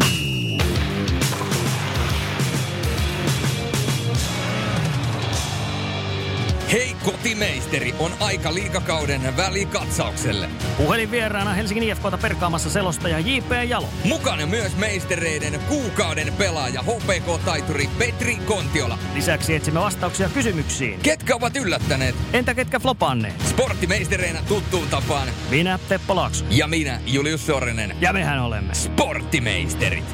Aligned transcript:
Thank 0.00 0.32
you. 0.32 0.37
Kotimeisteri 7.12 7.94
on 7.98 8.12
aika 8.20 8.54
liikakauden 8.54 9.36
välikatsaukselle. 9.36 10.48
Puhelinvieraana 10.76 11.54
Helsingin 11.54 11.88
IFKta 11.88 12.18
perkaamassa 12.18 12.70
selostaja 12.70 13.18
J.P. 13.18 13.50
Jalo. 13.68 13.88
Mukana 14.04 14.46
myös 14.46 14.76
meistereiden 14.76 15.60
kuukauden 15.68 16.32
pelaaja 16.32 16.82
HPK-taituri 16.82 17.88
Petri 17.98 18.36
Kontiola. 18.36 18.98
Lisäksi 19.14 19.54
etsimme 19.54 19.80
vastauksia 19.80 20.28
kysymyksiin. 20.28 21.00
Ketkä 21.00 21.36
ovat 21.36 21.56
yllättäneet? 21.56 22.14
Entä 22.32 22.54
ketkä 22.54 22.80
flopanneet? 22.80 23.46
Sporttimeistereinä 23.48 24.40
tuttuun 24.48 24.88
tapaan. 24.88 25.28
Minä 25.50 25.78
Teppo 25.88 26.16
Laakso. 26.16 26.44
Ja 26.50 26.66
minä 26.66 27.00
Julius 27.06 27.46
Sorinen. 27.46 27.96
Ja 28.00 28.12
mehän 28.12 28.42
olemme 28.42 28.74
Sporttimeisterit. 28.74 30.04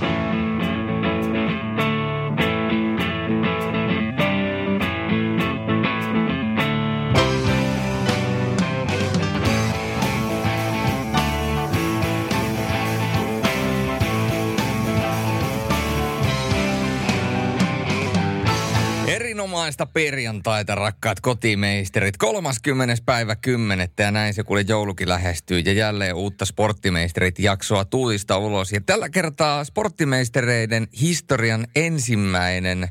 Erinomaista 19.64 19.86
perjantaita, 19.86 20.74
rakkaat 20.74 21.20
kotimeisterit. 21.20 22.16
30. 22.16 22.94
päivä 23.04 23.36
10. 23.36 23.88
ja 23.98 24.10
näin 24.10 24.34
se 24.34 24.42
kuule 24.42 24.64
joulukin 24.68 25.08
lähestyy. 25.08 25.58
Ja 25.58 25.72
jälleen 25.72 26.14
uutta 26.14 26.44
Sporttimeisterit 26.44 27.38
jaksoa 27.38 27.84
tuulista 27.84 28.38
ulos. 28.38 28.72
Ja 28.72 28.80
tällä 28.80 29.08
kertaa 29.08 29.64
Sporttimeistereiden 29.64 30.88
historian 31.00 31.66
ensimmäinen 31.76 32.88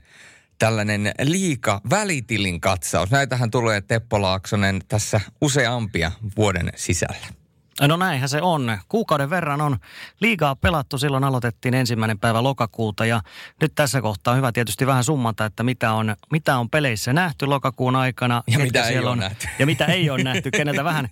tällainen 0.59 1.11
liika 1.21 1.81
välitilin 1.89 2.61
katsaus. 2.61 3.11
Näitähän 3.11 3.51
tulee 3.51 3.81
Teppo 3.81 4.21
Laaksonen 4.21 4.81
tässä 4.87 5.21
useampia 5.41 6.11
vuoden 6.37 6.71
sisällä. 6.75 7.42
No 7.81 7.97
näinhän 7.97 8.29
se 8.29 8.41
on. 8.41 8.77
Kuukauden 8.89 9.29
verran 9.29 9.61
on 9.61 9.77
liigaa 10.19 10.55
pelattu. 10.55 10.97
Silloin 10.97 11.23
aloitettiin 11.23 11.73
ensimmäinen 11.73 12.19
päivä 12.19 12.43
lokakuuta 12.43 13.05
ja 13.05 13.21
nyt 13.61 13.71
tässä 13.75 14.01
kohtaa 14.01 14.31
on 14.31 14.37
hyvä 14.37 14.51
tietysti 14.51 14.87
vähän 14.87 15.03
summata, 15.03 15.45
että 15.45 15.63
mitä 15.63 15.93
on, 15.93 16.15
mitä 16.31 16.57
on 16.57 16.69
peleissä 16.69 17.13
nähty 17.13 17.45
lokakuun 17.45 17.95
aikana. 17.95 18.43
Ja 18.47 18.59
mitä 18.59 18.83
ei 18.83 18.87
siellä 18.87 19.09
ole 19.09 19.19
nähty. 19.19 19.47
Ja 19.59 19.65
mitä 19.65 19.85
ei 19.85 20.09
ole 20.09 20.23
nähty, 20.23 20.51
keneltä 20.51 20.83
vähän. 20.83 21.09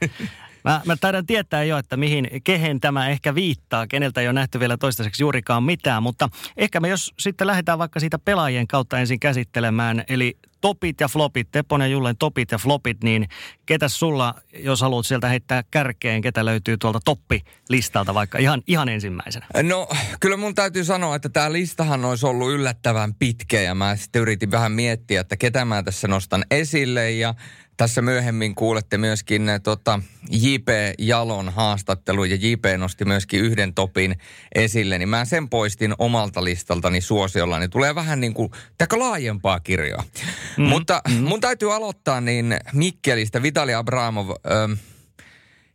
Mä, 0.64 0.82
mä 0.86 0.96
taidan 0.96 1.26
tietää 1.26 1.64
jo, 1.64 1.78
että 1.78 1.98
mihin, 1.98 2.28
kehen 2.44 2.80
tämä 2.80 3.08
ehkä 3.08 3.36
viittaa, 3.36 3.88
keneltä 3.88 4.22
ei 4.22 4.28
ole 4.28 4.34
nähty 4.34 4.60
vielä 4.60 4.78
toistaiseksi 4.78 5.24
juurikaan 5.24 5.64
mitään, 5.64 6.04
mutta 6.04 6.30
ehkä 6.58 6.80
me 6.80 6.88
jos 6.88 7.14
sitten 7.20 7.48
lähdetään 7.48 7.80
vaikka 7.80 8.00
siitä 8.00 8.20
pelaajien 8.20 8.68
kautta 8.68 9.00
ensin 9.00 9.20
käsittelemään, 9.20 10.04
eli 10.08 10.38
topit 10.62 11.02
ja 11.02 11.08
flopit, 11.08 11.48
Tepon 11.52 11.82
ja 11.82 11.88
Jullen 11.88 12.18
topit 12.18 12.52
ja 12.52 12.58
flopit, 12.58 13.04
niin 13.04 13.28
ketä 13.66 13.90
sulla, 13.90 14.36
jos 14.54 14.82
haluat 14.82 15.06
sieltä 15.06 15.28
heittää 15.28 15.64
kärkeen, 15.72 16.22
ketä 16.22 16.46
löytyy 16.46 16.78
tuolta 16.78 17.00
toppilistalta 17.06 18.14
vaikka 18.14 18.38
ihan, 18.38 18.62
ihan 18.68 18.90
ensimmäisenä? 18.90 19.46
No 19.64 19.88
kyllä 20.20 20.38
mun 20.38 20.56
täytyy 20.56 20.84
sanoa, 20.84 21.16
että 21.16 21.30
tämä 21.30 21.52
listahan 21.52 22.06
olisi 22.06 22.26
ollut 22.26 22.52
yllättävän 22.52 23.14
pitkä 23.16 23.62
ja 23.62 23.76
mä 23.76 23.96
sitten 23.96 24.22
yritin 24.22 24.52
vähän 24.52 24.72
miettiä, 24.72 25.22
että 25.22 25.38
ketä 25.38 25.66
mä 25.66 25.84
tässä 25.84 26.08
nostan 26.08 26.44
esille 26.52 27.12
ja 27.12 27.34
tässä 27.82 28.02
myöhemmin 28.02 28.56
kuulette 28.56 28.98
myöskin 28.98 29.50
äh, 29.50 29.60
tota, 29.64 30.00
J.P. 30.30 30.68
Jalon 31.00 31.50
haastattelu 31.50 32.24
ja 32.24 32.36
J.P. 32.36 32.66
nosti 32.78 33.06
myöskin 33.06 33.42
yhden 33.42 33.74
topin 33.74 34.16
esille, 34.56 34.98
niin 34.98 35.10
mä 35.10 35.26
sen 35.26 35.50
poistin 35.50 35.94
omalta 35.98 36.44
listaltani 36.44 37.02
suosiolla, 37.02 37.60
niin 37.60 37.70
tulee 37.70 37.96
vähän 37.96 38.20
niin 38.20 38.34
kuin 38.34 38.52
laajempaa 38.96 39.60
kirjoa. 39.60 40.04
Mm. 40.58 40.64
Mutta 40.64 41.02
mm. 41.10 41.14
mun 41.14 41.42
täytyy 41.42 41.76
aloittaa 41.76 42.22
niin 42.22 42.58
Mikkelistä, 42.74 43.42
Vitali 43.42 43.74
Abramov, 43.74 44.30
ähm, 44.30 44.72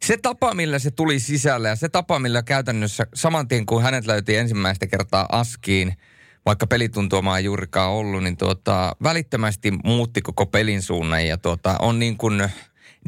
se 0.05 0.17
tapa, 0.17 0.55
millä 0.55 0.79
se 0.79 0.91
tuli 0.91 1.21
sisälle 1.21 1.69
ja 1.69 1.77
se 1.77 1.89
tapa, 1.89 2.19
millä 2.19 2.43
käytännössä 2.43 3.07
saman 3.15 3.49
tien 3.49 3.67
kun 3.67 3.83
hänet 3.83 4.07
löytiin 4.07 4.39
ensimmäistä 4.39 4.87
kertaa 4.87 5.27
askiin, 5.33 5.97
vaikka 6.47 6.67
pelituntumaa 6.67 7.39
ei 7.39 7.45
juurikaan 7.45 7.91
ollut, 7.91 8.23
niin 8.23 8.37
tuota, 8.37 8.97
välittömästi 9.03 9.73
muutti 9.85 10.23
koko 10.23 10.47
pelin 10.47 10.83
suunnan 10.83 11.27
ja 11.27 11.39
tuota, 11.39 11.77
on 11.79 11.99
niin 11.99 12.17
kuin 12.17 12.49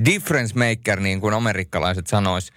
difference 0.05 0.55
maker, 0.59 1.01
niin 1.01 1.21
kuin 1.21 1.35
amerikkalaiset 1.35 2.07
sanois. 2.07 2.53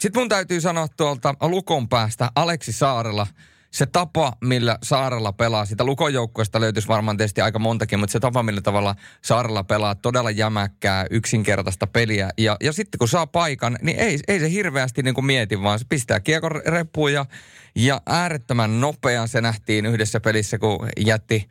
Sitten 0.00 0.20
mun 0.20 0.28
täytyy 0.28 0.60
sanoa 0.60 0.88
tuolta 0.96 1.34
Lukon 1.40 1.88
päästä 1.88 2.30
Aleksi 2.34 2.72
Saarella– 2.72 3.26
se 3.70 3.86
tapa, 3.86 4.32
millä 4.44 4.78
Saarella 4.82 5.32
pelaa, 5.32 5.64
sitä 5.64 5.84
lukojoukkueesta 5.84 6.60
löytyisi 6.60 6.88
varmaan 6.88 7.16
tietysti 7.16 7.40
aika 7.40 7.58
montakin, 7.58 7.98
mutta 7.98 8.12
se 8.12 8.20
tapa, 8.20 8.42
millä 8.42 8.60
tavalla 8.60 8.94
Saarella 9.22 9.64
pelaa 9.64 9.94
todella 9.94 10.30
jämäkkää, 10.30 11.06
yksinkertaista 11.10 11.86
peliä. 11.86 12.30
Ja, 12.38 12.56
ja 12.62 12.72
sitten 12.72 12.98
kun 12.98 13.08
saa 13.08 13.26
paikan, 13.26 13.78
niin 13.82 13.98
ei, 13.98 14.18
ei 14.28 14.40
se 14.40 14.50
hirveästi 14.50 15.02
niin 15.02 15.14
kuin 15.14 15.24
mieti, 15.24 15.62
vaan 15.62 15.78
se 15.78 15.86
pistää 15.88 16.20
kiekon 16.20 16.50
reppuun 16.66 17.12
ja, 17.12 17.26
ja 17.74 18.00
äärettömän 18.06 18.80
nopea. 18.80 19.26
Se 19.26 19.40
nähtiin 19.40 19.86
yhdessä 19.86 20.20
pelissä, 20.20 20.58
kun 20.58 20.88
jätti, 20.96 21.48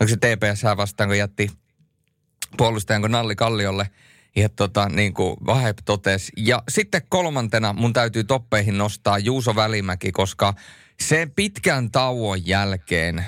onko 0.00 0.08
se 0.08 0.16
TPS 0.16 0.64
vastaan, 0.76 1.08
kun 1.08 1.18
jätti 1.18 1.50
puolustajan 2.56 3.02
kuin 3.02 3.12
Nalli 3.12 3.36
Kalliolle– 3.36 3.90
ja 4.36 4.48
tota, 4.48 4.88
niin 4.88 5.14
kuin 5.14 5.36
totesi. 5.84 6.32
Ja 6.36 6.62
sitten 6.68 7.02
kolmantena 7.08 7.72
mun 7.72 7.92
täytyy 7.92 8.24
toppeihin 8.24 8.78
nostaa 8.78 9.18
Juuso 9.18 9.56
Välimäki, 9.56 10.12
koska 10.12 10.54
se 11.02 11.28
pitkän 11.36 11.90
tauon 11.90 12.46
jälkeen 12.46 13.24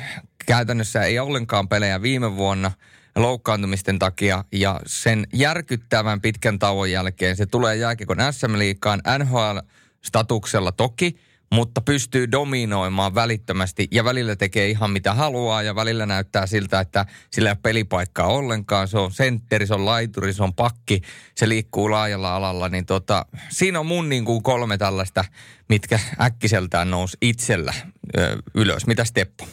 käytännössä 0.46 1.02
ei 1.02 1.18
ollenkaan 1.18 1.68
pelejä 1.68 2.02
viime 2.02 2.36
vuonna 2.36 2.72
loukkaantumisten 3.16 3.98
takia 3.98 4.44
ja 4.52 4.80
sen 4.86 5.26
järkyttävän 5.32 6.20
pitkän 6.20 6.58
tauon 6.58 6.90
jälkeen 6.90 7.36
se 7.36 7.46
tulee 7.46 7.76
jääkiekon 7.76 8.18
SM-liikaan 8.30 9.02
NHL-statuksella 9.18 10.72
toki– 10.72 11.16
mutta 11.52 11.80
pystyy 11.80 12.32
dominoimaan 12.32 13.14
välittömästi 13.14 13.88
ja 13.90 14.04
välillä 14.04 14.36
tekee 14.36 14.68
ihan 14.68 14.90
mitä 14.90 15.14
haluaa 15.14 15.62
ja 15.62 15.74
välillä 15.74 16.06
näyttää 16.06 16.46
siltä, 16.46 16.80
että 16.80 17.06
sillä 17.30 17.48
ei 17.48 17.52
ole 17.52 17.58
pelipaikkaa 17.62 18.26
ollenkaan. 18.26 18.88
Se 18.88 18.98
on 18.98 19.12
sentteri, 19.12 19.66
se 19.66 19.74
on 19.74 19.84
laituri, 19.84 20.32
se 20.32 20.42
on 20.42 20.54
pakki, 20.54 21.00
se 21.34 21.48
liikkuu 21.48 21.90
laajalla 21.90 22.36
alalla. 22.36 22.68
Niin 22.68 22.86
tota, 22.86 23.26
siinä 23.48 23.80
on 23.80 23.86
mun 23.86 24.08
niin 24.08 24.24
kuin 24.24 24.42
kolme 24.42 24.78
tällaista, 24.78 25.24
mitkä 25.68 26.00
äkkiseltään 26.20 26.90
nousi 26.90 27.16
itsellä 27.22 27.74
ö, 28.18 28.36
ylös. 28.54 28.86
Mitä 28.86 29.04
Teppo? 29.14 29.48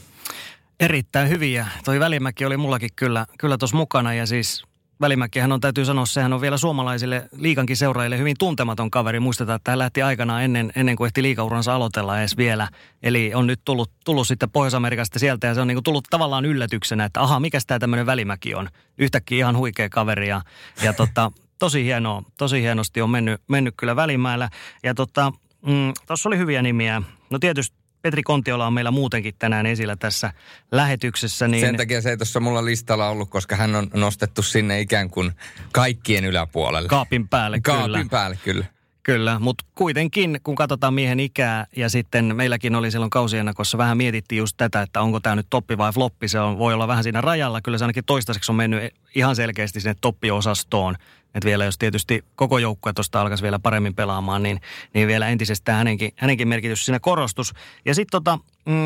Erittäin 0.79 1.29
hyviä. 1.29 1.67
Toi 1.85 1.99
Välimäki 1.99 2.45
oli 2.45 2.57
mullakin 2.57 2.89
kyllä, 2.95 3.25
kyllä 3.39 3.57
tuossa 3.57 3.77
mukana 3.77 4.13
ja 4.13 4.25
siis 4.25 4.63
Välimäkihän 5.01 5.51
on, 5.51 5.61
täytyy 5.61 5.85
sanoa, 5.85 6.05
sehän 6.05 6.33
on 6.33 6.41
vielä 6.41 6.57
suomalaisille 6.57 7.29
liikankin 7.35 7.77
seuraajille 7.77 8.17
hyvin 8.17 8.35
tuntematon 8.39 8.91
kaveri. 8.91 9.19
Muistetaan, 9.19 9.55
että 9.55 9.71
hän 9.71 9.79
lähti 9.79 10.01
aikanaan 10.01 10.43
ennen, 10.43 10.71
ennen 10.75 10.95
kuin 10.95 11.05
ehti 11.05 11.23
liikauransa 11.23 11.75
aloitella 11.75 12.19
edes 12.19 12.37
vielä. 12.37 12.67
Eli 13.03 13.31
on 13.33 13.47
nyt 13.47 13.61
tullut, 13.65 13.91
tullut 14.05 14.27
sitten 14.27 14.49
Pohjois-Amerikasta 14.49 15.19
sieltä 15.19 15.47
ja 15.47 15.53
se 15.53 15.61
on 15.61 15.67
niin 15.67 15.83
tullut 15.83 16.07
tavallaan 16.09 16.45
yllätyksenä, 16.45 17.05
että 17.05 17.21
aha, 17.21 17.39
mikä 17.39 17.59
tämä 17.67 17.79
tämmöinen 17.79 18.05
Välimäki 18.05 18.55
on. 18.55 18.69
Yhtäkkiä 18.97 19.37
ihan 19.37 19.57
huikea 19.57 19.89
kaveri 19.89 20.27
ja, 20.27 20.41
ja 20.83 20.93
tota, 20.93 21.31
tosi 21.59 21.83
hienoa, 21.83 22.23
tosi 22.37 22.61
hienosti 22.61 23.01
on 23.01 23.09
mennyt, 23.09 23.41
mennyt 23.47 23.73
kyllä 23.77 23.95
Välimäellä. 23.95 24.49
Ja 24.83 24.93
tota, 24.93 25.31
mm, 25.65 25.93
oli 26.25 26.37
hyviä 26.37 26.61
nimiä. 26.61 27.01
No 27.29 27.39
tietysti 27.39 27.86
Petri 28.07 28.23
Kontiola 28.23 28.67
on 28.67 28.73
meillä 28.73 28.91
muutenkin 28.91 29.35
tänään 29.39 29.65
esillä 29.65 29.95
tässä 29.95 30.33
lähetyksessä. 30.71 31.47
Niin... 31.47 31.61
Sen 31.61 31.77
takia 31.77 32.01
se 32.01 32.09
ei 32.09 32.17
tuossa 32.17 32.39
mulla 32.39 32.65
listalla 32.65 33.09
ollut, 33.09 33.29
koska 33.29 33.55
hän 33.55 33.75
on 33.75 33.87
nostettu 33.93 34.41
sinne 34.41 34.81
ikään 34.81 35.09
kuin 35.09 35.31
kaikkien 35.71 36.25
yläpuolelle. 36.25 36.89
Kaapin 36.89 37.27
päälle, 37.27 37.59
Kaapin 37.61 37.83
kyllä. 37.83 37.97
Kaapin 37.97 38.09
päälle, 38.09 38.37
kyllä. 38.43 38.65
Kyllä, 39.03 39.39
mutta 39.39 39.65
kuitenkin 39.75 40.39
kun 40.43 40.55
katsotaan 40.55 40.93
miehen 40.93 41.19
ikää 41.19 41.67
ja 41.75 41.89
sitten 41.89 42.35
meilläkin 42.35 42.75
oli 42.75 42.91
silloin 42.91 43.09
kausienakossa 43.09 43.77
vähän 43.77 43.97
mietittiin 43.97 44.39
just 44.39 44.57
tätä, 44.57 44.81
että 44.81 45.01
onko 45.01 45.19
tämä 45.19 45.35
nyt 45.35 45.47
toppi 45.49 45.77
vai 45.77 45.93
floppi, 45.93 46.27
se 46.27 46.39
on, 46.39 46.57
voi 46.57 46.73
olla 46.73 46.87
vähän 46.87 47.03
siinä 47.03 47.21
rajalla. 47.21 47.61
Kyllä 47.61 47.77
se 47.77 47.83
ainakin 47.83 48.05
toistaiseksi 48.05 48.51
on 48.51 48.55
mennyt 48.55 48.93
ihan 49.15 49.35
selkeästi 49.35 49.79
sinne 49.81 49.95
toppiosastoon. 50.01 50.95
Että 51.37 51.45
vielä 51.45 51.65
jos 51.65 51.77
tietysti 51.77 52.23
koko 52.35 52.57
joukkue 52.57 52.93
tuosta 52.93 53.21
alkaisi 53.21 53.43
vielä 53.43 53.59
paremmin 53.59 53.95
pelaamaan, 53.95 54.43
niin, 54.43 54.61
niin 54.93 55.07
vielä 55.07 55.27
entisestään 55.27 55.77
hänenkin, 55.77 56.11
hänenkin 56.15 56.47
merkitys 56.47 56.85
siinä 56.85 56.99
korostus. 56.99 57.53
Ja 57.85 57.95
sitten 57.95 58.11
tota, 58.11 58.39
mm, 58.65 58.85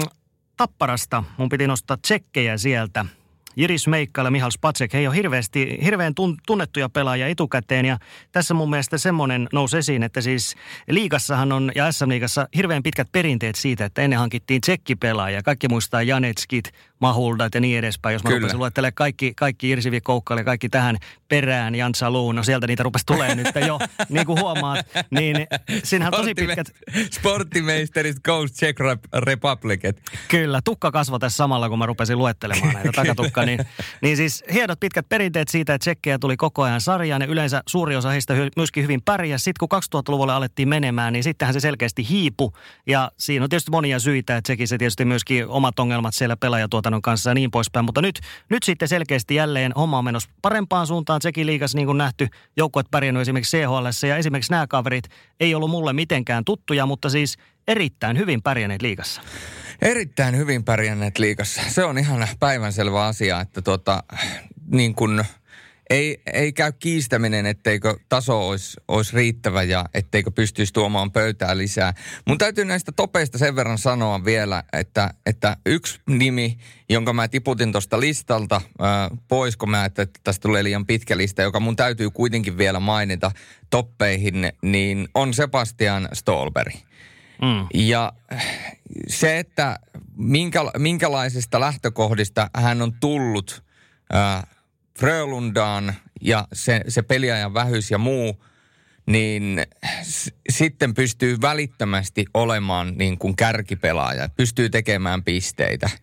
Tapparasta 0.57 1.23
mun 1.37 1.49
piti 1.49 1.67
nostaa 1.67 1.97
tsekkejä 1.97 2.57
sieltä. 2.57 3.05
Jiris 3.55 3.87
Meikkala 3.87 4.27
ja 4.27 4.31
Mihal 4.31 4.51
Spacek, 4.51 4.93
he 4.93 4.99
ei 4.99 5.07
ole 5.07 5.15
hirveästi, 5.15 5.79
hirveän 5.83 6.13
tunnettuja 6.47 6.89
pelaajia 6.89 7.27
etukäteen. 7.27 7.85
Ja 7.85 7.97
tässä 8.31 8.53
mun 8.53 8.69
mielestä 8.69 8.97
semmoinen 8.97 9.47
nousi 9.53 9.77
esiin, 9.77 10.03
että 10.03 10.21
siis 10.21 10.55
liigassahan 10.89 11.51
on 11.51 11.71
ja 11.75 11.91
SM-liigassa 11.91 12.47
hirveän 12.55 12.83
pitkät 12.83 13.07
perinteet 13.11 13.55
siitä, 13.55 13.85
että 13.85 14.01
ennen 14.01 14.19
hankittiin 14.19 14.61
tsekkipelaajia. 14.61 15.43
Kaikki 15.43 15.67
muistaa 15.67 16.01
Janetskit, 16.01 16.71
Mahuldat 17.01 17.55
ja 17.55 17.61
niin 17.61 17.79
edespäin. 17.79 18.13
Jos 18.13 18.23
mä 18.23 18.29
Kyllä. 18.29 18.39
rupesin 18.39 18.59
luettelemaan 18.59 18.93
kaikki, 18.93 19.33
kaikki 19.35 19.69
Irsivi 19.69 20.01
Koukkale, 20.01 20.43
kaikki 20.43 20.69
tähän 20.69 20.97
perään, 21.27 21.75
Jan 21.75 21.95
Saluun, 21.95 22.35
no 22.35 22.43
sieltä 22.43 22.67
niitä 22.67 22.83
rupesi 22.83 23.05
tulee 23.05 23.35
nyt 23.35 23.47
jo, 23.67 23.79
niin 24.09 24.25
kuin 24.25 24.39
huomaat, 24.39 24.85
niin 25.11 25.47
siinähän 25.83 26.13
tosi 26.13 26.33
pitkät... 26.33 26.71
Sporttimeisterit 27.11 28.17
Coast 28.27 28.55
Czech 28.55 28.79
Republic. 29.13 29.81
Kyllä, 30.27 30.59
tukka 30.65 30.91
kasvoi 30.91 31.19
tässä 31.19 31.37
samalla, 31.37 31.69
kun 31.69 31.79
mä 31.79 31.85
rupesin 31.85 32.17
luettelemaan 32.17 32.73
näitä 32.73 32.91
takatukka. 32.95 33.45
Niin, 33.45 33.59
niin 34.01 34.17
siis 34.17 34.43
hienot 34.53 34.79
pitkät 34.79 35.09
perinteet 35.09 35.47
siitä, 35.47 35.73
että 35.73 35.83
tsekkejä 35.83 36.19
tuli 36.19 36.37
koko 36.37 36.63
ajan 36.63 36.81
sarjaan 36.81 37.21
ja 37.21 37.27
yleensä 37.27 37.63
suuri 37.67 37.95
osa 37.95 38.09
heistä 38.09 38.33
myöskin 38.55 38.83
hyvin 38.83 39.01
pärjäsi. 39.01 39.43
Sitten 39.43 39.67
kun 39.69 39.79
2000-luvulle 39.99 40.33
alettiin 40.33 40.69
menemään, 40.69 41.13
niin 41.13 41.23
sittenhän 41.23 41.53
se 41.53 41.59
selkeästi 41.59 42.09
hiipu 42.09 42.53
ja 42.87 43.11
siinä 43.17 43.43
on 43.43 43.49
tietysti 43.49 43.71
monia 43.71 43.99
syitä, 43.99 44.37
että 44.37 44.47
sekin 44.47 44.67
se 44.67 44.77
tietysti 44.77 45.05
myöskin 45.05 45.47
omat 45.47 45.79
ongelmat 45.79 46.13
siellä 46.13 46.35
pelaajatuotannon 46.91 47.01
kanssa 47.01 47.29
ja 47.29 47.33
niin 47.33 47.51
poispäin. 47.51 47.85
Mutta 47.85 48.01
nyt, 48.01 48.19
nyt 48.49 48.63
sitten 48.63 48.87
selkeästi 48.87 49.35
jälleen 49.35 49.71
homma 49.75 49.97
on 49.97 50.05
menossa 50.05 50.29
parempaan 50.41 50.87
suuntaan 50.87 51.19
Tsekin 51.19 51.47
liigassa 51.47 51.77
niin 51.77 51.85
kuin 51.85 51.97
nähty. 51.97 52.27
Joukkueet 52.57 52.87
pärjännyt 52.91 53.21
esimerkiksi 53.21 53.57
CHL 53.57 54.07
ja 54.07 54.17
esimerkiksi 54.17 54.51
nämä 54.51 54.67
kaverit 54.67 55.09
ei 55.39 55.55
ollut 55.55 55.69
mulle 55.69 55.93
mitenkään 55.93 56.45
tuttuja, 56.45 56.85
mutta 56.85 57.09
siis 57.09 57.37
erittäin 57.67 58.17
hyvin 58.17 58.41
pärjänneet 58.41 58.81
liigassa. 58.81 59.21
Erittäin 59.81 60.37
hyvin 60.37 60.63
pärjänneet 60.63 61.19
liigassa. 61.19 61.61
Se 61.67 61.83
on 61.83 61.97
ihan 61.97 62.27
päivänselvä 62.39 63.05
asia, 63.05 63.41
että 63.41 63.61
tota, 63.61 64.03
niin 64.71 64.95
kuin– 64.95 65.25
ei, 65.91 66.21
ei 66.33 66.53
käy 66.53 66.71
kiistäminen, 66.71 67.45
etteikö 67.45 67.95
taso 68.09 68.47
olisi, 68.47 68.77
olisi 68.87 69.15
riittävä 69.15 69.63
ja 69.63 69.85
etteikö 69.93 70.31
pystyisi 70.31 70.73
tuomaan 70.73 71.11
pöytää 71.11 71.57
lisää. 71.57 71.93
Mun 72.27 72.37
täytyy 72.37 72.65
näistä 72.65 72.91
topeista 72.91 73.37
sen 73.37 73.55
verran 73.55 73.77
sanoa 73.77 74.25
vielä, 74.25 74.63
että, 74.73 75.13
että 75.25 75.57
yksi 75.65 75.99
nimi, 76.09 76.57
jonka 76.89 77.13
mä 77.13 77.27
tiputin 77.27 77.71
tuosta 77.71 77.99
listalta 77.99 78.61
ää, 78.79 79.09
pois, 79.27 79.57
kun 79.57 79.69
mä 79.69 79.85
että 79.85 80.07
tästä 80.23 80.41
tulee 80.41 80.63
liian 80.63 80.85
pitkä 80.85 81.17
lista, 81.17 81.41
joka 81.41 81.59
mun 81.59 81.75
täytyy 81.75 82.09
kuitenkin 82.09 82.57
vielä 82.57 82.79
mainita 82.79 83.31
toppeihin, 83.69 84.51
niin 84.61 85.07
on 85.13 85.33
Sebastian 85.33 86.09
Stolberg. 86.13 86.73
Mm. 87.41 87.67
Ja 87.73 88.13
se, 89.07 89.39
että 89.39 89.79
minkä, 90.15 90.59
minkälaisista 90.77 91.59
lähtökohdista 91.59 92.49
hän 92.55 92.81
on 92.81 92.93
tullut 92.99 93.63
ää, 94.13 94.47
Frölundaan 94.99 95.93
ja 96.21 96.47
se, 96.53 96.81
se 96.87 97.01
peliajan 97.01 97.53
vähyys 97.53 97.91
ja 97.91 97.97
muu, 97.97 98.43
niin 99.05 99.61
s- 100.03 100.33
sitten 100.49 100.93
pystyy 100.93 101.37
välittömästi 101.41 102.25
olemaan 102.33 102.93
niin 102.97 103.17
kuin 103.17 103.35
kärkipelaaja, 103.35 104.29
pystyy 104.29 104.69
tekemään 104.69 105.23
pisteitä– 105.23 105.89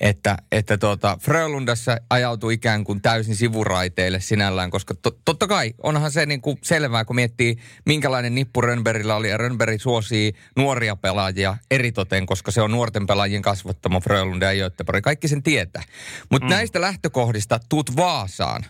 että, 0.00 0.36
että 0.52 0.78
tuota, 0.78 1.18
Frölundassa 1.20 1.96
ajautui 2.10 2.54
ikään 2.54 2.84
kuin 2.84 3.02
täysin 3.02 3.36
sivuraiteille 3.36 4.20
sinällään, 4.20 4.70
koska 4.70 4.94
to, 4.94 5.10
totta 5.24 5.46
kai 5.46 5.74
onhan 5.82 6.10
se 6.10 6.26
niin 6.26 6.40
kuin 6.40 6.58
selvää, 6.62 7.04
kun 7.04 7.16
miettii, 7.16 7.56
minkälainen 7.86 8.34
nippu 8.34 8.60
Rönnbergillä 8.60 9.16
oli, 9.16 9.28
ja 9.28 9.36
Rönnberg 9.36 9.80
suosii 9.80 10.32
nuoria 10.56 10.96
pelaajia 10.96 11.56
eritoten, 11.70 12.26
koska 12.26 12.50
se 12.50 12.62
on 12.62 12.70
nuorten 12.70 13.06
pelaajien 13.06 13.42
kasvattama 13.42 14.00
Frölunda 14.00 14.52
ja 14.52 14.64
Göteborg. 14.64 15.04
Kaikki 15.04 15.28
sen 15.28 15.42
tietää. 15.42 15.82
Mutta 16.30 16.46
mm. 16.46 16.50
näistä 16.50 16.80
lähtökohdista 16.80 17.60
tuut 17.68 17.96
Vaasaan, 17.96 18.64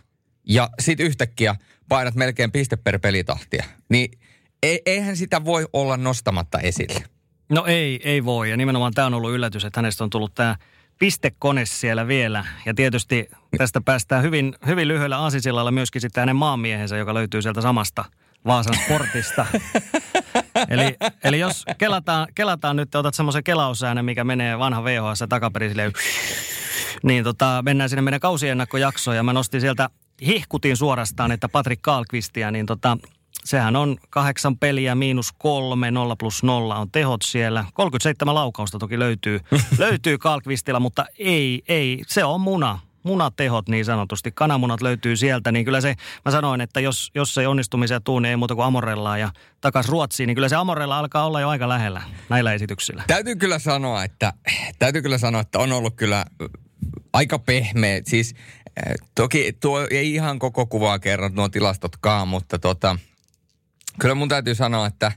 ja 0.44 0.70
sitten 0.80 1.06
yhtäkkiä 1.06 1.56
painat 1.88 2.14
melkein 2.14 2.52
piste 2.52 2.76
per 2.76 2.98
pelitahtia, 2.98 3.64
niin 3.88 4.10
e, 4.62 4.76
eihän 4.86 5.16
sitä 5.16 5.44
voi 5.44 5.66
olla 5.72 5.96
nostamatta 5.96 6.58
esille. 6.58 7.04
No 7.48 7.64
ei, 7.66 8.00
ei 8.04 8.24
voi. 8.24 8.50
Ja 8.50 8.56
nimenomaan 8.56 8.92
tämä 8.94 9.06
on 9.06 9.14
ollut 9.14 9.32
yllätys, 9.32 9.64
että 9.64 9.78
hänestä 9.78 10.04
on 10.04 10.10
tullut 10.10 10.34
tämä 10.34 10.56
pistekone 11.02 11.66
siellä 11.66 12.06
vielä. 12.06 12.44
Ja 12.66 12.74
tietysti 12.74 13.28
tästä 13.58 13.80
päästään 13.84 14.22
hyvin, 14.22 14.54
hyvin 14.66 14.88
lyhyellä 14.88 15.18
aasisillalla 15.18 15.70
myöskin 15.70 16.00
sitten 16.00 16.20
hänen 16.20 16.36
maamiehensä, 16.36 16.96
joka 16.96 17.14
löytyy 17.14 17.42
sieltä 17.42 17.60
samasta 17.60 18.04
Vaasan 18.46 18.74
sportista. 18.84 19.46
eli, 20.68 20.96
eli 21.24 21.38
jos 21.38 21.64
kelataan, 21.78 22.28
kelataan 22.34 22.76
nyt, 22.76 22.94
otat 22.94 23.14
semmoisen 23.14 23.44
kelausäänen, 23.44 24.04
mikä 24.04 24.24
menee 24.24 24.58
vanha 24.58 24.84
VHS 24.84 25.24
takaperin 25.28 25.70
silleen, 25.70 25.92
niin 27.02 27.24
tota, 27.24 27.62
mennään 27.64 27.90
sinne 27.90 28.02
meidän 28.02 28.20
kausiennakkojaksoon 28.20 29.16
ja 29.16 29.22
mä 29.22 29.32
nostin 29.32 29.60
sieltä, 29.60 29.90
hihkutin 30.26 30.76
suorastaan, 30.76 31.32
että 31.32 31.48
Patrick 31.48 31.82
Kaalkvistia, 31.82 32.50
niin 32.50 32.66
tota, 32.66 32.98
sehän 33.44 33.76
on 33.76 33.96
kahdeksan 34.10 34.58
peliä, 34.58 34.94
miinus 34.94 35.32
kolme, 35.32 35.90
nolla 35.90 36.16
plus 36.16 36.42
nolla 36.42 36.76
on 36.76 36.90
tehot 36.90 37.20
siellä. 37.24 37.64
37 37.74 38.34
laukausta 38.34 38.78
toki 38.78 38.98
löytyy, 38.98 39.40
löytyy 39.78 40.18
Kalkvistilla, 40.18 40.80
mutta 40.80 41.06
ei, 41.18 41.62
ei, 41.68 42.02
se 42.06 42.24
on 42.24 42.40
muna 42.40 42.78
munatehot 43.02 43.68
niin 43.68 43.84
sanotusti, 43.84 44.32
kananmunat 44.32 44.82
löytyy 44.82 45.16
sieltä, 45.16 45.52
niin 45.52 45.64
kyllä 45.64 45.80
se, 45.80 45.94
mä 46.24 46.32
sanoin, 46.32 46.60
että 46.60 46.80
jos, 46.80 47.10
jos 47.14 47.38
ei 47.38 47.46
onnistumisia 47.46 48.00
tuu, 48.00 48.18
niin 48.18 48.30
ei 48.30 48.36
muuta 48.36 48.54
kuin 48.54 48.64
Amorellaa 48.64 49.18
ja 49.18 49.30
takas 49.60 49.88
Ruotsiin, 49.88 50.26
niin 50.26 50.34
kyllä 50.34 50.48
se 50.48 50.56
Amorella 50.56 50.98
alkaa 50.98 51.26
olla 51.26 51.40
jo 51.40 51.48
aika 51.48 51.68
lähellä 51.68 52.02
näillä 52.28 52.52
esityksillä. 52.52 53.04
Täytyy 53.06 53.36
kyllä 53.36 53.58
sanoa, 53.58 54.04
että, 54.04 54.32
täytyy 54.78 55.02
kyllä 55.02 55.18
sanoa, 55.18 55.40
että 55.40 55.58
on 55.58 55.72
ollut 55.72 55.94
kyllä 55.96 56.24
aika 57.12 57.38
pehmeä, 57.38 58.00
siis 58.06 58.34
toki 59.14 59.52
tuo 59.60 59.86
ei 59.90 60.14
ihan 60.14 60.38
koko 60.38 60.66
kuvaa 60.66 60.98
kerro 60.98 61.28
nuo 61.28 61.48
tilastotkaan, 61.48 62.28
mutta 62.28 62.58
tota, 62.58 62.98
kyllä 64.00 64.14
mun 64.14 64.28
täytyy 64.28 64.54
sanoa, 64.54 64.86
että 64.86 65.12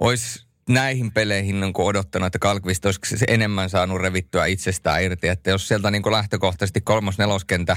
olisi 0.00 0.48
näihin 0.68 1.12
peleihin 1.12 1.60
niin 1.60 1.72
odottanut, 1.76 2.26
että 2.26 2.38
Kalkvist 2.38 2.84
olisi 2.84 3.24
enemmän 3.28 3.70
saanut 3.70 4.00
revittyä 4.00 4.46
itsestään 4.46 5.02
irti. 5.02 5.28
Että 5.28 5.50
jos 5.50 5.68
sieltä 5.68 5.90
niin 5.90 6.02
lähtökohtaisesti 6.10 6.80
kolmos-neloskentä 6.80 7.76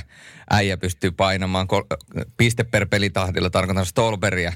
äijä 0.49 0.77
pystyy 0.77 1.11
painamaan 1.11 1.67
kol- 1.67 1.83
piste 2.37 2.63
per 2.63 2.87
pelitahdilla, 2.87 3.49
tarkoitan 3.49 3.85
Stolberia, 3.85 4.53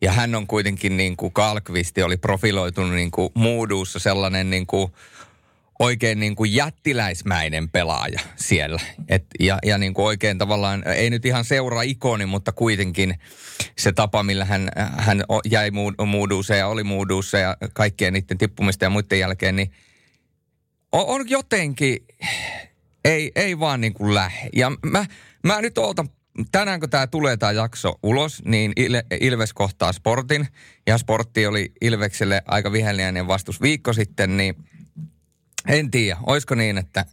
ja 0.00 0.12
hän 0.12 0.34
on 0.34 0.46
kuitenkin 0.46 0.96
niin 0.96 1.16
kuin 1.16 1.32
Kalkvisti 1.32 2.02
oli 2.02 2.16
profiloitunut 2.16 2.94
niin 2.94 3.10
kuin 3.10 3.30
muuduussa 3.34 3.98
sellainen 3.98 4.50
niin 4.50 4.66
kuin 4.66 4.92
oikein 5.78 6.20
niin 6.20 6.36
kuin 6.36 6.54
jättiläismäinen 6.54 7.70
pelaaja 7.70 8.20
siellä. 8.36 8.80
Et, 9.08 9.24
ja 9.40 9.58
ja 9.64 9.78
niin 9.78 9.94
kuin 9.94 10.06
oikein 10.06 10.38
tavallaan, 10.38 10.88
ei 10.88 11.10
nyt 11.10 11.24
ihan 11.24 11.44
seuraa 11.44 11.82
ikoni, 11.82 12.26
mutta 12.26 12.52
kuitenkin 12.52 13.14
se 13.78 13.92
tapa, 13.92 14.22
millä 14.22 14.44
hän, 14.44 14.68
hän 14.76 15.24
jäi 15.44 15.70
muuduussa 16.06 16.54
ja 16.54 16.68
oli 16.68 16.84
muuduussa 16.84 17.38
ja 17.38 17.56
kaikkien 17.72 18.12
niiden 18.12 18.38
tippumista 18.38 18.84
ja 18.84 18.90
muiden 18.90 19.18
jälkeen, 19.18 19.56
niin 19.56 19.70
on, 20.92 21.04
on 21.06 21.30
jotenkin, 21.30 21.98
ei, 23.04 23.32
ei 23.34 23.58
vaan 23.58 23.80
niin 23.80 23.94
kuin 23.94 24.14
lähe. 24.14 24.48
Ja 24.52 24.72
mä, 24.86 25.06
mä 25.42 25.60
nyt 25.60 25.78
ootan 25.78 26.08
tänään 26.52 26.80
kun 26.80 26.90
tämä 26.90 27.06
tulee 27.06 27.36
tämä 27.36 27.52
jakso 27.52 27.98
ulos, 28.02 28.42
niin 28.44 28.72
Il- 28.80 29.18
Ilves 29.20 29.52
kohtaa 29.52 29.92
Sportin. 29.92 30.48
Ja 30.86 30.98
Sportti 30.98 31.46
oli 31.46 31.72
Ilvekselle 31.80 32.42
aika 32.46 32.72
vihellinen 32.72 33.26
vastus 33.26 33.60
viikko 33.60 33.92
sitten, 33.92 34.36
niin– 34.36 34.54
en 35.68 35.90
tiedä, 35.90 36.16
olisiko 36.26 36.54
niin, 36.54 36.78
että 36.78 37.04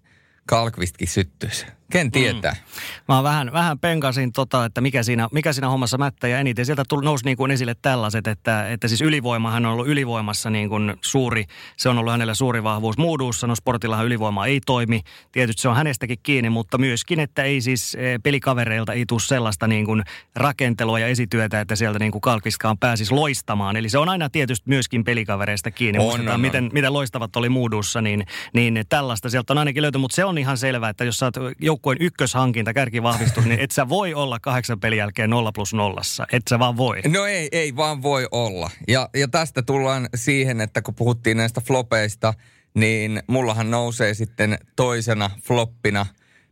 Kalkvistkin 0.46 1.08
syttyisi. 1.08 1.66
Ken 1.92 2.12
tietää? 2.12 2.52
Mm. 2.52 3.14
Mä 3.14 3.24
vähän, 3.24 3.54
vähän 3.54 3.80
penkasin 3.80 4.32
tota, 4.32 4.66
että 4.66 4.82
mikä 4.82 5.04
siinä, 5.04 5.28
mikä 5.32 5.54
siinä 5.54 5.70
hommassa 5.70 5.98
mättä 5.98 6.28
ja 6.28 6.40
eniten. 6.40 6.66
Sieltä 6.66 6.84
tuli, 6.90 7.06
nousi 7.06 7.26
niin 7.26 7.38
kuin 7.38 7.52
esille 7.52 7.76
tällaiset, 7.82 8.28
että, 8.28 8.70
että 8.70 8.88
siis 8.88 9.02
ylivoimahan 9.02 9.66
on 9.66 9.72
ollut 9.72 9.88
ylivoimassa 9.88 10.50
niin 10.50 10.70
kuin 10.70 10.94
suuri, 11.02 11.46
se 11.78 11.90
on 11.90 11.98
ollut 11.98 12.12
hänellä 12.12 12.34
suuri 12.34 12.64
vahvuus. 12.64 12.98
Muuduussa 12.98 13.48
no 13.48 13.56
sportillahan 13.56 14.06
ylivoima 14.06 14.46
ei 14.46 14.62
toimi. 14.66 15.02
Tietysti 15.32 15.62
se 15.62 15.70
on 15.70 15.76
hänestäkin 15.76 16.18
kiinni, 16.24 16.50
mutta 16.50 16.78
myöskin, 16.78 17.20
että 17.20 17.44
ei 17.44 17.62
siis 17.62 17.96
e, 17.96 18.20
pelikavereilta 18.24 18.94
ei 18.94 19.06
tule 19.06 19.20
sellaista 19.20 19.68
niin 19.68 19.86
kuin 19.86 20.04
rakentelua 20.36 21.00
ja 21.00 21.08
esityötä, 21.08 21.62
että 21.62 21.76
sieltä 21.76 22.00
niin 22.00 22.12
kuin 22.12 22.22
Kalkvistkaan 22.22 22.78
pääsisi 22.78 23.14
loistamaan. 23.14 23.76
Eli 23.76 23.90
se 23.90 23.98
on 23.98 24.10
aina 24.10 24.30
tietysti 24.30 24.70
myöskin 24.70 25.04
pelikavereista 25.04 25.72
kiinni. 25.72 26.00
On, 26.00 26.20
on, 26.20 26.30
on. 26.30 26.40
Miten, 26.40 26.70
miten 26.74 26.94
loistavat 26.94 27.36
oli 27.36 27.50
muudussa, 27.50 28.02
niin, 28.02 28.26
niin 28.54 28.84
tällaista 28.90 29.30
sieltä 29.30 29.54
on 29.54 29.58
ainakin 29.58 29.82
löytynyt. 29.82 30.02
Mutta 30.02 30.16
se 30.16 30.26
on 30.26 30.38
ihan 30.38 30.58
selvää, 30.58 30.90
että 30.90 31.04
jos 31.04 31.18
sä 31.18 31.26
oot 31.26 31.36
joukkueen 31.74 32.02
ykköshankinta, 32.02 32.74
kärkivahvistus, 32.74 33.46
niin 33.46 33.60
et 33.60 33.72
sä 33.72 33.90
voi 33.90 34.14
olla 34.14 34.40
kahdeksan 34.40 34.80
pelin 34.80 34.98
jälkeen 34.98 35.30
nolla 35.30 35.52
plus 35.52 35.74
nollassa. 35.74 36.28
Et 36.32 36.44
sä 36.50 36.60
vaan 36.60 36.78
voi. 36.78 37.02
No 37.08 37.26
ei, 37.26 37.50
ei 37.52 37.76
vaan 37.76 38.02
voi 38.02 38.28
olla. 38.32 38.70
Ja, 38.88 39.10
ja 39.16 39.28
tästä 39.28 39.62
tullaan 39.62 40.10
siihen, 40.16 40.62
että 40.62 40.82
kun 40.82 40.96
puhuttiin 40.96 41.38
näistä 41.38 41.62
flopeista, 41.62 42.34
niin 42.74 43.24
mullahan 43.28 43.72
nousee 43.72 44.14
sitten 44.14 44.58
toisena 44.76 45.30
floppina, 45.44 46.06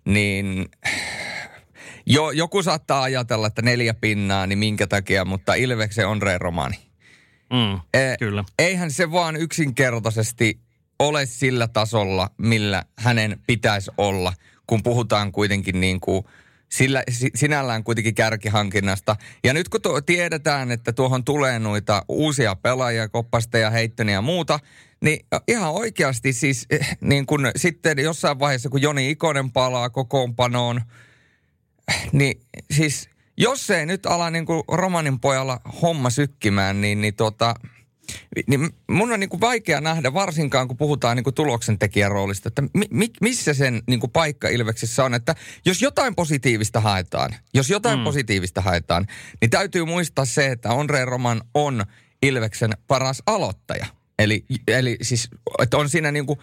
niin 0.05 0.69
jo, 2.05 2.31
joku 2.31 2.63
saattaa 2.63 3.01
ajatella, 3.01 3.47
että 3.47 3.61
neljä 3.61 3.93
pinnaa, 3.93 4.47
niin 4.47 4.59
minkä 4.59 4.87
takia, 4.87 5.25
mutta 5.25 5.53
Ilveksen 5.53 6.07
on 6.07 6.21
Romani. 6.37 6.77
Mm, 7.53 7.79
e, 7.93 8.17
kyllä. 8.19 8.43
Eihän 8.59 8.91
se 8.91 9.11
vaan 9.11 9.35
yksinkertaisesti 9.35 10.59
ole 10.99 11.25
sillä 11.25 11.67
tasolla, 11.67 12.29
millä 12.37 12.83
hänen 12.97 13.39
pitäisi 13.47 13.91
olla, 13.97 14.33
kun 14.71 14.83
puhutaan 14.83 15.31
kuitenkin 15.31 15.81
niin 15.81 15.99
kuin 15.99 16.25
sillä, 16.69 17.03
sinällään 17.35 17.83
kuitenkin 17.83 18.15
kärkihankinnasta. 18.15 19.15
Ja 19.43 19.53
nyt 19.53 19.69
kun 19.69 19.81
tiedetään, 20.05 20.71
että 20.71 20.93
tuohon 20.93 21.23
tulee 21.23 21.59
noita 21.59 22.05
uusia 22.07 22.55
pelaajia, 22.55 23.09
koppasta 23.09 23.57
ja 23.57 23.69
heittöniä 23.69 24.15
ja 24.15 24.21
muuta, 24.21 24.59
niin 25.01 25.25
ihan 25.47 25.71
oikeasti 25.71 26.33
siis 26.33 26.65
eh, 26.69 26.97
niin 27.01 27.25
kun 27.25 27.51
sitten 27.55 27.99
jossain 27.99 28.39
vaiheessa, 28.39 28.69
kun 28.69 28.81
Joni 28.81 29.09
Ikonen 29.09 29.51
palaa 29.51 29.89
kokoonpanoon, 29.89 30.81
niin 32.11 32.41
siis 32.71 33.09
jos 33.37 33.69
ei 33.69 33.85
nyt 33.85 34.05
ala 34.05 34.29
niin 34.29 34.45
kuin 34.45 34.63
romanin 34.67 35.19
pojalla 35.19 35.59
homma 35.81 36.09
sykkimään, 36.09 36.81
niin, 36.81 37.01
niin 37.01 37.15
tota, 37.15 37.55
niin 38.47 38.69
mun 38.89 39.13
on 39.13 39.19
niin 39.19 39.29
kuin 39.29 39.41
vaikea 39.41 39.81
nähdä, 39.81 40.13
varsinkaan 40.13 40.67
kun 40.67 40.77
puhutaan 40.77 41.17
niin 41.17 41.23
kuin 41.23 41.33
tuloksentekijän 41.33 42.11
roolista, 42.11 42.47
että 42.47 42.63
mi, 42.89 43.09
missä 43.21 43.53
sen 43.53 43.81
niin 43.87 43.99
kuin 43.99 44.11
paikka 44.11 44.47
Ilveksessä 44.47 45.05
on. 45.05 45.13
Että 45.13 45.35
jos 45.65 45.81
jotain 45.81 46.15
positiivista 46.15 46.79
haetaan, 46.79 47.35
jos 47.53 47.69
jotain 47.69 47.99
mm. 47.99 48.03
positiivista 48.03 48.61
haetaan, 48.61 49.07
niin 49.41 49.49
täytyy 49.49 49.85
muistaa 49.85 50.25
se, 50.25 50.47
että 50.47 50.69
Andre 50.69 51.05
Roman 51.05 51.41
on 51.53 51.83
Ilveksen 52.21 52.71
paras 52.87 53.23
aloittaja. 53.25 53.85
Eli, 54.19 54.45
eli 54.67 54.97
siis, 55.01 55.29
että 55.59 55.77
on 55.77 55.89
siinä 55.89 56.11
niin 56.11 56.25
kuin 56.25 56.39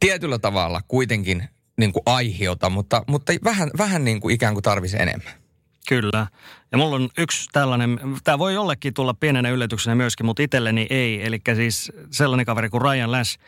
tietyllä 0.00 0.38
tavalla 0.38 0.80
kuitenkin 0.88 1.48
niin 1.78 1.92
kuin 1.92 2.02
aihiota, 2.06 2.70
mutta, 2.70 3.02
mutta 3.06 3.32
vähän, 3.44 3.70
vähän 3.78 4.04
niin 4.04 4.20
kuin 4.20 4.34
ikään 4.34 4.54
kuin 4.54 4.62
tarvisi 4.62 4.96
enemmän. 5.02 5.39
Kyllä. 5.88 6.26
Ja 6.72 6.78
mulla 6.78 6.96
on 6.96 7.08
yksi 7.18 7.48
tällainen, 7.52 8.00
tämä 8.24 8.38
voi 8.38 8.54
jollekin 8.54 8.94
tulla 8.94 9.14
pienenä 9.14 9.50
yllätyksenä 9.50 9.94
myöskin, 9.94 10.26
mutta 10.26 10.42
itselleni 10.42 10.86
ei. 10.90 11.26
Eli 11.26 11.40
siis 11.54 11.92
sellainen 12.10 12.46
kaveri 12.46 12.68
kuin 12.68 12.82
Ryan 12.82 13.12
Lash, 13.12 13.38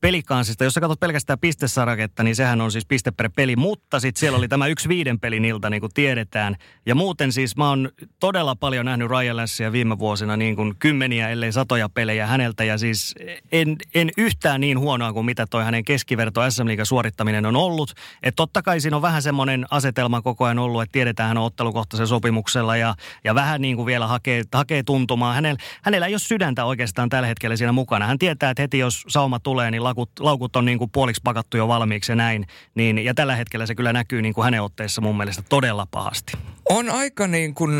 pelikaansista. 0.00 0.64
Jos 0.64 0.74
sä 0.74 0.80
katsot 0.80 1.00
pelkästään 1.00 1.38
pistesaraketta, 1.38 2.22
niin 2.22 2.36
sehän 2.36 2.60
on 2.60 2.72
siis 2.72 2.86
piste 2.86 3.10
per 3.10 3.30
peli. 3.36 3.56
Mutta 3.56 4.00
sitten 4.00 4.20
siellä 4.20 4.38
oli 4.38 4.48
tämä 4.48 4.66
yksi 4.66 4.88
viiden 4.88 5.20
pelin 5.20 5.44
ilta, 5.44 5.70
niin 5.70 5.80
kuin 5.80 5.92
tiedetään. 5.94 6.56
Ja 6.86 6.94
muuten 6.94 7.32
siis 7.32 7.56
mä 7.56 7.68
oon 7.68 7.88
todella 8.20 8.56
paljon 8.56 8.86
nähnyt 8.86 9.08
Ryan 9.08 9.36
viime 9.72 9.98
vuosina 9.98 10.36
niin 10.36 10.56
kuin 10.56 10.74
kymmeniä, 10.78 11.28
ellei 11.28 11.52
satoja 11.52 11.88
pelejä 11.88 12.26
häneltä. 12.26 12.64
Ja 12.64 12.78
siis 12.78 13.14
en, 13.52 13.76
en 13.94 14.10
yhtään 14.16 14.60
niin 14.60 14.78
huonoa 14.78 15.12
kuin 15.12 15.26
mitä 15.26 15.46
toi 15.50 15.64
hänen 15.64 15.84
keskiverto 15.84 16.50
SM 16.50 16.66
suorittaminen 16.82 17.46
on 17.46 17.56
ollut. 17.56 17.94
Että 18.22 18.36
totta 18.36 18.62
kai 18.62 18.80
siinä 18.80 18.96
on 18.96 19.02
vähän 19.02 19.22
semmoinen 19.22 19.66
asetelma 19.70 20.22
koko 20.22 20.44
ajan 20.44 20.58
ollut, 20.58 20.82
että 20.82 20.92
tiedetään 20.92 21.28
hän 21.28 21.38
on 21.38 21.44
ottelukohtaisen 21.44 22.06
sopimuksella 22.06 22.76
ja, 22.76 22.94
ja 23.24 23.34
vähän 23.34 23.60
niin 23.60 23.76
kuin 23.76 23.86
vielä 23.86 24.06
hakee, 24.06 24.42
hakee 24.54 24.82
tuntumaan. 24.82 25.34
Hänellä, 25.34 25.58
hänellä 25.82 26.06
ei 26.06 26.12
ole 26.12 26.18
sydäntä 26.18 26.64
oikeastaan 26.64 27.08
tällä 27.08 27.26
hetkellä 27.26 27.56
siinä 27.56 27.72
mukana. 27.72 28.06
Hän 28.06 28.18
tietää, 28.18 28.50
että 28.50 28.62
heti 28.62 28.78
jos 28.78 29.04
sauma 29.08 29.40
tulee, 29.40 29.70
niin 29.70 29.85
laukut, 29.86 30.10
laukut 30.20 30.56
on 30.56 30.64
niin 30.64 30.78
kuin 30.78 30.90
puoliksi 30.90 31.20
pakattu 31.24 31.56
jo 31.56 31.68
valmiiksi 31.68 32.12
ja 32.12 32.16
näin. 32.16 32.46
Niin, 32.74 32.98
ja 32.98 33.14
tällä 33.14 33.36
hetkellä 33.36 33.66
se 33.66 33.74
kyllä 33.74 33.92
näkyy 33.92 34.22
niin 34.22 34.34
kuin 34.34 34.44
hänen 34.44 34.62
otteessa 34.62 35.00
mun 35.00 35.16
mielestä 35.16 35.42
todella 35.48 35.86
pahasti. 35.90 36.32
On 36.68 36.90
aika 36.90 37.26
niin 37.26 37.54
kuin 37.54 37.70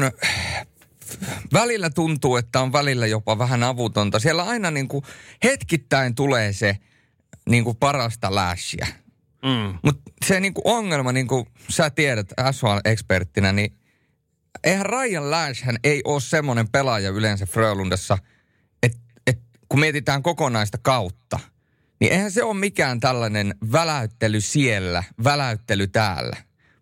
välillä 1.53 1.91
tuntuu, 1.91 2.37
että 2.37 2.61
on 2.61 2.73
välillä 2.73 3.07
jopa 3.07 3.39
vähän 3.39 3.63
avutonta. 3.63 4.19
Siellä 4.19 4.43
aina 4.43 4.71
niin 4.71 4.89
kuin 4.89 5.05
hetkittäin 5.45 6.15
tulee 6.15 6.53
se 6.53 6.79
niin 7.49 7.65
kuin 7.65 7.77
parasta 7.77 8.35
läshiä. 8.35 8.87
Mm. 9.43 9.79
Mutta 9.83 10.13
se 10.25 10.41
niin 10.41 10.55
kuin 10.55 10.67
ongelma, 10.67 11.13
niin 11.13 11.27
kuin 11.27 11.47
sä 11.69 11.91
tiedät 11.91 12.33
SHL-eksperttinä, 12.41 13.53
niin 13.53 13.79
eihän 14.65 14.87
Ryan 14.87 15.31
Lash 15.31 15.65
hän 15.65 15.77
ei 15.85 16.03
ole 16.05 16.21
semmoinen 16.21 16.69
pelaaja 16.69 17.11
yleensä 17.11 17.47
Frölundassa, 17.47 18.19
että 18.83 18.99
et, 19.27 19.39
kun 19.69 19.81
mietitään 19.81 20.23
kokonaista 20.23 20.79
kautta– 20.83 21.41
niin 22.01 22.13
eihän 22.13 22.31
se 22.31 22.43
ole 22.43 22.55
mikään 22.55 23.01
tällainen 23.01 23.55
väläyttely 23.73 24.41
siellä, 24.41 25.05
väläyttely 25.25 25.87
täällä. 25.87 26.37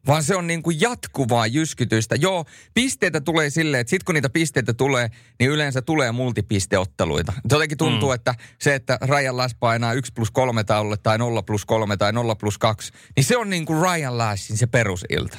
Vaan 0.06 0.22
se 0.22 0.36
on 0.36 0.46
niin 0.46 0.62
kuin 0.62 0.80
jatkuvaa 0.80 1.46
jyskytystä. 1.46 2.14
Joo, 2.14 2.44
pisteitä 2.74 3.20
tulee 3.20 3.50
silleen, 3.50 3.80
että 3.80 3.90
sitten 3.90 4.04
kun 4.04 4.14
niitä 4.14 4.30
pisteitä 4.30 4.74
tulee, 4.74 5.10
niin 5.38 5.50
yleensä 5.50 5.82
tulee 5.82 6.12
multipisteotteluita. 6.12 7.32
Jotenkin 7.50 7.78
tuntuu, 7.78 8.08
mm. 8.08 8.14
että 8.14 8.34
se, 8.60 8.74
että 8.74 8.98
Ryan 9.02 9.36
Lass 9.36 9.54
painaa 9.54 9.92
1 9.92 10.12
plus 10.12 10.30
3 10.30 10.64
taululle 10.64 10.96
tai 10.96 11.18
0 11.18 11.42
plus 11.42 11.64
3 11.64 11.96
tai 11.96 12.12
0 12.12 12.34
plus 12.34 12.58
2, 12.58 12.92
niin 13.16 13.24
se 13.24 13.36
on 13.36 13.50
niin 13.50 13.66
kuin 13.66 13.80
Ryan 13.80 14.18
Lassin 14.18 14.56
se 14.56 14.66
perusilta. 14.66 15.38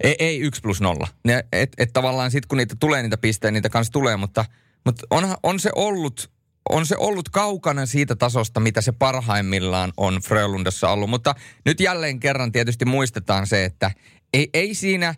Ei, 0.00 0.16
ei 0.18 0.38
1 0.38 0.60
plus 0.60 0.80
0. 0.80 1.08
Että 1.52 1.74
et, 1.78 1.92
tavallaan 1.92 2.30
sitten 2.30 2.48
kun 2.48 2.58
niitä 2.58 2.76
tulee 2.80 3.02
niitä 3.02 3.18
pisteitä, 3.18 3.52
niitä 3.52 3.68
kanssa 3.68 3.92
tulee, 3.92 4.16
mutta, 4.16 4.44
mutta 4.84 5.06
on, 5.10 5.36
on 5.42 5.60
se 5.60 5.70
ollut 5.74 6.30
on 6.68 6.86
se 6.86 6.96
ollut 6.98 7.28
kaukana 7.28 7.86
siitä 7.86 8.16
tasosta, 8.16 8.60
mitä 8.60 8.80
se 8.80 8.92
parhaimmillaan 8.92 9.92
on 9.96 10.20
Frölundassa 10.24 10.90
ollut. 10.90 11.10
Mutta 11.10 11.34
nyt 11.64 11.80
jälleen 11.80 12.20
kerran 12.20 12.52
tietysti 12.52 12.84
muistetaan 12.84 13.46
se, 13.46 13.64
että 13.64 13.90
ei, 14.32 14.50
ei 14.54 14.74
siinä 14.74 15.14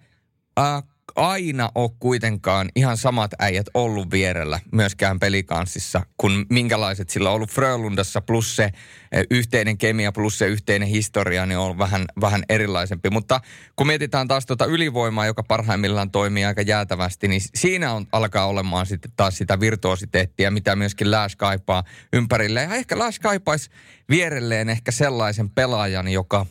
äh, 0.58 0.82
aina 1.16 1.70
ole 1.74 1.90
kuitenkaan 1.98 2.68
ihan 2.76 2.96
samat 2.96 3.30
äijät 3.38 3.66
ollut 3.74 4.10
vierellä 4.10 4.60
myöskään 4.72 5.18
pelikanssissa, 5.18 6.02
kun 6.16 6.46
minkälaiset 6.50 7.10
sillä 7.10 7.28
on 7.28 7.34
ollut 7.34 7.50
Frölundassa 7.50 8.20
plus 8.20 8.56
se 8.56 8.64
e, 9.12 9.22
yhteinen 9.30 9.78
kemia 9.78 10.12
plus 10.12 10.38
se 10.38 10.46
yhteinen 10.46 10.88
historia, 10.88 11.46
niin 11.46 11.58
on 11.58 11.78
vähän, 11.78 12.04
vähän 12.20 12.42
erilaisempi. 12.48 13.10
Mutta 13.10 13.40
kun 13.76 13.86
mietitään 13.86 14.28
taas 14.28 14.46
tuota 14.46 14.64
ylivoimaa, 14.64 15.26
joka 15.26 15.42
parhaimmillaan 15.42 16.10
toimii 16.10 16.44
aika 16.44 16.62
jäätävästi, 16.62 17.28
niin 17.28 17.40
siinä 17.54 17.92
on, 17.92 18.06
alkaa 18.12 18.46
olemaan 18.46 18.86
sitten 18.86 19.12
taas 19.16 19.38
sitä 19.38 19.60
virtuositeettia, 19.60 20.50
mitä 20.50 20.76
myöskin 20.76 21.10
Lash 21.10 21.36
kaipaa 21.36 21.84
ympärille. 22.12 22.62
Ja 22.62 22.74
ehkä 22.74 22.98
Lash 22.98 23.20
kaipaisi 23.20 23.70
vierelleen 24.10 24.68
ehkä 24.68 24.92
sellaisen 24.92 25.50
pelaajan, 25.50 26.08
joka 26.08 26.46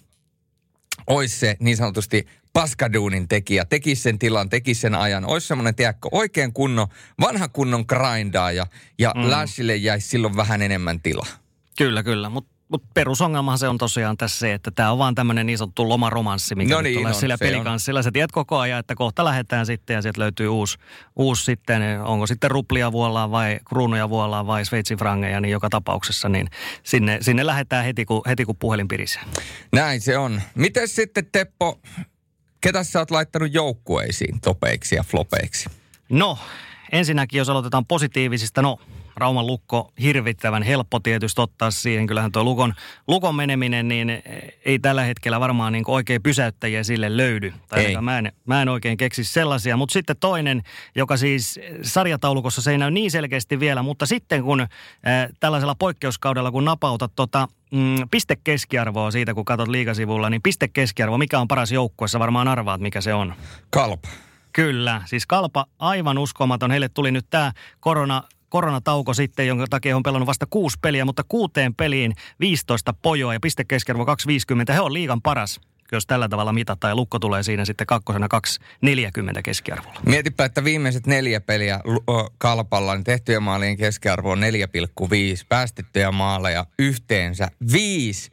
olisi 1.12 1.40
se 1.40 1.58
niin 1.60 1.78
sanotusti 1.78 2.28
paskaduunin 2.54 3.28
tekijä, 3.28 3.66
teki 3.66 3.96
sen 3.96 4.20
tilan, 4.20 4.50
teki 4.50 4.74
sen 4.74 4.96
ajan. 4.96 5.26
Olisi 5.26 5.48
semmoinen, 5.48 5.76
tiedätkö, 5.76 6.10
oikein 6.12 6.54
kunnon, 6.54 6.88
vanha 7.20 7.48
kunnon 7.48 7.86
grindaaja 7.88 8.68
ja 9.00 9.14
mm. 9.16 9.30
Lashille 9.30 9.76
jäisi 9.76 10.08
silloin 10.08 10.36
vähän 10.36 10.62
enemmän 10.62 11.02
tilaa. 11.02 11.28
Kyllä, 11.78 12.04
kyllä. 12.04 12.30
Mutta 12.30 12.51
mut 12.72 12.84
perusongelmahan 12.94 13.60
se 13.60 13.68
on 13.68 13.78
tosiaan 13.78 14.18
tässä 14.18 14.40
se, 14.40 14.54
että 14.54 14.72
tämä 14.72 14.92
on 14.92 14.98
vaan 14.98 15.16
tämmöinen 15.16 15.46
niin 15.46 15.58
sanottu 15.58 15.90
lomaromanssi, 15.90 16.56
mikä 16.56 16.76
no 16.76 16.82
niin, 16.82 16.98
tulee 16.98 17.14
on, 17.14 17.20
sillä 17.20 17.38
pelikanssilla. 17.38 18.04
Sä 18.04 18.12
tiedät 18.12 18.32
koko 18.32 18.58
ajan, 18.58 18.80
että 18.80 18.96
kohta 18.96 19.26
lähdetään 19.26 19.66
sitten 19.66 19.94
ja 19.94 20.02
sieltä 20.02 20.22
löytyy 20.22 20.48
uusi, 20.48 20.78
uusi 21.16 21.44
sitten, 21.44 22.02
onko 22.02 22.28
sitten 22.28 22.52
ruplia 22.52 22.92
vuollaan 22.92 23.32
vai 23.32 23.60
kruunuja 23.66 24.10
vuollaan 24.10 24.48
vai 24.48 24.66
sveitsin 24.66 24.98
frangeja, 24.98 25.42
niin 25.42 25.52
joka 25.52 25.70
tapauksessa 25.70 26.30
niin 26.30 26.48
sinne, 26.84 27.18
sinne 27.22 27.46
lähdetään 27.46 27.86
heti 27.86 28.06
kun, 28.06 28.22
heti 28.28 28.46
kun 28.46 28.56
puhelin 28.56 28.88
pirisee. 28.88 29.22
Näin 29.74 30.02
se 30.02 30.18
on. 30.18 30.42
Miten 30.56 30.88
sitten 30.88 31.26
Teppo, 31.32 31.80
Ketä 32.62 32.84
sä 32.84 33.00
oot 33.00 33.12
laittanut 33.12 33.54
joukkueisiin 33.54 34.42
topeiksi 34.42 34.96
ja 34.96 35.04
flopeiksi? 35.04 35.70
No, 36.10 36.38
ensinnäkin 36.92 37.38
jos 37.38 37.50
aloitetaan 37.50 37.86
positiivisista, 37.86 38.62
no 38.62 38.80
Rauman 39.16 39.48
lukko 39.48 39.92
hirvittävän 40.02 40.64
helppo 40.64 41.00
tietysti 41.00 41.42
ottaa 41.42 41.72
siihen. 41.72 42.08
Kyllähän 42.08 42.32
tuo 42.32 42.44
lukon, 42.44 42.74
lukon 43.08 43.36
meneminen, 43.36 43.88
niin 43.88 44.24
ei 44.66 44.80
tällä 44.80 45.04
hetkellä 45.04 45.40
varmaan 45.40 45.74
niin 45.74 45.84
oikein 45.88 46.24
pysäyttäjiä 46.24 46.84
sille 46.84 47.18
löydy. 47.18 47.54
Tai 47.70 47.86
ei. 47.86 47.98
Mä, 48.02 48.18
en, 48.18 48.32
mä 48.46 48.62
en 48.62 48.70
oikein 48.70 48.98
keksi 48.98 49.24
sellaisia. 49.24 49.78
Mutta 49.78 49.94
sitten 49.94 50.16
toinen, 50.20 50.62
joka 50.96 51.18
siis 51.18 51.60
sarjataulukossa 51.82 52.62
se 52.62 52.72
ei 52.72 52.78
näy 52.78 52.92
niin 52.92 53.12
selkeästi 53.12 53.60
vielä, 53.60 53.84
mutta 53.84 54.06
sitten 54.06 54.44
kun 54.44 54.62
äh, 54.62 54.68
tällaisella 55.40 55.76
poikkeuskaudella, 55.76 56.52
kun 56.52 56.66
napautat 56.66 57.12
tota, 57.16 57.48
mm, 57.72 58.10
pistekeskiarvoa 58.12 59.12
siitä, 59.12 59.34
kun 59.34 59.46
katsot 59.46 59.68
liikasivulla, 59.68 60.30
niin 60.30 60.42
pistekeskiarvo, 60.42 61.18
mikä 61.18 61.40
on 61.40 61.48
paras 61.48 61.72
joukkuessa, 61.72 62.20
varmaan 62.20 62.48
arvaat, 62.48 62.82
mikä 62.82 63.02
se 63.02 63.14
on. 63.14 63.34
Kalpa. 63.70 64.10
Kyllä, 64.54 65.02
siis 65.06 65.26
Kalpa 65.26 65.66
aivan 65.80 66.18
uskomaton. 66.18 66.72
Heille 66.72 66.90
tuli 66.90 67.12
nyt 67.12 67.26
tämä 67.30 67.52
korona 67.80 68.24
koronatauko 68.52 69.14
sitten, 69.14 69.48
jonka 69.48 69.66
takia 69.70 69.96
on 69.96 70.04
pelannut 70.04 70.28
vasta 70.28 70.46
kuusi 70.50 70.78
peliä, 70.82 71.06
mutta 71.06 71.24
kuuteen 71.28 71.76
peliin 71.76 72.14
15 72.40 72.94
pojoa 73.02 73.34
ja 73.34 73.40
pistekeskiarvo 73.40 74.06
250. 74.06 74.74
He 74.74 74.80
on 74.80 74.94
liigan 74.94 75.22
paras 75.22 75.62
jos 75.92 76.06
tällä 76.06 76.30
tavalla 76.30 76.54
mitataan 76.54 76.92
ja 76.92 76.96
lukko 76.96 77.20
tulee 77.20 77.44
siinä 77.44 77.66
sitten 77.66 77.88
kakkosena 77.88 78.28
240 78.28 79.42
keskiarvolla. 79.42 80.00
Mietipä, 80.06 80.46
että 80.46 80.64
viimeiset 80.64 81.08
neljä 81.08 81.42
peliä 81.42 81.80
kalpalla, 82.38 82.96
niin 82.96 83.04
tehtyjen 83.04 83.44
maalien 83.44 83.78
keskiarvo 83.78 84.32
on 84.32 84.40
4,5, 84.40 85.06
päästettyjä 85.50 86.12
maaleja 86.12 86.66
yhteensä 86.80 87.48
5 87.72 88.32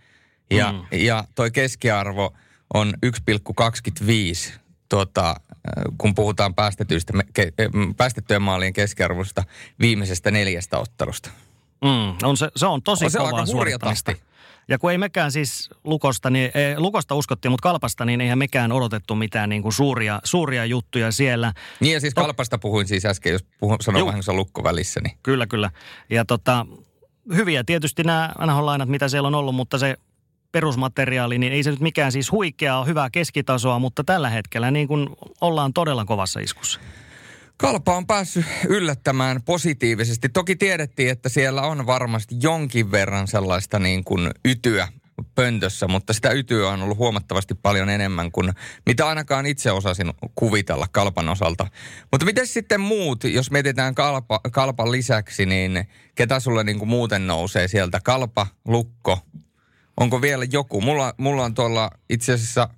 ja, 0.51 0.73
mm. 0.73 0.99
ja 0.99 1.25
toi 1.35 1.51
keskiarvo 1.51 2.35
on 2.75 2.95
1,25 3.07 4.53
tuota, 4.89 5.37
kun 5.99 6.15
puhutaan 6.15 6.55
päästetyistä, 6.55 7.13
ke, 7.33 7.53
päästettyjen 7.97 8.43
maalien 8.43 8.73
keskiarvosta 8.73 9.45
viimeisestä 9.81 10.31
neljästä 10.31 10.79
ottelusta. 10.79 11.31
Mm, 11.85 12.29
on 12.29 12.37
se, 12.37 12.49
se 12.57 12.67
on 12.67 12.83
tosi 12.83 13.05
on 13.05 13.11
se 13.11 13.19
kovaa 13.19 13.47
suorittamista. 13.47 14.13
Ja 14.69 14.79
kun 14.79 14.93
ei 14.93 14.99
mekään 14.99 15.33
siis 15.33 15.71
Lukosta, 15.85 16.31
niin, 16.31 16.51
ei, 16.55 16.79
Lukosta 16.79 17.15
uskottiin, 17.15 17.53
mutta 17.53 17.63
Kalpasta, 17.63 18.05
niin 18.05 18.21
eihän 18.21 18.39
mekään 18.39 18.73
odotettu 18.73 19.15
mitään 19.15 19.49
niin 19.49 19.63
kuin 19.63 19.73
suuria, 19.73 20.21
suuria 20.25 20.65
juttuja 20.65 21.13
siellä. 21.13 21.53
Niin 21.81 21.95
ja 21.95 22.01
siis 22.01 22.15
Kalpasta 22.15 22.59
puhuin 22.59 22.89
siis 22.89 23.05
äsken, 23.05 23.33
jos 23.33 23.45
puhun, 23.61 23.77
sanon 23.81 24.07
vahingossa 24.07 24.33
Lukko 24.33 24.65
välissä. 24.65 25.01
Niin. 25.01 25.19
Kyllä, 25.23 25.47
kyllä. 25.47 25.71
Ja 26.11 26.25
tota, 26.25 26.67
hyviä 27.35 27.65
tietysti 27.65 28.05
nämä 28.05 28.33
NHL-lainat, 28.47 28.89
mitä 28.89 29.09
siellä 29.09 29.27
on 29.27 29.35
ollut, 29.35 29.55
mutta 29.55 29.79
se 29.79 29.97
perusmateriaali, 30.53 31.39
niin 31.39 31.53
ei 31.53 31.63
se 31.63 31.71
nyt 31.71 31.81
mikään 31.81 32.13
siis 32.13 32.33
huikeaa, 32.33 32.85
hyvää 32.85 33.11
keskitasoa, 33.11 33.79
mutta 33.79 34.05
tällä 34.05 34.31
hetkellä 34.31 34.71
niin 34.71 34.89
kuin 34.89 35.09
ollaan 35.41 35.73
todella 35.73 36.05
kovassa 36.05 36.41
iskussa. 36.41 36.81
Kalpa 37.57 37.97
on 37.97 38.07
päässyt 38.07 38.47
yllättämään 38.69 39.43
positiivisesti. 39.43 40.29
Toki 40.29 40.57
tiedettiin, 40.57 41.11
että 41.11 41.29
siellä 41.29 41.63
on 41.63 41.87
varmasti 41.87 42.35
jonkin 42.43 42.91
verran 42.91 43.29
sellaista 43.29 43.79
niin 43.79 44.05
kuin 44.05 44.31
ytyä 44.45 44.89
pöntössä, 45.35 45.89
mutta 45.89 46.13
sitä 46.13 46.31
ytyä 46.31 46.69
on 46.69 46.83
ollut 46.83 46.99
huomattavasti 46.99 47.55
paljon 47.55 47.89
enemmän 47.89 48.33
kuin 48.33 48.53
mitä 48.87 49.09
ainakaan 49.09 49.47
itse 49.47 49.71
osasin 49.71 50.13
kuvitella 50.35 50.87
kalpan 50.93 51.29
osalta. 51.29 51.67
Mutta 52.13 52.25
miten 52.27 52.47
sitten 52.47 52.81
muut, 52.81 53.25
jos 53.25 53.51
mietitään 53.51 53.95
kalpa, 53.95 54.41
kalpan 54.53 54.93
lisäksi, 54.93 55.47
niin 55.47 55.89
ketä 56.15 56.41
sulle 56.41 56.65
niin 56.65 56.79
kuin 56.79 56.89
muuten 56.89 57.27
nousee 57.27 57.69
sieltä? 57.69 58.01
Kalpa, 58.05 58.47
lukko, 58.69 59.19
onko 60.01 60.23
vielä 60.23 60.45
joku? 60.53 60.81
Mulla, 60.81 61.15
mulla 61.19 61.45
on 61.45 61.55
tuolla 61.55 61.91
itse 62.11 62.33
asiassa, 62.33 62.69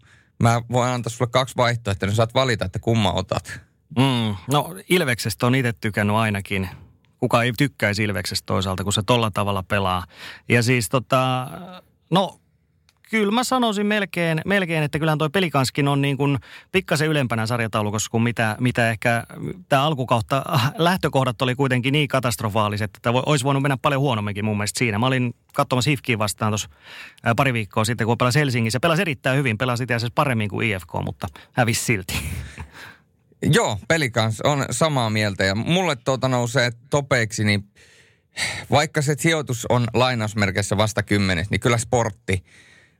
mä 0.42 0.62
voin 0.72 0.90
antaa 0.90 1.10
sulle 1.10 1.30
kaksi 1.30 1.56
vaihtoehtoa, 1.56 2.06
että 2.06 2.16
saat 2.16 2.34
valita, 2.34 2.64
että 2.64 2.78
kumma 2.78 3.12
otat. 3.12 3.60
Mm, 3.98 4.36
no 4.52 4.74
Ilveksestä 4.88 5.46
on 5.46 5.54
itse 5.54 5.72
tykännyt 5.72 6.16
ainakin. 6.16 6.68
Kuka 7.18 7.42
ei 7.42 7.52
tykkäisi 7.58 8.04
Ilveksestä 8.04 8.46
toisaalta, 8.46 8.84
kun 8.84 8.92
se 8.92 9.02
tolla 9.02 9.30
tavalla 9.30 9.62
pelaa. 9.62 10.04
Ja 10.48 10.62
siis 10.62 10.88
tota, 10.88 11.48
no 12.10 12.40
kyllä 13.10 13.32
mä 13.32 13.44
sanoisin 13.44 13.86
melkein, 13.86 14.40
melkein 14.46 14.82
että 14.82 14.98
kyllähän 14.98 15.18
toi 15.18 15.30
pelikanskin 15.30 15.88
on 15.88 16.00
niin 16.00 16.16
kuin 16.16 16.38
pikkasen 16.72 17.08
ylempänä 17.08 17.46
sarjataulukossa 17.46 18.10
kuin 18.10 18.22
mitä, 18.22 18.56
mitä 18.60 18.90
ehkä 18.90 19.24
tämä 19.68 19.84
alkukautta, 19.84 20.42
lähtökohdat 20.78 21.42
oli 21.42 21.54
kuitenkin 21.54 21.92
niin 21.92 22.08
katastrofaaliset, 22.08 22.90
että 22.96 23.10
olisi 23.10 23.44
voinut 23.44 23.62
mennä 23.62 23.76
paljon 23.82 24.00
huonomminkin 24.00 24.44
mun 24.44 24.56
mielestä 24.56 24.78
siinä. 24.78 24.98
Mä 24.98 25.06
olin 25.06 25.34
katsomassa 25.54 25.90
Hifkiin 25.90 26.18
vastaan 26.18 26.50
tuossa 26.50 26.68
pari 27.36 27.52
viikkoa 27.52 27.84
sitten, 27.84 28.06
kun 28.06 28.18
pelasi 28.18 28.38
Helsingissä. 28.38 28.80
Pelasi 28.80 29.02
erittäin 29.02 29.38
hyvin, 29.38 29.58
pelasi 29.58 29.82
itse 29.82 29.94
asiassa 29.94 30.12
paremmin 30.14 30.48
kuin 30.48 30.70
IFK, 30.70 30.92
mutta 31.04 31.26
hävisi 31.52 31.84
silti. 31.84 32.14
Joo, 33.42 33.78
pelikans 33.88 34.40
on 34.40 34.64
samaa 34.70 35.10
mieltä 35.10 35.44
ja 35.44 35.54
mulle 35.54 35.96
tuota 35.96 36.28
nousee 36.28 36.70
topeiksi, 36.90 37.44
niin 37.44 37.64
vaikka 38.70 39.02
se 39.02 39.14
sijoitus 39.18 39.66
on 39.68 39.86
lainausmerkeissä 39.94 40.76
vasta 40.76 41.02
kymmenes, 41.02 41.50
niin 41.50 41.60
kyllä 41.60 41.78
sportti 41.78 42.44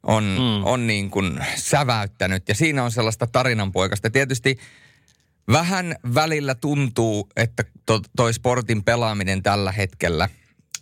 on, 0.03 0.25
mm. 0.25 0.67
on 0.67 0.87
niin 0.87 1.11
kuin 1.11 1.45
säväyttänyt 1.57 2.49
ja 2.49 2.55
siinä 2.55 2.85
on 2.85 2.91
sellaista 2.91 3.27
tarinanpoikasta. 3.27 4.11
Tietysti 4.11 4.59
vähän 5.53 5.97
välillä 6.15 6.55
tuntuu, 6.55 7.29
että 7.37 7.65
to, 7.87 8.01
toi 8.17 8.35
sportin 8.35 8.85
pelaaminen 8.85 9.43
tällä 9.43 9.73
hetkellä, 9.73 10.29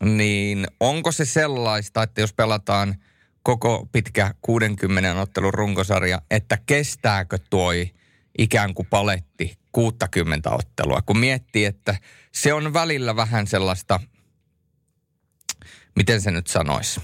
niin 0.05 0.67
onko 0.81 1.13
se 1.13 1.25
sellaista, 1.25 2.03
että 2.03 2.21
jos 2.21 2.33
pelataan 2.33 2.95
koko 3.43 3.89
pitkä 3.93 4.35
60 4.43 5.21
ottelun 5.21 5.55
runkosarja, 5.55 6.23
että 6.31 6.59
kestääkö 6.67 7.39
tuoi 7.51 7.91
ikään 8.39 8.75
kuin 8.75 8.89
paletti 8.91 9.59
60 9.73 10.51
ottelua, 10.51 11.03
kun 11.03 11.19
miettii, 11.19 11.65
että 11.65 11.97
se 12.33 12.53
on 12.53 12.73
välillä 12.73 13.17
vähän 13.17 13.47
sellaista, 13.47 14.01
miten 15.97 16.21
se 16.21 16.31
nyt 16.31 16.47
sanoisi, 16.47 17.01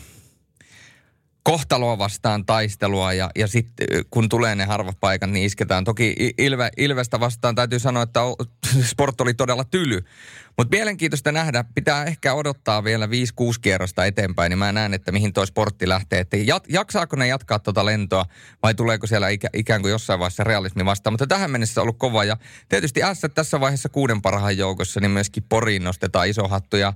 kohtaloa 1.44 1.98
vastaan 1.98 2.46
taistelua 2.46 3.12
ja, 3.12 3.30
ja 3.36 3.46
sitten 3.46 3.86
kun 4.10 4.28
tulee 4.28 4.54
ne 4.54 4.64
harvat 4.64 4.96
paikat, 5.00 5.30
niin 5.30 5.46
isketään. 5.46 5.84
Toki 5.84 6.34
Ilve, 6.38 6.70
Ilvestä 6.76 7.20
vastaan 7.20 7.54
täytyy 7.54 7.78
sanoa, 7.78 8.02
että 8.02 8.20
sport 8.90 9.20
oli 9.20 9.34
todella 9.34 9.64
tyly. 9.64 10.04
Mutta 10.56 10.76
mielenkiintoista 10.76 11.32
nähdä, 11.32 11.64
pitää 11.74 12.04
ehkä 12.04 12.34
odottaa 12.34 12.84
vielä 12.84 13.06
5-6 13.06 13.10
kierrosta 13.60 14.04
eteenpäin, 14.04 14.50
niin 14.50 14.58
mä 14.58 14.72
näen, 14.72 14.94
että 14.94 15.12
mihin 15.12 15.32
toi 15.32 15.46
sportti 15.46 15.88
lähtee. 15.88 16.20
Että 16.20 16.36
jat, 16.36 16.64
jaksaako 16.68 17.16
ne 17.16 17.26
jatkaa 17.26 17.58
tuota 17.58 17.86
lentoa 17.86 18.24
vai 18.62 18.74
tuleeko 18.74 19.06
siellä 19.06 19.28
ikä, 19.28 19.48
ikään 19.52 19.82
kuin 19.82 19.90
jossain 19.90 20.20
vaiheessa 20.20 20.44
realismi 20.44 20.84
vastaan. 20.84 21.12
Mutta 21.12 21.26
tähän 21.26 21.50
mennessä 21.50 21.80
on 21.80 21.82
ollut 21.82 21.98
kova 21.98 22.24
ja 22.24 22.36
tietysti 22.68 23.00
S 23.14 23.22
tässä 23.34 23.60
vaiheessa 23.60 23.88
kuuden 23.88 24.22
parhaan 24.22 24.58
joukossa, 24.58 25.00
niin 25.00 25.10
myöskin 25.10 25.42
Poriin 25.48 25.84
nostetaan 25.84 26.28
iso 26.28 26.48
hattu 26.48 26.76
ja 26.76 26.92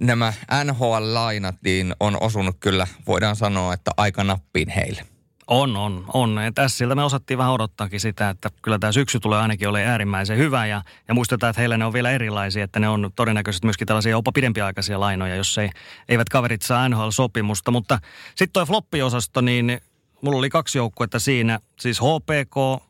nämä 0.00 0.32
NHL-lainat 0.64 1.56
niin 1.64 1.94
on 2.00 2.16
osunut 2.20 2.56
kyllä, 2.60 2.86
voidaan 3.06 3.36
sanoa, 3.36 3.74
että 3.74 3.90
aika 3.96 4.24
nappiin 4.24 4.68
heille. 4.68 5.11
On, 5.46 5.76
on, 5.76 6.04
on. 6.12 6.38
tässä 6.54 6.78
siltä 6.78 6.94
me 6.94 7.04
osattiin 7.04 7.38
vähän 7.38 7.52
odottaakin 7.52 8.00
sitä, 8.00 8.30
että 8.30 8.50
kyllä 8.62 8.78
tämä 8.78 8.92
syksy 8.92 9.20
tulee 9.20 9.40
ainakin 9.40 9.68
ole 9.68 9.86
äärimmäisen 9.86 10.38
hyvä 10.38 10.66
ja, 10.66 10.82
ja 11.08 11.14
muistetaan, 11.14 11.50
että 11.50 11.60
heillä 11.60 11.76
ne 11.76 11.84
on 11.84 11.92
vielä 11.92 12.10
erilaisia, 12.10 12.64
että 12.64 12.80
ne 12.80 12.88
on 12.88 13.10
todennäköisesti 13.16 13.66
myöskin 13.66 13.86
tällaisia 13.86 14.10
jopa 14.10 14.32
pidempiaikaisia 14.32 15.00
lainoja, 15.00 15.36
jos 15.36 15.58
ei, 15.58 15.70
eivät 16.08 16.28
kaverit 16.28 16.62
saa 16.62 16.88
NHL-sopimusta. 16.88 17.70
Mutta 17.70 17.98
sitten 18.28 18.52
tuo 18.52 18.66
floppiosasto, 18.66 19.40
niin 19.40 19.80
mulla 20.20 20.38
oli 20.38 20.50
kaksi 20.50 20.78
joukkuetta 20.78 21.18
siinä, 21.18 21.58
siis 21.80 22.00
HPK, 22.00 22.82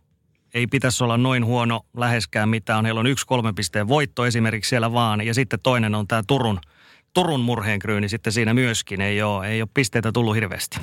ei 0.54 0.66
pitäisi 0.66 1.04
olla 1.04 1.16
noin 1.16 1.44
huono 1.44 1.80
läheskään 1.96 2.48
mitään. 2.48 2.84
Heillä 2.84 3.00
on 3.00 3.06
yksi 3.06 3.26
kolmen 3.26 3.54
pisteen 3.54 3.88
voitto 3.88 4.26
esimerkiksi 4.26 4.68
siellä 4.68 4.92
vaan. 4.92 5.26
Ja 5.26 5.34
sitten 5.34 5.60
toinen 5.62 5.94
on 5.94 6.08
tämä 6.08 6.22
Turun, 6.26 6.60
Turun 7.14 7.40
murheenkryyni 7.40 8.08
sitten 8.08 8.32
siinä 8.32 8.54
myöskin. 8.54 9.00
Ei 9.00 9.22
ole, 9.22 9.48
ei 9.48 9.62
ole 9.62 9.68
pisteitä 9.74 10.12
tullut 10.12 10.34
hirveästi. 10.34 10.80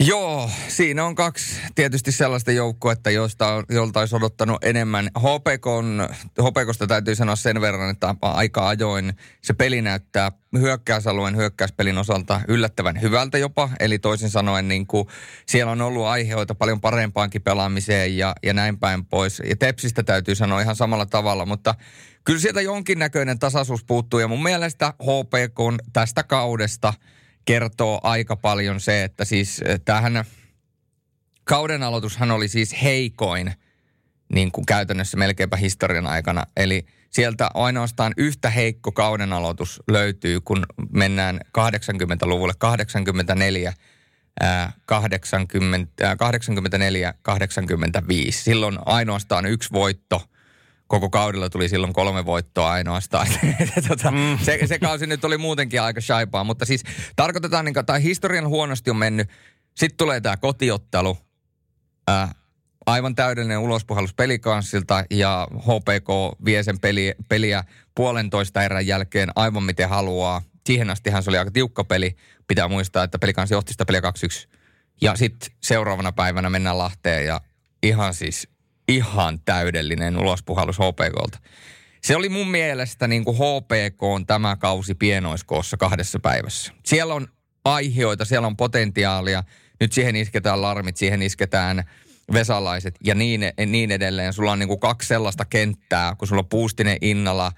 Joo, 0.00 0.50
siinä 0.68 1.04
on 1.04 1.14
kaksi 1.14 1.60
tietysti 1.74 2.12
sellaista 2.12 2.52
joukkoa, 2.52 2.94
joista, 3.14 3.64
jolta 3.68 4.00
olisi 4.00 4.16
odottanut 4.16 4.64
enemmän. 4.64 5.10
HPK 5.18 5.66
on, 5.66 6.08
HPKsta 6.42 6.86
täytyy 6.86 7.14
sanoa 7.14 7.36
sen 7.36 7.60
verran, 7.60 7.90
että 7.90 8.14
aika 8.22 8.68
ajoin 8.68 9.12
se 9.42 9.54
peli 9.54 9.82
näyttää 9.82 10.32
hyökkäysalueen 10.58 11.36
hyökkäyspelin 11.36 11.98
osalta 11.98 12.40
yllättävän 12.48 13.00
hyvältä 13.00 13.38
jopa. 13.38 13.70
Eli 13.80 13.98
toisin 13.98 14.30
sanoen 14.30 14.68
niin 14.68 14.86
kuin 14.86 15.08
siellä 15.46 15.72
on 15.72 15.82
ollut 15.82 16.06
aiheita 16.06 16.54
paljon 16.54 16.80
parempaankin 16.80 17.42
pelaamiseen 17.42 18.16
ja, 18.16 18.34
ja 18.42 18.54
näin 18.54 18.78
päin 18.78 19.06
pois. 19.06 19.42
Ja 19.44 19.56
Tepsistä 19.56 20.02
täytyy 20.02 20.34
sanoa 20.34 20.60
ihan 20.60 20.76
samalla 20.76 21.06
tavalla, 21.06 21.46
mutta 21.46 21.74
kyllä 22.24 22.40
sieltä 22.40 22.60
jonkinnäköinen 22.60 23.38
tasaisuus 23.38 23.84
puuttuu. 23.84 24.20
Ja 24.20 24.28
mun 24.28 24.42
mielestä 24.42 24.92
HPK 25.02 25.88
tästä 25.92 26.22
kaudesta– 26.22 26.94
kertoo 27.48 28.00
aika 28.02 28.36
paljon 28.36 28.80
se, 28.80 29.04
että 29.04 29.24
siis 29.24 29.62
eh, 29.64 29.80
tähän 29.84 30.24
kauden 31.44 31.82
aloitushan 31.82 32.30
oli 32.30 32.48
siis 32.48 32.82
heikoin 32.82 33.52
niin 34.32 34.52
kuin 34.52 34.66
käytännössä 34.66 35.16
melkeinpä 35.16 35.56
historian 35.56 36.06
aikana. 36.06 36.44
Eli 36.56 36.86
sieltä 37.10 37.50
ainoastaan 37.54 38.12
yhtä 38.16 38.50
heikko 38.50 38.92
kauden 38.92 39.32
aloitus 39.32 39.82
löytyy, 39.90 40.40
kun 40.40 40.66
mennään 40.92 41.40
80-luvulle, 41.58 42.52
84 42.58 43.72
80, 44.86 46.16
84, 46.16 47.14
85. 47.22 48.42
Silloin 48.42 48.78
ainoastaan 48.86 49.46
yksi 49.46 49.72
voitto– 49.72 50.22
koko 50.88 51.10
kaudella 51.10 51.50
tuli 51.50 51.68
silloin 51.68 51.92
kolme 51.92 52.26
voittoa 52.26 52.72
ainoastaan. 52.72 53.26
tota, 53.88 54.10
mm. 54.10 54.38
se, 54.42 54.66
se 54.66 54.78
kausi 54.78 55.06
nyt 55.06 55.24
oli 55.24 55.38
muutenkin 55.38 55.82
aika 55.82 56.00
shaipaa, 56.00 56.44
mutta 56.44 56.64
siis 56.64 56.84
tarkoitetaan, 57.16 57.64
niin, 57.64 57.86
tai 57.86 58.02
historian 58.02 58.48
huonosti 58.48 58.90
on 58.90 58.96
mennyt. 58.96 59.28
Sitten 59.76 59.96
tulee 59.96 60.20
tämä 60.20 60.36
kotiottelu, 60.36 61.18
ää, 62.08 62.34
aivan 62.86 63.14
täydellinen 63.14 63.58
ulospuhallus 63.58 64.14
pelikanssilta 64.14 65.04
ja 65.10 65.48
HPK 65.58 66.38
vie 66.44 66.62
sen 66.62 66.80
peli, 66.80 67.14
peliä 67.28 67.64
puolentoista 67.94 68.62
erän 68.62 68.86
jälkeen 68.86 69.28
aivan 69.36 69.62
miten 69.62 69.88
haluaa. 69.88 70.42
Siihen 70.66 70.90
astihan 70.90 71.22
se 71.22 71.30
oli 71.30 71.38
aika 71.38 71.50
tiukka 71.50 71.84
peli. 71.84 72.16
Pitää 72.46 72.68
muistaa, 72.68 73.04
että 73.04 73.18
pelikanssi 73.18 73.54
johti 73.54 73.72
sitä 73.72 73.84
peliä 73.84 74.00
2-1. 74.00 74.48
Ja 75.00 75.16
sitten 75.16 75.50
seuraavana 75.62 76.12
päivänä 76.12 76.50
mennään 76.50 76.78
Lahteen 76.78 77.26
ja 77.26 77.40
ihan 77.82 78.14
siis 78.14 78.48
ihan 78.88 79.40
täydellinen 79.44 80.18
ulospuhallus 80.18 80.78
HPKlta. 80.78 81.38
Se 82.02 82.16
oli 82.16 82.28
mun 82.28 82.50
mielestä 82.50 83.08
niin 83.08 83.24
kuin 83.24 83.36
HPK 83.36 84.02
on 84.02 84.26
tämä 84.26 84.56
kausi 84.56 84.94
pienoiskoossa 84.94 85.76
kahdessa 85.76 86.18
päivässä. 86.18 86.72
Siellä 86.84 87.14
on 87.14 87.28
aiheita, 87.64 88.24
siellä 88.24 88.46
on 88.46 88.56
potentiaalia. 88.56 89.44
Nyt 89.80 89.92
siihen 89.92 90.16
isketään 90.16 90.62
larmit, 90.62 90.96
siihen 90.96 91.22
isketään 91.22 91.84
vesalaiset 92.32 92.94
ja 93.04 93.14
niin, 93.14 93.40
niin 93.66 93.90
edelleen. 93.90 94.32
Sulla 94.32 94.52
on 94.52 94.58
niin 94.58 94.68
kuin 94.68 94.80
kaksi 94.80 95.08
sellaista 95.08 95.44
kenttää, 95.44 96.14
kun 96.14 96.28
sulla 96.28 96.40
on 96.40 96.48
Puustinen 96.48 96.96
Innala, 97.00 97.52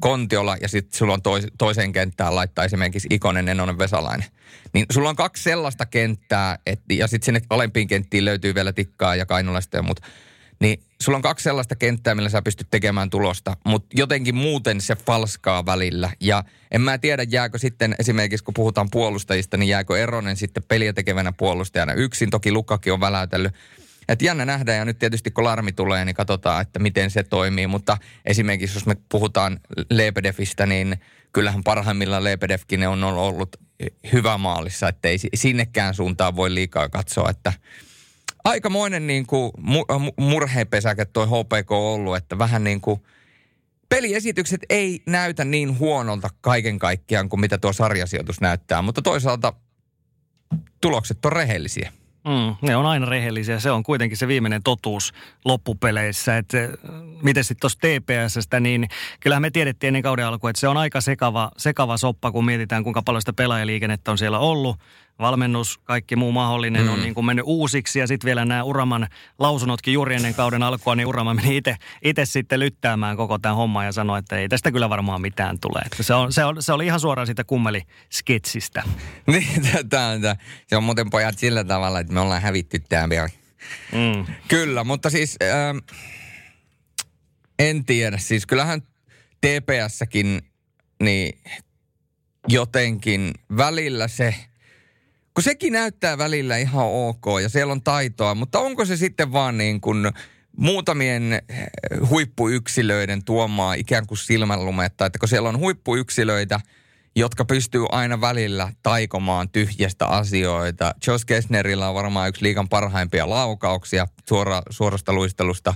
Kontiola 0.00 0.56
ja 0.60 0.68
sitten 0.68 0.98
sulla 0.98 1.14
on 1.14 1.22
tois, 1.22 1.46
toiseen 1.58 1.92
kenttään 1.92 2.34
laittaa 2.34 2.64
esimerkiksi 2.64 3.08
Ikonen, 3.10 3.48
Enonen, 3.48 3.78
Vesalainen. 3.78 4.28
Niin 4.72 4.86
sulla 4.92 5.08
on 5.08 5.16
kaksi 5.16 5.42
sellaista 5.42 5.86
kenttää, 5.86 6.58
et, 6.66 6.80
ja 6.90 7.06
sitten 7.06 7.24
sinne 7.24 7.40
alempiin 7.50 7.88
kenttiin 7.88 8.24
löytyy 8.24 8.54
vielä 8.54 8.72
Tikkaa 8.72 9.16
ja 9.16 9.26
Kainulaista 9.26 9.76
ja 9.76 9.82
muut. 9.82 10.00
Niin 10.60 10.82
sulla 11.02 11.16
on 11.16 11.22
kaksi 11.22 11.42
sellaista 11.42 11.76
kenttää, 11.76 12.14
millä 12.14 12.28
sä 12.28 12.42
pystyt 12.42 12.66
tekemään 12.70 13.10
tulosta, 13.10 13.56
mutta 13.66 13.88
jotenkin 13.94 14.34
muuten 14.34 14.80
se 14.80 14.96
falskaa 14.96 15.66
välillä. 15.66 16.10
Ja 16.20 16.44
en 16.70 16.80
mä 16.80 16.98
tiedä, 16.98 17.22
jääkö 17.28 17.58
sitten 17.58 17.94
esimerkiksi, 17.98 18.44
kun 18.44 18.54
puhutaan 18.54 18.90
puolustajista, 18.90 19.56
niin 19.56 19.68
jääkö 19.68 19.98
Eronen 19.98 20.36
sitten 20.36 20.62
peliä 20.68 20.92
tekevänä 20.92 21.32
puolustajana 21.32 21.92
yksin. 21.92 22.30
Toki 22.30 22.52
Lukkakin 22.52 22.92
on 22.92 23.00
väläytellyt. 23.00 23.54
Et 24.08 24.22
jännä 24.22 24.44
nähdä 24.44 24.74
ja 24.74 24.84
nyt 24.84 24.98
tietysti 24.98 25.30
kun 25.30 25.44
larmi 25.44 25.72
tulee, 25.72 26.04
niin 26.04 26.14
katsotaan, 26.14 26.62
että 26.62 26.78
miten 26.78 27.10
se 27.10 27.22
toimii. 27.22 27.66
Mutta 27.66 27.98
esimerkiksi 28.24 28.76
jos 28.76 28.86
me 28.86 28.96
puhutaan 29.08 29.60
Lebedefistä, 29.90 30.66
niin 30.66 30.96
kyllähän 31.32 31.64
parhaimmillaan 31.64 32.24
Lepedevkin 32.24 32.86
on 32.88 33.04
ollut 33.04 33.56
hyvä 34.12 34.38
maalissa, 34.38 34.88
että 34.88 35.08
ei 35.08 35.18
sinnekään 35.34 35.94
suuntaan 35.94 36.36
voi 36.36 36.54
liikaa 36.54 36.88
katsoa, 36.88 37.30
että 37.30 37.52
aikamoinen 38.44 39.06
niin 39.06 39.26
kuin 39.26 39.52
murheenpesäke 40.18 41.04
toi 41.04 41.26
HPK 41.26 41.70
ollut, 41.70 42.16
että 42.16 42.38
vähän 42.38 42.64
niin 42.64 42.80
kuin 42.80 43.02
peliesitykset 43.88 44.60
ei 44.70 45.02
näytä 45.06 45.44
niin 45.44 45.78
huonolta 45.78 46.28
kaiken 46.40 46.78
kaikkiaan 46.78 47.28
kuin 47.28 47.40
mitä 47.40 47.58
tuo 47.58 47.72
sarjasijoitus 47.72 48.40
näyttää, 48.40 48.82
mutta 48.82 49.02
toisaalta 49.02 49.52
tulokset 50.80 51.24
on 51.24 51.32
rehellisiä. 51.32 51.92
Mm, 52.24 52.56
ne 52.62 52.76
on 52.76 52.86
aina 52.86 53.06
rehellisiä. 53.06 53.60
Se 53.60 53.70
on 53.70 53.82
kuitenkin 53.82 54.18
se 54.18 54.28
viimeinen 54.28 54.62
totuus 54.62 55.12
loppupeleissä. 55.44 56.38
Että 56.38 56.58
miten 57.22 57.44
sitten 57.44 57.60
tuossa 57.60 57.78
TPSstä, 57.78 58.60
niin 58.60 58.88
kyllähän 59.20 59.42
me 59.42 59.50
tiedettiin 59.50 59.88
ennen 59.88 60.02
kauden 60.02 60.26
alkua, 60.26 60.50
että 60.50 60.60
se 60.60 60.68
on 60.68 60.76
aika 60.76 61.00
sekava, 61.00 61.50
sekava 61.56 61.96
soppa, 61.96 62.32
kun 62.32 62.44
mietitään 62.44 62.82
kuinka 62.82 63.02
paljon 63.02 63.22
sitä 63.22 63.32
pelaajaliikennettä 63.32 64.10
on 64.10 64.18
siellä 64.18 64.38
ollut 64.38 64.76
valmennus, 65.18 65.78
kaikki 65.78 66.16
muu 66.16 66.32
mahdollinen 66.32 66.82
mm. 66.82 66.92
on 66.92 67.02
niin 67.02 67.14
kuin 67.14 67.24
mennyt 67.24 67.44
uusiksi 67.48 67.98
ja 67.98 68.06
sitten 68.06 68.26
vielä 68.26 68.44
nämä 68.44 68.62
Uraman 68.62 69.08
lausunnotkin 69.38 69.94
juuri 69.94 70.14
ennen 70.14 70.34
kauden 70.34 70.62
alkua, 70.62 70.94
niin 70.94 71.06
Urama 71.06 71.34
meni 71.34 71.62
itse 72.04 72.24
sitten 72.24 72.60
lyttäämään 72.60 73.16
koko 73.16 73.38
tämän 73.38 73.56
homman 73.56 73.86
ja 73.86 73.92
sanoi, 73.92 74.18
että 74.18 74.36
ei 74.36 74.48
tästä 74.48 74.72
kyllä 74.72 74.90
varmaan 74.90 75.20
mitään 75.20 75.60
tule. 75.60 75.82
Että 75.86 76.02
se, 76.02 76.14
on, 76.14 76.32
se, 76.32 76.44
on, 76.44 76.62
se 76.62 76.72
oli 76.72 76.86
ihan 76.86 77.00
suoraan 77.00 77.26
siitä 77.26 77.44
kummeli-sketsistä. 77.44 78.82
Niin, 79.26 79.64
se 80.66 80.76
on 80.76 80.84
muuten 80.84 81.10
pojat 81.10 81.38
sillä 81.38 81.64
tavalla, 81.64 82.00
että 82.00 82.12
me 82.12 82.20
ollaan 82.20 82.42
hävitty 82.42 82.78
tämä 82.88 83.08
vielä. 83.08 83.28
Mm. 83.92 84.34
Kyllä, 84.48 84.84
mutta 84.84 85.10
siis 85.10 85.36
äh, 85.42 85.96
en 87.58 87.84
tiedä. 87.84 88.18
Siis 88.18 88.46
kyllähän 88.46 88.82
TPSsäkin 89.40 90.42
niin 91.02 91.38
jotenkin 92.48 93.32
välillä 93.56 94.08
se– 94.08 94.34
kun 95.34 95.42
sekin 95.42 95.72
näyttää 95.72 96.18
välillä 96.18 96.56
ihan 96.56 96.84
ok 96.86 97.24
ja 97.42 97.48
siellä 97.48 97.72
on 97.72 97.82
taitoa, 97.82 98.34
mutta 98.34 98.58
onko 98.58 98.84
se 98.84 98.96
sitten 98.96 99.32
vaan 99.32 99.58
niin 99.58 99.80
kuin 99.80 100.12
muutamien 100.56 101.32
eh, 101.32 101.66
huippuyksilöiden 102.08 103.24
tuomaa 103.24 103.74
ikään 103.74 104.06
kuin 104.06 104.18
silmänlumetta, 104.18 105.06
että 105.06 105.18
kun 105.18 105.28
siellä 105.28 105.48
on 105.48 105.58
huippuyksilöitä, 105.58 106.60
jotka 107.16 107.44
pystyy 107.44 107.86
aina 107.92 108.20
välillä 108.20 108.72
taikomaan 108.82 109.48
tyhjästä 109.48 110.06
asioita. 110.06 110.94
Josh 111.06 111.26
Kessnerillä 111.26 111.88
on 111.88 111.94
varmaan 111.94 112.28
yksi 112.28 112.42
liikan 112.42 112.68
parhaimpia 112.68 113.30
laukauksia 113.30 114.06
suora, 114.28 114.62
suorasta 114.70 115.12
luistelusta. 115.12 115.74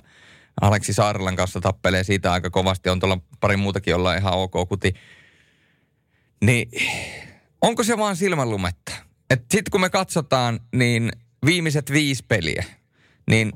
Aleksi 0.60 0.92
Saarilan 0.92 1.36
kanssa 1.36 1.60
tappelee 1.60 2.04
siitä 2.04 2.32
aika 2.32 2.50
kovasti. 2.50 2.88
On 2.88 3.00
tuolla 3.00 3.18
pari 3.40 3.56
muutakin, 3.56 3.90
jolla 3.92 4.14
ihan 4.14 4.32
ok 4.32 4.68
kuti. 4.68 4.94
Niin 6.40 6.70
onko 7.62 7.82
se 7.84 7.98
vaan 7.98 8.16
silmänlumetta? 8.16 9.07
Sitten 9.30 9.70
kun 9.70 9.80
me 9.80 9.90
katsotaan, 9.90 10.60
niin 10.74 11.12
viimeiset 11.46 11.92
viisi 11.92 12.24
peliä, 12.28 12.64
niin 13.30 13.52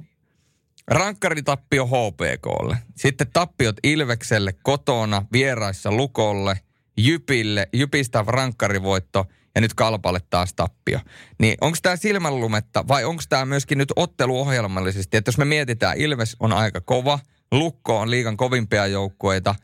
rankkaritappio 0.88 1.86
HPKlle. 1.86 2.78
Sitten 2.96 3.26
tappiot 3.32 3.76
Ilvekselle 3.82 4.52
kotona, 4.62 5.26
vieraissa 5.32 5.92
Lukolle, 5.92 6.60
Jypille, 6.96 7.68
Jypistä 7.72 8.24
rankkarivoitto 8.26 9.26
ja 9.54 9.60
nyt 9.60 9.74
Kalpalle 9.74 10.20
taas 10.30 10.54
tappio. 10.54 11.00
Niin 11.38 11.54
onko 11.60 11.78
tämä 11.82 11.96
silmänlumetta 11.96 12.88
vai 12.88 13.04
onko 13.04 13.22
tämä 13.28 13.44
myöskin 13.44 13.78
nyt 13.78 13.92
otteluohjelmallisesti? 13.96 15.16
Että 15.16 15.28
jos 15.28 15.38
me 15.38 15.44
mietitään, 15.44 15.96
Ilves 15.96 16.36
on 16.40 16.52
aika 16.52 16.80
kova, 16.80 17.18
Lukko 17.52 17.98
on 17.98 18.10
liikan 18.10 18.36
kovimpia 18.36 18.86
joukkueita, 18.86 19.54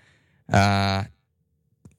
ää, 0.53 1.05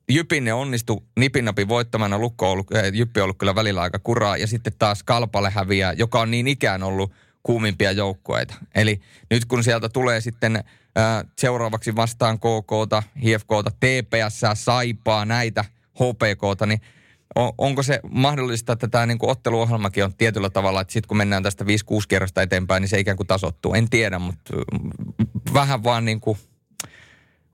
Jypin 0.10 0.44
ne 0.44 0.54
onnistu 0.54 1.06
nipinnapi 1.20 1.68
voittamana. 1.68 2.18
Lukko 2.20 2.46
on 2.46 2.52
ollut, 2.52 2.76
äh, 2.76 2.84
Jyppi 2.94 3.20
on 3.20 3.24
ollut 3.24 3.38
kyllä 3.38 3.56
välillä 3.56 3.82
aika 3.82 4.00
kuraa. 4.00 4.38
Ja 4.38 4.48
sitten 4.48 4.74
taas 4.80 5.04
Kalpalle 5.04 5.50
häviää, 5.50 5.94
joka 5.94 6.22
on 6.22 6.32
niin 6.32 6.48
ikään 6.48 6.84
ollut 6.84 7.14
kuumimpia 7.44 7.92
joukkueita. 7.92 8.54
Eli 8.76 9.02
nyt 9.32 9.46
kun 9.46 9.64
sieltä 9.64 9.90
tulee 9.90 10.22
sitten 10.22 10.56
äh, 10.56 10.64
seuraavaksi 11.38 11.96
vastaan 11.96 12.40
KKta, 12.40 13.04
HFKta, 13.18 13.72
TPS, 13.72 14.42
Saipaa, 14.54 15.26
näitä 15.26 15.66
HPKta, 15.96 16.66
niin 16.66 16.82
on, 17.36 17.54
onko 17.58 17.84
se 17.84 18.00
mahdollista, 18.12 18.74
että 18.74 18.88
tämä 18.88 19.06
niinku 19.06 19.30
otteluohjelmakin 19.30 20.04
on 20.04 20.14
tietyllä 20.14 20.50
tavalla, 20.50 20.82
että 20.82 20.94
sitten 20.94 21.08
kun 21.08 21.18
mennään 21.18 21.44
tästä 21.44 21.64
5-6 21.64 21.68
kierrosta 22.08 22.42
eteenpäin, 22.42 22.82
niin 22.82 22.90
se 22.90 23.00
ikään 23.00 23.18
kuin 23.18 23.28
tasottuu. 23.28 23.74
En 23.74 23.90
tiedä, 23.90 24.20
mutta 24.20 24.54
vähän 25.54 25.84
vaan 25.84 26.06
niin 26.06 26.20
kuin, 26.20 26.38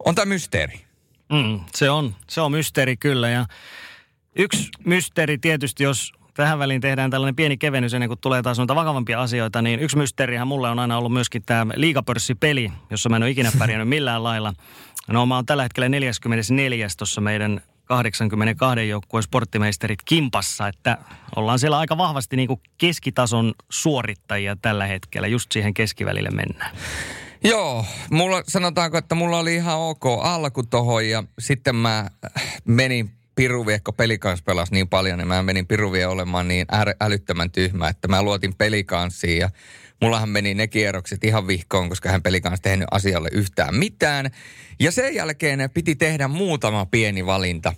on 0.06 0.16
tämä 0.16 0.26
mysteeri. 0.26 0.85
Mm, 1.32 1.60
se, 1.76 1.90
on, 1.90 2.16
se 2.30 2.42
on 2.42 2.52
mysteeri 2.52 2.98
kyllä 2.98 3.30
ja 3.30 3.46
yksi 4.36 4.70
mysteeri 4.86 5.38
tietysti, 5.38 5.84
jos 5.84 6.14
tähän 6.34 6.60
väliin 6.60 6.82
tehdään 6.82 7.12
tällainen 7.12 7.36
pieni 7.36 7.58
kevennys 7.58 7.94
ennen 7.94 8.10
kuin 8.10 8.20
tulee 8.22 8.42
taas 8.42 8.58
noita 8.58 8.76
vakavampia 8.76 9.22
asioita, 9.22 9.62
niin 9.62 9.80
yksi 9.80 9.98
mysteerihän 9.98 10.48
mulle 10.48 10.70
on 10.70 10.80
aina 10.80 10.98
ollut 10.98 11.14
myöskin 11.14 11.44
tämä 11.46 11.74
liigapörssipeli, 11.76 12.72
jossa 12.90 13.10
mä 13.10 13.16
en 13.16 13.24
ole 13.24 13.30
ikinä 13.30 13.52
pärjännyt 13.60 13.90
millään 13.90 14.24
lailla. 14.24 14.54
No 15.08 15.26
mä 15.26 15.36
oon 15.36 15.46
tällä 15.46 15.64
hetkellä 15.64 15.90
44. 15.90 16.88
tuossa 16.98 17.22
meidän 17.22 17.62
82 17.86 18.90
joukkueen 18.90 19.24
sporttimeisterit 19.24 20.00
kimpassa, 20.06 20.68
että 20.68 20.98
ollaan 21.36 21.60
siellä 21.60 21.78
aika 21.78 21.98
vahvasti 21.98 22.36
niin 22.36 22.48
kuin 22.48 22.62
keskitason 22.78 23.54
suorittajia 23.70 24.56
tällä 24.62 24.86
hetkellä, 24.86 25.28
just 25.28 25.52
siihen 25.52 25.74
keskivälille 25.74 26.30
mennään. 26.30 26.76
Joo, 27.46 27.86
mulla, 28.12 28.44
sanotaanko, 28.48 28.98
että 28.98 29.16
mulla 29.16 29.40
oli 29.40 29.56
ihan 29.56 29.80
ok 29.80 30.06
alku 30.22 30.64
tohon 30.64 31.10
ja 31.10 31.24
sitten 31.40 31.76
mä 31.76 32.10
menin 32.64 33.12
piruviekko 33.36 33.94
pelikans 33.94 34.42
pelas 34.42 34.72
niin 34.72 34.88
paljon, 34.88 35.18
niin 35.18 35.28
mä 35.28 35.44
menin 35.44 35.68
piruvie 35.68 36.08
olemaan 36.08 36.48
niin 36.48 36.66
älyttömän 37.02 37.52
tyhmä, 37.52 37.90
että 37.90 38.08
mä 38.08 38.24
luotin 38.24 38.56
pelikanssiin 38.56 39.38
ja 39.38 39.50
mullahan 40.02 40.30
meni 40.30 40.54
ne 40.54 40.68
kierrokset 40.68 41.24
ihan 41.24 41.48
vihkoon, 41.48 41.90
koska 41.90 42.10
hän 42.10 42.24
pelikans 42.24 42.62
tehnyt 42.62 42.88
asialle 42.92 43.30
yhtään 43.32 43.76
mitään. 43.76 44.32
Ja 44.80 44.92
sen 44.92 45.16
jälkeen 45.16 45.70
piti 45.74 45.96
tehdä 45.96 46.28
muutama 46.28 46.86
pieni 46.86 47.26
valinta. 47.26 47.74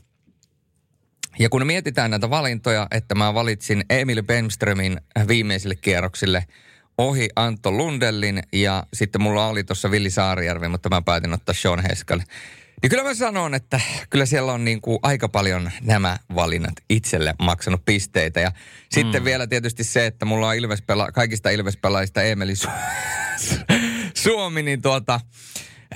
Ja 1.39 1.49
kun 1.49 1.67
mietitään 1.67 2.12
näitä 2.12 2.30
valintoja, 2.30 2.88
että 2.91 3.15
mä 3.15 3.34
valitsin 3.34 3.86
Emil 3.89 4.23
Benströmin 4.23 5.01
viimeisille 5.27 5.75
kierroksille– 5.75 6.45
ohi 6.97 7.29
Antto 7.36 7.71
Lundellin 7.71 8.43
ja 8.53 8.83
sitten 8.93 9.21
mulla 9.21 9.47
oli 9.47 9.63
tuossa 9.63 9.91
Villi 9.91 10.10
Saarijärvi, 10.10 10.67
mutta 10.67 10.89
mä 10.89 11.01
päätin 11.01 11.33
ottaa 11.33 11.55
Sean 11.55 11.83
Heskal. 11.89 12.19
Niin 12.81 12.89
kyllä 12.89 13.03
mä 13.03 13.13
sanon, 13.13 13.53
että 13.53 13.79
kyllä 14.10 14.25
siellä 14.25 14.53
on 14.53 14.65
niin 14.65 14.81
kuin 14.81 14.99
aika 15.03 15.29
paljon 15.29 15.71
nämä 15.81 16.17
valinnat 16.36 16.73
itselle 16.89 17.33
maksanut 17.39 17.86
pisteitä. 17.86 18.39
Ja 18.39 18.49
mm. 18.49 18.55
sitten 18.93 19.23
vielä 19.23 19.47
tietysti 19.47 19.83
se, 19.83 20.05
että 20.05 20.25
mulla 20.25 20.47
on 20.47 20.55
Ilvespela, 20.55 21.12
kaikista 21.12 21.49
Ilvespelaajista 21.49 22.21
Emeli 22.21 22.53
Su- 22.53 22.71
Suomi, 24.23 24.63
niin 24.63 24.81
tuota, 24.81 25.19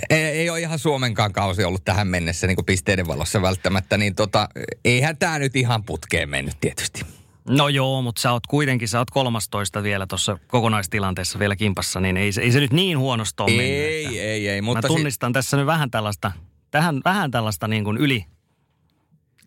ei, 0.10 0.24
ei 0.24 0.50
ole 0.50 0.60
ihan 0.60 0.80
Suomenkaan 0.80 1.34
kausi 1.34 1.64
ollut 1.64 1.86
tähän 1.86 2.08
mennessä 2.08 2.48
niin 2.48 2.56
kuin 2.56 2.66
pisteiden 2.66 3.08
valossa 3.08 3.42
välttämättä. 3.42 3.98
Niin 3.98 4.16
tota, 4.16 4.50
eihän 4.86 5.18
tämä 5.18 5.40
nyt 5.40 5.56
ihan 5.56 5.84
putkeen 5.84 6.30
mennyt 6.30 6.58
tietysti. 6.62 7.06
No 7.50 7.70
joo, 7.70 8.02
mutta 8.02 8.22
sä 8.22 8.32
oot 8.32 8.48
kuitenkin, 8.48 8.88
sä 8.88 9.00
oot 9.00 9.10
13 9.12 9.84
vielä 9.84 10.08
tuossa 10.08 10.38
kokonaistilanteessa 10.48 11.40
vielä 11.40 11.56
kimpassa, 11.56 12.00
niin 12.00 12.18
ei, 12.18 12.32
ei 12.42 12.52
se 12.52 12.60
nyt 12.60 12.74
niin 12.74 12.98
huonosti 13.00 13.44
ole 13.44 13.52
Ei, 13.52 13.58
mennyt, 13.58 14.20
ei, 14.22 14.50
ei. 14.50 14.62
Mutta 14.62 14.88
mä 14.88 14.94
tunnistan 14.96 15.30
si- 15.30 15.34
tässä 15.34 15.58
nyt 15.58 15.66
vähän 15.66 15.92
tällaista, 15.92 16.32
tähän, 16.72 17.02
vähän 17.06 17.32
tällaista 17.32 17.68
niin 17.68 17.84
kuin 17.84 17.98
yli, 17.98 18.26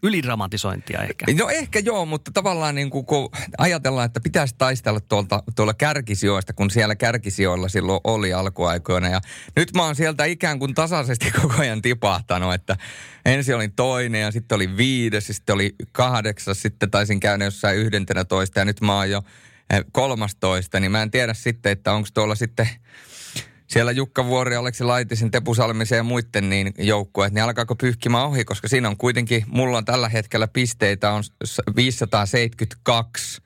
ylidramatisointia 0.04 1.00
ehkä. 1.00 1.26
No 1.38 1.48
ehkä 1.48 1.78
joo, 1.78 2.06
mutta 2.06 2.30
tavallaan 2.34 2.74
niin 2.74 2.90
kuin, 2.90 3.06
kun 3.06 3.30
ajatellaan, 3.58 4.06
että 4.06 4.20
pitäisi 4.20 4.54
taistella 4.58 5.00
tuolta, 5.00 5.42
tuolla 5.56 5.74
kärkisijoista, 5.74 6.52
kun 6.52 6.70
siellä 6.70 6.96
kärkisijoilla 6.96 7.68
silloin 7.68 8.00
oli 8.04 8.32
alkuaikoina. 8.32 9.08
Ja 9.08 9.20
nyt 9.56 9.74
mä 9.74 9.84
oon 9.84 9.96
sieltä 9.96 10.24
ikään 10.24 10.58
kuin 10.58 10.74
tasaisesti 10.74 11.30
koko 11.42 11.54
ajan 11.58 11.82
tipahtanut, 11.82 12.54
että 12.54 12.76
ensin 13.24 13.54
olin 13.54 13.72
toinen 13.72 14.20
ja 14.20 14.30
sitten 14.30 14.56
oli 14.56 14.76
viides, 14.76 15.26
sitten 15.26 15.54
oli 15.54 15.74
kahdeksas, 15.92 16.62
sitten 16.62 16.90
taisin 16.90 17.20
käydä 17.20 17.44
jossain 17.44 17.78
yhdentenä 17.78 18.24
toista 18.24 18.58
ja 18.58 18.64
nyt 18.64 18.80
mä 18.80 18.96
oon 18.96 19.10
jo 19.10 19.22
eh, 19.70 19.84
kolmastoista, 19.92 20.80
niin 20.80 20.92
mä 20.92 21.02
en 21.02 21.10
tiedä 21.10 21.34
sitten, 21.34 21.72
että 21.72 21.92
onko 21.92 22.08
tuolla 22.14 22.34
sitten 22.34 22.68
siellä 23.66 23.92
Jukka 23.92 24.26
Vuori, 24.26 24.56
Aleksi 24.56 24.84
Laitisen, 24.84 25.30
Tepu 25.30 25.54
Salmisen 25.54 25.96
ja 25.96 26.02
muiden 26.02 26.50
niin 26.50 26.74
joukkueet, 26.78 27.32
niin 27.32 27.42
alkaako 27.42 27.76
pyyhkimään 27.76 28.26
ohi, 28.26 28.44
koska 28.44 28.68
siinä 28.68 28.88
on 28.88 28.96
kuitenkin, 28.96 29.44
mulla 29.46 29.78
on 29.78 29.84
tällä 29.84 30.08
hetkellä 30.08 30.48
pisteitä 30.48 31.10
on 31.10 31.22
572. 31.76 33.42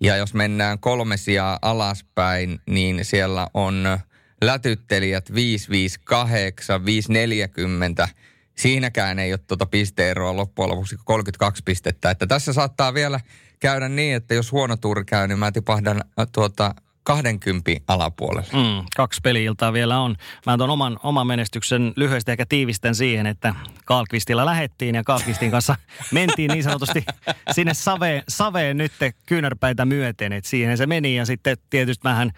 Ja 0.00 0.16
jos 0.16 0.34
mennään 0.34 0.78
kolme 0.78 1.16
sijaa 1.16 1.58
alaspäin, 1.62 2.60
niin 2.66 3.04
siellä 3.04 3.48
on 3.54 3.98
lätyttelijät 4.42 5.34
558, 5.34 6.84
540. 6.84 8.08
Siinäkään 8.56 9.18
ei 9.18 9.32
ole 9.32 9.40
tuota 9.46 9.66
pisteeroa 9.66 10.36
loppujen 10.36 10.70
lopuksi 10.70 10.96
32 11.04 11.62
pistettä. 11.64 12.10
Että 12.10 12.26
tässä 12.26 12.52
saattaa 12.52 12.94
vielä 12.94 13.20
käydä 13.60 13.88
niin, 13.88 14.16
että 14.16 14.34
jos 14.34 14.52
huono 14.52 14.76
tuuri 14.76 15.04
käy, 15.04 15.28
niin 15.28 15.38
mä 15.38 15.52
tipahdan 15.52 16.04
tuota 16.32 16.74
20 17.08 17.70
alapuolella. 17.88 18.48
Mm, 18.52 18.86
kaksi 18.96 19.20
peliiltaa 19.22 19.72
vielä 19.72 20.00
on. 20.00 20.16
Mä 20.46 20.56
tuon 20.56 20.70
oman, 20.70 20.98
oman 21.02 21.26
menestyksen 21.26 21.92
lyhyesti 21.96 22.30
ehkä 22.30 22.46
tiivistän 22.48 22.94
siihen, 22.94 23.26
että 23.26 23.54
Kaalkvistilla 23.84 24.44
lähettiin 24.44 24.94
ja 24.94 25.04
Kaalkvistin 25.04 25.50
kanssa 25.50 25.76
mentiin 26.12 26.50
niin 26.50 26.64
sanotusti 26.64 27.04
sinne 27.52 27.74
saveen, 27.74 28.22
saveen 28.28 28.76
nyt 28.76 28.92
kyynärpäitä 29.26 29.84
myöten. 29.84 30.32
Että 30.32 30.50
siihen 30.50 30.78
se 30.78 30.86
meni 30.86 31.16
ja 31.16 31.26
sitten 31.26 31.56
tietysti 31.70 32.08
mähän 32.08 32.30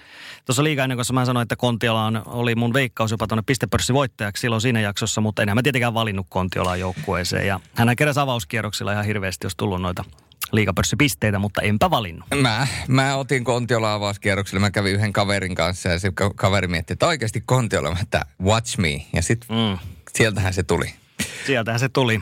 tuossa 0.47 0.65
liikaa 0.65 0.89
kun 0.89 1.15
mä 1.15 1.25
sanoin, 1.25 1.43
että 1.43 1.57
Kontiola 1.57 2.05
on, 2.05 2.23
oli 2.27 2.55
mun 2.55 2.75
veikkaus 2.75 3.11
jopa 3.11 3.27
tuonne 3.27 3.43
pistepörssivoittajaksi 3.47 4.41
silloin 4.41 4.61
siinä 4.61 4.81
jaksossa, 4.81 5.21
mutta 5.21 5.43
enää 5.43 5.55
mä 5.55 5.63
tietenkään 5.63 5.95
valinnut 5.95 6.27
Kontiolaan 6.29 6.81
joukkueeseen. 6.81 7.47
Ja 7.47 7.61
hän 7.75 7.97
keräsi 7.97 8.21
avauskierroksilla 8.21 8.93
ihan 8.93 9.05
hirveästi, 9.05 9.47
jos 9.47 9.57
tullut 9.57 9.83
noita 9.83 10.05
liikapörssipisteitä, 10.53 11.39
mutta 11.39 11.63
enpä 11.63 11.91
valinnut. 11.91 12.29
Mä, 12.41 12.67
mä 12.89 13.17
otin 13.17 13.45
Kontiola 13.45 13.95
avauskierrokselle. 13.95 14.61
Mä 14.61 14.71
kävin 14.71 14.95
yhden 14.95 15.13
kaverin 15.13 15.55
kanssa 15.55 15.89
ja 15.89 15.99
se 15.99 16.13
kaveri 16.37 16.69
mietti, 16.69 16.93
että 16.93 17.07
oikeasti 17.07 17.43
Kontiola, 17.47 17.97
että 18.03 18.27
watch 18.43 18.79
me. 18.79 19.07
Ja 19.13 19.23
sitten 19.23 19.57
mm. 19.57 19.79
sieltähän 20.13 20.55
se 20.55 20.63
tuli. 20.63 20.95
Sieltähän 21.47 21.81
se 21.81 21.89
tuli. 21.89 22.21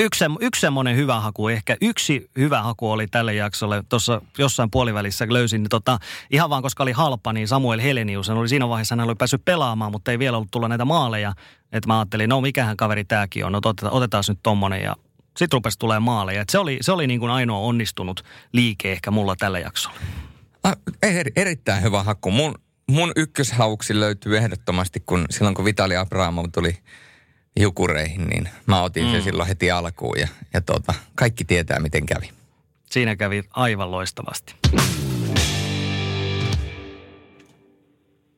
yksi, 0.00 0.24
yksi 0.40 0.60
semmoinen 0.60 0.96
hyvä 0.96 1.20
haku, 1.20 1.48
ehkä 1.48 1.76
yksi 1.80 2.30
hyvä 2.38 2.62
haku 2.62 2.90
oli 2.90 3.06
tälle 3.06 3.34
jaksolle. 3.34 3.84
Tuossa 3.88 4.22
jossain 4.38 4.70
puolivälissä 4.70 5.26
löysin, 5.28 5.62
niin 5.62 5.68
tota, 5.68 5.98
ihan 6.30 6.50
vaan 6.50 6.62
koska 6.62 6.82
oli 6.82 6.92
halpa, 6.92 7.32
niin 7.32 7.48
Samuel 7.48 7.80
Helenius 7.80 8.30
oli 8.30 8.48
siinä 8.48 8.68
vaiheessa, 8.68 8.96
hän 8.96 9.06
oli 9.06 9.14
päässyt 9.14 9.44
pelaamaan, 9.44 9.92
mutta 9.92 10.10
ei 10.10 10.18
vielä 10.18 10.36
ollut 10.36 10.50
tulla 10.50 10.68
näitä 10.68 10.84
maaleja. 10.84 11.32
Että 11.72 11.86
mä 11.86 11.98
ajattelin, 11.98 12.28
no 12.28 12.40
mikähän 12.40 12.76
kaveri 12.76 13.04
tämäkin 13.04 13.44
on, 13.44 13.52
no 13.52 13.58
otetaan, 13.64 13.92
otetaan 13.92 14.24
nyt 14.28 14.38
tommonen. 14.42 14.82
Ja 14.82 14.96
sitten 15.36 15.56
rupesi 15.56 15.78
tulee 15.78 15.98
maaleja. 15.98 16.40
Et 16.40 16.48
se 16.48 16.58
oli, 16.58 16.78
se 16.80 16.92
oli 16.92 17.06
niin 17.06 17.20
kuin 17.20 17.32
ainoa 17.32 17.58
onnistunut 17.58 18.24
liike 18.52 18.92
ehkä 18.92 19.10
mulla 19.10 19.36
tällä 19.36 19.58
jaksolla. 19.58 19.96
Ah, 20.64 20.76
er, 21.02 21.30
erittäin 21.36 21.82
hyvä 21.82 22.02
hakku. 22.02 22.30
Mun, 22.30 22.54
mun 22.86 23.12
ykköshauksi 23.16 24.00
löytyy 24.00 24.36
ehdottomasti, 24.36 25.00
kun 25.00 25.24
silloin 25.30 25.54
kun 25.54 25.64
Vitali 25.64 25.96
Abrahamov 25.96 26.46
tuli 26.52 26.78
jukureihin, 27.60 28.26
niin 28.28 28.48
mä 28.66 28.82
otin 28.82 29.04
mm. 29.04 29.10
sen 29.10 29.22
silloin 29.22 29.48
heti 29.48 29.70
alkuun 29.70 30.18
ja, 30.18 30.28
ja 30.54 30.60
tuota, 30.60 30.94
kaikki 31.14 31.44
tietää, 31.44 31.80
miten 31.80 32.06
kävi. 32.06 32.30
Siinä 32.90 33.16
kävi 33.16 33.42
aivan 33.50 33.90
loistavasti. 33.90 34.54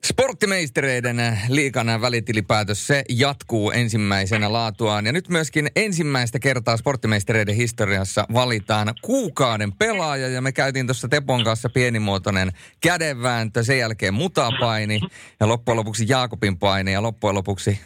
Sporttimeistereiden 0.07 1.38
liikana 1.49 2.01
välitilipäätös, 2.01 2.87
se 2.87 3.05
jatkuu 3.09 3.71
ensimmäisenä 3.71 4.53
laatuaan. 4.53 5.07
Ja 5.07 5.12
nyt 5.12 5.29
myöskin 5.29 5.69
ensimmäistä 5.77 6.38
kertaa 6.38 6.77
sporttimeistereiden 6.77 7.55
historiassa 7.55 8.27
valitaan 8.33 8.95
kuukauden 9.03 9.73
pelaaja. 9.73 10.29
Ja 10.29 10.40
me 10.40 10.53
käytiin 10.53 10.87
tuossa 10.87 11.09
Tepon 11.09 11.45
kanssa 11.45 11.69
pienimuotoinen 11.69 12.53
kädenvääntö, 12.81 13.64
sen 13.64 13.79
jälkeen 13.79 14.14
mutapaini 14.14 15.01
ja 15.40 15.49
loppujen 15.49 15.77
lopuksi 15.77 16.05
Jaakobin 16.09 16.59
paini 16.59 16.92
ja 16.92 17.03
loppujen 17.03 17.35
lopuksi 17.35 17.81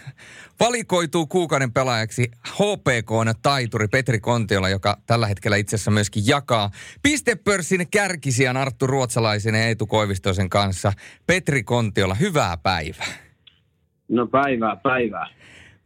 valikoituu 0.60 1.26
kuukauden 1.26 1.72
pelaajaksi 1.72 2.30
HPK 2.48 3.10
taituri 3.42 3.88
Petri 3.88 4.20
Kontiola, 4.20 4.68
joka 4.68 4.96
tällä 5.06 5.26
hetkellä 5.26 5.56
itse 5.56 5.76
asiassa 5.76 5.90
myöskin 5.90 6.22
jakaa 6.26 6.70
pistepörssin 7.02 7.90
kärkisijan 7.90 8.56
Arttu 8.56 8.86
Ruotsalaisen 8.86 9.54
ja 9.54 9.66
Eetu 9.66 9.86
Koivistoisen 9.86 10.50
kanssa. 10.50 10.92
Petri 11.26 11.62
Kontiola, 11.62 12.14
hyvää 12.14 12.56
päivää. 12.56 13.06
No 14.08 14.26
päivää, 14.26 14.76
päivää. 14.76 15.26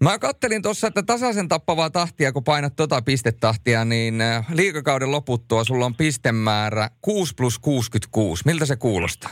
Mä 0.01 0.19
kattelin 0.19 0.63
tuossa, 0.63 0.87
että 0.87 1.03
tasaisen 1.03 1.49
tappavaa 1.49 1.91
tahtia, 1.91 2.33
kun 2.33 2.45
painat 2.45 2.77
tota 2.77 3.03
pistetahtia, 3.03 3.85
niin 3.85 4.21
äh, 4.21 4.47
liikakauden 4.53 5.11
loputtua 5.11 5.65
sulla 5.65 5.87
on 5.87 5.95
pistemäärä 5.95 6.91
6 7.01 7.35
plus 7.35 7.59
66. 7.59 8.43
Miltä 8.47 8.67
se 8.67 8.77
kuulostaa? 8.77 9.31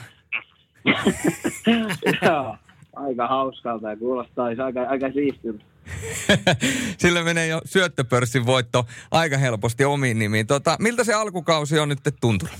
Joo, 2.22 2.56
aika 3.02 3.26
hauskalta 3.28 3.90
ja 3.90 3.96
kuulostaa 3.96 4.44
aika, 4.44 4.80
aika 4.88 5.12
siistiltä. 5.12 5.64
Sillä 7.02 7.22
menee 7.22 7.46
jo 7.48 7.60
syöttöpörssin 7.64 8.46
voitto 8.46 8.84
aika 9.10 9.38
helposti 9.38 9.84
omiin 9.84 10.18
nimiin. 10.18 10.46
Tota, 10.46 10.76
miltä 10.78 11.04
se 11.04 11.14
alkukausi 11.14 11.78
on 11.78 11.88
nyt 11.88 11.98
tuntunut? 12.20 12.54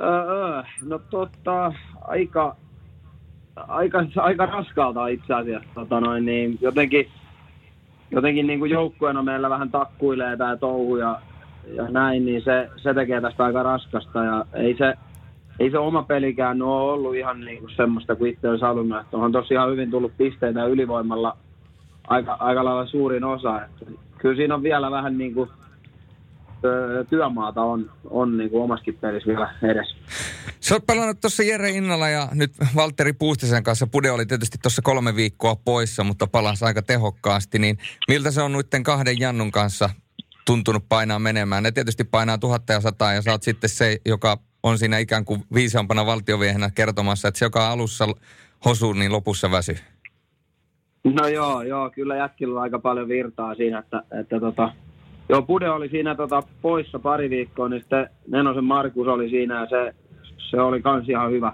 Öö, 0.00 0.62
no 0.82 0.98
totta, 0.98 1.72
aika, 2.00 2.56
aika, 3.56 4.06
aika 4.16 4.46
raskalta 4.46 5.06
itse 5.06 5.34
asiassa. 5.34 5.68
Tota 5.74 6.00
noin, 6.00 6.24
niin 6.24 6.58
jotenkin 6.60 7.10
jotenkin 8.14 8.46
niin 8.46 8.58
kuin 8.58 8.70
joukkueena 8.70 9.22
meillä 9.22 9.50
vähän 9.50 9.70
takkuilee 9.70 10.36
tämä 10.36 10.56
touhu 10.56 10.96
ja, 10.96 11.20
ja 11.66 11.88
näin, 11.88 12.24
niin 12.24 12.42
se, 12.42 12.70
se 12.76 12.94
tekee 12.94 13.20
tästä 13.20 13.44
aika 13.44 13.62
raskasta. 13.62 14.24
Ja 14.24 14.44
ei 14.52 14.76
se, 14.78 14.94
ei 15.60 15.70
se 15.70 15.78
oma 15.78 16.02
pelikään 16.02 16.62
ole 16.62 16.92
ollut 16.92 17.16
ihan 17.16 17.40
niin 17.40 17.58
kuin 17.58 17.72
semmoista 17.76 18.16
kuin 18.16 18.32
itse 18.32 18.48
olisi 18.48 18.64
halunnut. 18.64 19.00
Että 19.00 19.16
onhan 19.16 19.32
tosiaan 19.32 19.72
hyvin 19.72 19.90
tullut 19.90 20.16
pisteitä 20.18 20.64
ylivoimalla 20.64 21.36
aika, 22.06 22.32
aika 22.32 22.64
lailla 22.64 22.86
suurin 22.86 23.24
osa. 23.24 23.64
Että 23.64 23.84
kyllä 24.18 24.36
siinä 24.36 24.54
on 24.54 24.62
vielä 24.62 24.90
vähän 24.90 25.18
niin 25.18 25.34
kuin 25.34 25.50
työmaata 27.10 27.62
on, 27.62 27.90
on 28.10 28.38
niin 28.38 28.50
kuin 28.50 28.62
omaskin 28.62 28.94
pelissä 28.94 29.28
vielä 29.28 29.54
edes. 29.62 29.96
Sä 30.60 30.74
oot 30.74 30.86
pelannut 30.86 31.20
tuossa 31.20 31.42
Jere 31.42 31.70
Innalla 31.70 32.08
ja 32.08 32.28
nyt 32.32 32.52
Valtteri 32.76 33.12
Puustisen 33.12 33.62
kanssa. 33.62 33.86
Pude 33.86 34.10
oli 34.10 34.26
tietysti 34.26 34.58
tuossa 34.62 34.82
kolme 34.82 35.16
viikkoa 35.16 35.56
poissa, 35.64 36.04
mutta 36.04 36.26
palasi 36.26 36.64
aika 36.64 36.82
tehokkaasti. 36.82 37.58
Niin 37.58 37.78
miltä 38.08 38.30
se 38.30 38.42
on 38.42 38.52
noiden 38.52 38.82
kahden 38.82 39.20
Jannun 39.20 39.50
kanssa 39.50 39.90
tuntunut 40.46 40.84
painaa 40.88 41.18
menemään? 41.18 41.62
Ne 41.62 41.72
tietysti 41.72 42.04
painaa 42.04 42.38
tuhatta 42.38 42.72
ja 42.72 42.80
sataa 42.80 43.12
ja 43.12 43.22
sä 43.22 43.30
oot 43.30 43.42
sitten 43.42 43.70
se, 43.70 43.98
joka 44.06 44.38
on 44.64 44.78
siinä 44.78 44.98
ikään 44.98 45.24
kuin 45.24 45.42
viisaampana 45.54 46.06
valtioviehenä 46.06 46.70
kertomassa, 46.74 47.28
että 47.28 47.38
se, 47.38 47.44
joka 47.44 47.70
alussa 47.70 48.08
hosuu, 48.64 48.92
niin 48.92 49.12
lopussa 49.12 49.50
väsyy. 49.50 49.76
No 51.04 51.28
joo, 51.28 51.62
joo, 51.62 51.90
kyllä 51.90 52.16
jätkillä 52.16 52.54
on 52.54 52.62
aika 52.62 52.78
paljon 52.78 53.08
virtaa 53.08 53.54
siinä, 53.54 53.78
että, 53.78 54.02
että 54.20 54.40
tota, 54.40 54.72
joo, 55.28 55.42
Pude 55.42 55.70
oli 55.70 55.88
siinä 55.88 56.14
tota, 56.14 56.42
poissa 56.62 56.98
pari 56.98 57.30
viikkoa, 57.30 57.68
niin 57.68 57.80
sitten 57.80 58.10
Nenosen 58.28 58.64
Markus 58.64 59.06
oli 59.06 59.30
siinä 59.30 59.60
ja 59.60 59.66
se, 59.66 59.94
se 60.50 60.60
oli 60.60 60.82
kans 60.82 61.08
ihan 61.08 61.30
hyvä, 61.30 61.52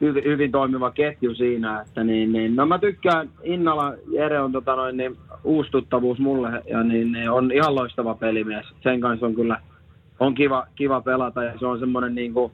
hyvin, 0.00 0.24
hyvin 0.24 0.52
toimiva 0.52 0.90
ketju 0.90 1.34
siinä, 1.34 1.80
että 1.80 2.04
niin, 2.04 2.32
niin, 2.32 2.56
no 2.56 2.66
mä 2.66 2.78
tykkään, 2.78 3.30
Innala 3.42 3.94
Jere 4.12 4.40
on 4.40 4.52
tota 4.52 4.76
noin, 4.76 4.96
niin, 4.96 5.16
uustuttavuus 5.44 6.18
mulle 6.18 6.62
ja 6.70 6.82
niin, 6.82 7.12
niin, 7.12 7.30
on 7.30 7.52
ihan 7.52 7.74
loistava 7.74 8.14
pelimies, 8.14 8.66
sen 8.82 9.00
kanssa 9.00 9.26
on 9.26 9.34
kyllä 9.34 9.60
on 10.20 10.34
kiva, 10.34 10.66
kiva 10.74 11.00
pelata 11.00 11.44
ja 11.44 11.58
se 11.58 11.66
on 11.66 11.78
semmoinen 11.78 12.14
niin 12.14 12.34
kuin, 12.34 12.52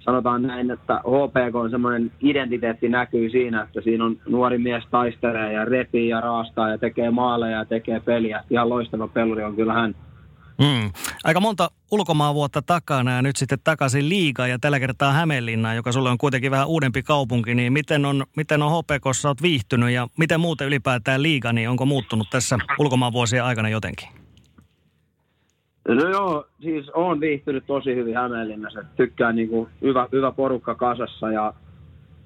sanotaan 0.00 0.42
näin, 0.42 0.70
että 0.70 0.94
HPK 0.94 1.54
on 1.54 1.70
semmoinen 1.70 2.12
identiteetti 2.20 2.88
näkyy 2.88 3.30
siinä, 3.30 3.62
että 3.62 3.80
siinä 3.80 4.04
on 4.04 4.16
nuori 4.28 4.58
mies 4.58 4.84
taistelee 4.90 5.52
ja 5.52 5.64
repii 5.64 6.08
ja 6.08 6.20
raastaa 6.20 6.70
ja 6.70 6.78
tekee 6.78 7.10
maaleja 7.10 7.58
ja 7.58 7.64
tekee 7.64 8.00
peliä. 8.00 8.44
Ihan 8.50 8.68
loistava 8.68 9.08
peluri 9.08 9.42
on 9.42 9.56
kyllä 9.56 9.72
hän. 9.72 9.94
Mm. 10.60 10.92
Aika 11.24 11.40
monta 11.40 11.70
ulkomaan 11.90 12.34
vuotta 12.34 12.62
takana 12.62 13.12
ja 13.12 13.22
nyt 13.22 13.36
sitten 13.36 13.58
takaisin 13.64 14.08
liiga 14.08 14.46
ja 14.46 14.58
tällä 14.58 14.80
kertaa 14.80 15.12
Hämeenlinnaan, 15.12 15.76
joka 15.76 15.92
sulle 15.92 16.10
on 16.10 16.18
kuitenkin 16.18 16.50
vähän 16.50 16.66
uudempi 16.66 17.02
kaupunki, 17.02 17.54
niin 17.54 17.72
miten 17.72 18.04
on, 18.04 18.24
miten 18.36 18.62
on 18.62 18.70
HPKssa 18.70 19.28
olet 19.28 19.42
viihtynyt 19.42 19.90
ja 19.90 20.08
miten 20.18 20.40
muuten 20.40 20.66
ylipäätään 20.66 21.22
liiga, 21.22 21.52
niin 21.52 21.68
onko 21.68 21.86
muuttunut 21.86 22.30
tässä 22.30 22.58
ulkomaan 22.78 23.12
vuosien 23.12 23.44
aikana 23.44 23.68
jotenkin? 23.68 24.19
No 25.88 26.08
joo, 26.08 26.46
siis 26.60 26.90
on 26.90 27.20
viihtynyt 27.20 27.64
tosi 27.66 27.94
hyvin 27.94 28.16
Hämeenlinnassa. 28.16 28.84
Tykkään 28.96 29.36
niin 29.36 29.48
kuin 29.48 29.68
hyvä, 29.82 30.08
hyvä 30.12 30.32
porukka 30.32 30.74
kasassa 30.74 31.32
ja 31.32 31.54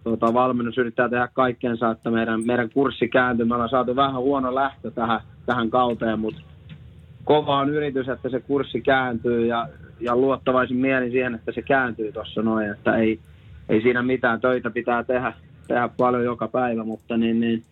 tota, 0.05 0.35
valmennus 0.35 0.79
yrittää 0.79 1.09
tehdä 1.09 1.29
kaikkensa, 1.33 1.90
että 1.90 2.11
meidän, 2.11 2.47
meidän 2.47 2.71
kurssi 2.71 3.09
kääntyy. 3.09 3.47
Me 3.47 3.55
ollaan 3.55 3.71
saatu 3.71 3.97
vähän 3.97 4.21
huono 4.23 4.55
lähtö 4.55 4.90
tähän, 4.90 5.21
tähän 5.47 5.71
kauteen, 5.71 6.19
mutta 6.19 6.40
kova 7.25 7.59
on 7.59 7.71
yritys, 7.71 8.09
että 8.09 8.29
se 8.29 8.40
kurssi 8.40 8.81
kääntyy 8.81 9.47
ja, 9.47 9.69
ja 10.01 10.17
luottavaisin 10.17 10.77
mielin 10.77 11.11
siihen, 11.11 11.35
että 11.35 11.53
se 11.53 11.62
kääntyy 11.62 12.12
tuossa 12.12 12.43
noin, 12.43 12.71
että 12.71 12.97
ei, 12.97 13.19
ei 13.69 13.83
siinä 13.83 14.03
mitään 14.03 14.40
töitä 14.40 14.71
pitää 14.71 15.05
tehdä, 15.05 15.33
tehdä 15.69 15.88
paljon 15.97 16.25
joka 16.25 16.49
päivä, 16.49 16.85
mutta 16.85 17.17
niin, 17.17 17.40
niin 17.40 17.62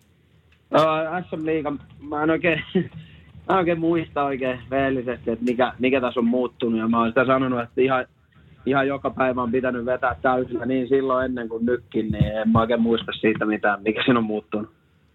SM 1.29 1.45
Liiga, 1.45 1.73
mä 2.09 2.23
en 2.23 2.29
oikein 2.29 2.63
mä 3.49 3.57
oikein 3.57 3.79
muista 3.79 4.23
oikein 4.23 4.59
veellisesti, 4.69 5.31
että 5.31 5.45
mikä, 5.45 5.73
mikä 5.79 6.01
tässä 6.01 6.19
on 6.19 6.25
muuttunut. 6.25 6.79
Ja 6.79 6.87
mä 6.87 6.99
oon 6.99 7.07
sitä 7.07 7.25
sanonut, 7.25 7.59
että 7.59 7.81
ihan, 7.81 8.05
ihan 8.65 8.87
joka 8.87 9.09
päivä 9.09 9.41
on 9.41 9.51
pitänyt 9.51 9.85
vetää 9.85 10.15
täysillä 10.21 10.65
niin 10.65 10.87
silloin 10.87 11.25
ennen 11.25 11.49
kuin 11.49 11.65
nytkin, 11.65 12.11
niin 12.11 12.25
en 12.25 12.49
mä 12.49 12.59
oikein 12.59 12.81
muista 12.81 13.11
siitä 13.11 13.45
mitään, 13.45 13.81
mikä 13.83 14.03
siinä 14.03 14.19
on 14.19 14.25
muuttunut. 14.25 14.69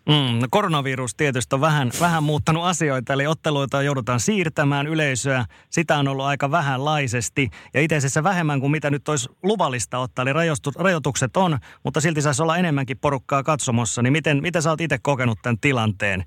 Mm, 0.09 0.38
no 0.40 0.47
koronavirus 0.51 1.14
tietysti 1.14 1.55
on 1.55 1.61
vähän, 1.61 1.90
vähän 2.01 2.23
muuttanut 2.23 2.64
asioita, 2.64 3.12
eli 3.12 3.27
otteluita 3.27 3.83
joudutaan 3.83 4.21
siirtämään 4.21 4.87
yleisöä. 4.87 5.44
Sitä 5.71 5.99
on 5.99 6.09
ollut 6.09 6.25
aika 6.25 6.51
vähänlaisesti 6.51 7.51
ja 7.75 7.81
itse 7.81 7.97
asiassa 7.97 8.23
vähemmän 8.23 8.61
kuin 8.61 8.73
mitä 8.73 8.90
nyt 8.90 9.09
olisi 9.09 9.31
luvallista 9.42 9.99
ottaa. 9.99 10.23
Eli 10.23 10.33
rajoitukset 10.79 11.37
on, 11.37 11.59
mutta 11.85 12.01
silti 12.01 12.23
saisi 12.23 12.42
olla 12.42 12.57
enemmänkin 12.57 12.99
porukkaa 12.99 13.42
katsomossa. 13.42 14.03
Niin 14.03 14.12
miten, 14.12 14.42
miten 14.42 14.62
sä 14.62 14.71
oot 14.71 14.81
itse 14.81 14.99
kokenut 15.03 15.38
tämän 15.42 15.59
tilanteen, 15.59 16.25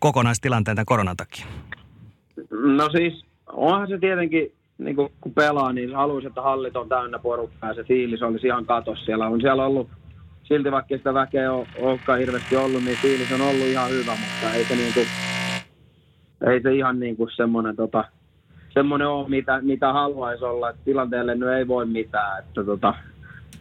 kokonaistilanteen 0.00 0.76
tämän 0.76 0.86
koronan 0.86 1.16
takia? 1.16 1.46
No 2.50 2.88
siis 2.90 3.24
onhan 3.52 3.88
se 3.88 3.98
tietenkin 3.98 4.52
niin 4.78 4.96
kun 4.96 5.34
pelaa, 5.34 5.72
niin 5.72 5.94
haluaisin, 5.94 6.28
että 6.28 6.42
hallit 6.42 6.76
on 6.76 6.88
täynnä 6.88 7.18
porukkaa 7.18 7.70
ja 7.70 7.74
se 7.74 7.84
fiilis 7.84 8.22
olisi 8.22 8.46
ihan 8.46 8.66
katos. 8.66 9.04
Siellä 9.04 9.26
on 9.26 9.40
siellä 9.40 9.66
ollut, 9.66 9.88
silti 10.52 10.72
vaikka 10.72 10.96
sitä 10.96 11.14
väkeä 11.14 11.52
ole, 11.52 11.66
olekaan 11.78 12.18
hirveästi 12.18 12.56
ollut, 12.56 12.84
niin 12.84 12.98
fiilis 12.98 13.32
on 13.32 13.40
ollut 13.40 13.66
ihan 13.66 13.90
hyvä, 13.90 14.10
mutta 14.10 14.54
ei 14.54 14.64
se, 14.64 14.76
niin 14.76 14.94
kuin, 14.94 15.06
ei 16.52 16.62
se 16.62 16.74
ihan 16.74 17.00
niin 17.00 17.16
kuin 17.16 17.30
semmoinen, 17.36 17.76
tota, 17.76 18.04
semmoinen 18.70 19.08
ole, 19.08 19.28
mitä, 19.28 19.60
mitä 19.62 19.92
haluaisi 19.92 20.44
olla. 20.44 20.70
Että 20.70 20.82
tilanteelle 20.84 21.34
nyt 21.34 21.48
ei 21.48 21.68
voi 21.68 21.86
mitään. 21.86 22.38
Että 22.38 22.64
tota, 22.64 22.94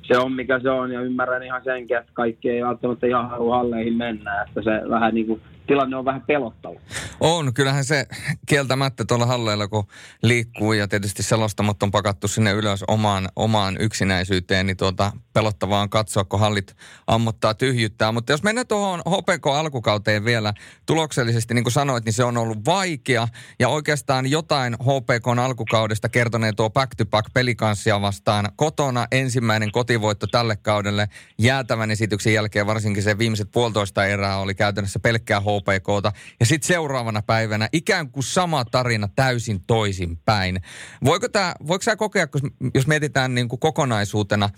se 0.01 0.17
on 0.17 0.33
mikä 0.33 0.59
se 0.59 0.69
on 0.69 0.91
ja 0.91 1.01
ymmärrän 1.01 1.43
ihan 1.43 1.63
senkin, 1.63 1.97
että 1.97 2.11
kaikki 2.13 2.49
ei 2.49 2.63
välttämättä 2.63 3.07
ihan 3.07 3.29
halua 3.29 3.57
halleihin 3.57 3.97
mennä. 3.97 4.41
Että 4.41 4.61
se 4.61 4.89
vähän 4.89 5.13
niin 5.13 5.27
kuin 5.27 5.41
tilanne 5.71 5.97
on 5.97 6.05
vähän 6.05 6.21
pelottava. 6.21 6.79
On, 7.19 7.53
kyllähän 7.53 7.85
se 7.85 8.05
kieltämättä 8.47 9.05
tuolla 9.05 9.25
halleilla, 9.25 9.67
kun 9.67 9.83
liikkuu 10.23 10.73
ja 10.73 10.87
tietysti 10.87 11.23
selostamot 11.23 11.83
on 11.83 11.91
pakattu 11.91 12.27
sinne 12.27 12.51
ylös 12.51 12.83
omaan, 12.87 13.29
omaan 13.35 13.77
yksinäisyyteen, 13.79 14.65
niin 14.65 14.77
tuota, 14.77 15.11
pelottavaa 15.33 15.81
on 15.81 15.89
katsoa, 15.89 16.23
kun 16.23 16.39
hallit 16.39 16.75
ammottaa 17.07 17.53
tyhjyttää. 17.53 18.11
Mutta 18.11 18.33
jos 18.33 18.43
mennään 18.43 18.67
tuohon 18.67 18.99
HPK 18.99 19.47
alkukauteen 19.47 20.25
vielä 20.25 20.53
tuloksellisesti, 20.85 21.53
niin 21.53 21.63
kuin 21.63 21.73
sanoit, 21.73 22.05
niin 22.05 22.13
se 22.13 22.23
on 22.23 22.37
ollut 22.37 22.65
vaikea. 22.65 23.27
Ja 23.59 23.69
oikeastaan 23.69 24.31
jotain 24.31 24.73
HPK 24.73 25.27
alkukaudesta 25.41 26.09
kertoneen 26.09 26.55
tuo 26.55 26.69
back 26.69 26.95
to 26.97 27.05
back 27.05 27.33
pelikanssia 27.33 28.01
vastaan 28.01 28.49
kotona 28.55 29.07
ensimmäinen 29.11 29.71
kotivoitto 29.91 30.27
tälle 30.27 30.55
kaudelle. 30.55 31.07
Jäätävän 31.39 31.91
esityksen 31.91 32.33
jälkeen 32.33 32.67
varsinkin 32.67 33.03
se 33.03 33.17
viimeiset 33.17 33.51
puolitoista 33.51 34.05
erää 34.05 34.37
oli 34.37 34.55
käytännössä 34.55 34.99
pelkkää 34.99 35.39
HPKta. 35.39 36.11
Ja 36.39 36.45
sitten 36.45 36.67
seuraavana 36.67 37.21
päivänä 37.21 37.69
ikään 37.73 38.11
kuin 38.11 38.23
sama 38.23 38.65
tarina 38.65 39.09
täysin 39.15 39.61
toisin 39.67 40.17
päin. 40.25 40.61
Voiko, 41.05 41.29
tää, 41.29 41.55
voiko 41.67 41.81
sä 41.81 41.95
kokea, 41.95 42.27
jos 42.73 42.87
mietitään 42.87 43.35
niin 43.35 43.49
kuin 43.49 43.59
kokonaisuutena, 43.59 44.49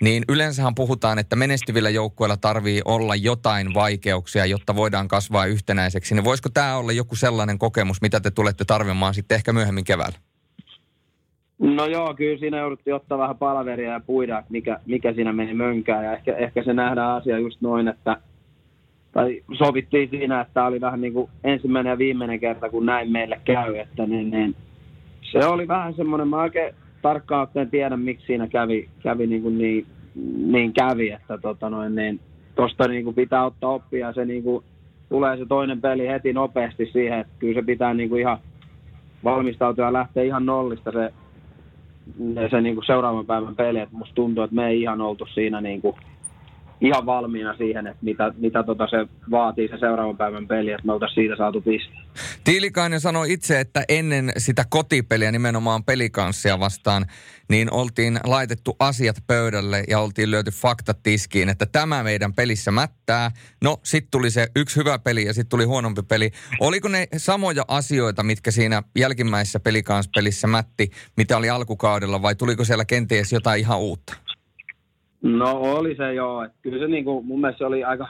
niin 0.00 0.24
yleensähän 0.28 0.74
puhutaan, 0.74 1.18
että 1.18 1.36
menestyvillä 1.36 1.90
joukkueilla 1.90 2.36
tarvii 2.36 2.82
olla 2.84 3.16
jotain 3.16 3.74
vaikeuksia, 3.74 4.46
jotta 4.46 4.76
voidaan 4.76 5.08
kasvaa 5.08 5.46
yhtenäiseksi. 5.46 6.14
Niin 6.14 6.24
voisiko 6.24 6.48
tämä 6.48 6.76
olla 6.76 6.92
joku 6.92 7.16
sellainen 7.16 7.58
kokemus, 7.58 8.00
mitä 8.02 8.20
te 8.20 8.30
tulette 8.30 8.64
tarvimaan 8.64 9.14
sitten 9.14 9.34
ehkä 9.36 9.52
myöhemmin 9.52 9.84
keväällä? 9.84 10.31
No 11.62 11.86
joo, 11.86 12.14
kyllä 12.14 12.38
siinä 12.38 12.58
jouduttiin 12.58 12.94
ottaa 12.94 13.18
vähän 13.18 13.36
palaveria 13.36 13.92
ja 13.92 14.00
puida, 14.06 14.42
mikä, 14.48 14.80
mikä 14.86 15.12
siinä 15.12 15.32
meni 15.32 15.54
mönkään. 15.54 16.04
Ja 16.04 16.12
ehkä, 16.12 16.36
ehkä 16.36 16.62
se 16.62 16.72
nähdään 16.72 17.16
asia 17.16 17.38
just 17.38 17.60
noin, 17.60 17.88
että– 17.88 18.16
tai 19.12 19.42
sovittiin 19.52 20.10
siinä, 20.10 20.40
että 20.40 20.54
tämä 20.54 20.66
oli 20.66 20.80
vähän 20.80 21.00
niin 21.00 21.12
kuin 21.12 21.30
ensimmäinen 21.44 21.90
ja 21.90 21.98
viimeinen 21.98 22.40
kerta, 22.40 22.70
kun 22.70 22.86
näin 22.86 23.12
meille 23.12 23.40
käy. 23.44 23.76
Että 23.76 24.06
niin, 24.06 24.30
niin, 24.30 24.56
se 25.22 25.46
oli 25.46 25.68
vähän 25.68 25.94
semmoinen, 25.94 26.28
mä 26.28 26.42
oikein 26.42 26.74
tarkkaan 27.02 27.42
ottaen 27.42 27.70
tiedä, 27.70 27.96
miksi 27.96 28.26
siinä 28.26 28.48
kävi, 28.48 28.88
kävi 29.02 29.26
niin, 29.26 29.42
kuin 29.42 29.58
niin, 29.58 29.86
niin 30.46 30.72
kävi, 30.72 31.10
että 31.10 31.38
tota 31.38 31.70
noin, 31.70 31.94
niin, 31.94 32.20
tosta 32.54 32.88
niin 32.88 33.04
kuin 33.04 33.16
pitää 33.16 33.44
ottaa 33.44 33.70
oppia 33.70 34.12
se 34.12 34.24
niin 34.24 34.42
kuin, 34.42 34.64
tulee 35.08 35.36
se 35.36 35.46
toinen 35.46 35.80
peli 35.80 36.08
heti 36.08 36.32
nopeasti 36.32 36.90
siihen, 36.92 37.18
että 37.18 37.32
kyllä 37.38 37.60
se 37.60 37.66
pitää 37.66 37.94
niin 37.94 38.08
kuin 38.08 38.20
ihan 38.20 38.38
valmistautua 39.24 39.84
ja 39.84 39.92
lähteä 39.92 40.22
ihan 40.22 40.46
nollista 40.46 40.92
se, 40.92 41.12
se 42.50 42.60
niin 42.60 42.74
kuin 42.74 42.86
seuraavan 42.86 43.26
päivän 43.26 43.56
peli, 43.56 43.78
että 43.78 43.96
musta 43.96 44.14
tuntuu, 44.14 44.44
että 44.44 44.56
me 44.56 44.68
ei 44.68 44.80
ihan 44.80 45.00
oltu 45.00 45.26
siinä 45.34 45.60
niin 45.60 45.80
kuin, 45.80 45.96
ihan 46.82 47.06
valmiina 47.06 47.56
siihen, 47.56 47.86
että 47.86 48.04
mitä, 48.04 48.32
mitä 48.38 48.62
tota 48.62 48.86
se 48.86 48.96
vaatii 49.30 49.68
se 49.68 49.78
seuraavan 49.78 50.16
päivän 50.16 50.48
peli, 50.48 50.70
että 50.70 50.86
me 50.86 50.92
oltaisiin 50.92 51.24
siitä 51.24 51.36
saatu 51.36 51.60
piste. 51.60 51.92
Tiilikainen 52.44 53.00
sanoi 53.00 53.32
itse, 53.32 53.60
että 53.60 53.84
ennen 53.88 54.32
sitä 54.36 54.64
kotipeliä 54.70 55.32
nimenomaan 55.32 55.84
pelikanssia 55.84 56.60
vastaan, 56.60 57.06
niin 57.48 57.72
oltiin 57.72 58.20
laitettu 58.24 58.76
asiat 58.78 59.16
pöydälle 59.26 59.84
ja 59.88 60.00
oltiin 60.00 60.30
löyty 60.30 60.50
faktat 60.50 61.02
tiskiin, 61.02 61.48
että 61.48 61.66
tämä 61.66 62.02
meidän 62.02 62.34
pelissä 62.34 62.70
mättää. 62.70 63.30
No, 63.62 63.76
sitten 63.82 64.10
tuli 64.10 64.30
se 64.30 64.46
yksi 64.56 64.76
hyvä 64.76 64.98
peli 64.98 65.24
ja 65.24 65.34
sitten 65.34 65.48
tuli 65.48 65.64
huonompi 65.64 66.02
peli. 66.02 66.30
Oliko 66.60 66.88
ne 66.88 67.06
samoja 67.16 67.64
asioita, 67.68 68.22
mitkä 68.22 68.50
siinä 68.50 68.82
jälkimmäisessä 68.98 69.60
pelikanspelissä 69.60 70.46
mätti, 70.46 70.90
mitä 71.16 71.36
oli 71.36 71.50
alkukaudella, 71.50 72.22
vai 72.22 72.34
tuliko 72.34 72.64
siellä 72.64 72.84
kenties 72.84 73.32
jotain 73.32 73.60
ihan 73.60 73.78
uutta? 73.78 74.14
No 75.22 75.50
oli 75.52 75.96
se 75.96 76.14
joo. 76.14 76.42
Et 76.42 76.52
kyllä 76.62 76.78
se 76.78 76.88
niinku, 76.88 77.22
mun 77.22 77.40
mielestä 77.40 77.58
se 77.58 77.66
oli 77.66 77.84
aika, 77.84 78.08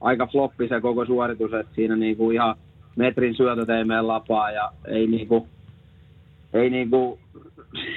aika 0.00 0.26
floppi 0.26 0.68
se 0.68 0.80
koko 0.80 1.06
suoritus, 1.06 1.52
että 1.52 1.74
siinä 1.74 1.96
niinku 1.96 2.30
ihan 2.30 2.54
metrin 2.96 3.34
syötöt 3.34 3.68
ei 3.68 3.84
mene 3.84 4.02
lapaa 4.02 4.50
ja 4.50 4.72
ei 4.86 5.06
niinku, 5.06 5.48
ei 6.52 6.70
niinku, 6.70 7.18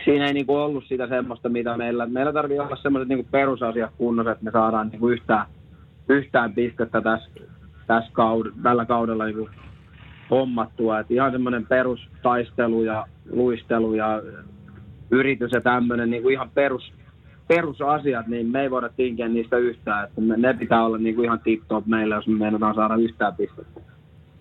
siinä 0.05 0.25
ei 0.25 0.33
niinku 0.33 0.55
ollut 0.55 0.83
sitä 0.87 1.07
semmoista, 1.07 1.49
mitä 1.49 1.77
meillä, 1.77 2.05
meillä 2.05 2.33
tarvii 2.33 2.59
olla 2.59 2.75
semmoiset 2.75 3.09
niinku 3.09 3.27
perusasiat 3.31 3.91
kunnossa, 3.97 4.31
että 4.31 4.43
me 4.43 4.51
saadaan 4.51 4.89
niinku 4.89 5.09
yhtään, 5.09 5.45
yhtään 6.09 6.53
pistettä 6.53 7.01
tässä, 7.01 7.29
tässä 7.87 8.11
kaud, 8.13 8.45
tällä 8.63 8.85
kaudella 8.85 9.25
niinku 9.25 9.49
hommattua. 10.29 10.99
Et 10.99 11.11
ihan 11.11 11.31
semmoinen 11.31 11.65
perustaistelu 11.65 12.83
ja 12.83 13.05
luistelu 13.31 13.93
ja 13.93 14.21
yritys 15.11 15.51
ja 15.51 15.61
tämmöinen 15.61 16.09
niinku 16.09 16.29
ihan 16.29 16.49
perus, 16.49 16.93
perusasiat, 17.55 18.27
niin 18.27 18.47
me 18.47 18.61
ei 18.61 18.71
voida 18.71 18.89
tinkiä 18.89 19.27
niistä 19.27 19.57
yhtään. 19.57 20.03
Että 20.03 20.21
ne 20.37 20.53
pitää 20.53 20.85
olla 20.85 20.97
niin 20.97 21.15
kuin 21.15 21.25
ihan 21.25 21.39
tip-top 21.39 21.85
meille, 21.85 22.15
jos 22.15 22.27
me 22.27 22.37
meinataan 22.37 22.75
saada 22.75 22.95
yhtään 22.95 23.35
pistettä. 23.35 23.81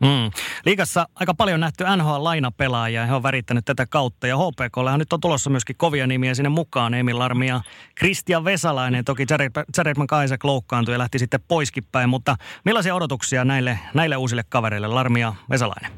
Mm. 0.01 0.31
Liikassa 0.66 1.07
aika 1.14 1.35
paljon 1.35 1.61
nähty 1.61 1.85
NHL-lainapelaajia, 1.85 3.07
he 3.07 3.14
on 3.14 3.23
värittänyt 3.23 3.64
tätä 3.64 3.87
kautta. 3.90 4.27
Ja 4.27 4.37
HPKlle 4.37 4.99
nyt 4.99 5.12
on 5.12 5.20
tulossa 5.20 5.51
myöskin 5.51 5.77
kovia 5.79 6.07
nimiä 6.07 6.35
sinne 6.35 6.49
mukaan. 6.49 6.94
Emil 6.94 7.18
Larmi 7.18 7.49
ja 7.49 7.61
Kristian 7.94 8.44
Vesalainen. 8.44 9.05
Toki 9.05 9.27
Jared, 9.31 9.51
Jared 9.77 9.96
McIsaac 9.96 10.44
loukkaantui 10.44 10.94
ja 10.94 10.99
lähti 10.99 11.18
sitten 11.18 11.40
poiskin 11.49 11.85
päin. 11.92 12.09
Mutta 12.09 12.37
millaisia 12.64 12.94
odotuksia 12.94 13.44
näille, 13.44 13.79
näille 13.94 14.16
uusille 14.16 14.42
kavereille, 14.49 14.88
Larmi 14.88 15.20
ja 15.20 15.35
Vesalainen? 15.51 15.90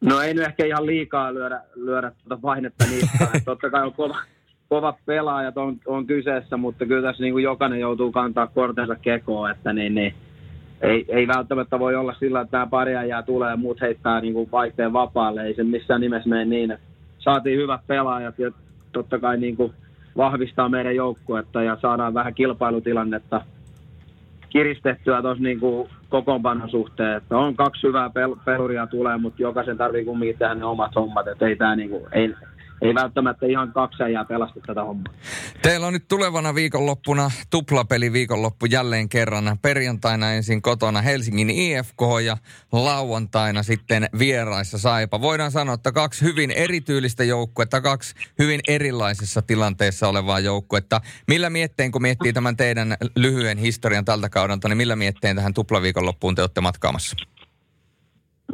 No 0.00 0.20
ei 0.20 0.34
nyt 0.34 0.44
ehkä 0.44 0.66
ihan 0.66 0.86
liikaa 0.86 1.34
lyödä, 1.34 1.62
lyödä 1.74 2.10
tuota 2.10 2.42
painetta 2.42 2.84
niistä. 2.84 3.28
Totta 3.44 3.70
kai 3.70 3.86
on 3.86 3.92
kova, 3.92 4.16
kovat 4.70 4.96
pelaajat 5.06 5.58
on, 5.58 5.76
on 5.86 6.06
kyseessä, 6.06 6.56
mutta 6.56 6.86
kyllä 6.86 7.08
tässä 7.08 7.22
niin 7.22 7.32
kuin 7.32 7.44
jokainen 7.44 7.80
joutuu 7.80 8.12
kantaa 8.12 8.46
kortensa 8.46 8.96
kekoon, 8.96 9.50
että 9.50 9.72
niin, 9.72 9.94
niin, 9.94 10.14
ei, 10.80 11.04
ei 11.08 11.28
välttämättä 11.28 11.78
voi 11.78 11.96
olla 11.96 12.14
sillä, 12.18 12.40
että 12.40 12.50
tämä 12.50 12.66
pariajaa 12.66 13.22
tulee 13.22 13.50
ja 13.50 13.56
muut 13.56 13.80
heittää 13.80 14.20
niin 14.20 14.34
kuin 14.34 14.50
vaihteen 14.52 14.92
vapaalle. 14.92 15.42
Ei 15.42 15.54
se 15.54 15.64
missään 15.64 16.00
nimessä 16.00 16.28
mene 16.28 16.44
niin, 16.44 16.70
että 16.70 16.86
saatiin 17.18 17.58
hyvät 17.58 17.80
pelaajat 17.86 18.38
ja 18.38 18.50
totta 18.92 19.18
kai 19.18 19.38
niin 19.38 19.56
kuin 19.56 19.72
vahvistaa 20.16 20.68
meidän 20.68 20.96
joukkuetta 20.96 21.62
ja 21.62 21.78
saadaan 21.80 22.14
vähän 22.14 22.34
kilpailutilannetta 22.34 23.40
kiristettyä 24.50 25.22
tuossa 25.22 25.42
niin 25.42 25.60
kokoonpanon 26.08 26.70
suhteen. 26.70 27.16
Että 27.16 27.38
on 27.38 27.56
kaksi 27.56 27.86
hyvää 27.86 28.08
pel- 28.08 28.40
peluria 28.44 28.86
tulee, 28.86 29.16
mutta 29.16 29.42
jokaisen 29.42 29.76
tarvii 29.76 30.04
kumminkin 30.04 30.38
tehdä 30.38 30.54
ne 30.54 30.64
omat 30.64 30.94
hommat. 30.94 31.28
Että 31.28 31.46
ei, 31.46 31.56
tää 31.56 31.76
niin 31.76 31.90
kuin, 31.90 32.02
ei, 32.12 32.34
ei 32.82 32.94
välttämättä 32.94 33.46
ihan 33.46 33.72
kaksi 33.72 34.02
äijää 34.02 34.24
pelasta 34.24 34.60
tätä 34.66 34.84
hommaa. 34.84 35.12
Teillä 35.62 35.86
on 35.86 35.92
nyt 35.92 36.08
tulevana 36.08 36.54
viikonloppuna 36.54 37.30
tuplapeli 37.50 38.12
viikonloppu 38.12 38.66
jälleen 38.66 39.08
kerran. 39.08 39.58
Perjantaina 39.62 40.32
ensin 40.32 40.62
kotona 40.62 41.02
Helsingin 41.02 41.50
IFK 41.50 42.00
ja 42.24 42.36
lauantaina 42.72 43.62
sitten 43.62 44.06
vieraissa 44.18 44.78
Saipa. 44.78 45.20
Voidaan 45.20 45.50
sanoa, 45.50 45.74
että 45.74 45.92
kaksi 45.92 46.24
hyvin 46.24 46.50
erityylistä 46.50 47.24
joukkuetta, 47.24 47.80
kaksi 47.80 48.14
hyvin 48.38 48.60
erilaisessa 48.68 49.42
tilanteessa 49.42 50.08
olevaa 50.08 50.40
joukkuetta. 50.40 51.00
Millä 51.28 51.50
mietteen, 51.50 51.92
kun 51.92 52.02
miettii 52.02 52.32
tämän 52.32 52.56
teidän 52.56 52.96
lyhyen 53.16 53.58
historian 53.58 54.04
tältä 54.04 54.28
kaudelta, 54.28 54.68
niin 54.68 54.76
millä 54.76 54.96
mietteen 54.96 55.36
tähän 55.36 55.54
tuplaviikonloppuun 55.54 56.34
te 56.34 56.42
olette 56.42 56.60
matkaamassa? 56.60 57.16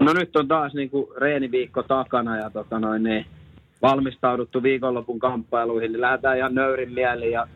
No 0.00 0.12
nyt 0.12 0.36
on 0.36 0.48
taas 0.48 0.74
niin 0.74 0.90
kuin 0.90 1.06
reeniviikko 1.16 1.82
takana 1.82 2.36
ja 2.36 2.50
tota 2.50 2.78
noin, 2.78 3.02
niin 3.02 3.26
valmistauduttu 3.82 4.62
viikonlopun 4.62 5.18
kamppailuihin, 5.18 5.92
niin 5.92 6.00
lähdetään 6.00 6.38
ihan 6.38 6.54
nöyrin 6.54 6.92
mieli 6.92 7.32
ja 7.32 7.46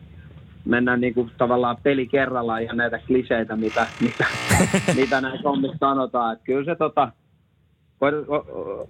mennään 0.65 1.01
niin 1.01 1.13
kuin 1.13 1.31
tavallaan 1.37 1.77
peli 1.83 2.07
kerrallaan 2.07 2.63
ja 2.63 2.73
näitä 2.73 2.99
kliseitä, 3.07 3.55
mitä, 3.55 3.87
mitä, 4.01 4.25
mitä 5.01 5.21
näissä 5.21 5.49
hommissa 5.49 5.77
sanotaan. 5.79 6.33
Että 6.33 6.45
kyllä 6.45 6.65
se 6.65 6.75
tota, 6.75 7.11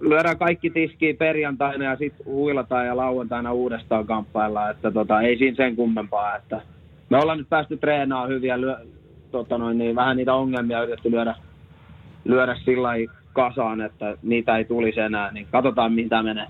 lyödään 0.00 0.38
kaikki 0.38 0.70
tiskiin 0.70 1.16
perjantaina 1.16 1.84
ja 1.84 1.96
sitten 1.96 2.26
huilataan 2.26 2.86
ja 2.86 2.96
lauantaina 2.96 3.52
uudestaan 3.52 4.06
kamppaillaan, 4.06 4.70
että 4.70 4.90
tota, 4.90 5.20
ei 5.20 5.38
siinä 5.38 5.56
sen 5.56 5.76
kummempaa. 5.76 6.36
Että 6.36 6.62
me 7.10 7.18
ollaan 7.18 7.38
nyt 7.38 7.48
päästy 7.48 7.76
treenaamaan 7.76 8.30
hyvin 8.30 8.48
ja 8.48 8.60
lyö, 8.60 8.76
tota 9.30 9.58
noin, 9.58 9.78
niin 9.78 9.96
vähän 9.96 10.16
niitä 10.16 10.34
ongelmia 10.34 10.82
yritetty 10.82 11.10
lyödä, 11.10 11.34
lyödä 12.24 12.56
sillä 12.64 12.88
kasaan, 13.32 13.80
että 13.80 14.16
niitä 14.22 14.56
ei 14.56 14.64
tulisi 14.64 15.00
enää, 15.00 15.32
niin 15.32 15.46
katsotaan 15.50 15.92
mitä 15.92 16.22
menee. 16.22 16.46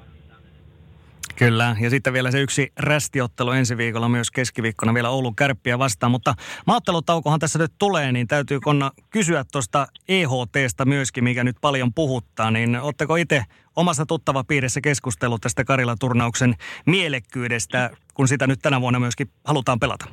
Kyllä, 1.44 1.76
ja 1.80 1.90
sitten 1.90 2.12
vielä 2.12 2.30
se 2.30 2.40
yksi 2.40 2.72
rästiottelu 2.78 3.50
ensi 3.50 3.76
viikolla 3.76 4.08
myös 4.08 4.30
keskiviikkona 4.30 4.94
vielä 4.94 5.10
Oulun 5.10 5.36
kärppiä 5.36 5.78
vastaan. 5.78 6.10
Mutta 6.10 6.34
maattelutaukohan 6.66 7.40
tässä 7.40 7.58
nyt 7.58 7.72
tulee, 7.78 8.12
niin 8.12 8.26
täytyy 8.26 8.60
Konna 8.60 8.90
kysyä 9.10 9.44
tuosta 9.52 9.86
EHTstä 10.08 10.84
myöskin, 10.84 11.24
mikä 11.24 11.44
nyt 11.44 11.56
paljon 11.60 11.94
puhuttaa. 11.94 12.50
Niin 12.50 12.80
oletteko 12.80 13.16
itse 13.16 13.42
omassa 13.76 14.06
tuttava 14.06 14.44
piirissä 14.44 14.80
keskustellut 14.80 15.40
tästä 15.40 15.64
Karila-turnauksen 15.64 16.54
mielekkyydestä, 16.86 17.90
kun 18.14 18.28
sitä 18.28 18.46
nyt 18.46 18.58
tänä 18.62 18.80
vuonna 18.80 19.00
myöskin 19.00 19.28
halutaan 19.44 19.80
pelata? 19.80 20.04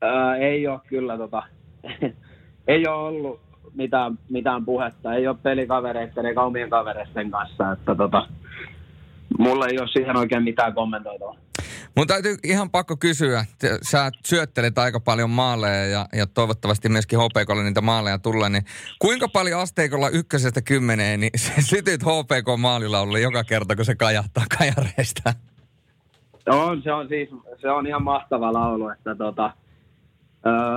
Ää, 0.00 0.36
ei 0.36 0.66
ole 0.66 0.80
kyllä 0.86 1.18
tota, 1.18 1.42
ei 2.68 2.86
ole 2.86 3.08
ollut 3.08 3.40
mitään, 3.74 4.18
mitään 4.30 4.64
puhetta. 4.64 5.14
Ei 5.14 5.28
ole 5.28 5.36
pelikavereiden 5.42 6.26
eikä 6.26 6.42
omien 6.42 6.70
kavereiden 6.70 7.30
kanssa. 7.30 7.72
Että 7.72 7.94
tota, 7.94 8.28
mulla 9.38 9.66
ei 9.66 9.78
ole 9.78 9.88
siihen 9.88 10.16
oikein 10.16 10.42
mitään 10.42 10.74
kommentoitua. 10.74 11.36
Mun 11.96 12.06
täytyy 12.06 12.36
ihan 12.44 12.70
pakko 12.70 12.96
kysyä. 12.96 13.44
Sä 13.82 14.10
syöttelet 14.24 14.78
aika 14.78 15.00
paljon 15.00 15.30
maaleja 15.30 15.86
ja, 15.86 16.06
ja 16.12 16.26
toivottavasti 16.26 16.88
myöskin 16.88 17.18
HPKlle 17.18 17.62
niitä 17.62 17.80
maaleja 17.80 18.18
tulee. 18.18 18.48
Niin 18.48 18.64
kuinka 18.98 19.28
paljon 19.28 19.60
asteikolla 19.60 20.08
ykkösestä 20.08 20.62
kymmeneen 20.62 21.20
niin 21.20 21.30
sytyt 21.70 22.02
HPK 22.02 22.60
maalilaulle 22.60 23.20
joka 23.20 23.44
kerta, 23.44 23.76
kun 23.76 23.84
se 23.84 23.94
kajahtaa 23.94 24.44
kajareista? 24.58 25.32
On, 26.46 26.82
se 26.82 26.92
on 26.92 27.08
siis 27.08 27.28
se 27.60 27.70
on 27.70 27.86
ihan 27.86 28.02
mahtava 28.02 28.52
laulu, 28.52 28.88
että 28.88 29.14
tota, 29.14 29.50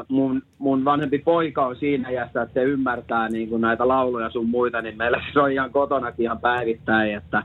mun, 0.07 0.41
mun 0.57 0.85
vanhempi 0.85 1.19
poika 1.19 1.65
on 1.65 1.75
siinä 1.75 2.09
iässä, 2.09 2.41
että 2.41 2.53
se 2.53 2.63
ymmärtää 2.63 3.29
niin 3.29 3.49
kuin 3.49 3.61
näitä 3.61 3.87
lauluja 3.87 4.29
sun 4.29 4.49
muita, 4.49 4.81
niin 4.81 4.97
meillä 4.97 5.21
se 5.33 5.39
on 5.39 5.51
ihan 5.51 5.71
kotonakin 5.71 6.23
ihan 6.23 6.39
päivittäin, 6.39 7.15
että 7.15 7.43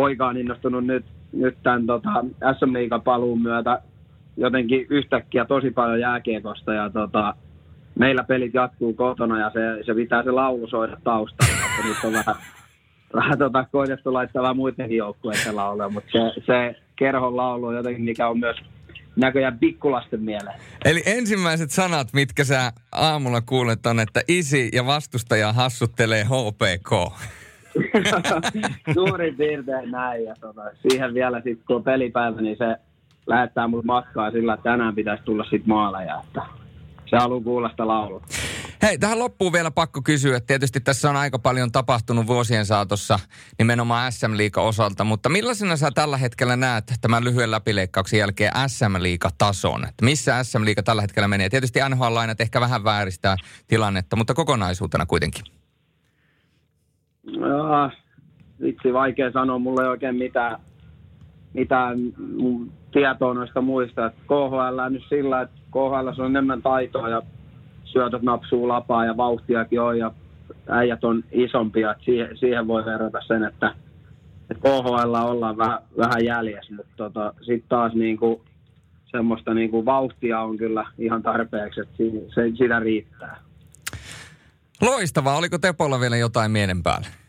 poika 0.00 0.26
on 0.26 0.36
innostunut 0.36 0.86
nyt, 0.86 1.04
nyt 1.32 1.56
tämän 1.62 1.86
tota, 1.86 2.10
SM 2.58 2.72
Liigan 2.72 3.02
paluun 3.02 3.42
myötä 3.42 3.82
jotenkin 4.36 4.86
yhtäkkiä 4.90 5.44
tosi 5.44 5.70
paljon 5.70 6.00
jääkiekosta 6.00 6.74
ja 6.74 6.90
tota, 6.90 7.34
meillä 7.98 8.24
pelit 8.24 8.54
jatkuu 8.54 8.94
kotona 8.94 9.40
ja 9.40 9.50
se, 9.50 9.84
se 9.86 9.94
pitää 9.94 10.22
se 10.22 10.30
laulu 10.30 10.68
soida 10.68 10.96
taustalla, 11.04 11.52
että 11.52 11.88
nyt 11.88 12.04
on 12.04 12.12
vähän, 12.12 12.34
vähän 13.20 13.38
tota, 13.38 13.64
koitettu 13.72 14.12
laittaa 14.12 14.42
vähän 14.42 14.56
muidenkin 14.56 14.96
joukkueiden 14.96 15.56
lauluja, 15.56 15.88
mutta 15.88 16.10
se, 16.12 16.40
se 16.46 16.74
kerhon 16.96 17.36
laulu 17.36 17.66
on 17.66 17.76
jotenkin, 17.76 18.04
mikä 18.04 18.28
on 18.28 18.38
myös 18.38 18.56
näköjään 19.16 19.58
pikkulasten 19.58 20.22
mieleen. 20.22 20.60
Eli 20.84 21.02
ensimmäiset 21.06 21.70
sanat, 21.70 22.08
mitkä 22.12 22.44
sä 22.44 22.72
aamulla 22.92 23.40
kuulet 23.40 23.86
on, 23.86 24.00
että 24.00 24.20
isi 24.28 24.68
ja 24.72 24.86
vastustaja 24.86 25.52
hassuttelee 25.52 26.24
HPK. 26.24 26.90
Suurin 28.94 29.36
piirtein 29.36 29.90
näin. 29.90 30.24
Ja 30.24 30.34
tota, 30.40 30.62
siihen 30.88 31.14
vielä 31.14 31.36
sitten 31.36 31.66
kun 31.66 31.76
on 31.76 31.84
pelipäivä, 31.84 32.40
niin 32.40 32.56
se 32.56 32.76
lähettää 33.26 33.68
mut 33.68 33.84
matkaa 33.84 34.30
sillä, 34.30 34.54
että 34.54 34.70
tänään 34.70 34.94
pitäisi 34.94 35.22
tulla 35.24 35.44
sitten 35.44 35.68
maaleja. 35.68 36.20
Että 36.26 36.42
se 37.06 37.16
haluaa 37.16 37.40
kuulla 37.40 37.68
sitä 37.68 37.88
laulua. 37.88 38.22
Hei, 38.82 38.98
tähän 38.98 39.18
loppuun 39.18 39.52
vielä 39.52 39.70
pakko 39.70 40.02
kysyä. 40.02 40.40
Tietysti 40.40 40.80
tässä 40.80 41.10
on 41.10 41.16
aika 41.16 41.38
paljon 41.38 41.72
tapahtunut 41.72 42.26
vuosien 42.26 42.66
saatossa 42.66 43.18
nimenomaan 43.58 44.12
SM 44.12 44.36
Liiga 44.36 44.62
osalta, 44.62 45.04
mutta 45.04 45.28
millaisena 45.28 45.76
sä 45.76 45.90
tällä 45.94 46.16
hetkellä 46.16 46.56
näet 46.56 46.92
tämän 47.00 47.24
lyhyen 47.24 47.50
läpileikkauksen 47.50 48.18
jälkeen 48.18 48.52
SM 48.66 48.94
tason? 49.38 49.88
Että 49.88 50.04
missä 50.04 50.44
SM 50.44 50.64
Liiga 50.64 50.82
tällä 50.82 51.02
hetkellä 51.02 51.28
menee? 51.28 51.48
Tietysti 51.48 51.80
nhl 51.88 52.14
lainat 52.14 52.40
ehkä 52.40 52.60
vähän 52.60 52.84
vääristää 52.84 53.36
tilannetta, 53.68 54.16
mutta 54.16 54.34
kokonaisuutena 54.34 55.06
kuitenkin. 55.06 55.59
Ja, 57.32 57.90
vitsi, 58.62 58.92
vaikea 58.92 59.32
sanoa. 59.32 59.58
Mulla 59.58 59.82
ei 59.82 59.88
oikein 59.88 60.16
mitään, 60.16 60.60
mitään 61.52 61.98
tietoa 62.92 63.34
noista 63.34 63.60
muista. 63.60 64.10
KHL 64.10 64.78
on 64.78 64.92
nyt 64.92 65.04
sillä, 65.08 65.40
että 65.40 65.60
KHL 65.70 66.22
on 66.22 66.30
enemmän 66.30 66.62
taitoa 66.62 67.08
ja 67.08 67.22
syötöt 67.84 68.22
napsuu 68.22 68.68
lapaa 68.68 69.04
ja 69.04 69.16
vauhtiakin 69.16 69.80
on 69.80 69.98
ja 69.98 70.10
äijät 70.68 71.04
on 71.04 71.24
isompia. 71.32 71.94
Siihen, 72.04 72.36
siihen 72.36 72.66
voi 72.66 72.84
verrata 72.84 73.18
sen, 73.26 73.44
että, 73.44 73.74
että 74.50 74.68
KHL 74.68 75.14
ollaan 75.14 75.56
vähän, 75.56 75.78
vähän 75.98 76.24
jäljessä, 76.24 76.74
mutta 76.74 76.92
tota, 76.96 77.34
sitten 77.38 77.68
taas 77.68 77.94
niin 77.94 78.16
kuin, 78.16 78.40
semmoista 79.10 79.54
niin 79.54 79.70
kuin 79.70 79.86
vauhtia 79.86 80.40
on 80.40 80.56
kyllä 80.56 80.86
ihan 80.98 81.22
tarpeeksi, 81.22 81.80
että 81.80 81.96
se, 82.34 82.50
sitä 82.58 82.80
riittää. 82.80 83.36
Loistavaa. 84.80 85.36
Oliko 85.36 85.58
Tepolla 85.58 86.00
vielä 86.00 86.16
jotain 86.16 86.50
mielen 86.50 86.82
päälle? 86.82 87.19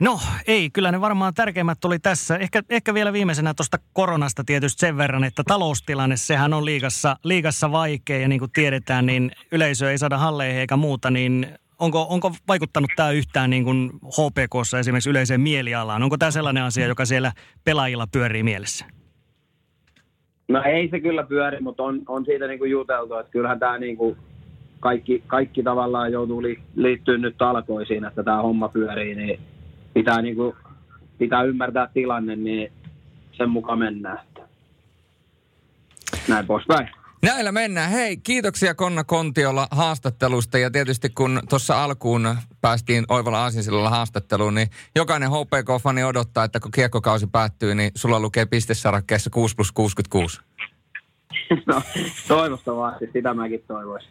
No 0.00 0.18
ei, 0.46 0.70
kyllä 0.70 0.92
ne 0.92 1.00
varmaan 1.00 1.34
tärkeimmät 1.34 1.78
tuli 1.80 1.98
tässä. 1.98 2.36
Ehkä, 2.36 2.62
ehkä 2.70 2.94
vielä 2.94 3.12
viimeisenä 3.12 3.54
tuosta 3.54 3.78
koronasta 3.92 4.44
tietysti 4.46 4.80
sen 4.80 4.96
verran, 4.96 5.24
että 5.24 5.42
taloustilanne, 5.46 6.16
sehän 6.16 6.52
on 6.54 6.64
liigassa, 6.64 7.16
liigassa 7.24 7.72
vaikea 7.72 8.18
ja 8.18 8.28
niin 8.28 8.38
kuin 8.38 8.50
tiedetään, 8.52 9.06
niin 9.06 9.30
yleisö 9.52 9.90
ei 9.90 9.98
saada 9.98 10.18
halleihin 10.18 10.60
eikä 10.60 10.76
muuta, 10.76 11.10
niin 11.10 11.46
onko, 11.78 12.06
onko 12.10 12.32
vaikuttanut 12.48 12.90
tämä 12.96 13.10
yhtään 13.10 13.50
niin 13.50 13.64
kuin 13.64 13.90
HPKssa 13.92 14.78
esimerkiksi 14.78 15.10
yleiseen 15.10 15.40
mielialaan? 15.40 16.02
Onko 16.02 16.18
tämä 16.18 16.30
sellainen 16.30 16.62
asia, 16.62 16.86
joka 16.86 17.04
siellä 17.04 17.32
pelaajilla 17.64 18.06
pyörii 18.12 18.42
mielessä? 18.42 18.84
No 20.48 20.62
ei 20.62 20.88
se 20.88 21.00
kyllä 21.00 21.22
pyöri, 21.22 21.60
mutta 21.60 21.82
on, 21.82 22.00
on 22.08 22.24
siitä 22.24 22.46
niin 22.46 22.58
kuin 22.58 22.70
juteltu, 22.70 23.14
että 23.14 23.32
kyllähän 23.32 23.58
tämä 23.58 23.78
niin 23.78 23.96
kuin 23.96 24.16
kaikki, 24.80 25.22
kaikki 25.26 25.62
tavallaan 25.62 26.12
joutuu 26.12 26.42
li, 26.42 26.58
liittyä 26.76 27.18
nyt 27.18 27.38
talkoisiin, 27.38 28.04
että 28.04 28.22
tämä 28.22 28.42
homma 28.42 28.68
pyörii, 28.68 29.14
niin 29.14 29.40
pitää, 29.94 30.22
niin 30.22 30.36
kuin, 30.36 30.56
pitää 31.18 31.42
ymmärtää 31.42 31.88
tilanne, 31.94 32.36
niin 32.36 32.72
sen 33.32 33.50
mukaan 33.50 33.78
mennään. 33.78 34.18
Näin 36.28 36.46
poispäin. 36.46 36.88
Näillä 37.24 37.52
mennään. 37.52 37.90
Hei, 37.90 38.16
kiitoksia 38.16 38.74
Konna 38.74 39.04
Kontiolla 39.04 39.68
haastattelusta 39.70 40.58
ja 40.58 40.70
tietysti 40.70 41.10
kun 41.10 41.40
tuossa 41.48 41.84
alkuun 41.84 42.36
päästiin 42.60 43.04
Oivalla 43.08 43.42
Aasinsilalla 43.42 43.90
haastatteluun, 43.90 44.54
niin 44.54 44.68
jokainen 44.96 45.30
HPK-fani 45.30 46.04
odottaa, 46.04 46.44
että 46.44 46.60
kun 46.60 46.70
kiekkokausi 46.70 47.26
päättyy, 47.26 47.74
niin 47.74 47.90
sulla 47.94 48.20
lukee 48.20 48.46
pistesarakkeessa 48.46 49.30
6 49.30 49.54
plus 49.54 49.72
66. 49.72 50.40
No, 51.66 51.82
toivottavasti. 52.28 53.10
Sitä 53.12 53.34
mäkin 53.34 53.64
toivoisin. 53.68 54.10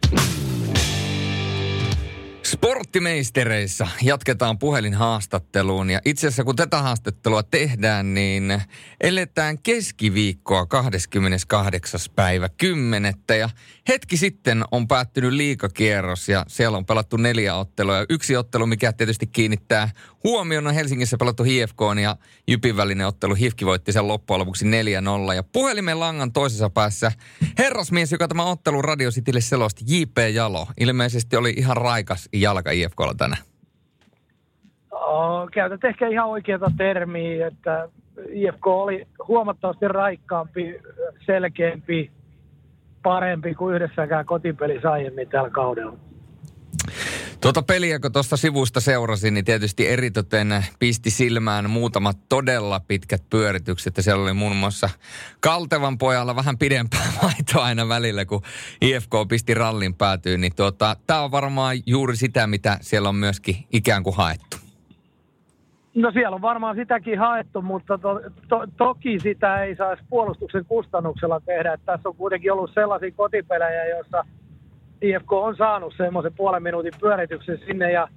Sporttimeistereissa 2.54 3.88
jatketaan 4.02 4.58
puhelinhaastatteluun 4.58 5.90
ja 5.90 6.00
itse 6.04 6.26
asiassa 6.26 6.44
kun 6.44 6.56
tätä 6.56 6.82
haastattelua 6.82 7.42
tehdään, 7.42 8.14
niin 8.14 8.62
eletään 9.00 9.58
keskiviikkoa 9.58 10.66
28. 10.66 12.00
päivä 12.16 12.48
10. 12.48 13.14
ja 13.38 13.48
hetki 13.88 14.16
sitten 14.16 14.64
on 14.72 14.88
päättynyt 14.88 15.32
liikakierros 15.32 16.28
ja 16.28 16.44
siellä 16.48 16.78
on 16.78 16.86
pelattu 16.86 17.16
neljä 17.16 17.54
ottelua. 17.54 18.04
Yksi 18.08 18.36
ottelu, 18.36 18.66
mikä 18.66 18.92
tietysti 18.92 19.26
kiinnittää 19.26 19.88
huomioon, 20.24 20.66
on 20.66 20.74
Helsingissä 20.74 21.16
pelattu 21.16 21.44
HFK 21.44 21.80
ja 22.02 22.16
Jypin 22.48 22.76
välinen 22.76 23.06
ottelu. 23.06 23.34
HIFKI 23.34 23.66
voitti 23.66 23.92
sen 23.92 24.08
loppujen 24.08 24.40
lopuksi 24.40 24.64
4-0 25.30 25.34
ja 25.34 25.42
puhelimen 25.52 26.00
langan 26.00 26.32
toisessa 26.32 26.70
päässä 26.70 27.12
herrasmies, 27.58 28.12
joka 28.12 28.28
tämä 28.28 28.44
ottelu 28.44 28.82
Radio 28.82 29.10
Citylle 29.10 29.40
selosti, 29.40 29.84
J.P. 29.86 30.18
Jalo. 30.34 30.66
Ilmeisesti 30.80 31.36
oli 31.36 31.50
ihan 31.56 31.76
raikas 31.76 32.28
jalka 32.32 32.70
IFKlla 32.70 33.14
tänään. 33.14 33.42
Oh, 34.90 35.50
käytät 35.50 35.84
ehkä 35.84 36.08
ihan 36.08 36.28
oikeata 36.28 36.70
termiä, 36.76 37.46
että 37.46 37.88
IFK 38.32 38.66
oli 38.66 39.06
huomattavasti 39.28 39.88
raikkaampi, 39.88 40.80
selkeämpi, 41.26 42.10
parempi 43.04 43.54
kuin 43.54 43.74
yhdessäkään 43.74 44.26
kotipelissä 44.26 44.92
aiemmin 44.92 45.28
tällä 45.28 45.50
kaudella. 45.50 45.96
Tuota 47.40 47.62
peliä, 47.62 48.00
kun 48.00 48.12
tuosta 48.12 48.36
sivusta 48.36 48.80
seurasin, 48.80 49.34
niin 49.34 49.44
tietysti 49.44 49.88
eritoten 49.88 50.64
pisti 50.78 51.10
silmään 51.10 51.70
muutamat 51.70 52.18
todella 52.28 52.80
pitkät 52.80 53.22
pyöritykset. 53.30 53.96
Ja 53.96 54.02
siellä 54.02 54.22
oli 54.22 54.32
muun 54.32 54.56
muassa 54.56 54.90
Kaltevan 55.40 55.98
pojalla 55.98 56.36
vähän 56.36 56.58
pidempää 56.58 57.12
maitoa 57.22 57.64
aina 57.64 57.88
välillä, 57.88 58.24
kun 58.24 58.42
IFK 58.80 59.10
pisti 59.28 59.54
rallin 59.54 59.94
päätyyn. 59.94 60.40
Niin 60.40 60.54
tuota, 60.54 60.96
tämä 61.06 61.20
on 61.20 61.30
varmaan 61.30 61.76
juuri 61.86 62.16
sitä, 62.16 62.46
mitä 62.46 62.78
siellä 62.80 63.08
on 63.08 63.16
myöskin 63.16 63.56
ikään 63.72 64.02
kuin 64.02 64.16
haettu. 64.16 64.63
No 65.94 66.10
siellä 66.10 66.34
on 66.34 66.42
varmaan 66.42 66.76
sitäkin 66.76 67.18
haettu, 67.18 67.62
mutta 67.62 67.98
to, 67.98 68.20
to, 68.48 68.66
toki 68.76 69.18
sitä 69.18 69.62
ei 69.64 69.76
saisi 69.76 70.02
puolustuksen 70.10 70.64
kustannuksella 70.64 71.40
tehdä. 71.40 71.72
Että 71.72 71.92
tässä 71.92 72.08
on 72.08 72.16
kuitenkin 72.16 72.52
ollut 72.52 72.70
sellaisia 72.74 73.10
kotipelejä, 73.16 73.84
joissa– 73.84 74.24
IFK 75.04 75.32
on 75.32 75.56
saanut 75.56 75.94
semmoisen 75.96 76.32
puolen 76.36 76.62
minuutin 76.62 76.92
pyörityksen 77.00 77.58
sinne 77.66 77.92
ja, 77.92 78.08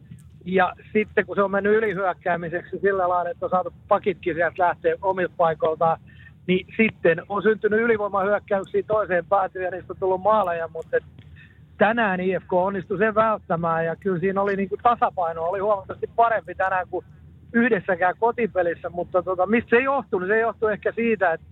ja 0.46 0.74
sitten 0.94 1.26
kun 1.26 1.36
se 1.36 1.42
on 1.42 1.52
mennyt 1.52 1.76
ylihyökkäämiseksi 1.76 2.80
sillä 2.80 3.10
lailla, 3.10 3.30
että 3.30 3.46
on 3.46 3.50
saatu 3.50 3.74
pakitkin 3.88 4.36
sieltä 4.36 4.64
lähteä 4.64 4.96
omilta 5.02 5.34
paikoiltaan, 5.38 6.00
niin 6.48 6.68
sitten 6.78 7.22
on 7.30 7.44
syntynyt 7.44 7.82
ylivoimahyökkäyksiä 7.82 8.84
toiseen 8.88 9.26
päätyyn 9.26 9.66
ja 9.66 9.72
niistä 9.72 9.94
on 9.94 10.00
tullut 10.00 10.22
maaleja, 10.22 10.68
mutta 10.68 10.98
tänään 11.78 12.20
IFK 12.20 12.54
onnistui 12.54 12.98
sen 12.98 13.16
välttämään 13.16 13.86
ja 13.86 13.96
kyllä 13.96 14.20
siinä 14.20 14.42
oli 14.42 14.56
niin 14.56 14.70
kuin 14.70 14.82
tasapaino, 14.84 15.44
oli 15.44 15.60
huomattavasti 15.60 16.10
parempi 16.16 16.56
tänään 16.56 16.88
kuin 16.90 17.06
yhdessäkään 17.54 18.16
kotipelissä, 18.20 18.90
mutta 18.90 19.24
tota, 19.24 19.46
mistä 19.46 19.70
se 19.70 19.80
johtuu? 19.84 20.20
Se 20.20 20.40
johtuu 20.40 20.68
ehkä 20.68 20.92
siitä, 20.92 21.34
että 21.34 21.48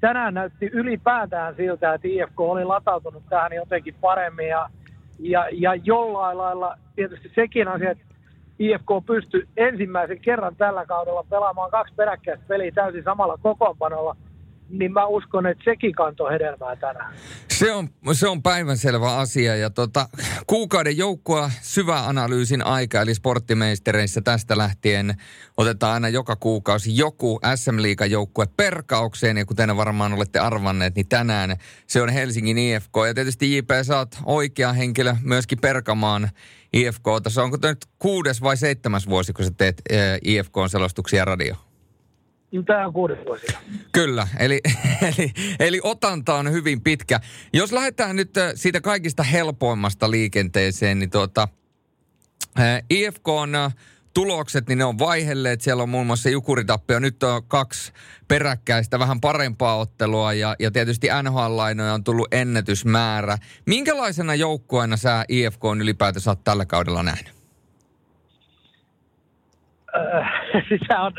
tänään 0.00 0.34
näytti 0.34 0.70
ylipäätään 0.72 1.54
siltä, 1.56 1.94
että 1.94 2.08
IFK 2.08 2.40
oli 2.40 2.64
latautunut 2.64 3.22
tähän 3.28 3.52
jotenkin 3.52 3.94
paremmin 4.00 4.48
ja, 4.48 4.70
ja, 5.18 5.46
ja 5.52 5.74
jollain 5.74 6.38
lailla 6.38 6.78
tietysti 6.96 7.32
sekin 7.34 7.68
asia, 7.68 7.90
että 7.90 8.04
IFK 8.58 9.06
pystyi 9.06 9.48
ensimmäisen 9.56 10.20
kerran 10.20 10.56
tällä 10.56 10.86
kaudella 10.86 11.24
pelaamaan 11.30 11.70
kaksi 11.70 11.94
peräkkäistä 11.94 12.44
peliä 12.48 12.72
täysin 12.74 13.04
samalla 13.04 13.38
kokoonpanolla– 13.42 14.16
niin 14.70 14.92
mä 14.92 15.06
uskon, 15.06 15.46
että 15.46 15.64
sekin 15.64 15.92
kantoi 15.92 16.32
hedelmää 16.32 16.76
tänään. 16.76 17.14
Se 17.48 17.72
on, 17.72 17.88
se 18.12 18.28
on 18.28 18.42
päivänselvä 18.42 19.16
asia 19.16 19.56
ja 19.56 19.70
tota, 19.70 20.08
kuukauden 20.46 20.96
joukkoa 20.96 21.50
syvä 21.60 22.06
analyysin 22.06 22.66
aika, 22.66 23.00
eli 23.00 23.14
sporttimeistereissä 23.14 24.20
tästä 24.20 24.58
lähtien 24.58 25.14
otetaan 25.56 25.94
aina 25.94 26.08
joka 26.08 26.36
kuukausi 26.36 26.96
joku 26.96 27.40
SM 27.54 27.76
joukkue 28.10 28.46
perkaukseen 28.56 29.36
ja 29.36 29.46
kuten 29.46 29.76
varmaan 29.76 30.12
olette 30.12 30.38
arvanneet, 30.38 30.94
niin 30.94 31.08
tänään 31.08 31.56
se 31.86 32.02
on 32.02 32.08
Helsingin 32.08 32.58
IFK 32.58 32.94
ja 33.06 33.14
tietysti 33.14 33.56
JP 33.56 33.70
sä 33.82 33.98
oot 33.98 34.18
oikea 34.24 34.72
henkilö 34.72 35.16
myöskin 35.22 35.58
perkamaan 35.60 36.28
IFKta. 36.72 37.30
Se 37.30 37.40
onko 37.40 37.58
nyt 37.62 37.86
kuudes 37.98 38.42
vai 38.42 38.56
seitsemäs 38.56 39.08
vuosi, 39.08 39.32
kun 39.32 39.44
sä 39.44 39.50
teet 39.56 39.82
eh, 39.90 40.18
IFK-selostuksia 40.24 41.24
radio? 41.24 41.69
Niin 42.52 42.64
tämä 42.64 42.86
on 42.86 42.92
kuudes 42.92 43.18
vuosi. 43.26 43.46
Kyllä, 43.92 44.28
eli, 44.38 44.60
eli, 45.08 45.32
eli 45.60 45.80
otanta 45.82 46.34
on 46.34 46.52
hyvin 46.52 46.80
pitkä. 46.80 47.20
Jos 47.52 47.72
lähdetään 47.72 48.16
nyt 48.16 48.36
äh, 48.36 48.52
siitä 48.54 48.80
kaikista 48.80 49.22
helpoimmasta 49.22 50.10
liikenteeseen, 50.10 50.98
niin 50.98 51.10
tuota, 51.10 51.48
äh, 52.60 52.82
IFK 52.90 53.28
on 53.28 53.54
äh, 53.54 53.74
tulokset, 54.14 54.68
niin 54.68 54.78
ne 54.78 54.84
on 54.84 54.98
vaihelleet. 54.98 55.60
Siellä 55.60 55.82
on 55.82 55.88
muun 55.88 56.06
muassa 56.06 56.30
Jukuritappio. 56.30 56.98
Nyt 56.98 57.22
on 57.22 57.42
kaksi 57.48 57.92
peräkkäistä, 58.28 58.98
vähän 58.98 59.20
parempaa 59.20 59.76
ottelua 59.76 60.32
ja, 60.32 60.56
ja 60.58 60.70
tietysti 60.70 61.08
NHL-lainoja 61.22 61.94
on 61.94 62.04
tullut 62.04 62.34
ennätysmäärä. 62.34 63.38
Minkälaisena 63.66 64.34
joukkueena 64.34 64.96
sä 64.96 65.24
IFK 65.28 65.64
on 65.64 65.80
ylipäätänsä 65.80 66.36
tällä 66.44 66.66
kaudella 66.66 67.02
nähnyt? 67.02 67.34
Äh, 69.96 71.00
on 71.04 71.06
on 71.06 71.12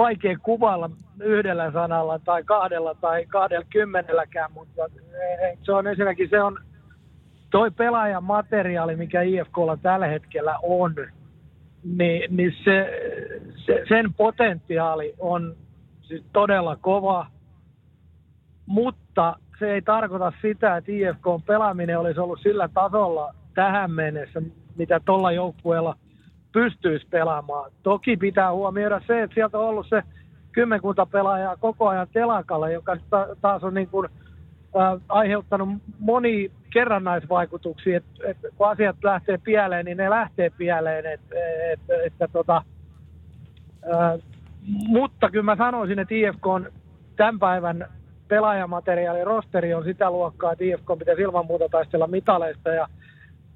vaikea 0.00 0.38
kuvailla 0.42 0.90
yhdellä 1.20 1.72
sanalla 1.72 2.18
tai 2.18 2.44
kahdella 2.44 2.94
tai 2.94 3.26
kahdella 3.26 3.66
kymmenelläkään, 3.70 4.52
mutta 4.52 4.84
eh, 4.84 5.58
se 5.62 5.72
on 5.72 5.86
ensinnäkin 5.86 6.28
se 6.30 6.42
on 6.42 6.58
toi 7.50 7.70
pelaajan 7.70 8.24
materiaali, 8.24 8.96
mikä 8.96 9.22
IFKlla 9.22 9.76
tällä 9.76 10.06
hetkellä 10.06 10.58
on, 10.62 10.94
niin, 11.84 12.36
niin 12.36 12.52
se, 12.64 12.90
se, 13.66 13.84
sen 13.88 14.14
potentiaali 14.14 15.14
on 15.18 15.56
siis 16.02 16.24
todella 16.32 16.76
kova, 16.76 17.26
mutta 18.66 19.36
se 19.58 19.72
ei 19.72 19.82
tarkoita 19.82 20.32
sitä, 20.42 20.76
että 20.76 20.92
IFK 20.92 21.46
pelaaminen 21.46 21.98
olisi 21.98 22.20
ollut 22.20 22.40
sillä 22.42 22.68
tasolla 22.68 23.34
tähän 23.54 23.90
mennessä, 23.90 24.42
mitä 24.76 25.00
tuolla 25.04 25.32
joukkueella– 25.32 25.96
pystyisi 26.52 27.06
pelaamaan. 27.10 27.70
Toki 27.82 28.16
pitää 28.16 28.52
huomioida 28.52 29.00
se, 29.06 29.22
että 29.22 29.34
sieltä 29.34 29.58
on 29.58 29.68
ollut 29.68 29.86
se 29.88 30.02
kymmenkunta 30.52 31.06
pelaajaa 31.06 31.56
koko 31.56 31.88
ajan 31.88 32.08
telakalla, 32.12 32.70
joka 32.70 32.96
taas 33.40 33.64
on 33.64 33.74
niin 33.74 33.88
kuin, 33.88 34.08
äh, 34.76 35.00
aiheuttanut 35.08 35.68
moni 35.98 36.50
kerrannaisvaikutuksia, 36.72 37.96
että 37.96 38.10
et, 38.26 38.36
kun 38.56 38.68
asiat 38.68 38.96
lähtee 39.02 39.38
pieleen, 39.38 39.84
niin 39.84 39.96
ne 39.96 40.10
lähtee 40.10 40.50
pieleen. 40.50 41.06
Et, 41.06 41.20
et, 41.32 41.80
et, 41.90 42.04
että 42.06 42.28
tota, 42.32 42.62
äh, 43.92 44.20
mutta 44.88 45.30
kyllä 45.30 45.44
mä 45.44 45.56
sanoisin, 45.56 45.98
että 45.98 46.14
IFK 46.14 46.46
on 46.46 46.70
tämän 47.16 47.38
päivän 47.38 47.86
pelaajamateriaali, 48.28 49.24
rosteri 49.24 49.74
on 49.74 49.84
sitä 49.84 50.10
luokkaa, 50.10 50.52
että 50.52 50.64
IFK 50.64 50.98
pitäisi 50.98 51.22
ilman 51.22 51.46
muuta 51.46 51.68
taistella 51.68 52.06
mitaleista 52.06 52.70
ja 52.70 52.88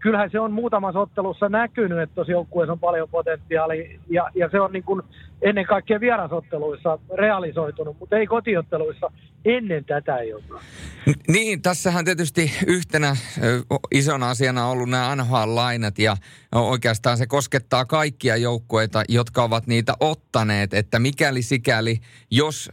kyllähän 0.05 0.31
se 0.31 0.41
on 0.41 0.53
muutamassa 0.53 1.01
ottelussa 1.01 1.49
näkynyt, 1.49 1.99
että 1.99 2.15
tuossa 2.15 2.33
joukkueessa 2.33 2.73
on 2.73 2.79
paljon 2.79 3.09
potentiaalia 3.09 3.99
ja, 4.11 4.31
ja 4.35 4.49
se 4.51 4.61
on 4.61 4.73
niin 4.73 4.85
kuin 4.85 5.03
ennen 5.43 5.67
kaikkea 5.67 6.01
vierasotteluissa 6.01 6.99
realisoitunut, 7.15 7.97
mutta 8.01 8.17
ei 8.17 8.27
kotiotteluissa 8.27 9.11
ennen 9.45 9.84
tätä 9.84 10.14
ollut. 10.14 10.62
Niin, 11.28 11.62
tässähän 11.62 12.05
tietysti 12.05 12.53
yhtenä 12.66 13.16
isona 13.92 14.30
asiana 14.30 14.66
ollut 14.66 14.88
nämä 14.88 15.16
NHL-lainat 15.16 15.99
ja 15.99 16.16
oikeastaan 16.55 17.18
se 17.18 17.26
koskettaa 17.26 17.84
kaikkia 17.84 18.36
joukkueita, 18.36 19.03
jotka 19.09 19.42
ovat 19.42 19.66
niitä 19.66 19.95
ottaneet, 20.01 20.74
että 20.74 20.99
mikäli 20.99 21.42
sikäli, 21.42 21.99
jos 22.30 22.70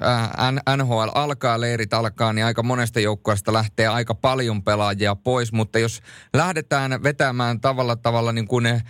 NHL 0.77 1.09
alkaa, 1.15 1.61
leirit 1.61 1.93
alkaa, 1.93 2.33
niin 2.33 2.45
aika 2.45 2.63
monesta 2.63 2.99
joukkueesta 2.99 3.53
lähtee 3.53 3.87
aika 3.87 4.15
paljon 4.15 4.63
pelaajia 4.63 5.15
pois, 5.15 5.51
mutta 5.51 5.79
jos 5.79 6.01
lähdetään 6.33 7.03
vetämään 7.03 7.61
tavalla 7.61 7.95
tavalla 7.95 8.31
niin 8.31 8.47
kuin 8.47 8.63
ne 8.63 8.81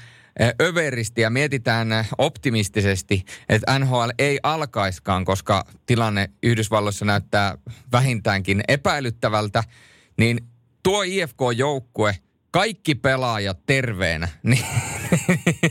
överisti 0.62 1.22
ja 1.22 1.30
mietitään 1.30 1.88
optimistisesti, 2.18 3.24
että 3.50 3.80
NHL 3.80 4.10
ei 4.20 4.40
alkaiskaan, 4.44 5.26
koska 5.26 5.64
tilanne 5.86 6.30
Yhdysvalloissa 6.44 7.06
näyttää 7.06 7.58
vähintäänkin 7.92 8.62
epäilyttävältä, 8.68 9.64
niin 10.18 10.38
tuo 10.84 11.04
IFK-joukkue, 11.04 12.16
kaikki 12.52 12.96
pelaajat 12.96 13.60
terveenä, 13.66 14.28
niin, 14.44 14.66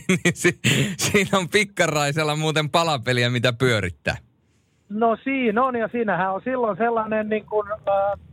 niin 0.09 0.35
si, 0.35 0.59
siinä 0.97 1.39
on 1.39 1.49
pikkaraisella 1.49 2.37
muuten 2.37 2.71
palapeliä, 2.71 3.31
mitä 3.31 3.53
pyörittää. 3.53 4.17
No 4.89 5.17
siinä 5.25 5.63
on, 5.63 5.77
ja 5.77 5.89
siinähän 5.93 6.35
on 6.35 6.41
silloin 6.45 6.77
sellainen 6.77 7.29
niin 7.29 7.47
kuin, 7.47 7.73
äh, 7.73 8.30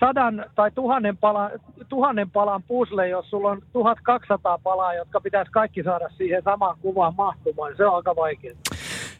sadan 0.00 0.44
tai 0.54 0.70
tuhannen, 0.70 1.16
pala, 1.16 1.50
tuhannen 1.88 2.30
palan 2.30 2.62
pusle, 2.62 3.08
jos 3.08 3.30
sulla 3.30 3.50
on 3.50 3.62
1200 3.72 4.58
palaa, 4.58 4.94
jotka 4.94 5.20
pitäisi 5.20 5.50
kaikki 5.50 5.82
saada 5.82 6.08
siihen 6.08 6.42
samaan 6.42 6.76
kuvaan 6.82 7.14
mahtumaan, 7.16 7.76
se 7.76 7.86
on 7.86 7.96
aika 7.96 8.16
vaikeaa. 8.16 8.75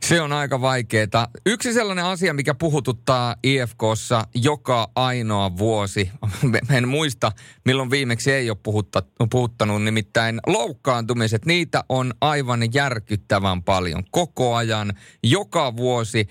Se 0.09 0.21
on 0.21 0.33
aika 0.33 0.61
vaikeaa. 0.61 1.29
Yksi 1.47 1.73
sellainen 1.73 2.05
asia, 2.05 2.35
mikä 2.35 2.55
puhututtaa 2.55 3.37
IFKssa 3.43 4.27
joka 4.35 4.91
ainoa 4.95 5.57
vuosi, 5.59 6.11
en 6.77 6.89
muista 6.89 7.33
milloin 7.65 7.91
viimeksi 7.91 8.33
ei 8.33 8.51
ole 8.51 8.59
puhutta, 8.63 9.03
puhuttanut, 9.31 9.83
nimittäin 9.83 10.41
loukkaantumiset, 10.47 11.47
niitä 11.47 11.85
on 11.89 12.15
aivan 12.21 12.75
järkyttävän 12.75 13.63
paljon 13.63 14.05
koko 14.11 14.55
ajan, 14.55 14.93
joka 15.23 15.77
vuosi. 15.77 16.29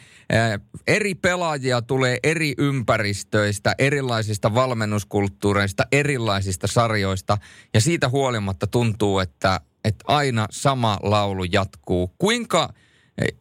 Eri 0.87 1.15
pelaajia 1.15 1.81
tulee 1.81 2.17
eri 2.23 2.53
ympäristöistä, 2.57 3.75
erilaisista 3.77 4.53
valmennuskulttuureista, 4.53 5.83
erilaisista 5.91 6.67
sarjoista 6.67 7.37
ja 7.73 7.81
siitä 7.81 8.09
huolimatta 8.09 8.67
tuntuu, 8.67 9.19
että, 9.19 9.59
että 9.83 10.05
aina 10.07 10.47
sama 10.51 10.97
laulu 11.03 11.43
jatkuu. 11.43 12.11
Kuinka 12.17 12.69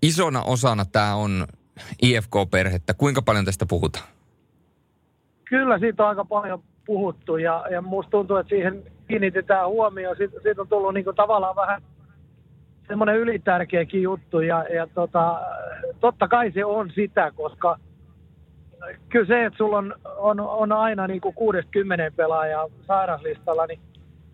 isona 0.02 0.42
osana 0.42 0.84
tämä 0.84 1.14
on 1.14 1.46
IFK-perhettä. 2.02 2.94
Kuinka 2.94 3.22
paljon 3.22 3.44
tästä 3.44 3.66
puhutaan? 3.66 4.04
Kyllä 5.44 5.78
siitä 5.78 6.02
on 6.02 6.08
aika 6.08 6.24
paljon 6.24 6.62
puhuttu 6.86 7.36
ja, 7.36 7.64
ja 7.70 7.82
musta 7.82 8.10
tuntuu, 8.10 8.36
että 8.36 8.48
siihen 8.48 8.82
kiinnitetään 9.08 9.68
huomioon. 9.68 10.16
Siitä, 10.16 10.40
siitä 10.42 10.62
on 10.62 10.68
tullut 10.68 10.94
niin 10.94 11.04
kuin 11.04 11.16
tavallaan 11.16 11.56
vähän 11.56 11.82
semmoinen 12.88 13.16
ylitärkeäkin 13.16 14.02
juttu 14.02 14.40
ja, 14.40 14.64
ja 14.74 14.86
tota, 14.94 15.40
totta 16.00 16.28
kai 16.28 16.52
se 16.52 16.64
on 16.64 16.90
sitä, 16.94 17.32
koska 17.36 17.78
kyllä 19.08 19.26
se, 19.26 19.44
että 19.44 19.56
sulla 19.56 19.78
on, 19.78 19.94
on, 20.16 20.40
on 20.40 20.72
aina 20.72 21.06
niin 21.06 21.20
kuin 21.20 21.34
60 21.34 22.10
pelaajaa 22.16 22.66
sairaslistalla, 22.86 23.66
niin 23.66 23.80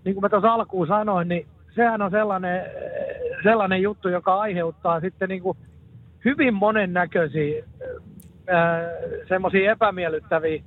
niin 0.04 0.14
kuin 0.14 0.22
mä 0.22 0.28
tuossa 0.28 0.54
alkuun 0.54 0.86
sanoin, 0.86 1.28
niin 1.28 1.46
sehän 1.74 2.02
on 2.02 2.10
sellainen, 2.10 2.66
sellainen 3.42 3.82
juttu, 3.82 4.08
joka 4.08 4.40
aiheuttaa 4.40 5.00
sitten 5.00 5.28
niin 5.28 5.42
kuin 5.42 5.58
hyvin 6.24 6.54
monennäköisiä 6.54 7.64
semmoisia 9.28 9.72
epämiellyttäviä, 9.72 10.62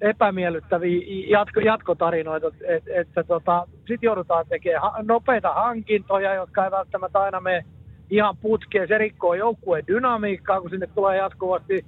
epämiellyttäviä 0.00 1.00
jatko, 1.28 1.60
jatkotarinoita, 1.60 2.46
että 2.68 2.90
et, 2.94 3.26
tota, 3.26 3.66
sitten 3.78 3.98
joudutaan 4.02 4.46
tekemään 4.48 5.06
nopeita 5.06 5.54
hankintoja, 5.54 6.34
jotka 6.34 6.64
ei 6.64 6.70
välttämättä 6.70 7.18
aina 7.18 7.40
mene 7.40 7.64
ihan 8.10 8.36
putkeen. 8.36 8.88
Se 8.88 8.98
rikkoo 8.98 9.34
joukkueen 9.34 9.86
dynamiikkaa, 9.86 10.60
kun 10.60 10.70
sinne 10.70 10.86
tulee 10.94 11.16
jatkuvasti 11.16 11.84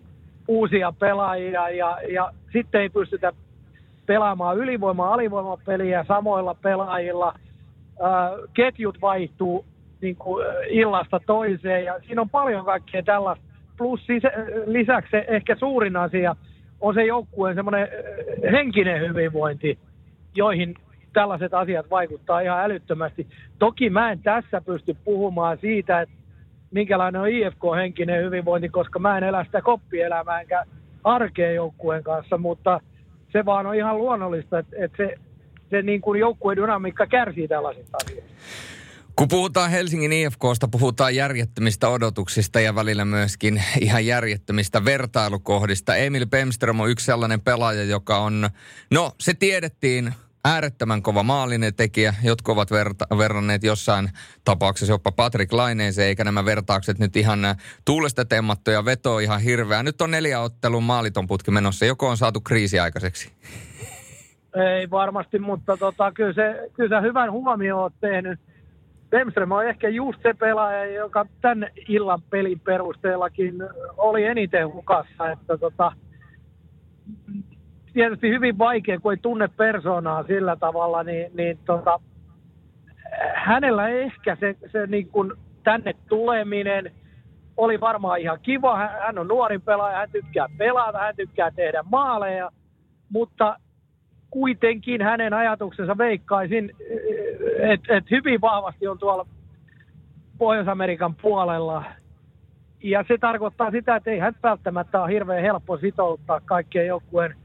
uusia 0.48 0.92
pelaajia 0.98 1.70
ja, 1.70 1.98
ja 2.12 2.32
sitten 2.52 2.80
ei 2.80 2.88
pystytä 2.88 3.32
pelaamaan 4.06 4.56
ylivoima-alivoimapeliä 4.56 6.04
samoilla 6.08 6.54
pelaajilla– 6.54 7.34
ketjut 8.54 9.00
vaihtuu 9.00 9.64
niin 10.00 10.16
kuin 10.16 10.46
illasta 10.68 11.20
toiseen 11.26 11.84
ja 11.84 12.00
siinä 12.06 12.20
on 12.20 12.30
paljon 12.30 12.64
kaikkea 12.64 13.02
tällaista. 13.02 13.44
Plus 13.76 14.00
lisäksi 14.66 15.10
se 15.10 15.24
ehkä 15.28 15.56
suurin 15.56 15.96
asia 15.96 16.36
on 16.80 16.94
se 16.94 17.04
joukkueen 17.04 17.54
semmoinen 17.54 17.88
henkinen 18.52 19.00
hyvinvointi, 19.00 19.78
joihin 20.34 20.74
tällaiset 21.12 21.54
asiat 21.54 21.90
vaikuttaa 21.90 22.40
ihan 22.40 22.64
älyttömästi. 22.64 23.26
Toki 23.58 23.90
mä 23.90 24.12
en 24.12 24.22
tässä 24.22 24.60
pysty 24.60 24.96
puhumaan 25.04 25.58
siitä, 25.58 26.00
että 26.00 26.14
minkälainen 26.70 27.20
on 27.20 27.28
IFK-henkinen 27.28 28.24
hyvinvointi, 28.24 28.68
koska 28.68 28.98
mä 28.98 29.18
en 29.18 29.24
elä 29.24 29.44
sitä 29.44 29.62
koppielämää 29.62 30.40
enkä 30.40 30.64
joukkueen 31.54 32.02
kanssa, 32.02 32.38
mutta 32.38 32.80
se 33.32 33.44
vaan 33.44 33.66
on 33.66 33.74
ihan 33.74 33.98
luonnollista, 33.98 34.58
että, 34.58 34.76
että 34.78 34.96
se, 34.96 35.14
se 35.70 35.82
niin 35.82 36.00
kuin 36.00 36.20
joukkueen 36.20 36.56
dynamiikka 36.56 37.06
kärsii 37.06 37.48
tällaisista 37.48 37.98
asioista. 38.04 38.30
Kun 39.16 39.28
puhutaan 39.28 39.70
Helsingin 39.70 40.12
IFKsta, 40.12 40.68
puhutaan 40.68 41.14
järjettömistä 41.14 41.88
odotuksista 41.88 42.60
ja 42.60 42.74
välillä 42.74 43.04
myöskin 43.04 43.62
ihan 43.80 44.06
järjettömistä 44.06 44.84
vertailukohdista. 44.84 45.96
Emil 45.96 46.26
Pemström 46.26 46.80
on 46.80 46.90
yksi 46.90 47.06
sellainen 47.06 47.40
pelaaja, 47.40 47.84
joka 47.84 48.18
on, 48.18 48.50
no 48.90 49.12
se 49.20 49.34
tiedettiin 49.34 50.14
äärettömän 50.44 51.02
kova 51.02 51.22
maalinen 51.22 51.74
tekijä. 51.74 52.14
Jotkut 52.22 52.52
ovat 52.52 52.70
verta- 52.70 53.18
verranneet 53.18 53.64
jossain 53.64 54.10
tapauksessa 54.44 54.92
jopa 54.92 55.12
Patrick 55.12 55.52
Laineeseen, 55.52 56.08
eikä 56.08 56.24
nämä 56.24 56.44
vertaukset 56.44 56.98
nyt 56.98 57.16
ihan 57.16 57.40
tuulesta 57.84 58.24
temmattuja 58.24 58.84
veto 58.84 59.18
ihan 59.18 59.40
hirveä. 59.40 59.82
Nyt 59.82 60.00
on 60.00 60.10
neljä 60.10 60.40
ottelun 60.40 60.82
maaliton 60.82 61.26
putki 61.26 61.50
menossa. 61.50 61.84
Joko 61.84 62.08
on 62.08 62.16
saatu 62.16 62.40
kriisi 62.40 62.78
aikaiseksi? 62.78 63.32
Ei 64.54 64.90
varmasti, 64.90 65.38
mutta 65.38 65.76
tota, 65.76 66.12
kyllä, 66.12 66.32
se, 66.32 66.70
kyllä 66.72 66.96
sä 66.96 67.00
hyvän 67.00 67.32
huomioon 67.32 67.82
oot 67.82 67.92
tehnyt. 68.00 68.40
Bemström 69.10 69.52
on 69.52 69.66
ehkä 69.66 69.88
just 69.88 70.22
se 70.22 70.34
pelaaja, 70.34 70.94
joka 70.94 71.26
tämän 71.40 71.68
illan 71.88 72.22
pelin 72.30 72.60
perusteellakin 72.60 73.54
oli 73.96 74.24
eniten 74.24 74.72
hukassa. 74.72 75.30
Että 75.30 75.58
tota, 75.58 75.92
tietysti 77.92 78.28
hyvin 78.28 78.58
vaikea, 78.58 79.00
kun 79.00 79.12
ei 79.12 79.18
tunne 79.22 79.48
persoonaa 79.56 80.22
sillä 80.22 80.56
tavalla, 80.56 81.02
niin, 81.02 81.30
niin 81.34 81.58
tota, 81.66 82.00
hänellä 83.34 83.88
ehkä 83.88 84.36
se, 84.40 84.56
se 84.72 84.86
niin 84.86 85.08
kuin 85.08 85.32
tänne 85.64 85.94
tuleminen 86.08 86.90
oli 87.56 87.80
varmaan 87.80 88.20
ihan 88.20 88.38
kiva. 88.42 88.76
Hän 88.76 89.18
on 89.18 89.28
nuori 89.28 89.58
pelaaja, 89.58 89.98
hän 89.98 90.10
tykkää 90.10 90.46
pelata, 90.58 90.98
hän 90.98 91.16
tykkää 91.16 91.50
tehdä 91.50 91.84
maaleja, 91.90 92.50
mutta 93.12 93.56
kuitenkin 94.30 95.02
hänen 95.02 95.32
ajatuksensa 95.32 95.98
veikkaisin, 95.98 96.72
että 97.72 97.96
et 97.96 98.10
hyvin 98.10 98.40
vahvasti 98.40 98.88
on 98.88 98.98
tuolla 98.98 99.26
Pohjois-Amerikan 100.38 101.14
puolella. 101.14 101.84
Ja 102.82 103.04
se 103.08 103.18
tarkoittaa 103.18 103.70
sitä, 103.70 103.96
että 103.96 104.10
ei 104.10 104.18
hän 104.18 104.36
välttämättä 104.42 105.02
ole 105.02 105.12
hirveän 105.12 105.42
helppo 105.42 105.78
sitouttaa 105.78 106.40
kaikkien 106.40 106.86
joukkueen 106.86 107.36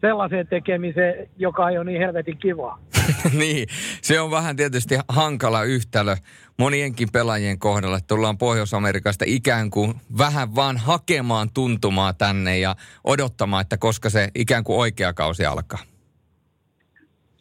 sellaiseen 0.00 0.46
tekemiseen, 0.46 1.28
joka 1.36 1.70
ei 1.70 1.78
ole 1.78 1.84
niin 1.84 2.00
helvetin 2.00 2.38
kivaa. 2.38 2.78
niin, 3.38 3.68
se 4.02 4.20
on 4.20 4.30
vähän 4.30 4.56
tietysti 4.56 4.98
hankala 5.08 5.62
yhtälö 5.64 6.16
monienkin 6.58 7.08
pelaajien 7.12 7.58
kohdalla, 7.58 7.96
että 7.96 8.08
tullaan 8.08 8.38
Pohjois-Amerikasta 8.38 9.24
ikään 9.28 9.70
kuin 9.70 9.94
vähän 10.18 10.54
vaan 10.54 10.76
hakemaan 10.76 11.50
tuntumaa 11.54 12.12
tänne 12.12 12.58
ja 12.58 12.76
odottamaan, 13.04 13.60
että 13.60 13.76
koska 13.76 14.10
se 14.10 14.28
ikään 14.34 14.64
kuin 14.64 14.78
oikea 14.78 15.12
kausi 15.12 15.46
alkaa. 15.46 15.78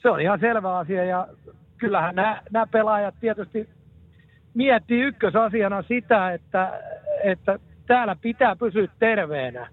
Se 0.02 0.10
on 0.10 0.22
ihan 0.22 0.40
selvä 0.40 0.78
asia 0.78 1.04
ja 1.04 1.28
kyllähän 1.78 2.16
nämä, 2.16 2.42
nämä 2.52 2.68
pelaajat 2.68 3.16
tietysti 3.20 3.70
miettii 4.54 5.02
ykkösasiana 5.02 5.82
sitä, 5.82 6.32
että, 6.32 6.82
että 7.24 7.60
täällä 7.88 8.16
pitää 8.22 8.56
pysyä 8.56 8.88
terveenä 9.00 9.68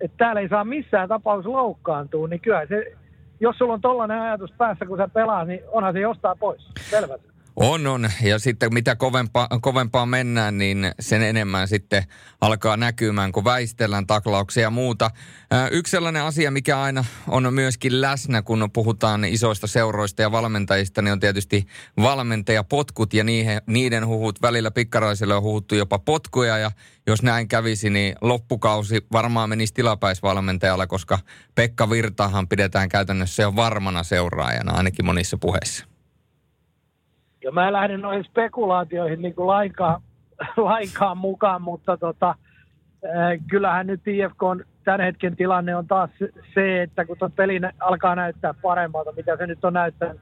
että 0.00 0.16
täällä 0.16 0.40
ei 0.40 0.48
saa 0.48 0.64
missään 0.64 1.08
tapauksessa 1.08 1.52
loukkaantua, 1.52 2.28
niin 2.28 2.40
kyllä 2.40 2.66
se, 2.66 2.92
jos 3.40 3.58
sulla 3.58 3.72
on 3.74 3.80
tollainen 3.80 4.20
ajatus 4.20 4.52
päässä, 4.58 4.86
kun 4.86 4.96
sä 4.96 5.08
pelaat, 5.08 5.48
niin 5.48 5.60
onhan 5.68 5.92
se 5.92 6.00
jostain 6.00 6.38
pois. 6.38 6.70
Selvä. 6.80 7.18
On, 7.56 7.86
on. 7.86 8.10
Ja 8.22 8.38
sitten 8.38 8.74
mitä 8.74 8.96
kovempaa, 8.96 9.48
kovempaa 9.60 10.06
mennään, 10.06 10.58
niin 10.58 10.92
sen 11.00 11.22
enemmän 11.22 11.68
sitten 11.68 12.04
alkaa 12.40 12.76
näkymään, 12.76 13.32
kun 13.32 13.44
väistellään 13.44 14.06
taklauksia 14.06 14.62
ja 14.62 14.70
muuta. 14.70 15.10
Yksi 15.70 15.90
sellainen 15.90 16.22
asia, 16.22 16.50
mikä 16.50 16.80
aina 16.80 17.04
on 17.28 17.54
myöskin 17.54 18.00
läsnä, 18.00 18.42
kun 18.42 18.70
puhutaan 18.72 19.24
isoista 19.24 19.66
seuroista 19.66 20.22
ja 20.22 20.32
valmentajista, 20.32 21.02
niin 21.02 21.12
on 21.12 21.20
tietysti 21.20 21.66
valmentajapotkut 22.02 23.14
ja 23.14 23.24
niihin, 23.24 23.60
niiden 23.66 24.06
huhut. 24.06 24.42
Välillä 24.42 24.70
pikkaraisille 24.70 25.34
on 25.34 25.42
huhuttu 25.42 25.74
jopa 25.74 25.98
potkuja 25.98 26.58
ja 26.58 26.70
jos 27.06 27.22
näin 27.22 27.48
kävisi, 27.48 27.90
niin 27.90 28.14
loppukausi 28.20 29.06
varmaan 29.12 29.48
menisi 29.48 29.74
tilapäisvalmentajalla, 29.74 30.86
koska 30.86 31.18
Pekka 31.54 31.90
Virtahan 31.90 32.48
pidetään 32.48 32.88
käytännössä 32.88 33.42
jo 33.42 33.56
varmana 33.56 34.02
seuraajana, 34.02 34.72
ainakin 34.72 35.04
monissa 35.04 35.38
puheissa. 35.38 35.89
Ja 37.44 37.52
mä 37.52 37.66
en 37.66 37.72
lähde 37.72 37.96
noihin 37.96 38.24
spekulaatioihin 38.24 39.22
niin 39.22 39.34
kuin 39.34 39.46
lainkaan, 39.46 40.02
lainkaan 40.56 41.18
mukaan, 41.18 41.62
mutta 41.62 41.96
tota, 41.96 42.34
äh, 43.04 43.38
kyllähän 43.50 43.86
nyt 43.86 44.08
IFK 44.08 44.42
on 44.42 44.64
tämän 44.84 45.00
hetken 45.00 45.36
tilanne 45.36 45.76
on 45.76 45.86
taas 45.86 46.10
se, 46.54 46.82
että 46.82 47.04
kun 47.04 47.18
tuon 47.18 47.32
peli 47.32 47.60
alkaa 47.80 48.14
näyttää 48.14 48.54
paremmalta, 48.54 49.12
mitä 49.12 49.36
se 49.36 49.46
nyt 49.46 49.64
on 49.64 49.72
näyttänyt 49.72 50.20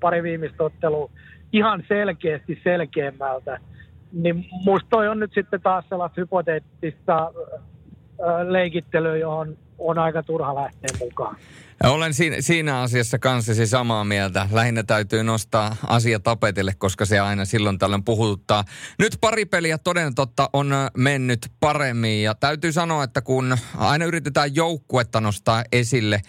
pari 0.00 0.22
viimeistä 0.22 0.64
ottelua, 0.64 1.10
ihan 1.52 1.84
selkeästi 1.88 2.60
selkeämmältä, 2.64 3.58
niin 4.12 4.46
musta 4.64 4.88
toi 4.90 5.08
on 5.08 5.18
nyt 5.18 5.32
sitten 5.34 5.60
taas 5.60 5.84
sellaista 5.88 6.20
hypoteettista 6.20 7.32
leikittelyä, 8.48 9.16
johon 9.16 9.56
on 9.78 9.98
aika 9.98 10.22
turha 10.22 10.54
lähteä 10.54 10.98
mukaan. 11.00 11.36
Olen 11.84 12.14
siinä, 12.14 12.36
siinä 12.40 12.80
asiassa 12.80 13.18
kanssasi 13.18 13.66
samaa 13.66 14.04
mieltä. 14.04 14.48
Lähinnä 14.52 14.82
täytyy 14.82 15.22
nostaa 15.22 15.76
asia 15.86 16.20
tapetille, 16.20 16.74
koska 16.78 17.04
se 17.04 17.20
aina 17.20 17.44
silloin 17.44 17.78
tällöin 17.78 18.04
puhuttaa. 18.04 18.64
Nyt 18.98 19.18
pari 19.20 19.44
peliä 19.44 19.78
toden 19.78 20.14
totta 20.14 20.50
on 20.52 20.72
mennyt 20.96 21.46
paremmin 21.60 22.22
ja 22.22 22.34
täytyy 22.34 22.72
sanoa, 22.72 23.04
että 23.04 23.20
kun 23.20 23.56
aina 23.76 24.04
yritetään 24.04 24.54
joukkuetta 24.54 25.20
nostaa 25.20 25.64
esille, 25.72 26.20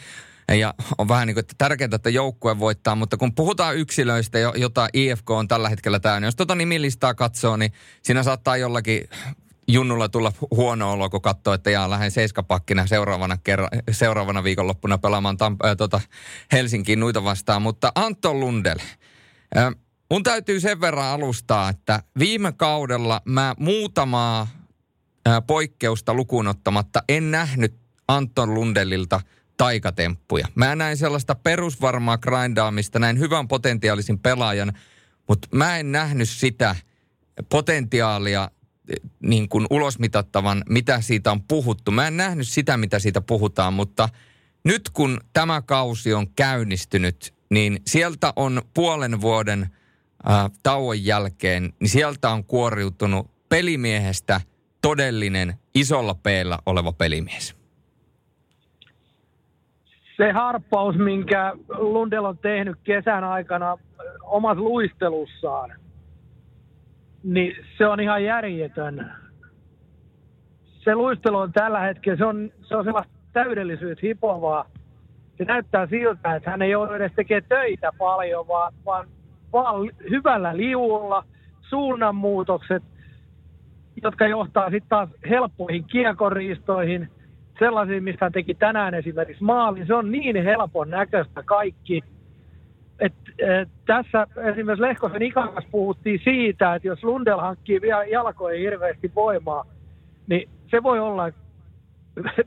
ja 0.58 0.74
on 0.97 1.08
vähän 1.08 1.28
niin 1.28 1.36
kuin, 1.36 1.41
että 1.41 1.56
tärkeintä, 1.58 1.95
että 1.95 2.10
joukkue 2.10 2.60
voittaa, 2.60 2.95
mutta 2.95 3.18
kun 3.18 3.36
puhutaan 3.36 3.78
yksilöistä, 3.78 4.39
jota 4.39 4.88
IFK 4.93 5.30
on 5.30 5.47
tällä 5.47 5.70
hetkellä 5.70 6.00
täynnä, 6.00 6.28
jos 6.28 6.36
tuota 6.36 6.56
nimilistaa 6.56 7.14
katsoo, 7.14 7.58
niin 7.58 7.72
siinä 8.02 8.24
saattaa 8.24 8.58
jollakin 8.58 9.10
junnulla 9.70 10.09
tulla 10.09 10.32
huono 10.51 10.91
olo, 10.91 11.09
kun 11.09 11.22
katsoo, 11.22 11.53
että 11.53 11.70
jaa, 11.70 11.89
lähden 11.89 12.11
seiskapakkina 12.11 12.88
seuraavana, 12.88 13.38
kerra, 13.38 13.67
seuraavana 13.91 14.43
viikonloppuna 14.43 14.97
pelaamaan 14.97 15.36
Tamp- 15.36 15.67
äh, 15.67 15.78
tota 15.78 16.01
Helsinkiin 16.51 16.99
nuita 16.99 17.24
vastaan. 17.24 17.61
Mutta 17.61 17.91
Anton 17.95 18.39
Lundel, 18.39 18.78
äh, 19.57 19.72
mun 20.11 20.24
täytyy 20.24 20.59
sen 20.59 20.82
verran 20.82 21.05
alustaa, 21.05 21.70
että 21.70 22.03
viime 22.20 22.51
kaudella 22.51 23.22
mä 23.26 23.55
muutamaa 23.59 24.47
äh, 25.28 25.41
poikkeusta 25.47 26.13
lukuun 26.13 26.47
ottamatta 26.47 27.03
en 27.09 27.32
nähnyt 27.32 27.76
Anton 28.07 28.53
Lundelilta 28.53 29.22
taikatemppuja. 29.57 30.47
Mä 30.55 30.76
näin 30.76 30.97
sellaista 30.97 31.36
perusvarmaa 31.36 32.17
grindaamista, 32.17 32.99
näin 32.99 33.20
hyvän 33.20 33.47
potentiaalisin 33.47 34.20
pelaajan, 34.20 34.74
mutta 35.28 35.47
mä 35.53 35.78
en 35.78 35.91
nähnyt 35.91 36.30
sitä 36.30 36.76
potentiaalia 37.49 38.51
niin 39.20 39.50
kuin 39.50 39.68
ulosmitattavan, 39.70 40.64
mitä 40.70 41.02
siitä 41.02 41.32
on 41.32 41.42
puhuttu. 41.48 41.92
Mä 41.92 42.08
en 42.08 42.18
nähnyt 42.18 42.48
sitä, 42.48 42.78
mitä 42.78 43.00
siitä 43.00 43.22
puhutaan, 43.22 43.74
mutta 43.74 44.10
nyt 44.64 44.82
kun 44.94 45.20
tämä 45.34 45.62
kausi 45.62 46.14
on 46.14 46.28
käynnistynyt, 46.36 47.34
niin 47.50 47.80
sieltä 47.88 48.34
on 48.36 48.62
puolen 48.74 49.22
vuoden 49.22 49.62
äh, 49.62 50.52
tauon 50.64 51.06
jälkeen, 51.06 51.74
niin 51.80 51.90
sieltä 51.90 52.30
on 52.30 52.44
kuoriutunut 52.44 53.32
pelimiehestä 53.50 54.42
todellinen 54.82 55.54
isolla 55.76 56.16
peellä 56.24 56.58
oleva 56.66 56.94
pelimies. 56.94 57.56
Se 60.18 60.32
harppaus, 60.32 60.96
minkä 60.96 61.54
Lundell 61.68 62.26
on 62.26 62.38
tehnyt 62.38 62.78
kesän 62.84 63.24
aikana 63.24 63.78
omassa 64.24 64.64
luistelussaan– 64.64 65.74
niin 67.24 67.65
se 67.78 67.88
on 67.88 67.99
ihan 67.99 68.24
järjetön. 68.24 69.11
Se 70.63 70.95
luistelu 70.95 71.38
on 71.38 71.51
tällä 71.51 71.80
hetkellä, 71.80 72.17
se 72.17 72.26
on, 72.26 72.51
se 72.61 72.76
on 72.76 72.84
sellaista 72.84 73.13
täydellisyyttä 73.34 74.07
hipovaa. 74.07 74.65
Se 75.38 75.43
näyttää 75.43 75.88
siltä, 75.88 76.36
että 76.36 76.51
hän 76.51 76.61
ei 76.61 76.76
ole 76.76 76.95
edes 76.95 77.11
tekemään 77.15 77.49
töitä 77.49 77.91
paljon, 77.97 78.47
vaan, 78.47 78.74
vaan, 78.86 79.07
vaan 79.53 79.89
hyvällä 80.09 80.57
liulla, 80.57 81.24
suunnanmuutokset, 81.61 82.84
jotka 84.03 84.28
johtaa 84.28 84.70
sitten 84.70 84.89
taas 84.89 85.09
helppoihin 85.30 85.84
kiekoriistoihin, 85.84 87.09
sellaisiin, 87.59 88.03
mistä 88.03 88.26
hän 88.26 88.32
teki 88.32 88.53
tänään 88.53 88.93
esimerkiksi 88.93 89.43
maalin. 89.43 89.88
Se 89.88 89.93
on 89.93 90.11
niin 90.11 90.43
helpon 90.43 90.89
näköistä 90.89 91.43
kaikki– 91.43 92.01
et, 93.00 93.14
et, 93.39 93.70
tässä 93.86 94.28
esimerkiksi 94.52 94.82
Lehkosen 94.82 95.22
Ikakas 95.22 95.66
puhuttiin 95.72 96.20
siitä, 96.24 96.76
että 96.76 96.88
jos 96.88 97.04
Lundell 97.04 97.39
hankkii 97.39 97.82
vielä 97.82 98.06
jalkojen 98.06 98.60
hirveästi 98.60 99.12
voimaa, 99.16 99.66
niin 100.28 100.50
se 100.72 100.84
voi 100.84 101.00
olla 101.00 101.32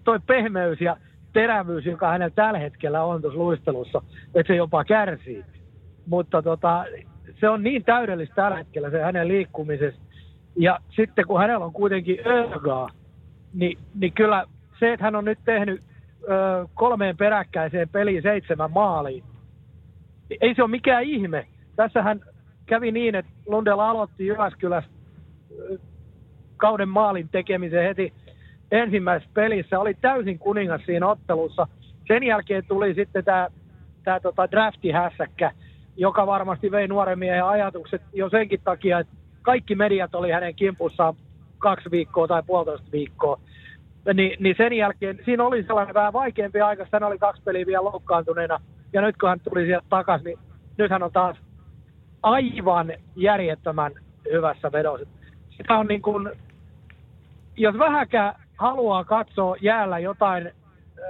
toi 0.04 0.18
pehmeys 0.26 0.80
ja 0.80 0.96
terävyys, 1.32 1.86
joka 1.86 2.08
hänellä 2.08 2.34
tällä 2.34 2.58
hetkellä 2.58 3.04
on 3.04 3.22
tuossa 3.22 3.38
luistelussa, 3.38 4.02
että 4.34 4.52
se 4.52 4.56
jopa 4.56 4.84
kärsii. 4.84 5.44
mutta 6.06 6.42
tota, 6.42 6.84
se 7.40 7.48
on 7.48 7.62
niin 7.62 7.84
täydellistä 7.84 8.34
tällä 8.34 8.56
hetkellä 8.56 8.90
se 8.90 9.02
hänen 9.02 9.28
liikkumisessa. 9.28 10.00
Ja 10.56 10.78
sitten 10.96 11.26
kun 11.26 11.40
hänellä 11.40 11.64
on 11.64 11.72
kuitenkin 11.72 12.18
ögaa, 12.26 12.88
niin, 13.54 13.78
niin 13.94 14.12
kyllä 14.12 14.44
se, 14.80 14.92
että 14.92 15.04
hän 15.04 15.16
on 15.16 15.24
nyt 15.24 15.38
tehnyt 15.44 15.80
ö, 16.22 16.68
kolmeen 16.74 17.16
peräkkäiseen 17.16 17.88
peliin 17.88 18.22
seitsemän 18.22 18.70
maaliin, 18.70 19.24
ei 20.40 20.54
se 20.54 20.62
ole 20.62 20.70
mikään 20.70 21.02
ihme. 21.02 21.46
Tässähän 21.76 22.20
kävi 22.66 22.92
niin, 22.92 23.14
että 23.14 23.32
Lundella 23.46 23.90
aloitti 23.90 24.26
Jyväskylässä 24.26 24.90
kauden 26.56 26.88
maalin 26.88 27.28
tekemisen 27.28 27.82
heti 27.82 28.12
ensimmäisessä 28.70 29.30
pelissä. 29.34 29.80
Oli 29.80 29.94
täysin 29.94 30.38
kuningas 30.38 30.82
siinä 30.86 31.08
ottelussa. 31.08 31.66
Sen 32.08 32.22
jälkeen 32.22 32.64
tuli 32.68 32.94
sitten 32.94 33.24
tämä 33.24 33.48
tää 34.04 34.20
tota 34.20 34.50
draftihässäkkä, 34.50 35.52
joka 35.96 36.26
varmasti 36.26 36.70
vei 36.70 36.88
nuoren 36.88 37.18
miehen 37.18 37.44
ajatukset 37.44 38.02
jo 38.12 38.30
senkin 38.30 38.60
takia, 38.64 38.98
että 38.98 39.14
kaikki 39.42 39.74
mediat 39.74 40.14
oli 40.14 40.30
hänen 40.30 40.54
kimpussaan 40.54 41.14
kaksi 41.58 41.90
viikkoa 41.90 42.28
tai 42.28 42.42
puolitoista 42.46 42.92
viikkoa. 42.92 43.40
Ni, 44.14 44.36
niin 44.40 44.54
sen 44.58 44.72
jälkeen 44.72 45.18
siinä 45.24 45.44
oli 45.44 45.62
sellainen 45.62 45.94
vähän 45.94 46.12
vaikeampi 46.12 46.60
aika, 46.60 46.86
hän 46.92 47.02
oli 47.02 47.18
kaksi 47.18 47.42
peliä 47.42 47.66
vielä 47.66 47.84
loukkaantuneena. 47.84 48.60
Ja 48.92 49.00
nyt 49.00 49.16
kun 49.16 49.28
hän 49.28 49.40
tuli 49.40 49.66
sieltä 49.66 49.86
takaisin, 49.88 50.24
niin 50.24 50.38
nyt 50.78 50.90
hän 50.90 51.02
on 51.02 51.12
taas 51.12 51.36
aivan 52.22 52.92
järjettömän 53.16 53.92
hyvässä 54.32 54.72
vedossa. 54.72 55.06
Sitä 55.56 55.74
on 55.74 55.86
niin 55.86 56.02
kuin, 56.02 56.30
jos 57.56 57.78
vähäkään 57.78 58.34
haluaa 58.56 59.04
katsoa 59.04 59.56
jäällä 59.60 59.98
jotain 59.98 60.46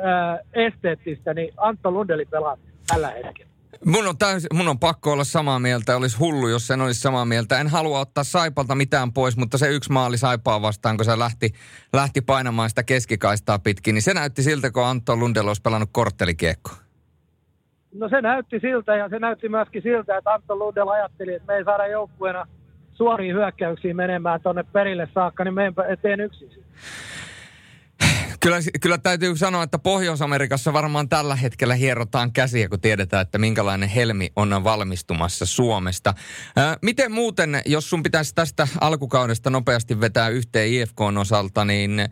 ää, 0.03 0.39
esteettistä, 0.53 1.35
niin 1.35 1.55
Antto 1.57 1.91
Lundeli 1.91 2.25
pelaa 2.25 2.57
tällä 2.87 3.11
hetkellä. 3.11 3.53
Mun 3.85 4.09
on, 4.09 4.19
täys, 4.19 4.47
mun 4.53 4.69
on 4.69 4.79
pakko 4.79 5.13
olla 5.13 5.25
samaa 5.25 5.59
mieltä. 5.59 5.97
Olisi 5.97 6.19
hullu, 6.19 6.49
jos 6.49 6.67
sen 6.67 6.81
olisi 6.81 7.01
samaa 7.01 7.25
mieltä. 7.25 7.61
En 7.61 7.69
halua 7.69 8.01
ottaa 8.01 8.25
Saipalta 8.25 8.75
mitään 8.75 9.13
pois, 9.13 9.37
mutta 9.37 9.59
se 9.59 9.69
yksi 9.69 9.93
maali 9.93 10.19
Saipaa 10.19 10.63
vastaan, 10.63 10.97
kun 10.97 11.05
se 11.05 11.19
lähti, 11.19 11.51
lähti 11.93 12.21
painamaan 12.21 12.69
sitä 12.69 12.83
keskikaistaa 12.83 13.59
pitkin, 13.59 13.95
niin 13.95 14.03
se 14.03 14.15
näytti 14.15 14.43
siltä, 14.43 14.71
kun 14.71 14.87
Antto 14.87 15.17
Lundell 15.17 15.49
olisi 15.49 15.63
pelannut 15.63 15.89
korttelikiekkoa. 15.93 16.82
No 17.93 18.09
se 18.09 18.21
näytti 18.21 18.61
siltä 18.61 18.97
ja 18.97 19.09
se 19.09 19.19
näytti 19.19 19.49
myöskin 19.49 19.83
siltä, 19.83 20.17
että 20.17 20.33
Antto 20.33 20.57
Lundell 20.57 20.89
ajatteli, 20.89 21.35
että 21.35 21.47
me 21.47 21.55
ei 21.55 21.65
saada 21.65 21.87
joukkueena 21.87 22.47
suoriin 22.95 23.35
hyökkäyksiin 23.35 23.97
menemään 23.97 24.41
tuonne 24.41 24.65
perille 24.73 25.09
saakka, 25.15 25.45
niin 25.45 25.55
me 25.55 25.73
teen 26.03 26.21
yksin. 26.21 26.51
Kyllä, 28.41 28.59
kyllä 28.81 28.99
täytyy 28.99 29.37
sanoa, 29.37 29.63
että 29.63 29.79
Pohjois-Amerikassa 29.79 30.73
varmaan 30.73 31.09
tällä 31.09 31.37
hetkellä 31.37 31.75
hierotaan 31.75 32.33
käsiä, 32.33 32.69
kun 32.69 32.81
tiedetään, 32.81 33.23
että 33.23 33.39
minkälainen 33.39 33.89
helmi 33.89 34.33
on 34.37 34.65
valmistumassa 34.65 35.47
Suomesta. 35.47 36.15
Ää, 36.57 36.77
miten 36.83 37.13
muuten, 37.13 37.63
jos 37.67 37.91
sun 37.91 38.03
pitäisi 38.03 38.35
tästä 38.35 38.69
alkukaudesta 38.81 39.51
nopeasti 39.51 40.01
vetää 40.01 40.29
yhteen 40.29 40.69
IFKn 40.69 41.19
osalta, 41.19 41.65
niin 41.65 42.09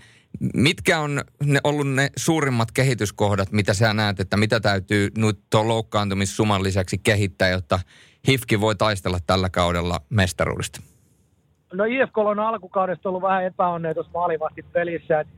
mitkä 0.55 0.99
on 0.99 1.20
ne 1.45 1.61
ollut 1.64 1.89
ne 1.89 2.11
suurimmat 2.16 2.72
kehityskohdat, 2.72 3.53
mitä 3.53 3.74
sä 3.74 3.95
näet, 3.95 4.20
että 4.20 4.37
mitä 4.37 4.61
täytyy 4.61 5.09
nyt 5.18 5.39
tuon 5.51 5.68
loukkaantumissuman 5.68 6.62
lisäksi 6.62 6.99
kehittää, 6.99 7.49
jotta 7.49 7.78
HIFKI 8.28 8.61
voi 8.61 8.76
taistella 8.76 9.18
tällä 9.26 9.49
kaudella 9.51 10.01
mestaruudesta? 10.11 10.81
No 11.72 11.85
IFK 11.85 12.18
on 12.18 12.39
alkukaudesta 12.39 13.09
ollut 13.09 13.22
vähän 13.22 13.45
epäonneetus 13.45 14.11
maalivahti 14.14 14.62
pelissä, 14.62 15.20
että 15.20 15.33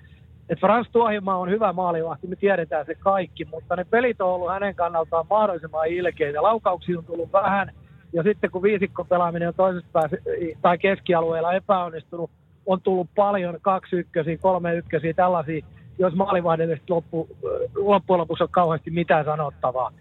et 0.48 0.60
Frans 0.60 0.88
Tuohimaa 0.92 1.38
on 1.38 1.50
hyvä 1.50 1.72
maalivahti, 1.72 2.26
me 2.26 2.36
tiedetään 2.36 2.86
se 2.86 2.94
kaikki, 2.94 3.44
mutta 3.44 3.76
ne 3.76 3.84
pelit 3.84 4.20
on 4.20 4.28
ollut 4.28 4.50
hänen 4.50 4.74
kannaltaan 4.74 5.26
mahdollisimman 5.30 5.86
ilkeitä. 5.86 6.42
Laukauksia 6.42 6.98
on 6.98 7.04
tullut 7.04 7.32
vähän, 7.32 7.72
ja 8.12 8.22
sitten 8.22 8.50
kun 8.50 8.62
viisikko 8.62 9.04
pelaaminen 9.04 9.48
on 9.48 9.54
toisessa 9.54 9.88
päässä 9.92 10.16
tai 10.62 10.78
keskialueella 10.78 11.52
epäonnistunut, 11.52 12.30
on 12.66 12.80
tullut 12.80 13.08
paljon 13.16 13.58
kaksi 13.62 13.96
ykkösiä, 13.96 14.38
kolme 14.38 14.74
ykkösiä, 14.74 15.14
tällaisia, 15.14 15.64
jos 15.98 16.14
maalivahdelle 16.14 16.80
loppu, 16.88 17.28
loppujen 17.74 18.20
lopuksi 18.20 18.42
on 18.42 18.48
kauheasti 18.50 18.90
mitään 18.90 19.24
sanottavaa. 19.24 19.92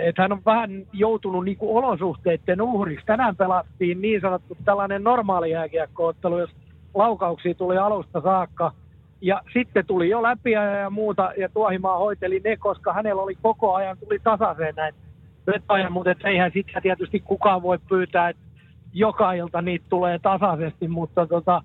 Että 0.00 0.22
hän 0.22 0.32
on 0.32 0.42
vähän 0.46 0.86
joutunut 0.92 1.44
niin 1.44 1.56
kuin 1.56 1.76
olosuhteiden 1.76 2.62
uhriksi. 2.62 3.06
Tänään 3.06 3.36
pelattiin 3.36 4.00
niin 4.00 4.20
sanottu 4.20 4.56
tällainen 4.64 5.04
normaali 5.04 5.50
jääkiekkoottelu, 5.50 6.38
jos 6.38 6.50
laukauksia 6.94 7.54
tuli 7.54 7.78
alusta 7.78 8.20
saakka– 8.20 8.72
ja 9.20 9.42
sitten 9.52 9.86
tuli 9.86 10.08
jo 10.08 10.22
läpi 10.22 10.50
ja 10.50 10.90
muuta, 10.90 11.32
ja 11.36 11.48
Tuohimaa 11.48 11.98
hoiteli 11.98 12.40
ne, 12.44 12.56
koska 12.56 12.92
hänellä 12.92 13.22
oli 13.22 13.34
koko 13.42 13.74
ajan, 13.74 13.98
tuli 13.98 14.18
tasaiseen 14.24 14.74
näin 14.74 14.94
mutta 15.90 16.28
eihän 16.28 16.50
sitä 16.54 16.80
tietysti 16.80 17.20
kukaan 17.20 17.62
voi 17.62 17.78
pyytää, 17.88 18.28
että 18.28 18.42
joka 18.96 19.32
ilta 19.32 19.62
niitä 19.62 19.86
tulee 19.88 20.18
tasaisesti, 20.18 20.88
mutta 20.88 21.26
tota, 21.26 21.62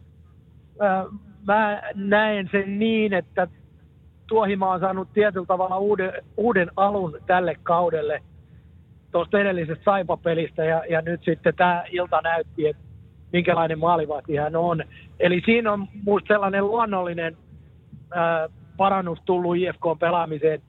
ää, 0.80 1.06
mä 1.48 1.82
näen 1.96 2.50
sen 2.52 2.80
niin, 2.80 3.14
että 3.14 3.48
Tuohimaa 4.28 4.74
on 4.74 4.80
saanut 4.80 5.14
tietyllä 5.14 5.46
tavalla 5.46 5.78
uuden, 5.78 6.14
uuden 6.38 6.72
alun 6.76 7.18
tälle 7.28 7.56
kaudelle 7.64 8.24
tuosta 9.12 9.40
edellisestä 9.40 9.84
Saipa-pelistä, 9.84 10.64
ja, 10.64 10.84
ja 10.90 11.02
nyt 11.02 11.24
sitten 11.24 11.56
tämä 11.56 11.84
ilta 11.92 12.22
näytti, 12.22 12.68
että 12.68 12.84
minkälainen 13.34 13.80
maalivahti 13.80 14.36
hän 14.36 14.56
on. 14.56 14.84
Eli 15.20 15.42
siinä 15.46 15.72
on 15.72 15.88
minusta 16.06 16.34
sellainen 16.34 16.68
luonnollinen 16.68 17.38
ää, 18.12 18.50
parannus 18.78 19.20
tullut 19.26 19.56
IFK-pelaamiseen 19.56 20.62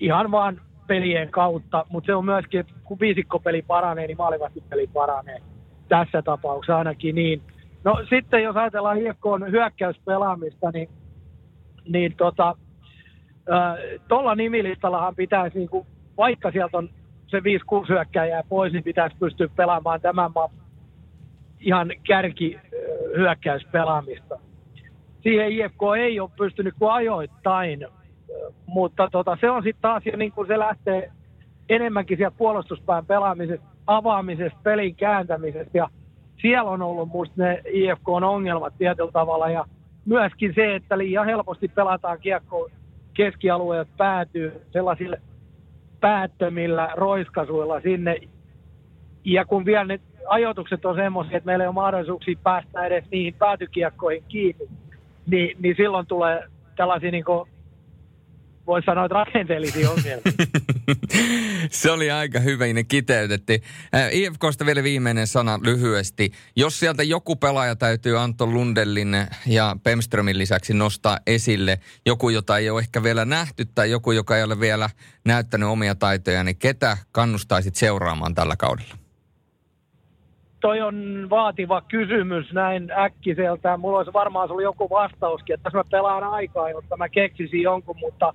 ihan 0.00 0.30
vaan 0.30 0.60
pelien 0.86 1.30
kautta, 1.30 1.86
mutta 1.88 2.06
se 2.06 2.14
on 2.14 2.24
myöskin, 2.24 2.64
kun 2.84 3.00
viisikkopeli 3.00 3.62
paranee, 3.62 4.06
niin 4.06 4.16
maalivahtipeli 4.16 4.86
paranee. 4.86 5.53
Tässä 5.88 6.22
tapauksessa 6.22 6.78
ainakin 6.78 7.14
niin. 7.14 7.42
No 7.84 8.02
sitten 8.10 8.42
jos 8.42 8.56
ajatellaan 8.56 8.98
IFKn 8.98 9.50
hyökkäyspelaamista, 9.50 10.70
niin, 10.70 10.88
niin 11.88 12.16
tota, 12.16 12.56
tuolla 14.08 14.34
nimilistallahan 14.34 15.14
pitäisi, 15.14 15.58
niin 15.58 15.68
kuin, 15.68 15.86
vaikka 16.16 16.50
sieltä 16.50 16.78
on 16.78 16.88
se 17.26 17.38
5-6 17.38 17.42
hyökkäjää 17.88 18.42
pois, 18.48 18.72
niin 18.72 18.84
pitäisi 18.84 19.16
pystyä 19.20 19.48
pelaamaan 19.56 20.00
tämän 20.00 20.30
maan 20.34 20.50
ihan 21.60 21.90
kärki 22.06 22.58
hyökkäyspelaamista. 23.16 24.38
Siihen 25.22 25.52
IFK 25.52 25.80
ei 25.98 26.20
ole 26.20 26.30
pystynyt 26.36 26.74
kuin 26.78 26.92
ajoittain, 26.92 27.86
mutta 28.66 29.08
tota, 29.12 29.36
se 29.40 29.50
on 29.50 29.62
sitten 29.62 29.82
taas 29.82 30.06
jo 30.06 30.16
niin 30.16 30.32
kuin 30.32 30.46
se 30.46 30.58
lähtee 30.58 31.12
enemmänkin 31.68 32.16
sieltä 32.16 32.36
puolustuspään 32.38 33.06
pelaamisesta, 33.06 33.66
avaamisesta, 33.86 34.58
pelin 34.62 34.94
kääntämisestä 34.94 35.78
ja 35.78 35.88
siellä 36.40 36.70
on 36.70 36.82
ollut 36.82 37.08
musta 37.08 37.34
ne 37.36 37.62
IFK 37.72 38.08
on 38.08 38.24
ongelmat 38.24 38.74
tietyllä 38.78 39.12
tavalla 39.12 39.50
ja 39.50 39.64
myöskin 40.04 40.52
se, 40.54 40.74
että 40.74 40.98
liian 40.98 41.26
helposti 41.26 41.68
pelataan 41.68 42.18
kiekko 42.18 42.70
keskialueet 43.14 43.88
päätyy 43.96 44.62
sellaisilla 44.72 45.16
päättömillä 46.00 46.88
roiskasuilla 46.94 47.80
sinne. 47.80 48.16
Ja 49.24 49.44
kun 49.44 49.64
vielä 49.64 49.84
ne 49.84 50.00
ajoitukset 50.28 50.84
on 50.84 50.96
semmoisia, 50.96 51.36
että 51.36 51.46
meillä 51.46 51.64
ei 51.64 51.68
ole 51.68 51.74
mahdollisuuksia 51.74 52.38
päästä 52.42 52.86
edes 52.86 53.04
niihin 53.10 53.34
päätykiekkoihin 53.34 54.24
kiinni, 54.28 54.68
niin, 55.26 55.56
niin 55.60 55.76
silloin 55.76 56.06
tulee 56.06 56.42
tällaisia 56.76 57.10
niin 57.10 57.24
kuin, 57.24 57.48
voisi 58.66 58.86
sanoa, 58.86 59.04
että 59.04 59.14
rakenteellisia 59.14 59.90
ongelmia. 59.90 60.32
Se 61.70 61.90
oli 61.90 62.10
aika 62.10 62.40
hyvä, 62.40 62.66
ne 62.66 62.84
kiteytettiin. 62.84 63.62
Äh, 63.94 64.14
IFKsta 64.14 64.66
vielä 64.66 64.82
viimeinen 64.82 65.26
sana 65.26 65.58
lyhyesti. 65.62 66.32
Jos 66.56 66.80
sieltä 66.80 67.02
joku 67.02 67.36
pelaaja 67.36 67.76
täytyy 67.76 68.18
Anton 68.18 68.54
Lundellin 68.54 69.16
ja 69.46 69.76
Pemströmin 69.82 70.38
lisäksi 70.38 70.74
nostaa 70.74 71.18
esille, 71.26 71.78
joku, 72.06 72.28
jota 72.28 72.58
ei 72.58 72.70
ole 72.70 72.80
ehkä 72.80 73.02
vielä 73.02 73.24
nähty 73.24 73.64
tai 73.74 73.90
joku, 73.90 74.12
joka 74.12 74.36
ei 74.36 74.42
ole 74.42 74.60
vielä 74.60 74.90
näyttänyt 75.24 75.68
omia 75.68 75.94
taitoja, 75.94 76.44
niin 76.44 76.56
ketä 76.56 76.96
kannustaisit 77.12 77.74
seuraamaan 77.74 78.34
tällä 78.34 78.56
kaudella? 78.56 78.94
toi 80.64 80.80
on 80.80 81.26
vaativa 81.30 81.80
kysymys 81.80 82.52
näin 82.52 82.90
äkkiseltä. 82.90 83.76
Mulla 83.76 83.98
olisi 83.98 84.12
varmaan 84.12 84.50
ollut 84.50 84.62
joku 84.62 84.90
vastauskin, 84.90 85.54
että 85.54 85.70
mä 85.74 85.82
pelaan 85.90 86.24
aikaa, 86.24 86.70
jotta 86.70 86.96
mä 86.96 87.08
keksisin 87.08 87.62
jonkun, 87.62 87.96
mutta 87.98 88.34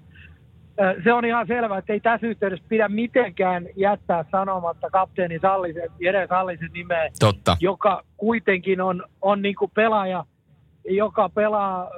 se 1.04 1.14
on 1.14 1.26
ihan 1.26 1.48
selvä, 1.48 1.78
että 1.78 1.94
ei 1.94 2.00
tässä 2.00 2.28
yhteydessä 2.28 2.66
pidä 2.70 2.90
mitenkään 2.90 3.68
jättää 3.76 4.26
sanomatta 4.32 4.90
kapteeni 4.90 5.40
Sallisen, 5.40 5.90
Jere 6.00 6.28
Sallisen 6.28 6.70
nimeä, 6.74 7.10
Totta. 7.20 7.58
joka 7.60 8.04
kuitenkin 8.18 8.82
on, 8.82 9.04
on 9.22 9.42
niin 9.42 9.56
kuin 9.56 9.72
pelaaja, 9.74 10.26
joka 10.90 11.30
pelaa 11.30 11.90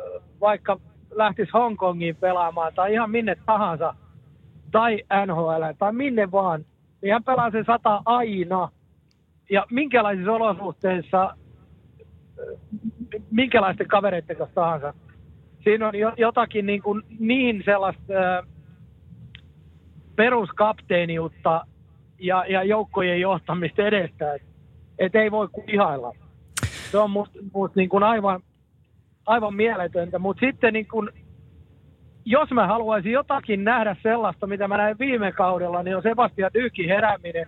vaikka 0.41 0.79
lähtisi 1.11 1.51
Hongkongiin 1.53 2.15
pelaamaan 2.15 2.73
tai 2.75 2.93
ihan 2.93 3.11
minne 3.11 3.36
tahansa, 3.45 3.93
tai 4.71 5.03
NHL 5.25 5.63
tai 5.77 5.93
minne 5.93 6.32
vaan, 6.32 6.65
niin 7.01 7.13
hän 7.13 7.23
pelaa 7.23 7.51
sen 7.51 7.65
sata 7.65 8.01
aina– 8.05 8.69
ja 9.51 9.65
minkälaisissa 9.71 10.32
olosuhteissa, 10.32 11.36
minkälaisten 13.32 13.88
kavereiden 13.88 14.38
kanssa 14.38 14.55
tahansa. 14.55 14.93
Siinä 15.63 15.88
on 15.88 15.93
jotakin 16.17 16.65
niin, 16.65 16.82
kuin 16.82 17.03
niin 17.19 17.61
sellaista 17.65 18.01
peruskapteeniutta 20.22 21.65
ja, 22.19 22.45
ja 22.49 22.63
joukkojen 22.63 23.22
johtamista 23.22 23.82
edestä. 23.82 24.34
Että 24.34 24.47
et 24.99 25.15
ei 25.15 25.32
voi 25.32 25.47
kuin 25.51 25.69
ihailla. 25.69 26.13
Se 26.91 26.97
on 26.97 27.11
musta 27.11 27.39
must 27.53 27.76
niin 27.76 27.89
kuin 27.89 28.03
aivan, 28.03 28.41
aivan 29.26 29.55
mieletöntä. 29.55 30.19
Mutta 30.19 30.45
sitten 30.45 30.74
niin 30.74 30.88
kuin, 30.88 31.09
jos 32.26 32.51
mä 32.51 32.67
haluaisin 32.67 33.11
jotakin 33.11 33.63
nähdä 33.63 33.95
sellaista, 34.03 34.47
mitä 34.47 34.67
mä 34.67 34.78
näin 34.78 34.99
viime 34.99 35.32
kaudella, 35.32 35.84
niin 35.84 35.95
on 35.95 36.03
Sebastian 36.03 36.51
Dykin 36.53 36.89
herääminen. 36.89 37.47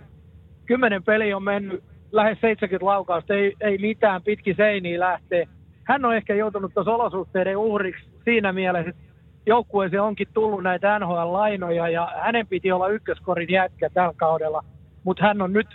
Kymmenen 0.66 1.04
peli 1.04 1.34
on 1.34 1.44
mennyt 1.44 1.84
lähes 2.12 2.38
70 2.42 2.86
laukausta, 2.86 3.34
ei, 3.34 3.54
ei 3.62 3.78
mitään 3.78 4.22
pitki 4.24 4.54
seiniä 4.54 5.00
lähtee. 5.00 5.48
Hän 5.84 6.06
on 6.06 6.16
ehkä 6.16 6.36
joutunut 6.36 6.74
tuossa 6.74 6.92
olosuhteiden 6.92 7.58
uhriksi 7.58 8.10
siinä 8.24 8.54
mielessä, 8.54 8.90
että 8.90 9.13
joukkueeseen 9.46 10.02
onkin 10.02 10.28
tullut 10.34 10.64
näitä 10.64 11.00
NHL-lainoja 11.00 11.90
ja 11.90 12.12
hänen 12.22 12.48
piti 12.48 12.72
olla 12.72 12.88
ykköskorin 12.88 13.50
jätkä 13.52 13.90
tällä 13.90 14.14
kaudella, 14.18 14.64
mutta 15.04 15.24
hän 15.24 15.42
on 15.42 15.54
nyt 15.54 15.68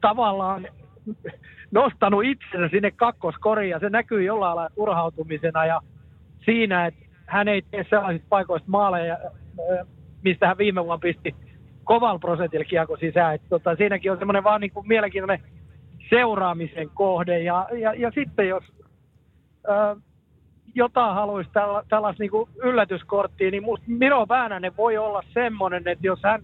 tavallaan 0.00 0.68
nostanut 1.70 2.24
itsensä 2.24 2.68
sinne 2.68 2.90
kakkoskoriin 2.90 3.70
ja 3.70 3.78
se 3.78 3.90
näkyy 3.90 4.22
jollain 4.22 4.56
lailla 4.56 4.74
turhautumisena 4.74 5.66
ja 5.66 5.80
siinä, 6.44 6.86
että 6.86 7.00
hän 7.26 7.48
ei 7.48 7.62
tee 7.62 7.86
sellaisista 7.90 8.26
paikoista 8.28 8.70
maaleja, 8.70 9.18
mistä 10.22 10.46
hän 10.46 10.58
viime 10.58 10.84
vuonna 10.84 10.98
pisti 10.98 11.34
kovalla 11.84 12.18
prosentilla 12.18 12.64
kiekko 12.64 12.96
sisään. 12.96 13.34
Että 13.34 13.48
tota, 13.48 13.76
siinäkin 13.76 14.12
on 14.12 14.18
semmoinen 14.18 14.44
vaan 14.44 14.60
niin 14.60 14.70
kuin 14.70 14.88
mielenkiintoinen 14.88 15.44
seuraamisen 16.10 16.90
kohde. 16.94 17.42
Ja, 17.42 17.68
ja, 17.78 17.94
ja 17.94 18.10
sitten 18.10 18.48
jos 18.48 18.64
ää, 19.68 19.96
jotain 20.74 21.14
haluaisi 21.14 21.50
tälla, 21.52 21.84
tällaista 21.88 22.22
niin 22.22 22.30
yllätyskorttia, 22.62 23.50
niin 23.50 23.62
musta 23.62 23.86
Miro 23.88 24.26
Väänänen 24.28 24.76
voi 24.76 24.96
olla 24.96 25.22
semmoinen, 25.34 25.88
että 25.88 26.06
jos 26.06 26.20
hän 26.22 26.42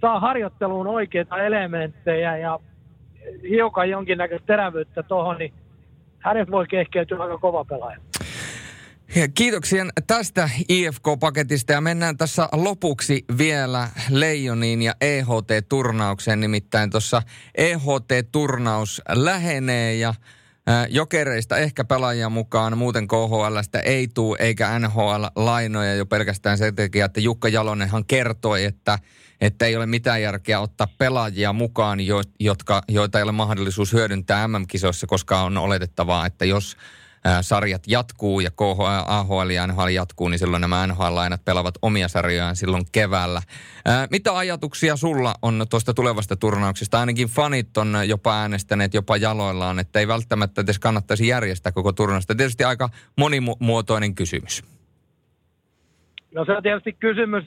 saa 0.00 0.20
harjoitteluun 0.20 0.86
oikeita 0.86 1.38
elementtejä 1.38 2.36
ja 2.36 2.58
hiukan 3.48 3.90
jonkinnäköistä 3.90 4.46
terävyyttä 4.46 5.02
tuohon, 5.02 5.38
niin 5.38 5.52
hänet 6.18 6.50
voi 6.50 6.66
kehkeytyä 6.66 7.18
aika 7.18 7.38
kova 7.38 7.64
pelaaja. 7.64 7.98
Kiitoksia 9.34 9.84
tästä 10.06 10.48
IFK-paketista 10.68 11.72
ja 11.72 11.80
mennään 11.80 12.16
tässä 12.16 12.48
lopuksi 12.52 13.24
vielä 13.38 13.88
Leijoniin 14.10 14.82
ja 14.82 14.94
EHT-turnaukseen. 15.00 16.40
Nimittäin 16.40 16.90
tuossa 16.90 17.22
EHT-turnaus 17.54 19.02
lähenee 19.08 19.94
ja 19.94 20.14
Jokereista 20.88 21.56
ehkä 21.56 21.84
pelaajia 21.84 22.28
mukaan, 22.28 22.78
muuten 22.78 23.08
KHLstä 23.08 23.80
ei 23.80 24.08
tule 24.08 24.36
eikä 24.40 24.78
NHL-lainoja 24.78 25.94
jo 25.94 26.06
pelkästään 26.06 26.58
sen 26.58 26.74
takia, 26.74 27.04
että 27.04 27.20
Jukka 27.20 27.48
Jalonenhan 27.48 28.04
kertoi, 28.04 28.64
että, 28.64 28.98
että 29.40 29.66
ei 29.66 29.76
ole 29.76 29.86
mitään 29.86 30.22
järkeä 30.22 30.60
ottaa 30.60 30.86
pelaajia 30.98 31.52
mukaan, 31.52 32.00
jo, 32.00 32.20
jotka, 32.40 32.82
joita 32.88 33.18
ei 33.18 33.22
ole 33.22 33.32
mahdollisuus 33.32 33.92
hyödyntää 33.92 34.48
MM-kisoissa, 34.48 35.06
koska 35.06 35.40
on 35.42 35.56
oletettavaa, 35.58 36.26
että 36.26 36.44
jos 36.44 36.76
sarjat 37.40 37.82
jatkuu 37.86 38.40
ja 38.40 38.50
AHL 39.06 39.50
ja 39.50 39.66
NHL 39.66 39.88
jatkuu, 39.88 40.28
niin 40.28 40.38
silloin 40.38 40.60
nämä 40.60 40.86
NHL-lainat 40.86 41.44
pelaavat 41.44 41.74
omia 41.82 42.08
sarjojaan 42.08 42.56
silloin 42.56 42.84
keväällä. 42.92 43.42
Mitä 44.10 44.36
ajatuksia 44.36 44.96
sulla 44.96 45.34
on 45.42 45.66
tuosta 45.70 45.94
tulevasta 45.94 46.36
turnauksesta? 46.36 47.00
Ainakin 47.00 47.28
fanit 47.28 47.76
on 47.76 47.96
jopa 48.06 48.40
äänestäneet 48.40 48.94
jopa 48.94 49.16
jaloillaan, 49.16 49.78
että 49.78 50.00
ei 50.00 50.08
välttämättä 50.08 50.60
edes 50.60 50.78
kannattaisi 50.78 51.28
järjestää 51.28 51.72
koko 51.72 51.92
turnausta. 51.92 52.34
Tietysti 52.34 52.64
aika 52.64 52.88
monimuotoinen 53.18 54.14
kysymys. 54.14 54.64
No 56.34 56.44
se 56.44 56.52
on 56.52 56.62
tietysti 56.62 56.92
kysymys, 56.92 57.44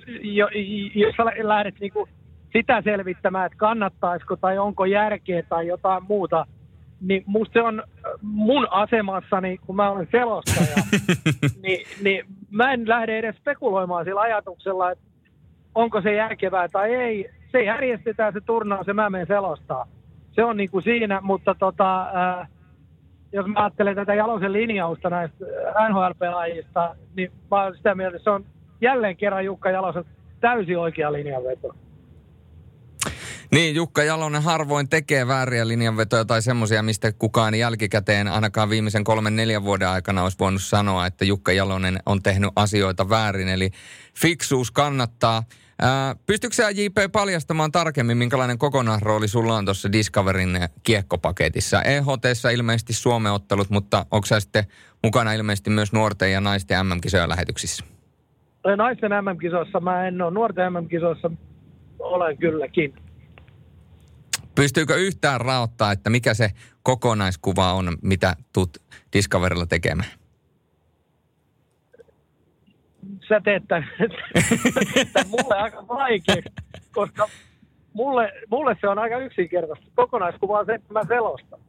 jos 0.96 1.16
lähdet 1.44 1.76
niinku 1.80 2.08
sitä 2.54 2.82
selvittämään, 2.82 3.46
että 3.46 3.58
kannattaisiko 3.58 4.36
tai 4.36 4.58
onko 4.58 4.86
järkeä 4.86 5.44
tai 5.44 5.68
jotain 5.68 6.04
muuta– 6.04 6.46
niin 7.02 7.24
musta 7.26 7.54
se 7.54 7.62
on 7.62 7.84
mun 8.22 8.68
asemassani, 8.72 9.58
kun 9.58 9.76
mä 9.76 9.90
olen 9.92 10.08
selostaja, 10.12 10.84
niin, 11.64 11.88
niin 12.04 12.26
mä 12.52 12.74
en 12.74 12.90
lähde 12.90 13.18
edes 13.18 13.36
spekuloimaan 13.36 14.06
sillä 14.06 14.22
ajatuksella, 14.22 14.92
että 14.92 15.04
onko 15.76 16.02
se 16.02 16.14
järkevää 16.14 16.68
tai 16.70 16.96
ei. 16.96 17.30
Se 17.52 17.64
järjestetään 17.64 18.34
se 18.34 18.42
turnaus 18.42 18.88
ja 18.88 18.94
mä 18.94 19.10
menen 19.10 19.28
selostaa. 19.28 19.88
Se 20.32 20.44
on 20.44 20.58
niin 20.58 20.72
kuin 20.72 20.84
siinä, 20.84 21.22
mutta 21.22 21.56
tota, 21.60 22.02
äh, 22.02 22.50
jos 23.34 23.46
mä 23.46 23.60
ajattelen 23.60 23.96
tätä 23.96 24.14
Jalosen 24.14 24.54
linjausta 24.54 25.10
näistä 25.10 25.46
NHL-pelaajista, 25.90 26.96
niin 27.16 27.32
mä 27.52 27.64
olen 27.64 27.78
sitä 27.78 27.96
mieltä, 27.96 28.18
että 28.18 28.24
se 28.24 28.30
on 28.30 28.46
jälleen 28.82 29.18
kerran 29.18 29.46
Jukka 29.46 29.72
Jalosen 29.72 30.06
täysin 30.40 30.78
oikea 30.78 31.14
linjanveto. 31.14 31.76
Niin, 33.52 33.76
Jukka 33.76 34.04
Jalonen 34.04 34.44
harvoin 34.44 34.90
tekee 34.90 35.28
vääriä 35.28 35.68
linjanvetoja 35.68 36.26
tai 36.26 36.42
semmoisia, 36.42 36.84
mistä 36.84 37.12
kukaan 37.12 37.56
jälkikäteen 37.56 38.28
ainakaan 38.28 38.70
viimeisen 38.70 39.04
kolmen 39.04 39.36
neljän 39.36 39.64
vuoden 39.64 39.88
aikana 39.88 40.24
olisi 40.24 40.40
voinut 40.40 40.62
sanoa, 40.62 41.06
että 41.06 41.26
Jukka 41.26 41.52
Jalonen 41.52 42.00
on 42.06 42.24
tehnyt 42.24 42.50
asioita 42.56 43.10
väärin. 43.10 43.48
Eli 43.48 43.70
fiksuus 44.14 44.72
kannattaa. 44.72 45.44
Ää, 45.82 46.16
pystytkö 46.26 46.56
sä 46.56 46.70
JP 46.70 47.12
paljastamaan 47.12 47.72
tarkemmin, 47.72 48.18
minkälainen 48.18 48.58
kokonaisrooli 48.58 49.28
sulla 49.28 49.56
on 49.56 49.66
tuossa 49.66 49.92
Discoverin 49.92 50.60
kiekkopaketissa? 50.84 51.82
EHT 51.82 52.54
ilmeisesti 52.54 52.94
Suomen 52.94 53.32
ottelut, 53.32 53.70
mutta 53.70 54.06
onko 54.12 54.26
sä 54.26 54.40
sitten 54.40 54.64
mukana 55.04 55.34
ilmeisesti 55.34 55.70
myös 55.70 55.94
nuorten 55.94 56.32
ja 56.32 56.42
naisten 56.42 56.86
MM-kisojen 56.86 57.30
lähetyksissä? 57.30 57.86
Naisten 58.78 59.12
MM-kisoissa 59.12 59.80
mä 59.80 60.08
en 60.08 60.22
ole, 60.22 60.32
nuorten 60.32 60.74
MM-kisoissa 60.74 61.32
olen 62.00 62.38
kylläkin. 62.38 63.07
Pystyykö 64.58 64.96
yhtään 64.96 65.42
raottaa, 65.42 65.92
että 65.92 66.10
mikä 66.10 66.34
se 66.34 66.52
kokonaiskuva 66.84 67.74
on, 67.74 67.98
mitä 68.02 68.36
tuut 68.54 68.78
Discoverilla 69.14 69.66
tekemään? 69.66 70.10
Sä 73.30 73.42
teet 73.44 73.64
tämän, 73.68 73.90
mulle 75.30 75.56
aika 75.56 75.88
vaikea, 75.88 76.36
koska 76.92 77.30
mulle, 77.94 78.32
mulle 78.50 78.78
se 78.82 78.88
on 78.88 79.00
aika 79.00 79.18
yksinkertaista. 79.18 79.86
Kokonaiskuva 79.96 80.60
on 80.60 80.66
se, 80.66 80.74
että 80.74 80.94
mä 80.94 81.02
selostan. 81.08 81.60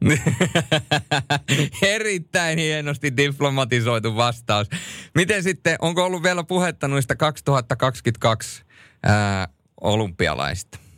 Erittäin 1.95 2.59
hienosti 2.59 3.17
diplomatisoitu 3.17 4.15
vastaus. 4.15 4.69
Miten 5.15 5.43
sitten, 5.43 5.75
onko 5.81 6.05
ollut 6.05 6.23
vielä 6.23 6.43
puhetta 6.43 6.87
noista 6.87 7.15
2022 7.15 8.63
ää, 9.03 9.47
olympialaista? 9.81 10.88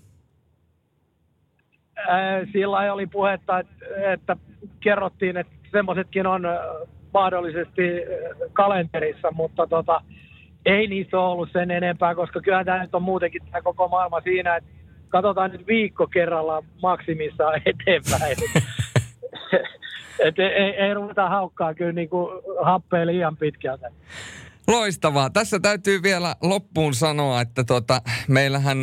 Sillä 2.52 2.94
oli 2.94 3.08
puhetta, 3.08 3.60
että, 3.60 3.76
että 4.14 4.38
kerrottiin, 4.80 5.38
että 5.38 5.54
semmoisetkin 5.72 6.28
on 6.28 6.42
mahdollisesti 7.14 7.82
kalenterissa, 8.54 9.32
mutta 9.32 9.68
tota, 9.68 10.02
ei 10.66 10.88
niistä 10.88 11.20
ole 11.20 11.32
ollut 11.32 11.50
sen 11.52 11.72
enempää, 11.72 12.16
koska 12.16 12.42
kyllä 12.42 12.64
tämä 12.66 12.82
nyt 12.82 12.96
on 12.96 13.04
muutenkin 13.04 13.42
tämä 13.46 13.62
koko 13.62 13.88
maailma 13.88 14.22
siinä, 14.22 14.56
että 14.56 14.70
katsotaan 15.10 15.52
nyt 15.52 15.68
viikko 15.68 16.08
kerrallaan 16.08 16.64
maksimissaan 16.82 17.62
eteenpäin. 17.66 18.38
Et 20.26 20.40
ei, 20.40 20.46
ei, 20.46 20.70
ei 20.70 20.94
ruveta 20.94 21.30
haukkaa 21.30 21.74
kyllä 21.74 21.92
niin 21.92 22.10
kuin 22.10 22.42
happea 22.62 23.06
liian 23.06 23.38
pitkältä. 23.38 23.92
Loistavaa. 24.68 25.30
Tässä 25.30 25.60
täytyy 25.60 26.04
vielä 26.04 26.36
loppuun 26.42 26.94
sanoa, 26.94 27.42
että 27.42 27.64
tota, 27.64 28.02
meillähän 28.28 28.78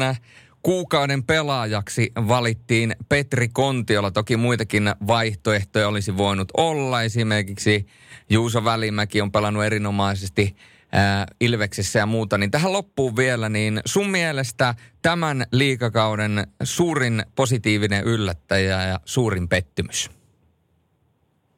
kuukauden 0.63 1.25
pelaajaksi 1.25 2.13
valittiin 2.29 2.97
Petri 3.09 3.49
Kontiola. 3.49 4.11
Toki 4.11 4.37
muitakin 4.37 4.91
vaihtoehtoja 5.07 5.89
olisi 5.89 6.17
voinut 6.17 6.49
olla. 6.57 7.03
Esimerkiksi 7.03 7.87
Juuso 8.31 8.65
Välimäki 8.65 9.21
on 9.21 9.33
pelannut 9.33 9.65
erinomaisesti 9.65 10.57
ää, 10.93 11.27
Ilveksessä 11.41 11.99
ja 11.99 12.07
muuta. 12.07 12.39
Niin 12.39 12.51
tähän 12.51 12.73
loppuun 12.73 13.17
vielä, 13.17 13.49
niin 13.49 13.81
sun 13.85 14.11
mielestä 14.11 14.75
tämän 15.03 15.45
liikakauden 15.53 16.47
suurin 16.63 17.23
positiivinen 17.37 18.05
yllättäjä 18.05 18.87
ja 18.87 19.01
suurin 19.05 19.49
pettymys? 19.49 20.11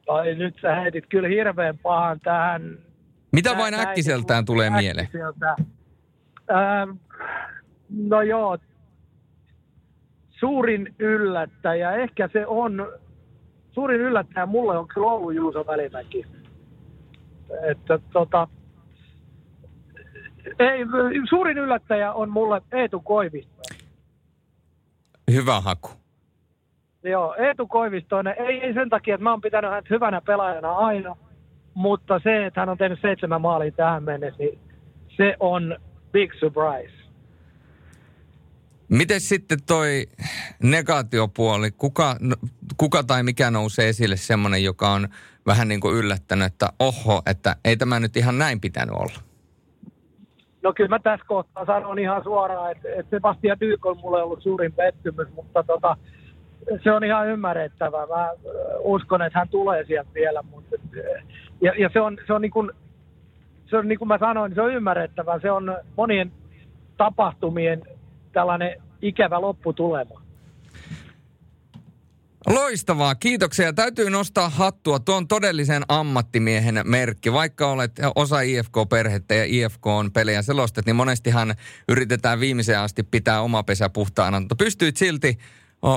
Ai 0.07 0.35
nyt 0.35 0.55
sä 0.61 0.75
heitit 0.75 1.05
kyllä 1.09 1.27
hirveän 1.27 1.77
pahan 1.77 2.19
tähän. 2.19 2.77
Mitä 3.31 3.57
vain 3.57 3.73
äkkiseltään 3.73 4.45
tulee 4.45 4.69
mieleen? 4.69 5.09
Ähm, 6.51 6.97
no 7.89 8.21
joo, 8.21 8.57
suurin 10.41 10.95
yllättäjä, 10.99 11.91
ehkä 11.91 12.29
se 12.33 12.47
on, 12.47 12.87
suurin 13.71 14.01
yllättäjä 14.01 14.45
mulle 14.45 14.77
on 14.77 14.87
kyllä 14.87 15.07
ollut 15.07 15.33
Juuso 15.33 15.67
Välimäki. 15.67 16.25
Että 17.71 17.99
tota, 18.13 18.47
ei, 20.59 20.85
suurin 21.29 21.57
yllättäjä 21.57 22.13
on 22.13 22.29
mulle 22.29 22.61
Eetu 22.71 22.99
Koivisto. 22.99 23.61
Hyvä 25.31 25.61
haku. 25.61 25.89
Joo, 27.03 27.35
Eetu 27.37 27.67
Koivistoinen, 27.67 28.35
ei, 28.37 28.61
ei 28.61 28.73
sen 28.73 28.89
takia, 28.89 29.15
että 29.15 29.23
mä 29.23 29.31
oon 29.31 29.41
pitänyt 29.41 29.71
häntä 29.71 29.87
hyvänä 29.89 30.21
pelaajana 30.21 30.71
aina, 30.71 31.15
mutta 31.73 32.19
se, 32.23 32.45
että 32.45 32.59
hän 32.59 32.69
on 32.69 32.77
tehnyt 32.77 33.01
seitsemän 33.01 33.41
maalia 33.41 33.71
tähän 33.71 34.03
mennessä, 34.03 34.43
niin 34.43 34.59
se 35.17 35.35
on 35.39 35.77
big 36.11 36.33
surprise. 36.39 37.00
Miten 38.91 39.21
sitten 39.21 39.57
toi 39.67 40.05
negaatiopuoli, 40.63 41.71
kuka, 41.71 42.15
kuka 42.77 43.03
tai 43.03 43.23
mikä 43.23 43.51
nousee 43.51 43.89
esille 43.89 44.17
semmoinen, 44.17 44.63
joka 44.63 44.89
on 44.89 45.07
vähän 45.45 45.67
niin 45.67 45.79
kuin 45.79 45.95
yllättänyt, 45.95 46.45
että 46.45 46.69
oho, 46.79 47.21
että 47.25 47.55
ei 47.65 47.77
tämä 47.77 47.99
nyt 47.99 48.17
ihan 48.17 48.37
näin 48.37 48.61
pitänyt 48.61 48.95
olla? 48.95 49.19
No 50.63 50.73
kyllä 50.73 50.89
mä 50.89 50.99
tässä 50.99 51.25
kohtaa 51.27 51.65
sanon 51.65 51.99
ihan 51.99 52.23
suoraan, 52.23 52.71
että, 52.71 52.89
että 52.89 53.09
Sebastian 53.09 53.59
Dyk 53.59 53.85
on 53.85 53.97
mulle 53.97 54.23
ollut 54.23 54.43
suurin 54.43 54.73
pettymys, 54.73 55.27
mutta 55.35 55.63
tota, 55.63 55.97
se 56.83 56.91
on 56.91 57.03
ihan 57.03 57.27
ymmärrettävää. 57.27 58.07
Mä 58.07 58.29
uskon, 58.79 59.21
että 59.21 59.39
hän 59.39 59.49
tulee 59.49 59.85
sieltä 59.85 60.09
vielä, 60.13 60.41
mutta, 60.41 60.75
ja, 61.61 61.73
ja 61.77 61.89
se 61.93 62.01
on, 62.01 62.17
se 62.27 62.33
on 62.33 62.41
niin 62.41 62.51
kuin, 62.51 62.71
se 63.69 63.77
on 63.77 63.87
niin 63.87 63.99
kuin 63.99 64.07
mä 64.07 64.17
sanoin, 64.17 64.55
se 64.55 64.61
on 64.61 64.73
ymmärrettävää. 64.73 65.39
Se 65.39 65.51
on 65.51 65.77
monien 65.97 66.31
tapahtumien 66.97 67.81
tällainen 68.33 68.81
ikävä 69.01 69.41
lopputulema. 69.41 70.21
Loistavaa, 72.49 73.15
kiitoksia. 73.15 73.73
Täytyy 73.73 74.09
nostaa 74.09 74.49
hattua. 74.49 74.99
Tuo 74.99 75.15
on 75.15 75.27
todellisen 75.27 75.83
ammattimiehen 75.87 76.75
merkki. 76.83 77.33
Vaikka 77.33 77.71
olet 77.71 77.91
osa 78.15 78.41
IFK-perhettä 78.41 79.35
ja 79.35 79.43
IFK 79.47 79.87
on 79.87 80.11
pelejä 80.11 80.41
selostet, 80.41 80.85
niin 80.85 80.95
monestihan 80.95 81.53
yritetään 81.89 82.39
viimeiseen 82.39 82.79
asti 82.79 83.03
pitää 83.03 83.41
oma 83.41 83.63
pesä 83.63 83.89
puhtaana. 83.89 84.39
Mutta 84.39 84.55
pystyit 84.55 84.97
silti 84.97 85.37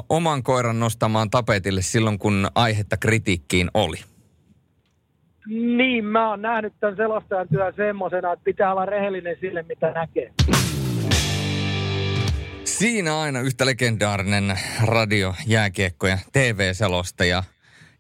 oman 0.08 0.42
koiran 0.42 0.80
nostamaan 0.80 1.30
tapetille 1.30 1.82
silloin, 1.82 2.18
kun 2.18 2.48
aihetta 2.54 2.96
kritiikkiin 2.96 3.70
oli. 3.74 3.96
Niin, 5.76 6.04
mä 6.04 6.30
oon 6.30 6.42
nähnyt 6.42 6.72
tämän 6.80 6.96
selostajan 6.96 7.48
työn 7.48 7.72
semmoisena, 7.76 8.32
että 8.32 8.44
pitää 8.44 8.72
olla 8.72 8.86
rehellinen 8.86 9.36
sille, 9.40 9.62
mitä 9.68 9.90
näkee. 9.92 10.32
Siinä 12.78 13.20
aina 13.20 13.40
yhtä 13.40 13.66
legendaarinen 13.66 14.58
radio, 14.84 15.34
jääkiekko 15.46 16.06
ja 16.06 16.18
TV-selostaja. 16.32 17.42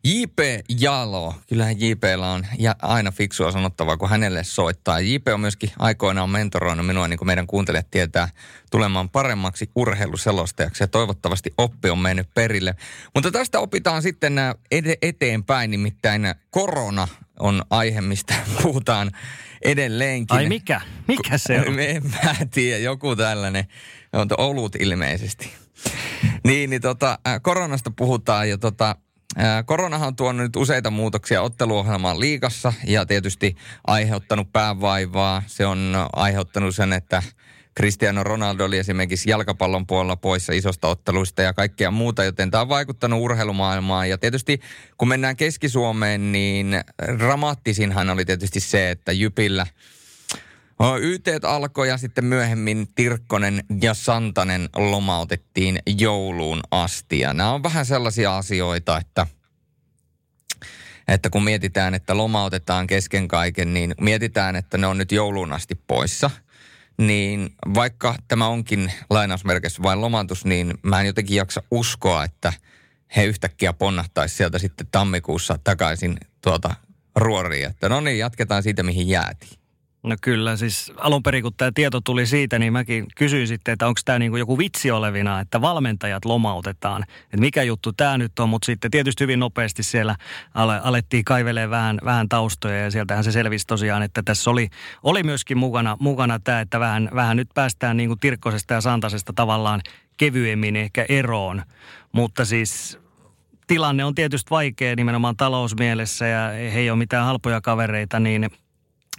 J.P. 0.04 0.38
Jalo. 0.80 1.34
Kyllähän 1.48 1.80
J.P.llä 1.80 2.32
on 2.32 2.46
ja 2.58 2.76
aina 2.82 3.10
fiksua 3.10 3.52
sanottavaa, 3.52 3.96
kun 3.96 4.10
hänelle 4.10 4.44
soittaa. 4.44 5.00
J.P. 5.00 5.28
on 5.28 5.40
myöskin 5.40 5.70
aikoinaan 5.78 6.30
mentoroinut 6.30 6.86
minua, 6.86 7.08
niin 7.08 7.18
kuin 7.18 7.26
meidän 7.26 7.46
kuuntelijat 7.46 7.90
tietää, 7.90 8.28
tulemaan 8.70 9.10
paremmaksi 9.10 9.70
urheiluselostajaksi. 9.74 10.82
Ja 10.82 10.88
toivottavasti 10.88 11.54
oppi 11.58 11.90
on 11.90 11.98
mennyt 11.98 12.28
perille. 12.34 12.74
Mutta 13.14 13.30
tästä 13.30 13.60
opitaan 13.60 14.02
sitten 14.02 14.34
eteenpäin, 15.02 15.70
nimittäin 15.70 16.34
korona 16.50 17.08
on 17.40 17.62
aihe, 17.70 18.00
mistä 18.00 18.34
puhutaan 18.62 19.10
edelleenkin. 19.62 20.36
Ai 20.36 20.48
mikä? 20.48 20.80
Mikä 21.08 21.38
se 21.38 21.60
on? 21.60 21.80
En 21.80 22.02
mä 22.02 22.34
tiedä, 22.50 22.78
joku 22.78 23.16
tällainen. 23.16 23.64
On 24.14 24.28
olut 24.38 24.76
ilmeisesti. 24.76 25.50
Niin, 26.44 26.70
niin 26.70 26.82
tota, 26.82 27.18
koronasta 27.42 27.92
puhutaan 27.96 28.48
ja 28.48 28.58
tota, 28.58 28.96
Koronahan 29.66 30.08
on 30.08 30.16
tuonut 30.16 30.42
nyt 30.42 30.56
useita 30.56 30.90
muutoksia 30.90 31.42
otteluohjelmaan 31.42 32.20
liikassa 32.20 32.72
ja 32.86 33.06
tietysti 33.06 33.56
aiheuttanut 33.86 34.52
päävaivaa. 34.52 35.42
Se 35.46 35.66
on 35.66 35.94
aiheuttanut 36.12 36.74
sen, 36.74 36.92
että 36.92 37.22
Cristiano 37.76 38.22
Ronaldo 38.22 38.64
oli 38.64 38.78
esimerkiksi 38.78 39.30
jalkapallon 39.30 39.86
puolella 39.86 40.16
poissa 40.16 40.52
isosta 40.52 40.88
otteluista 40.88 41.42
ja 41.42 41.52
kaikkea 41.52 41.90
muuta, 41.90 42.24
joten 42.24 42.50
tämä 42.50 42.60
on 42.60 42.68
vaikuttanut 42.68 43.20
urheilumaailmaan. 43.20 44.08
Ja 44.08 44.18
tietysti 44.18 44.60
kun 44.98 45.08
mennään 45.08 45.36
Keski-Suomeen, 45.36 46.32
niin 46.32 46.80
dramaattisinhan 47.18 48.10
oli 48.10 48.24
tietysti 48.24 48.60
se, 48.60 48.90
että 48.90 49.12
Jypillä 49.12 49.66
YT 51.00 51.44
alkoi 51.44 51.88
ja 51.88 51.96
sitten 51.96 52.24
myöhemmin 52.24 52.88
Tirkkonen 52.94 53.64
ja 53.82 53.94
Santanen 53.94 54.68
lomautettiin 54.76 55.78
jouluun 55.98 56.60
asti. 56.70 57.18
Ja 57.18 57.34
nämä 57.34 57.52
on 57.52 57.62
vähän 57.62 57.86
sellaisia 57.86 58.36
asioita, 58.36 58.98
että 58.98 59.26
että 61.08 61.30
kun 61.30 61.44
mietitään, 61.44 61.94
että 61.94 62.16
lomautetaan 62.16 62.86
kesken 62.86 63.28
kaiken, 63.28 63.74
niin 63.74 63.94
mietitään, 64.00 64.56
että 64.56 64.78
ne 64.78 64.86
on 64.86 64.98
nyt 64.98 65.12
jouluun 65.12 65.52
asti 65.52 65.74
poissa– 65.86 66.30
niin 66.98 67.54
vaikka 67.74 68.14
tämä 68.28 68.48
onkin 68.48 68.92
lainausmerkeissä 69.10 69.82
vain 69.82 70.00
lomautus, 70.00 70.44
niin 70.44 70.74
mä 70.82 71.00
en 71.00 71.06
jotenkin 71.06 71.36
jaksa 71.36 71.62
uskoa, 71.70 72.24
että 72.24 72.52
he 73.16 73.24
yhtäkkiä 73.24 73.72
ponnahtaisi 73.72 74.36
sieltä 74.36 74.58
sitten 74.58 74.86
tammikuussa 74.90 75.58
takaisin 75.64 76.16
tuota 76.42 76.74
ruoriin. 77.16 77.66
Että 77.66 77.88
no 77.88 78.00
niin, 78.00 78.18
jatketaan 78.18 78.62
siitä, 78.62 78.82
mihin 78.82 79.08
jäätiin. 79.08 79.63
No 80.04 80.16
kyllä, 80.20 80.56
siis 80.56 80.92
alun 80.96 81.22
perin 81.22 81.42
kun 81.42 81.52
tämä 81.56 81.70
tieto 81.74 82.00
tuli 82.00 82.26
siitä, 82.26 82.58
niin 82.58 82.72
mäkin 82.72 83.06
kysyin 83.16 83.48
sitten, 83.48 83.72
että 83.72 83.86
onko 83.86 84.00
tämä 84.04 84.18
niinku 84.18 84.36
joku 84.36 84.58
vitsi 84.58 84.90
olevina, 84.90 85.40
että 85.40 85.60
valmentajat 85.60 86.24
lomautetaan. 86.24 87.02
Että 87.02 87.36
mikä 87.36 87.62
juttu 87.62 87.92
tämä 87.92 88.18
nyt 88.18 88.38
on, 88.38 88.48
mutta 88.48 88.66
sitten 88.66 88.90
tietysti 88.90 89.24
hyvin 89.24 89.40
nopeasti 89.40 89.82
siellä 89.82 90.16
ale, 90.54 90.80
alettiin 90.82 91.24
kaivelemaan 91.24 91.70
vähän, 91.70 91.98
vähän 92.04 92.28
taustoja 92.28 92.78
ja 92.78 92.90
sieltähän 92.90 93.24
se 93.24 93.32
selvisi 93.32 93.66
tosiaan, 93.66 94.02
että 94.02 94.22
tässä 94.22 94.50
oli, 94.50 94.68
oli 95.02 95.22
myöskin 95.22 95.58
mukana, 95.58 95.96
mukana 96.00 96.38
tämä, 96.38 96.60
että 96.60 96.80
vähän, 96.80 97.10
vähän 97.14 97.36
nyt 97.36 97.48
päästään 97.54 97.96
niinku 97.96 98.16
Tirkkosesta 98.16 98.74
ja 98.74 98.80
Santasesta 98.80 99.32
tavallaan 99.36 99.80
kevyemmin 100.16 100.76
ehkä 100.76 101.06
eroon. 101.08 101.62
Mutta 102.12 102.44
siis 102.44 102.98
tilanne 103.66 104.04
on 104.04 104.14
tietysti 104.14 104.50
vaikea 104.50 104.96
nimenomaan 104.96 105.36
talousmielessä 105.36 106.26
ja 106.26 106.48
he 106.48 106.80
ei 106.80 106.90
ole 106.90 106.98
mitään 106.98 107.26
halpoja 107.26 107.60
kavereita, 107.60 108.20
niin– 108.20 108.50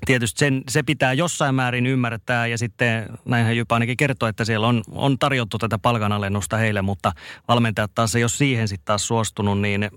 tietysti 0.05 0.39
sen, 0.39 0.63
se 0.69 0.83
pitää 0.83 1.13
jossain 1.13 1.55
määrin 1.55 1.85
ymmärtää 1.85 2.47
ja 2.47 2.57
sitten 2.57 3.05
näinhän 3.25 3.57
Jypä 3.57 3.75
ainakin 3.75 3.97
kertoo, 3.97 4.29
että 4.29 4.45
siellä 4.45 4.67
on, 4.67 4.83
on 4.91 5.19
tarjottu 5.19 5.57
tätä 5.57 5.77
palkanalennusta 5.77 6.57
heille, 6.57 6.81
mutta 6.81 7.11
valmentajat 7.47 7.91
taas 7.95 8.15
ei 8.15 8.23
ole 8.23 8.29
siihen 8.29 8.67
sitten 8.67 8.85
taas 8.85 9.07
suostunut, 9.07 9.61
niin 9.61 9.89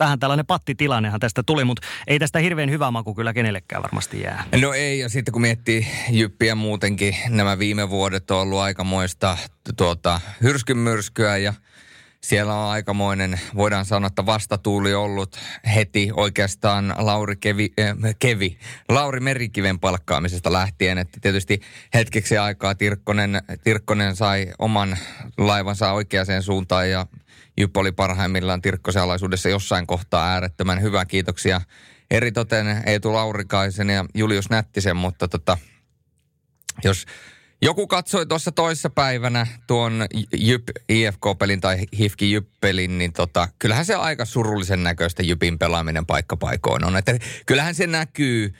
vähän 0.00 0.18
tällainen 0.18 0.46
pattitilannehan 0.46 1.20
tästä 1.20 1.42
tuli, 1.42 1.64
mutta 1.64 1.86
ei 2.06 2.18
tästä 2.18 2.38
hirveän 2.38 2.70
hyvä 2.70 2.90
maku 2.90 3.14
kyllä 3.14 3.32
kenellekään 3.32 3.82
varmasti 3.82 4.20
jää. 4.20 4.44
No 4.60 4.72
ei, 4.72 4.98
ja 4.98 5.08
sitten 5.08 5.32
kun 5.32 5.42
miettii 5.42 5.86
Jyppiä 6.10 6.54
muutenkin, 6.54 7.16
nämä 7.28 7.58
viime 7.58 7.90
vuodet 7.90 8.30
on 8.30 8.40
ollut 8.40 8.58
aikamoista 8.58 9.38
tuota, 9.76 10.20
hyrskymyrskyä 10.42 11.36
ja– 11.36 11.54
siellä 12.24 12.54
on 12.54 12.70
aikamoinen, 12.70 13.40
voidaan 13.54 13.84
sanoa, 13.84 14.06
että 14.06 14.26
vastatuuli 14.26 14.94
ollut 14.94 15.36
heti 15.74 16.10
oikeastaan 16.12 16.94
Lauri 16.98 17.36
Kevi, 17.36 17.72
äh, 17.80 18.14
Kevi, 18.18 18.58
Lauri 18.88 19.20
Merikiven 19.20 19.78
palkkaamisesta 19.78 20.52
lähtien. 20.52 20.98
Että 20.98 21.18
tietysti 21.20 21.60
hetkeksi 21.94 22.38
aikaa 22.38 22.74
Tirkkonen, 22.74 23.42
Tirkkonen 23.64 24.16
sai 24.16 24.46
oman 24.58 24.98
laivansa 25.38 25.92
oikeaan 25.92 26.42
suuntaan 26.42 26.90
ja 26.90 27.06
Jyp 27.56 27.76
oli 27.76 27.92
parhaimmillaan 27.92 28.62
Tirkkosen 28.62 29.02
jossain 29.50 29.86
kohtaa 29.86 30.32
äärettömän 30.32 30.82
hyvä. 30.82 31.04
Kiitoksia 31.04 31.60
eritoten 32.10 32.82
Eetu 32.86 33.12
Laurikaisen 33.12 33.90
ja 33.90 34.04
Julius 34.14 34.50
Nättisen, 34.50 34.96
mutta 34.96 35.28
tota, 35.28 35.58
jos 36.84 37.06
joku 37.62 37.86
katsoi 37.86 38.26
tuossa 38.26 38.52
toissa 38.52 38.90
päivänä 38.90 39.46
tuon 39.66 40.06
Jyp 40.32 40.62
IFK-pelin 40.88 41.60
tai 41.60 41.78
Hifki 41.98 42.32
Jyp-pelin, 42.32 42.98
niin 42.98 43.12
tota, 43.12 43.48
kyllähän 43.58 43.86
se 43.86 43.94
aika 43.94 44.24
surullisen 44.24 44.82
näköistä 44.82 45.22
Jypin 45.22 45.58
pelaaminen 45.58 46.06
paikkapaikoin 46.06 46.84
on. 46.84 46.96
Että 46.96 47.18
kyllähän 47.46 47.74
se 47.74 47.86
näkyy 47.86 48.54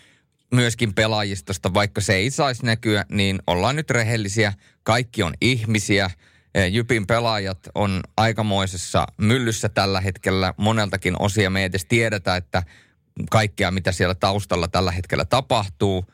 myöskin 0.51 0.95
pelaajistosta, 0.95 1.75
vaikka 1.75 2.01
se 2.01 2.15
ei 2.15 2.31
saisi 2.31 2.67
näkyä, 2.67 3.05
niin 3.09 3.39
ollaan 3.47 3.77
nyt 3.77 3.91
rehellisiä. 3.91 4.53
Kaikki 4.83 5.23
on 5.23 5.35
ihmisiä. 5.41 6.11
Jypin 6.71 7.07
pelaajat 7.07 7.59
on 7.75 8.01
aikamoisessa 8.17 9.07
myllyssä 9.19 9.69
tällä 9.69 10.01
hetkellä 10.01 10.55
moneltakin 10.57 11.15
osia. 11.19 11.51
Me 11.51 11.61
ei 11.61 11.65
edes 11.65 11.85
tiedetä, 11.85 12.37
että 12.37 12.63
kaikkea 13.31 13.71
mitä 13.71 13.93
siellä 13.93 14.15
taustalla 14.15 14.69
tällä 14.69 14.93
hetkellä 14.93 15.25
tapahtuu 15.25 16.05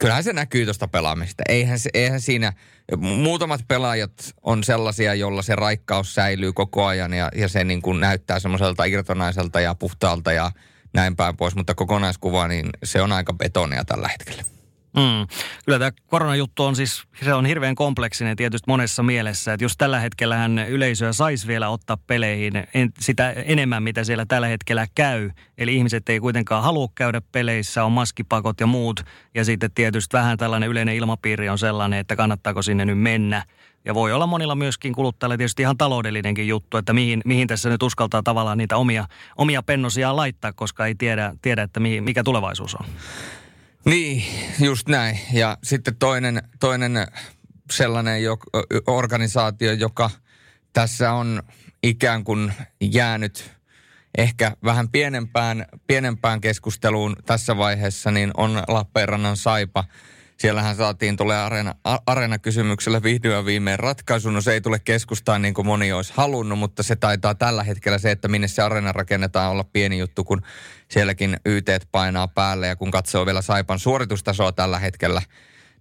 kyllähän 0.00 0.24
se 0.24 0.32
näkyy 0.32 0.64
tuosta 0.64 0.88
pelaamista. 0.88 1.42
Eihän, 1.48 1.78
se, 1.78 1.90
eihän 1.94 2.20
siinä, 2.20 2.52
muutamat 2.96 3.60
pelaajat 3.68 4.12
on 4.42 4.64
sellaisia, 4.64 5.14
jolla 5.14 5.42
se 5.42 5.56
raikkaus 5.56 6.14
säilyy 6.14 6.52
koko 6.52 6.86
ajan 6.86 7.12
ja, 7.12 7.28
ja 7.34 7.48
se 7.48 7.64
niin 7.64 7.82
kuin 7.82 8.00
näyttää 8.00 8.40
semmoiselta 8.40 8.84
irtonaiselta 8.84 9.60
ja 9.60 9.74
puhtaalta 9.74 10.32
ja 10.32 10.52
näin 10.92 11.16
päin 11.16 11.36
pois. 11.36 11.54
Mutta 11.54 11.74
kokonaiskuva, 11.74 12.48
niin 12.48 12.70
se 12.84 13.02
on 13.02 13.12
aika 13.12 13.32
betonia 13.32 13.84
tällä 13.84 14.08
hetkellä. 14.08 14.59
Mm. 14.96 15.26
Kyllä 15.64 15.78
tämä 15.78 15.90
koronajuttu 16.06 16.64
on 16.64 16.76
siis, 16.76 17.02
se 17.24 17.34
on 17.34 17.46
hirveän 17.46 17.74
kompleksinen 17.74 18.36
tietysti 18.36 18.64
monessa 18.66 19.02
mielessä, 19.02 19.52
että 19.52 19.64
jos 19.64 19.76
tällä 19.76 20.00
hetkellä 20.00 20.36
hän 20.36 20.58
yleisöä 20.58 21.12
saisi 21.12 21.46
vielä 21.46 21.68
ottaa 21.68 21.96
peleihin 22.06 22.52
en, 22.74 22.92
sitä 23.00 23.30
enemmän, 23.30 23.82
mitä 23.82 24.04
siellä 24.04 24.26
tällä 24.26 24.46
hetkellä 24.46 24.86
käy, 24.94 25.30
eli 25.58 25.76
ihmiset 25.76 26.08
ei 26.08 26.20
kuitenkaan 26.20 26.62
halua 26.62 26.88
käydä 26.94 27.20
peleissä, 27.32 27.84
on 27.84 27.92
maskipakot 27.92 28.60
ja 28.60 28.66
muut, 28.66 29.00
ja 29.34 29.44
sitten 29.44 29.70
tietysti 29.74 30.16
vähän 30.16 30.38
tällainen 30.38 30.68
yleinen 30.68 30.94
ilmapiiri 30.94 31.48
on 31.48 31.58
sellainen, 31.58 31.98
että 31.98 32.16
kannattaako 32.16 32.62
sinne 32.62 32.84
nyt 32.84 32.98
mennä, 32.98 33.44
ja 33.84 33.94
voi 33.94 34.12
olla 34.12 34.26
monilla 34.26 34.54
myöskin 34.54 34.94
kuluttajilla 34.94 35.36
tietysti 35.36 35.62
ihan 35.62 35.78
taloudellinenkin 35.78 36.48
juttu, 36.48 36.76
että 36.76 36.92
mihin, 36.92 37.20
mihin 37.24 37.48
tässä 37.48 37.68
nyt 37.68 37.82
uskaltaa 37.82 38.22
tavallaan 38.22 38.58
niitä 38.58 38.76
omia, 38.76 39.06
omia 39.36 39.62
pennosia 39.62 40.16
laittaa, 40.16 40.52
koska 40.52 40.86
ei 40.86 40.94
tiedä, 40.94 41.34
tiedä 41.42 41.62
että 41.62 41.80
mikä 41.80 42.22
tulevaisuus 42.24 42.74
on. 42.74 42.86
Niin, 43.84 44.24
just 44.60 44.88
näin. 44.88 45.20
Ja 45.32 45.58
sitten 45.64 45.96
toinen, 45.96 46.42
toinen 46.60 47.06
sellainen 47.70 48.22
jo, 48.22 48.38
organisaatio, 48.86 49.72
joka 49.72 50.10
tässä 50.72 51.12
on 51.12 51.42
ikään 51.82 52.24
kuin 52.24 52.52
jäänyt 52.80 53.50
ehkä 54.18 54.56
vähän 54.64 54.88
pienempään, 54.88 55.66
pienempään 55.86 56.40
keskusteluun 56.40 57.16
tässä 57.26 57.56
vaiheessa, 57.56 58.10
niin 58.10 58.30
on 58.36 58.62
Lappeenrannan 58.68 59.36
Saipa– 59.36 59.84
Siellähän 60.40 60.76
saatiin 60.76 61.16
tulee 61.16 61.38
areena, 61.38 61.74
areena-kysymyksellä 62.06 63.02
vihdoin 63.02 63.44
viimein 63.44 63.78
ratkaisu. 63.78 64.30
No 64.30 64.40
se 64.40 64.52
ei 64.52 64.60
tule 64.60 64.78
keskustaan 64.78 65.42
niin 65.42 65.54
kuin 65.54 65.66
moni 65.66 65.92
olisi 65.92 66.12
halunnut, 66.16 66.58
mutta 66.58 66.82
se 66.82 66.96
taitaa 66.96 67.34
tällä 67.34 67.64
hetkellä 67.64 67.98
se, 67.98 68.10
että 68.10 68.28
minne 68.28 68.48
se 68.48 68.62
areena 68.62 68.92
rakennetaan 68.92 69.50
olla 69.50 69.64
pieni 69.64 69.98
juttu, 69.98 70.24
kun 70.24 70.42
sielläkin 70.88 71.36
YT 71.46 71.68
painaa 71.92 72.28
päälle 72.28 72.66
ja 72.66 72.76
kun 72.76 72.90
katsoo 72.90 73.26
vielä 73.26 73.42
Saipan 73.42 73.78
suoritustasoa 73.78 74.52
tällä 74.52 74.78
hetkellä, 74.78 75.22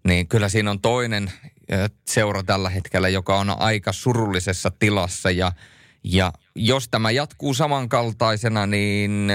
niin 0.07 0.27
kyllä 0.27 0.49
siinä 0.49 0.71
on 0.71 0.81
toinen 0.81 1.31
seura 2.07 2.43
tällä 2.43 2.69
hetkellä, 2.69 3.09
joka 3.09 3.39
on 3.39 3.49
aika 3.59 3.91
surullisessa 3.91 4.71
tilassa 4.79 5.31
ja 5.31 5.51
ja 6.03 6.33
jos 6.55 6.89
tämä 6.89 7.11
jatkuu 7.11 7.53
samankaltaisena, 7.53 8.65
niin 8.65 9.31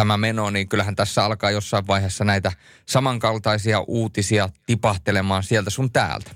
tämä 0.00 0.16
meno, 0.16 0.50
niin 0.50 0.68
kyllähän 0.68 0.96
tässä 0.96 1.24
alkaa 1.24 1.50
jossain 1.50 1.86
vaiheessa 1.86 2.24
näitä 2.24 2.52
samankaltaisia 2.86 3.80
uutisia 3.80 4.48
tipahtelemaan 4.66 5.42
sieltä 5.42 5.70
sun 5.70 5.92
täältä. 5.92 6.30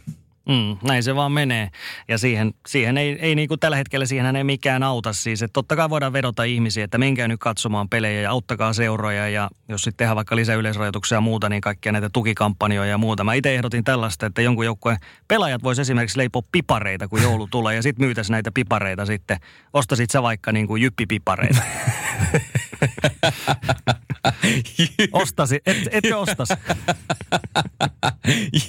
Mm, 0.49 0.77
näin 0.83 1.03
se 1.03 1.15
vaan 1.15 1.33
menee. 1.33 1.71
Ja 2.09 2.19
siihen, 2.19 2.55
siihen 2.69 2.99
ei, 2.99 3.19
ei 3.21 3.35
niin 3.35 3.49
kuin 3.49 3.61
tällä 3.61 3.77
hetkellä 3.77 4.07
siihen 4.07 4.37
ei 4.37 4.45
mikään 4.45 4.83
auta 4.83 5.13
siis. 5.13 5.43
Että 5.43 5.53
totta 5.53 5.77
kai 5.77 5.91
voidaan 5.91 6.13
vedota 6.13 6.45
ihmisiä, 6.45 6.85
että 6.85 6.99
menkää 6.99 7.29
nyt 7.29 7.41
katsomaan 7.41 7.89
pelejä 7.89 8.21
ja 8.21 8.31
auttakaa 8.31 8.73
seuroja. 8.73 9.29
Ja 9.29 9.51
jos 9.69 9.83
sitten 9.83 9.97
tehdään 9.97 10.17
vaikka 10.17 10.37
lisäyleisrajoituksia 10.37 11.17
ja 11.17 11.21
muuta, 11.21 11.49
niin 11.49 11.61
kaikkia 11.61 11.93
näitä 11.93 12.11
tukikampanjoja 12.13 12.91
ja 12.91 12.99
muuta. 12.99 13.25
Mä 13.25 13.35
itse 13.35 13.55
ehdotin 13.55 13.85
tällaista, 13.85 14.27
että 14.27 14.43
jonkun 14.43 14.65
joukkueen 14.65 14.99
pelaajat 15.29 15.63
vois 15.63 15.79
esimerkiksi 15.79 16.19
leipoa 16.19 16.43
pipareita, 16.53 17.09
kun 17.09 17.23
joulu 17.23 17.47
tulee. 17.47 17.75
Ja 17.75 17.83
sitten 17.83 18.07
myytäisi 18.07 18.33
näitä 18.33 18.51
pipareita 18.53 19.07
sitten. 19.07 19.39
Ostasit 19.73 20.11
sä 20.11 20.23
vaikka 20.23 20.53
niin 20.53 20.67
kuin 20.67 20.83
jyppipipareita. 20.83 21.63
Ostasi, 25.13 25.61
et, 25.67 25.77
etkö 25.91 26.19
ostas? 26.19 26.49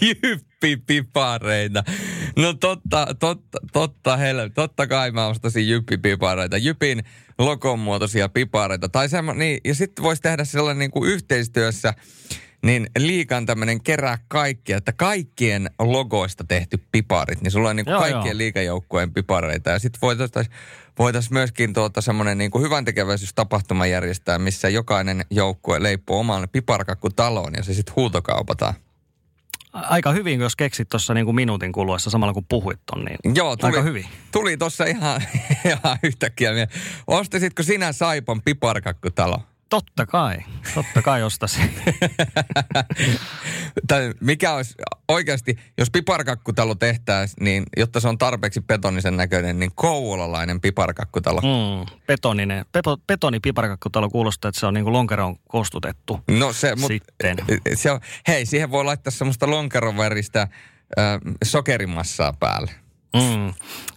Jyppipipareita. 0.02 1.84
No 2.36 2.54
totta, 2.54 3.08
totta, 3.20 3.60
totta, 3.74 4.18
hel, 4.18 4.50
totta 4.50 4.88
kai 4.88 5.12
mä 5.12 5.28
ostasin 5.28 5.70
jyppipipareita. 5.70 6.58
Jypin 6.58 7.04
logon 7.38 7.80
muotoisia 7.80 8.30
pipareita. 8.30 8.90
Tai 8.90 9.10
semmo, 9.10 9.34
niin, 9.34 9.60
ja 9.64 9.76
sitten 9.76 10.04
voisi 10.04 10.22
tehdä 10.22 10.46
sellainen 10.46 10.80
niin 10.80 10.92
kuin 10.92 11.12
yhteistyössä, 11.12 11.94
niin 12.64 12.88
liikan 13.00 13.46
tämmöinen 13.46 13.84
kerää 13.84 14.18
kaikkia, 14.28 14.78
että 14.78 14.94
kaikkien 14.94 15.70
logoista 15.80 16.44
tehty 16.44 16.84
piparit, 16.92 17.42
niin 17.42 17.52
sulla 17.52 17.70
on 17.70 17.76
niin 17.76 17.86
kuin 17.86 17.98
kaikkien 17.98 18.26
joo. 18.26 18.38
liikajoukkueen 18.38 19.14
pipareita. 19.14 19.70
Ja 19.70 19.80
sitten 19.80 20.02
voitaisiin 20.02 20.56
voitais 21.00 21.32
myöskin 21.32 21.74
tuota 21.74 22.02
semmoinen 22.02 22.38
niin 22.38 22.52
hyvän 22.62 22.86
tekeväisyystapahtuma 22.86 23.86
järjestää, 23.86 24.40
missä 24.40 24.70
jokainen 24.70 25.26
joukkue 25.30 25.84
leippuu 25.84 26.18
oman 26.18 26.48
piparkakkutaloon 26.52 27.54
ja 27.58 27.64
se 27.64 27.74
sitten 27.74 27.96
huutokaupataan. 27.96 28.74
Aika 29.74 30.12
hyvin, 30.12 30.40
jos 30.40 30.56
keksit 30.56 30.90
tuossa 30.90 31.14
niin 31.14 31.36
minuutin 31.36 31.72
kuluessa 31.72 32.10
samalla 32.10 32.34
kun 32.34 32.46
puhuit 32.50 32.80
ton, 32.86 33.06
niin 33.06 33.36
Joo, 33.36 33.56
tuli, 33.56 33.72
aika 33.72 33.82
hyvin. 33.82 34.06
Tuli 34.32 34.58
tuossa 34.58 34.86
ihan, 34.86 35.22
ihan 35.66 36.00
yhtäkkiä. 36.04 36.52
Ostasitko 37.08 37.64
sinä 37.64 37.92
Saipan 37.92 38.42
piparkakkutalo? 38.42 39.40
Totta 39.70 40.06
kai, 40.06 40.38
totta 40.74 41.02
kai 41.02 41.24
ostasin. 41.24 41.76
tai 43.88 44.14
mikä 44.22 44.54
olisi 44.54 44.76
oikeasti, 45.08 45.60
jos 45.78 45.92
piparkakkutalo 45.92 46.76
tehtäisiin, 46.76 47.44
niin 47.44 47.64
jotta 47.78 48.00
se 48.00 48.08
on 48.08 48.18
tarpeeksi 48.18 48.62
betonisen 48.62 49.18
näköinen, 49.18 49.60
niin 49.60 49.72
kouvolalainen 49.76 50.62
piparkakkutalo. 50.62 51.42
Mm, 51.42 51.96
betoninen, 52.08 52.66
pepo, 52.72 52.98
betoni 53.08 53.40
piparkakkutalo 53.40 54.10
kuulostaa, 54.10 54.50
että 54.50 54.60
se 54.60 54.66
on 54.66 54.74
niin 54.74 54.84
kuin 54.84 54.94
lonkeroon 54.94 55.36
kostutettu. 55.48 56.20
No 56.28 56.54
se, 56.54 56.76
mut, 56.76 56.88
Sitten. 56.88 57.38
Se 57.76 57.92
on, 57.92 58.00
hei, 58.28 58.46
siihen 58.46 58.72
voi 58.72 58.86
laittaa 58.86 59.12
semmoista 59.12 59.50
lonkeron 59.50 59.98
väristä 59.98 60.42
äh, 60.42 60.50
sokerimassaa 61.44 62.34
päälle. 62.34 62.85
Mm. 63.16 63.54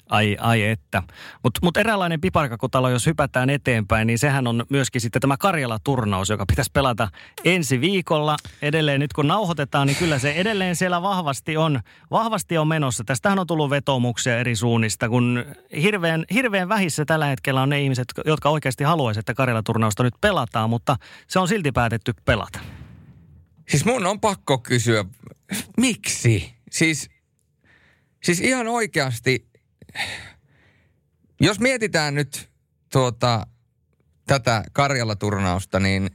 Ai, 0.09 0.37
ai 0.41 0.63
että. 0.63 1.03
Mutta 1.43 1.61
mut 1.63 1.77
eräänlainen 1.77 2.21
piparkakutalo, 2.21 2.91
jos 2.91 3.07
hypätään 3.07 3.51
eteenpäin, 3.51 4.07
niin 4.07 4.19
sehän 4.19 4.47
on 4.47 4.67
myöskin 4.69 5.01
sitten 5.01 5.21
tämä 5.21 5.37
Karjala-turnaus, 5.37 6.29
joka 6.29 6.47
pitäisi 6.47 6.71
pelata 6.75 7.09
ensi 7.45 7.81
viikolla. 7.81 8.37
Edelleen 8.63 9.01
nyt 9.01 9.13
kun 9.13 9.29
nauhoitetaan, 9.29 9.87
niin 9.87 9.97
kyllä 9.97 10.19
se 10.19 10.33
edelleen 10.33 10.77
siellä 10.77 11.03
vahvasti 11.03 11.57
on, 11.57 11.81
vahvasti 12.11 12.59
on 12.59 12.69
menossa. 12.69 13.05
Tästähän 13.05 13.39
on 13.39 13.47
tullut 13.47 13.71
vetomuksia 13.71 14.39
eri 14.39 14.57
suunnista, 14.57 15.09
kun 15.09 15.45
hirveän, 15.83 16.25
hirveän 16.33 16.69
vähissä 16.69 17.05
tällä 17.05 17.27
hetkellä 17.27 17.63
on 17.63 17.69
ne 17.69 17.81
ihmiset, 17.81 18.07
jotka 18.25 18.49
oikeasti 18.51 18.85
haluaisivat, 18.85 19.23
että 19.23 19.35
Karjala-turnausta 19.35 20.03
nyt 20.03 20.15
pelataan, 20.21 20.71
mutta 20.71 20.97
se 21.27 21.39
on 21.39 21.49
silti 21.49 21.73
päätetty 21.73 22.15
pelata. 22.25 22.59
Siis 23.69 23.85
mun 23.85 24.07
on 24.07 24.21
pakko 24.21 24.59
kysyä, 24.59 25.05
miksi? 25.77 26.55
Siis, 26.71 27.11
siis 28.23 28.41
ihan 28.41 28.69
oikeasti 28.69 29.49
jos 31.41 31.61
mietitään 31.61 32.15
nyt 32.15 32.51
tuota, 32.93 33.47
tätä 34.27 34.65
Karjala-turnausta, 34.73 35.81
niin 35.81 36.11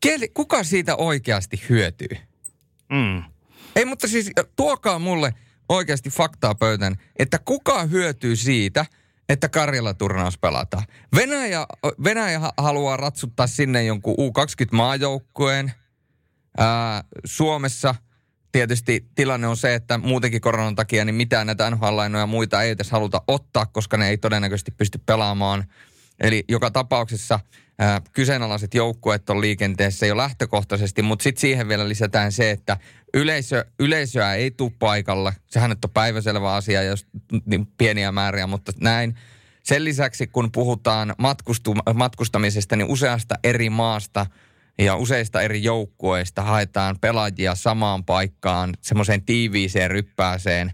keli, 0.00 0.28
kuka 0.28 0.64
siitä 0.64 0.96
oikeasti 0.96 1.62
hyötyy? 1.68 2.16
Mm. 2.92 3.22
Ei, 3.76 3.84
mutta 3.84 4.08
siis 4.08 4.30
tuokaa 4.56 4.98
mulle 4.98 5.34
oikeasti 5.68 6.10
faktaa 6.10 6.54
pöytään, 6.54 6.96
että 7.18 7.38
kuka 7.38 7.84
hyötyy 7.84 8.36
siitä, 8.36 8.86
että 9.28 9.48
Karjala-turnaus 9.48 10.38
pelataan. 10.38 10.84
Venäjä, 11.14 11.66
Venäjä 12.04 12.40
haluaa 12.56 12.96
ratsuttaa 12.96 13.46
sinne 13.46 13.84
jonkun 13.84 14.14
U20-maajoukkueen. 14.14 15.72
Ää, 16.58 17.04
Suomessa– 17.24 17.94
tietysti 18.54 19.06
tilanne 19.14 19.46
on 19.46 19.56
se, 19.56 19.74
että 19.74 19.98
muutenkin 19.98 20.40
koronan 20.40 20.74
takia 20.74 21.04
niin 21.04 21.14
mitään 21.14 21.46
näitä 21.46 21.70
nhl 21.70 22.16
ja 22.18 22.26
muita 22.26 22.62
ei 22.62 22.70
edes 22.70 22.90
haluta 22.90 23.22
ottaa, 23.28 23.66
koska 23.66 23.96
ne 23.96 24.08
ei 24.08 24.18
todennäköisesti 24.18 24.70
pysty 24.70 25.00
pelaamaan. 25.06 25.64
Eli 26.20 26.44
joka 26.48 26.70
tapauksessa 26.70 27.40
ää, 27.78 28.00
kyseenalaiset 28.12 28.74
joukkueet 28.74 29.30
on 29.30 29.40
liikenteessä 29.40 30.06
jo 30.06 30.16
lähtökohtaisesti, 30.16 31.02
mutta 31.02 31.22
sitten 31.22 31.40
siihen 31.40 31.68
vielä 31.68 31.88
lisätään 31.88 32.32
se, 32.32 32.50
että 32.50 32.76
yleisö, 33.14 33.64
yleisöä 33.80 34.34
ei 34.34 34.50
tule 34.50 34.72
paikalla. 34.78 35.32
Sehän 35.46 35.70
nyt 35.70 35.84
on 35.84 35.90
päiväselvä 35.90 36.54
asia, 36.54 36.82
jos 36.82 37.06
niin 37.46 37.66
pieniä 37.66 38.12
määriä, 38.12 38.46
mutta 38.46 38.72
näin. 38.80 39.14
Sen 39.62 39.84
lisäksi, 39.84 40.26
kun 40.26 40.52
puhutaan 40.52 41.14
matkustu, 41.18 41.74
matkustamisesta, 41.94 42.76
niin 42.76 42.90
useasta 42.90 43.34
eri 43.44 43.70
maasta– 43.70 44.26
ja 44.78 44.96
useista 44.96 45.42
eri 45.42 45.62
joukkueista 45.62 46.42
haetaan 46.42 46.98
pelaajia 47.00 47.54
samaan 47.54 48.04
paikkaan, 48.04 48.74
semmoiseen 48.80 49.24
tiiviiseen 49.24 49.90
ryppääseen. 49.90 50.72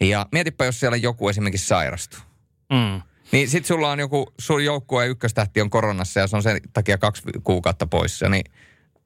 Ja 0.00 0.26
mietipä, 0.32 0.64
jos 0.64 0.80
siellä 0.80 0.96
joku 0.96 1.28
esimerkiksi 1.28 1.66
sairastuu. 1.66 2.20
Mm. 2.72 3.02
Niin 3.32 3.48
sit 3.48 3.66
sulla 3.66 3.90
on 3.90 3.98
joku, 3.98 4.32
sun 4.38 4.64
joukkue 4.64 5.06
ykköstähti 5.06 5.60
on 5.60 5.70
koronassa 5.70 6.20
ja 6.20 6.26
se 6.26 6.36
on 6.36 6.42
sen 6.42 6.60
takia 6.72 6.98
kaksi 6.98 7.22
kuukautta 7.44 7.86
poissa, 7.86 8.28
niin 8.28 8.44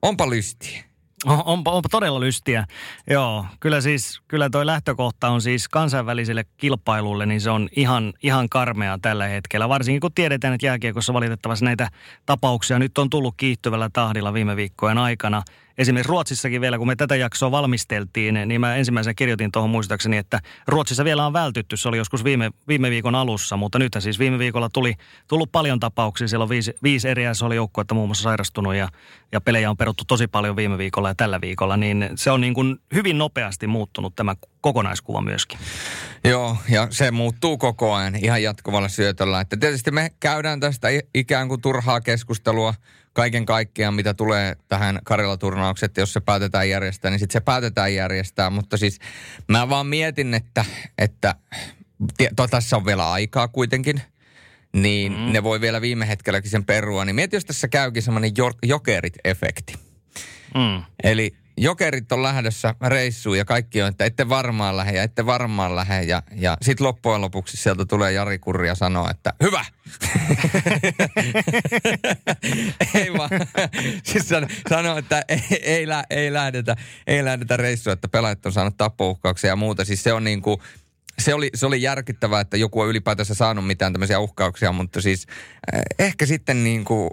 onpa 0.02 0.30
lystiä. 0.30 0.84
On, 1.26 1.42
onpa, 1.44 1.70
onpa 1.70 1.88
todella 1.88 2.20
lystiä. 2.20 2.64
Joo, 3.10 3.46
kyllä 3.60 3.80
siis, 3.80 4.20
kyllä 4.28 4.50
toi 4.50 4.66
lähtökohta 4.66 5.28
on 5.28 5.42
siis 5.42 5.68
kansainväliselle 5.68 6.44
kilpailulle, 6.56 7.26
niin 7.26 7.40
se 7.40 7.50
on 7.50 7.68
ihan, 7.76 8.12
ihan 8.22 8.48
karmea 8.48 8.98
tällä 9.02 9.26
hetkellä. 9.26 9.68
Varsinkin 9.68 10.00
kun 10.00 10.12
tiedetään, 10.14 10.54
että 10.54 10.66
jääkiekossa 10.66 11.14
valitettavasti 11.14 11.64
näitä 11.64 11.88
tapauksia 12.26 12.78
nyt 12.78 12.98
on 12.98 13.10
tullut 13.10 13.34
kiihtyvällä 13.36 13.90
tahdilla 13.92 14.32
viime 14.32 14.56
viikkojen 14.56 14.98
aikana– 14.98 15.42
esimerkiksi 15.78 16.08
Ruotsissakin 16.08 16.60
vielä, 16.60 16.78
kun 16.78 16.86
me 16.86 16.96
tätä 16.96 17.16
jaksoa 17.16 17.50
valmisteltiin, 17.50 18.38
niin 18.46 18.60
mä 18.60 18.76
ensimmäisenä 18.76 19.14
kirjoitin 19.14 19.52
tuohon 19.52 19.70
muistaakseni, 19.70 20.16
että 20.16 20.40
Ruotsissa 20.66 21.04
vielä 21.04 21.26
on 21.26 21.32
vältytty. 21.32 21.76
Se 21.76 21.88
oli 21.88 21.96
joskus 21.96 22.24
viime, 22.24 22.50
viime 22.68 22.90
viikon 22.90 23.14
alussa, 23.14 23.56
mutta 23.56 23.78
nyt 23.78 23.92
siis 23.98 24.18
viime 24.18 24.38
viikolla 24.38 24.68
tuli 24.68 24.94
tullut 25.28 25.52
paljon 25.52 25.80
tapauksia. 25.80 26.28
Siellä 26.28 26.42
on 26.42 26.48
viisi, 26.48 26.74
viisi 26.82 27.08
eri 27.08 27.22
oli 27.42 27.56
joukkuetta 27.56 27.94
muun 27.94 28.08
muassa 28.08 28.22
sairastunut 28.22 28.74
ja, 28.74 28.88
ja 29.32 29.40
pelejä 29.40 29.70
on 29.70 29.76
peruttu 29.76 30.04
tosi 30.04 30.26
paljon 30.26 30.56
viime 30.56 30.78
viikolla 30.78 31.08
ja 31.08 31.14
tällä 31.14 31.40
viikolla. 31.40 31.76
Niin 31.76 32.10
se 32.14 32.30
on 32.30 32.40
niin 32.40 32.54
kuin 32.54 32.76
hyvin 32.94 33.18
nopeasti 33.18 33.66
muuttunut 33.66 34.16
tämä 34.16 34.34
kokonaiskuva 34.60 35.20
myöskin. 35.20 35.58
Joo, 36.24 36.56
ja 36.68 36.86
se 36.90 37.10
muuttuu 37.10 37.58
koko 37.58 37.94
ajan 37.94 38.16
ihan 38.16 38.42
jatkuvalla 38.42 38.88
syötöllä. 38.88 39.40
Että 39.40 39.56
tietysti 39.56 39.90
me 39.90 40.10
käydään 40.20 40.60
tästä 40.60 40.88
ikään 41.14 41.48
kuin 41.48 41.60
turhaa 41.60 42.00
keskustelua– 42.00 42.74
kaiken 43.12 43.46
kaikkiaan, 43.46 43.94
mitä 43.94 44.14
tulee 44.14 44.56
tähän 44.68 44.98
Karjala-turnaukseen, 45.04 45.86
että 45.86 46.00
jos 46.00 46.12
se 46.12 46.20
päätetään 46.20 46.68
järjestää, 46.68 47.10
niin 47.10 47.18
sitten 47.18 47.32
se 47.32 47.44
päätetään 47.44 47.94
järjestää. 47.94 48.50
Mutta 48.50 48.76
siis 48.76 48.98
mä 49.48 49.68
vaan 49.68 49.86
mietin, 49.86 50.34
että, 50.34 50.64
että 50.98 51.34
to, 52.36 52.48
tässä 52.48 52.76
on 52.76 52.86
vielä 52.86 53.12
aikaa 53.12 53.48
kuitenkin, 53.48 54.02
niin 54.72 55.12
mm. 55.12 55.32
ne 55.32 55.42
voi 55.42 55.60
vielä 55.60 55.80
viime 55.80 56.08
hetkelläkin 56.08 56.50
sen 56.50 56.64
perua. 56.64 57.04
Niin 57.04 57.16
mieti, 57.16 57.36
jos 57.36 57.44
tässä 57.44 57.68
käykin 57.68 58.02
semmoinen 58.02 58.32
jo, 58.36 58.50
jokerit-efekti. 58.66 59.78
Mm. 60.54 60.84
Eli 61.02 61.34
jokerit 61.56 62.12
on 62.12 62.22
lähdössä 62.22 62.74
reissuun 62.86 63.38
ja 63.38 63.44
kaikki 63.44 63.82
on, 63.82 63.88
että 63.88 64.04
ette 64.04 64.28
varmaan 64.28 64.76
lähde 64.76 64.96
ja 64.96 65.02
ette 65.02 65.26
varmaan 65.26 65.76
lähde. 65.76 66.02
Ja, 66.02 66.22
ja 66.34 66.56
sitten 66.62 66.86
loppujen 66.86 67.20
lopuksi 67.20 67.56
sieltä 67.56 67.84
tulee 67.84 68.12
Jari 68.12 68.38
Kurri 68.38 68.68
ja 68.68 68.74
sanoo, 68.74 69.10
että 69.10 69.32
hyvä! 69.42 69.64
ei 72.94 73.12
vaan. 73.12 73.30
siis 74.04 74.28
sanoo, 74.68 74.98
että 74.98 75.24
ei, 75.28 75.42
ei, 75.62 75.88
lä, 75.88 76.04
ei, 76.10 76.32
lähdetä, 76.32 76.76
ei 77.06 77.24
lähdetä 77.24 77.56
reissuun, 77.56 77.92
että 77.92 78.08
pelaajat 78.08 78.46
on 78.46 78.52
saanut 78.52 78.76
tappouhkauksia 78.76 79.50
ja 79.50 79.56
muuta. 79.56 79.84
Siis 79.84 80.02
se 80.02 80.12
on 80.12 80.24
niin 80.24 80.42
kuin, 80.42 80.58
se 81.18 81.34
oli, 81.34 81.50
se 81.54 81.66
oli 81.66 81.82
järkyttävää, 81.82 82.40
että 82.40 82.56
joku 82.56 82.80
on 82.80 82.88
ylipäätänsä 82.88 83.34
saanut 83.34 83.66
mitään 83.66 83.92
tämmöisiä 83.92 84.18
uhkauksia, 84.18 84.72
mutta 84.72 85.00
siis 85.00 85.26
eh, 85.72 85.82
ehkä 85.98 86.26
sitten 86.26 86.64
niin 86.64 86.84
kuin, 86.84 87.10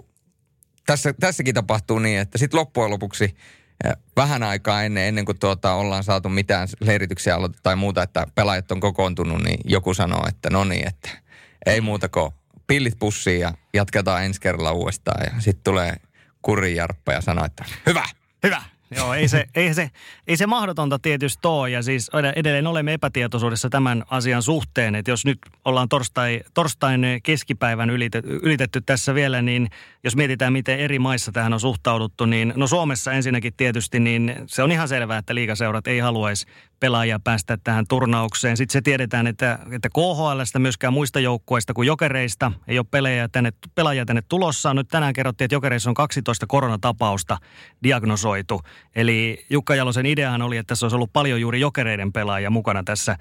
tässä, 0.86 1.14
tässäkin 1.20 1.54
tapahtuu 1.54 1.98
niin, 1.98 2.18
että 2.18 2.38
sitten 2.38 2.60
loppujen 2.60 2.90
lopuksi 2.90 3.36
vähän 4.16 4.42
aikaa 4.42 4.82
ennen, 4.82 5.04
ennen 5.04 5.24
kuin 5.24 5.38
tuota, 5.38 5.74
ollaan 5.74 6.04
saatu 6.04 6.28
mitään 6.28 6.68
leirityksiä 6.80 7.36
tai 7.62 7.76
muuta, 7.76 8.02
että 8.02 8.26
pelaajat 8.34 8.72
on 8.72 8.80
kokoontunut, 8.80 9.42
niin 9.42 9.60
joku 9.64 9.94
sanoo, 9.94 10.24
että 10.28 10.50
no 10.50 10.64
niin, 10.64 10.88
että 10.88 11.10
ei 11.66 11.80
muuta 11.80 12.08
kuin 12.08 12.30
pillit 12.66 12.98
pussiin 12.98 13.40
ja 13.40 13.52
jatketaan 13.74 14.24
ensi 14.24 14.40
kerralla 14.40 14.72
uudestaan. 14.72 15.24
Ja 15.34 15.40
sitten 15.40 15.64
tulee 15.64 15.96
kurijarppa 16.42 17.12
ja 17.12 17.20
sanoo, 17.20 17.44
että 17.44 17.64
hyvä! 17.86 18.04
Hyvä! 18.42 18.62
Joo, 18.96 19.14
ei 19.14 19.28
se, 19.28 19.46
ei, 19.54 19.74
se, 19.74 19.90
ei 20.30 20.36
se 20.36 20.46
mahdotonta 20.46 20.98
tietysti 20.98 21.48
ole. 21.48 21.70
Ja 21.70 21.82
siis 21.82 22.10
edelleen 22.36 22.66
olemme 22.66 22.92
epätietoisuudessa 22.92 23.70
tämän 23.70 24.04
asian 24.10 24.42
suhteen. 24.42 24.94
Että 24.94 25.10
jos 25.10 25.24
nyt 25.24 25.38
ollaan 25.64 25.88
torstai, 25.88 26.40
torstain 26.54 27.06
keskipäivän 27.22 27.90
ylitetty, 27.90 28.40
ylitetty 28.42 28.80
tässä 28.80 29.14
vielä, 29.14 29.42
niin 29.42 29.68
jos 30.04 30.16
mietitään, 30.16 30.52
miten 30.52 30.78
eri 30.78 30.98
maissa 30.98 31.32
tähän 31.32 31.52
on 31.52 31.60
suhtauduttu, 31.60 32.26
niin 32.26 32.52
no 32.56 32.66
Suomessa 32.66 33.12
ensinnäkin 33.12 33.52
tietysti, 33.56 34.00
niin 34.00 34.34
se 34.46 34.62
on 34.62 34.72
ihan 34.72 34.88
selvää, 34.88 35.18
että 35.18 35.34
liikaseurat 35.34 35.86
ei 35.86 35.98
haluaisi 35.98 36.46
pelaajia 36.80 37.20
päästä 37.24 37.58
tähän 37.64 37.84
turnaukseen. 37.88 38.56
Sitten 38.56 38.72
se 38.72 38.80
tiedetään, 38.82 39.26
että, 39.26 39.58
että 39.72 39.88
KHLstä 39.88 40.58
myöskään 40.58 40.92
muista 40.92 41.20
joukkueista 41.20 41.74
kuin 41.74 41.86
jokereista 41.86 42.52
ei 42.68 42.78
ole 42.78 42.86
pelaajia 42.90 43.28
tänne, 43.28 43.52
pelaajia 43.74 44.04
tänne 44.06 44.22
tulossa. 44.28 44.74
Nyt 44.74 44.88
tänään 44.88 45.12
kerrottiin, 45.12 45.44
että 45.44 45.54
jokereissa 45.54 45.90
on 45.90 45.94
12 45.94 46.46
koronatapausta 46.46 47.38
diagnosoitu. 47.82 48.60
Eli 48.96 49.46
Jukka 49.50 49.74
Jalosen 49.74 50.06
ideahan 50.20 50.42
oli, 50.42 50.56
että 50.56 50.68
tässä 50.68 50.86
olisi 50.86 50.94
ollut 50.94 51.12
paljon 51.12 51.40
juuri 51.40 51.60
jokereiden 51.60 52.12
pelaajia 52.12 52.50
mukana 52.50 52.82
tässä 52.84 53.16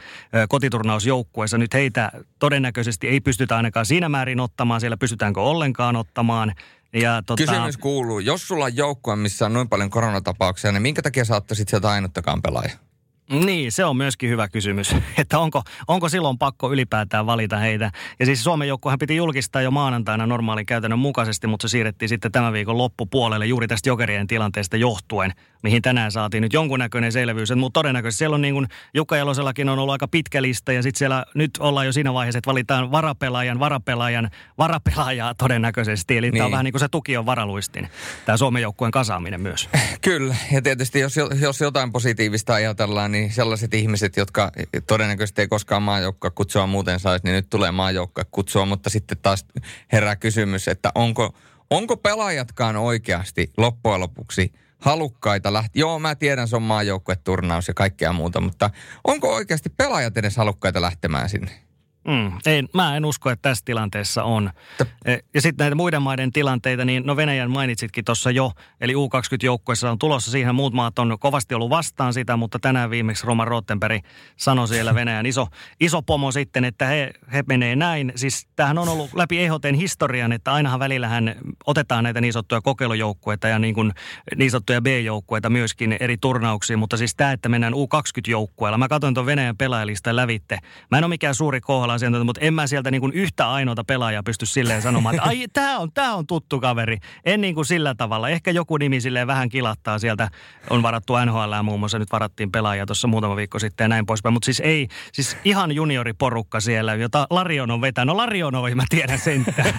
kotiturnausjoukkueessa. 0.50 1.58
Nyt 1.58 1.74
heitä 1.74 2.12
todennäköisesti 2.40 3.08
ei 3.08 3.20
pystytä 3.20 3.58
ainakaan 3.58 3.86
siinä 3.86 4.10
määrin 4.10 4.40
ottamaan. 4.40 4.82
Siellä 4.82 4.98
pystytäänkö 4.98 5.42
ollenkaan 5.42 5.96
ottamaan. 5.96 6.54
Ja, 6.94 7.24
tota... 7.26 7.44
Kysymys 7.44 7.78
kuuluu, 7.78 8.20
jos 8.20 8.48
sulla 8.48 8.66
on 8.66 8.76
joukkue, 8.76 9.16
missä 9.16 9.46
on 9.46 9.54
noin 9.54 9.70
paljon 9.70 9.90
koronatapauksia, 9.90 10.72
niin 10.72 10.82
minkä 10.82 11.02
takia 11.02 11.26
saattaisit 11.26 11.70
sieltä 11.70 11.90
ainuttakaan 11.90 12.42
pelaajaa? 12.42 12.89
Niin, 13.32 13.72
se 13.72 13.86
on 13.86 13.98
myöskin 13.98 14.30
hyvä 14.30 14.48
kysymys, 14.48 14.96
että 15.18 15.40
onko, 15.40 15.62
onko 15.88 16.10
silloin 16.10 16.38
pakko 16.38 16.72
ylipäätään 16.72 17.26
valita 17.26 17.58
heitä. 17.58 17.92
Ja 18.20 18.26
siis 18.26 18.44
Suomen 18.44 18.68
joukkuehan 18.68 19.00
piti 19.00 19.16
julkistaa 19.16 19.62
jo 19.62 19.72
maanantaina 19.72 20.26
normaalin 20.26 20.66
käytännön 20.66 21.00
mukaisesti, 21.00 21.48
mutta 21.48 21.68
se 21.68 21.72
siirrettiin 21.72 22.10
sitten 22.10 22.32
tämän 22.32 22.54
viikon 22.54 22.78
loppupuolelle 22.78 23.46
juuri 23.46 23.68
tästä 23.68 23.90
jokerien 23.90 24.28
tilanteesta 24.28 24.78
johtuen 24.78 25.34
mihin 25.64 25.82
tänään 25.82 26.12
saatiin 26.12 26.42
nyt 26.42 26.54
jonkunnäköinen 26.54 27.12
selvyys. 27.12 27.50
Mutta 27.56 27.80
todennäköisesti 27.80 28.18
siellä 28.18 28.34
on 28.34 28.42
niin 28.42 28.54
kuin 28.54 28.68
Jukka 28.94 29.18
Jalosellakin 29.18 29.70
on 29.70 29.80
ollut 29.80 29.92
aika 29.92 30.08
pitkä 30.08 30.42
lista 30.42 30.74
ja 30.74 30.84
sitten 30.84 30.98
siellä 30.98 31.26
nyt 31.36 31.52
ollaan 31.60 31.86
jo 31.86 31.92
siinä 31.92 32.14
vaiheessa, 32.14 32.38
että 32.38 32.50
valitaan 32.50 32.92
varapelaajan, 32.92 33.60
varapelaajan, 33.60 34.30
varapelaajaa 34.58 35.36
todennäköisesti. 35.36 36.18
Eli 36.18 36.28
niin. 36.28 36.38
tämä 36.38 36.46
on 36.46 36.52
vähän 36.52 36.64
niin 36.64 36.74
kuin 36.74 36.80
se 36.80 36.88
tuki 36.88 37.18
on 37.18 37.26
varaluistin, 37.26 37.90
tämä 38.26 38.38
Suomen 38.38 38.62
joukkueen 38.62 38.92
kasaaminen 38.92 39.42
myös. 39.42 39.70
Kyllä, 40.02 40.36
ja 40.52 40.62
tietysti 40.62 41.00
jos, 41.00 41.16
jos 41.42 41.62
jotain 41.62 41.92
positiivista 41.92 42.54
ajatellaan, 42.54 43.12
niin 43.12 43.19
sellaiset 43.32 43.74
ihmiset, 43.74 44.18
jotka 44.18 44.52
todennäköisesti 44.88 45.42
ei 45.42 45.48
koskaan 45.48 45.84
maajoukkoa 45.84 46.32
kutsua 46.32 46.68
muuten 46.68 47.00
saisi, 47.00 47.26
niin 47.26 47.34
nyt 47.34 47.50
tulee 47.50 47.72
maajoukkoa 47.72 48.24
kutsua, 48.32 48.66
mutta 48.66 48.90
sitten 48.90 49.18
taas 49.22 49.46
herää 49.92 50.16
kysymys, 50.16 50.68
että 50.68 50.92
onko, 50.96 51.36
onko 51.70 51.98
pelaajatkaan 51.98 52.76
oikeasti 52.76 53.52
loppujen 53.58 54.00
lopuksi– 54.00 54.54
halukkaita 54.80 55.54
lähteä. 55.54 55.80
Joo, 55.80 56.00
mä 56.00 56.16
tiedän, 56.16 56.48
se 56.48 56.56
on 56.56 56.62
maajoukkueturnaus 56.62 57.68
ja 57.68 57.74
kaikkea 57.74 58.14
muuta, 58.14 58.42
mutta 58.42 58.70
onko 59.04 59.36
oikeasti 59.36 59.70
pelaajat 59.70 60.18
edes 60.18 60.38
halukkaita 60.38 60.82
lähtemään 60.82 61.30
sinne? 61.30 61.52
Mm, 62.08 62.32
ei, 62.46 62.64
mä 62.74 62.98
en 62.98 63.06
usko, 63.06 63.30
että 63.30 63.50
tässä 63.50 63.66
tilanteessa 63.66 64.24
on. 64.24 64.52
E, 65.06 65.18
ja 65.34 65.42
sitten 65.42 65.64
näitä 65.64 65.76
muiden 65.76 66.02
maiden 66.02 66.32
tilanteita, 66.32 66.86
niin 66.86 67.04
no 67.06 67.16
Venäjän 67.16 67.52
mainitsitkin 67.52 68.06
tuossa 68.06 68.32
jo, 68.32 68.52
eli 68.82 68.94
U20-joukkueessa 68.94 69.92
on 69.92 70.00
tulossa 70.00 70.32
siihen, 70.32 70.56
muut 70.56 70.74
maat 70.74 71.00
on 71.00 71.18
kovasti 71.20 71.56
ollut 71.56 71.70
vastaan 71.70 72.14
sitä, 72.14 72.38
mutta 72.38 72.60
tänään 72.60 72.90
viimeksi 72.90 73.28
Roman 73.28 73.48
Rottenberg 73.48 74.04
sanoi 74.38 74.68
siellä 74.68 74.96
Venäjän 74.96 75.26
iso, 75.26 75.48
iso 75.80 76.02
pomo 76.02 76.32
sitten, 76.32 76.66
että 76.66 76.86
he, 76.86 77.12
he 77.34 77.44
menee 77.48 77.76
näin. 77.76 78.12
Siis 78.16 78.48
tämähän 78.56 78.78
on 78.78 78.90
ollut 78.90 79.10
läpi 79.14 79.40
EHTn 79.40 79.76
historian, 79.76 80.32
että 80.32 80.54
ainahan 80.54 80.80
välillähän 80.80 81.36
otetaan 81.66 82.04
näitä 82.04 82.22
niin 82.22 82.34
sanottuja 82.34 82.62
kokeilujoukkueita 82.62 83.48
ja 83.48 83.60
niin, 83.60 83.76
kuin, 83.76 83.92
niin 84.36 84.52
sanottuja 84.52 84.82
B-joukkueita 84.82 85.50
myöskin 85.50 85.98
eri 86.00 86.18
turnauksiin, 86.18 86.80
mutta 86.80 86.98
siis 86.98 87.16
tämä, 87.16 87.32
että 87.32 87.50
mennään 87.50 87.74
U20-joukkueella. 87.74 88.78
Mä 88.78 88.88
katsoin 88.88 89.14
tuon 89.14 89.26
Venäjän 89.26 89.58
pelaajalista 89.58 90.16
lävitte. 90.16 90.60
Mä 90.92 90.98
en 90.98 91.04
ole 91.04 91.10
mikään 91.10 91.36
suuri 91.36 91.62
KHL 91.62 91.89
asiantuntija, 91.94 92.26
mutta 92.26 92.42
en 92.42 92.54
mä 92.54 92.68
sieltä 92.68 92.92
niin 92.92 93.02
kuin 93.02 93.14
yhtä 93.14 93.52
ainoata 93.52 93.84
pelaajaa 93.84 94.24
pysty 94.24 94.46
silleen 94.46 94.82
sanomaan, 94.82 95.16
että 95.16 95.28
ai, 95.28 95.46
tämä 95.54 95.78
on, 95.78 95.92
tää 95.92 96.16
on 96.16 96.28
tuttu 96.28 96.60
kaveri. 96.60 96.98
En 97.26 97.42
niin 97.42 97.56
kuin 97.56 97.66
sillä 97.66 97.96
tavalla. 97.96 98.30
Ehkä 98.30 98.52
joku 98.52 98.78
nimi 98.78 99.02
silleen 99.02 99.28
vähän 99.28 99.50
kilattaa 99.50 100.00
sieltä. 100.00 100.30
On 100.70 100.84
varattu 100.84 101.14
NHL 101.26 101.64
muun 101.64 101.80
muassa, 101.80 102.00
nyt 102.00 102.12
varattiin 102.12 102.52
pelaajia 102.52 102.86
tuossa 102.86 103.08
muutama 103.08 103.36
viikko 103.36 103.60
sitten 103.60 103.86
ja 103.86 103.88
näin 103.88 104.06
poispäin. 104.06 104.34
Mutta 104.34 104.46
siis 104.46 104.60
ei, 104.60 104.88
siis 105.14 105.38
ihan 105.44 105.72
junioriporukka 105.72 106.60
siellä, 106.60 106.96
jota 106.96 107.28
Larion 107.30 107.72
on 107.72 107.82
vetänyt. 107.82 108.08
No 108.08 108.18
Larion 108.18 108.56
on, 108.56 108.78
mä 108.78 108.84
tiedän 108.90 109.20
sentään. 109.20 109.74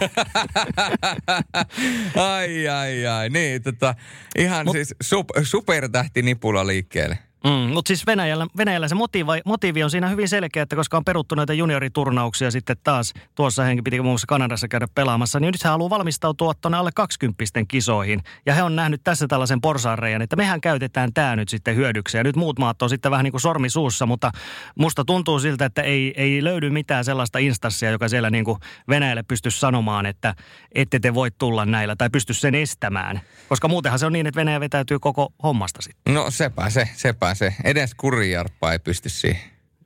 ai, 2.35 2.69
ai, 2.69 3.07
ai. 3.07 3.29
Niin, 3.29 3.63
tota, 3.63 3.95
ihan 4.39 4.67
Mut, 4.67 4.73
siis 4.73 4.95
sup, 5.03 5.29
supertähti 5.43 6.23
nipula 6.23 6.67
liikkeelle. 6.67 7.19
Mm, 7.45 7.73
mutta 7.75 7.89
siis 7.89 8.07
Venäjällä, 8.07 8.47
Venäjällä 8.57 8.89
se 8.89 8.95
motiivi, 8.95 9.41
motiivi 9.45 9.83
on 9.83 9.91
siinä 9.91 10.09
hyvin 10.09 10.29
selkeä, 10.29 10.63
että 10.63 10.77
koska 10.77 10.97
on 10.97 11.05
peruttu 11.05 11.35
näitä 11.35 11.53
junioriturnauksia 11.53 12.51
sitten 12.51 12.77
taas, 12.85 13.13
tuossa 13.35 13.63
henki 13.63 13.83
piti 13.83 14.01
muun 14.01 14.13
muassa 14.13 14.27
Kanadassa 14.27 14.69
käydä 14.69 14.87
pelaamassa, 14.95 15.41
niin 15.41 15.53
nyt 15.53 15.63
hän 15.63 15.71
haluaa 15.71 15.91
valmistautua 15.91 16.55
tuonne 16.55 16.79
alle 16.79 16.91
20 16.95 17.45
kisoihin. 17.69 18.21
Ja 18.47 18.55
he 18.55 18.63
on 18.63 18.77
nähnyt 18.77 19.01
tässä 19.05 19.27
tällaisen 19.29 19.61
porsaanreijan, 19.61 20.23
että 20.23 20.37
mehän 20.37 20.61
käytetään 20.61 21.13
tämä 21.13 21.37
nyt 21.37 21.49
sitten 21.49 21.77
hyödyksi. 21.77 22.17
Ja 22.17 22.25
nyt 22.25 22.37
muut 22.37 22.59
maat 22.59 22.83
on 22.83 22.89
sitten 22.89 23.11
vähän 23.11 23.25
niin 23.25 23.33
kuin 23.33 23.41
sormi 23.41 23.71
suussa, 23.71 24.07
mutta 24.07 24.31
musta 24.79 25.05
tuntuu 25.05 25.39
siltä, 25.39 25.65
että 25.65 25.83
ei, 25.83 26.15
ei 26.17 26.45
löydy 26.45 26.71
mitään 26.71 27.05
sellaista 27.05 27.39
instanssia, 27.39 27.91
joka 27.91 28.09
siellä 28.09 28.31
niin 28.31 28.45
kuin 28.45 28.59
Venäjälle 28.89 29.23
pystyisi 29.23 29.61
sanomaan, 29.61 30.07
että 30.07 30.35
ette 30.73 30.99
te 30.99 31.15
voi 31.15 31.31
tulla 31.31 31.65
näillä 31.65 31.97
tai 31.97 32.11
pysty 32.11 32.35
sen 32.35 32.55
estämään. 32.55 33.21
Koska 33.49 33.69
muutenhan 33.69 33.99
se 33.99 34.07
on 34.07 34.13
niin, 34.13 34.27
että 34.27 34.41
Venäjä 34.41 34.61
vetäytyy 34.61 34.99
koko 34.99 35.33
hommasta 35.43 35.83
sitten. 35.83 36.15
No 36.15 36.31
sepä 36.31 36.71
se, 36.71 36.89
sepä 36.95 37.30
pääse. 37.31 37.55
Edes 37.65 37.95
kurijarppa 37.95 38.73
ei 38.73 38.79
pysty 38.79 39.09
siihen. 39.09 39.43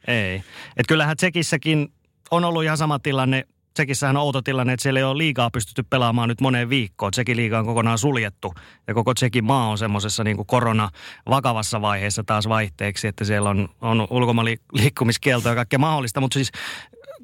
Ei. 0.06 0.42
Et 0.76 0.86
kyllähän 0.88 1.16
Tsekissäkin 1.16 1.92
on 2.30 2.44
ollut 2.44 2.64
ihan 2.64 2.76
sama 2.76 2.98
tilanne. 2.98 3.44
Tsekissähän 3.74 4.16
on 4.16 4.22
outo 4.22 4.42
tilanne, 4.42 4.72
että 4.72 4.82
siellä 4.82 5.00
ei 5.00 5.04
ole 5.04 5.18
liikaa 5.18 5.50
pystytty 5.50 5.82
pelaamaan 5.82 6.28
nyt 6.28 6.40
moneen 6.40 6.68
viikkoon. 6.68 7.12
Tsekin 7.12 7.36
liiga 7.36 7.58
on 7.58 7.66
kokonaan 7.66 7.98
suljettu 7.98 8.54
ja 8.86 8.94
koko 8.94 9.14
Tsekin 9.14 9.44
maa 9.44 9.68
on 9.68 9.78
semmoisessa 9.78 10.24
niin 10.24 10.46
korona 10.46 10.90
vakavassa 11.28 11.80
vaiheessa 11.80 12.24
taas 12.24 12.48
vaihteeksi, 12.48 13.08
että 13.08 13.24
siellä 13.24 13.50
on, 13.50 13.68
on 13.80 14.06
ulkomaanliikkumiskielto 14.10 15.48
ja 15.48 15.54
kaikkea 15.54 15.78
mahdollista. 15.78 16.20
Mutta 16.20 16.34
siis 16.34 16.52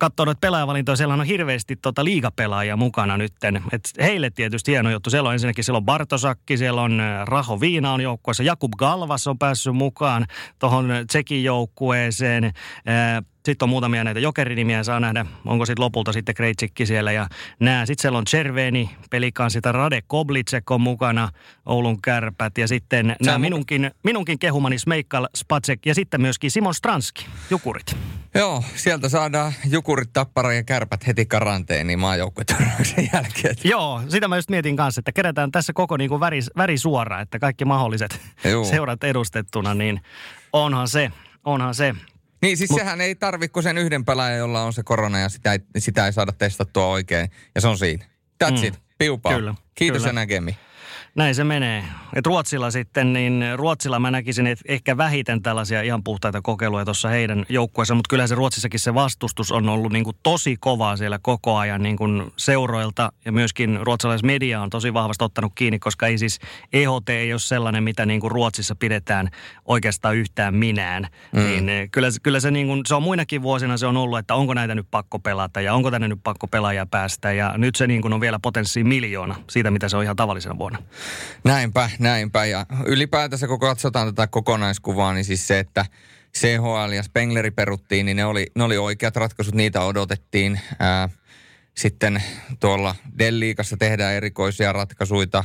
katsoo 0.00 0.24
noita 0.24 0.38
pelaajavalintoja, 0.40 0.96
siellä 0.96 1.14
on 1.14 1.24
hirveästi 1.24 1.76
tota 1.76 2.04
liigapelaajia 2.04 2.76
mukana 2.76 3.16
nytten. 3.16 3.62
Et 3.72 3.90
heille 4.00 4.30
tietysti 4.30 4.72
hieno 4.72 4.90
juttu. 4.90 5.10
Siellä 5.10 5.28
on 5.28 5.32
ensinnäkin 5.32 5.64
siellä 5.64 5.76
on 5.76 5.84
Bartosakki, 5.84 6.56
siellä 6.56 6.82
on 6.82 7.00
äh, 7.00 7.26
Raho 7.26 7.60
Viina 7.60 7.92
on 7.92 8.00
joukkueessa, 8.00 8.42
Jakub 8.42 8.72
Galvas 8.78 9.26
on 9.26 9.38
päässyt 9.38 9.74
mukaan 9.74 10.26
tuohon 10.58 10.88
Tsekin 11.06 11.44
joukkueeseen. 11.44 12.52
Sitten 13.44 13.66
on 13.66 13.70
muutamia 13.70 14.04
näitä 14.04 14.20
jokerinimiä, 14.20 14.84
saa 14.84 15.00
nähdä, 15.00 15.26
onko 15.46 15.66
sitten 15.66 15.84
lopulta 15.84 16.12
sitten 16.12 16.34
Kreitsikki 16.34 16.86
siellä 16.86 17.12
ja 17.12 17.28
nää. 17.60 17.86
Sitten 17.86 18.02
siellä 18.02 18.18
on 18.18 18.24
Cerveni, 18.24 18.90
pelikaan 19.10 19.50
sitä 19.50 19.72
Rade 19.72 20.02
Koblicek 20.06 20.70
on 20.70 20.80
mukana, 20.80 21.28
Oulun 21.66 22.02
kärpät 22.02 22.58
ja 22.58 22.68
sitten 22.68 23.16
nämä 23.24 23.38
minunkin, 23.38 23.90
minunkin 24.02 24.38
kehumani 24.38 24.78
Smeikkal, 24.78 25.28
Spatsek 25.36 25.86
ja 25.86 25.94
sitten 25.94 26.20
myöskin 26.20 26.50
Simon 26.50 26.74
Stranski, 26.74 27.26
Jukurit. 27.50 27.96
Joo, 28.34 28.64
sieltä 28.74 29.08
saadaan 29.08 29.52
Jukurit, 29.70 30.12
Tappara 30.12 30.52
ja 30.52 30.62
Kärpät 30.62 31.06
heti 31.06 31.26
karanteeniin 31.26 31.98
maajoukkueturnauksen 31.98 33.10
jälkeen. 33.14 33.56
Joo, 33.64 34.02
sitä 34.08 34.28
mä 34.28 34.36
just 34.36 34.50
mietin 34.50 34.76
kanssa, 34.76 35.00
että 35.00 35.12
kerätään 35.12 35.50
tässä 35.50 35.72
koko 35.72 35.96
niin 35.96 36.08
kuin 36.08 36.20
väri, 36.20 36.40
väri 36.56 36.78
suora, 36.78 37.20
että 37.20 37.38
kaikki 37.38 37.64
mahdolliset 37.64 38.20
Joo. 38.44 38.64
seurat 38.64 39.04
edustettuna, 39.04 39.74
niin 39.74 40.00
onhan 40.52 40.88
se, 40.88 41.10
onhan 41.44 41.74
se. 41.74 41.94
Niin, 42.42 42.56
siis 42.56 42.70
Mut, 42.70 42.80
sehän 42.80 43.00
ei 43.00 43.14
tarvitse 43.14 43.62
sen 43.62 43.78
yhden 43.78 44.04
pelaajan, 44.04 44.38
jolla 44.38 44.62
on 44.62 44.72
se 44.72 44.82
korona 44.82 45.18
ja 45.18 45.28
sitä 45.28 45.52
ei, 45.52 45.58
sitä 45.78 46.06
ei 46.06 46.12
saada 46.12 46.32
testattua 46.32 46.86
oikein. 46.86 47.30
Ja 47.54 47.60
se 47.60 47.68
on 47.68 47.78
siinä. 47.78 48.04
That's 48.44 48.58
mm, 48.58 48.64
it. 48.64 48.80
Piupaa. 48.98 49.34
Kyllä, 49.34 49.54
Kiitos 49.74 49.98
kyllä. 49.98 50.08
ja 50.08 50.12
näkemi. 50.12 50.56
Näin 51.14 51.34
se 51.34 51.44
menee. 51.44 51.84
Et 52.14 52.26
Ruotsilla 52.26 52.70
sitten, 52.70 53.12
niin 53.12 53.44
Ruotsilla 53.54 53.98
mä 53.98 54.10
näkisin, 54.10 54.46
että 54.46 54.64
ehkä 54.68 54.96
vähiten 54.96 55.42
tällaisia 55.42 55.82
ihan 55.82 56.04
puhtaita 56.04 56.42
kokeiluja 56.42 56.84
tuossa 56.84 57.08
heidän 57.08 57.46
joukkueessa, 57.48 57.94
mutta 57.94 58.08
kyllä 58.08 58.26
se 58.26 58.34
Ruotsissakin 58.34 58.80
se 58.80 58.94
vastustus 58.94 59.52
on 59.52 59.68
ollut 59.68 59.92
niin 59.92 60.04
kuin 60.04 60.16
tosi 60.22 60.56
kovaa 60.60 60.96
siellä 60.96 61.18
koko 61.22 61.56
ajan 61.56 61.82
niin 61.82 61.96
kuin 61.96 62.32
seuroilta 62.36 63.12
ja 63.24 63.32
myöskin 63.32 63.78
ruotsalaismedia 63.82 64.60
on 64.60 64.70
tosi 64.70 64.94
vahvasti 64.94 65.24
ottanut 65.24 65.52
kiinni, 65.54 65.78
koska 65.78 66.06
ei 66.06 66.18
siis 66.18 66.38
EHT 66.72 67.08
ei 67.08 67.32
ole 67.32 67.38
sellainen, 67.38 67.84
mitä 67.84 68.06
niin 68.06 68.20
kuin 68.20 68.30
Ruotsissa 68.30 68.74
pidetään 68.74 69.30
oikeastaan 69.64 70.16
yhtään 70.16 70.54
minään. 70.54 71.06
Mm. 71.32 71.40
Niin 71.40 71.68
eh, 71.68 71.88
kyllä, 71.90 72.08
kyllä 72.22 72.40
se, 72.40 72.50
niin 72.50 72.66
kuin, 72.66 72.82
se 72.86 72.94
on 72.94 73.02
muinakin 73.02 73.42
vuosina 73.42 73.76
se 73.76 73.86
on 73.86 73.96
ollut, 73.96 74.18
että 74.18 74.34
onko 74.34 74.54
näitä 74.54 74.74
nyt 74.74 74.86
pakko 74.90 75.18
pelata 75.18 75.60
ja 75.60 75.74
onko 75.74 75.90
tänne 75.90 76.08
nyt 76.08 76.20
pakko 76.22 76.46
pelaajia 76.46 76.86
päästä 76.86 77.32
ja 77.32 77.54
nyt 77.56 77.74
se 77.76 77.86
niin 77.86 78.02
kuin 78.02 78.12
on 78.12 78.20
vielä 78.20 78.38
potenssi 78.42 78.84
miljoona 78.84 79.34
siitä, 79.50 79.70
mitä 79.70 79.88
se 79.88 79.96
on 79.96 80.02
ihan 80.02 80.16
tavallisena 80.16 80.58
vuonna. 80.58 80.78
Näinpä, 81.44 81.90
näinpä. 82.00 82.44
Ja 82.44 82.66
ylipäätänsä 82.86 83.46
kun 83.46 83.60
katsotaan 83.60 84.08
tätä 84.08 84.26
kokonaiskuvaa, 84.26 85.14
niin 85.14 85.24
siis 85.24 85.46
se, 85.46 85.58
että 85.58 85.86
CHL 86.38 86.92
ja 86.92 87.02
Spengleri 87.02 87.50
peruttiin, 87.50 88.06
niin 88.06 88.16
ne 88.16 88.24
oli, 88.24 88.46
ne 88.54 88.64
oli 88.64 88.78
oikeat 88.78 89.16
ratkaisut, 89.16 89.54
niitä 89.54 89.80
odotettiin. 89.82 90.60
Ää, 90.78 91.08
sitten 91.76 92.22
tuolla 92.60 92.94
Delliikassa 93.18 93.76
tehdään 93.76 94.14
erikoisia 94.14 94.72
ratkaisuja. 94.72 95.44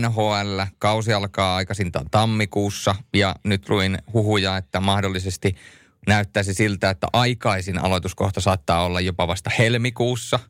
NHL, 0.00 0.60
kausi 0.78 1.12
alkaa 1.12 1.56
aikaisintaan 1.56 2.06
tammikuussa 2.10 2.94
ja 3.14 3.34
nyt 3.44 3.68
luin 3.68 3.98
huhuja, 4.12 4.56
että 4.56 4.80
mahdollisesti 4.80 5.56
näyttäisi 6.06 6.54
siltä, 6.54 6.90
että 6.90 7.06
aikaisin 7.12 7.78
aloituskohta 7.78 8.40
saattaa 8.40 8.84
olla 8.84 9.00
jopa 9.00 9.28
vasta 9.28 9.50
helmikuussa– 9.58 10.40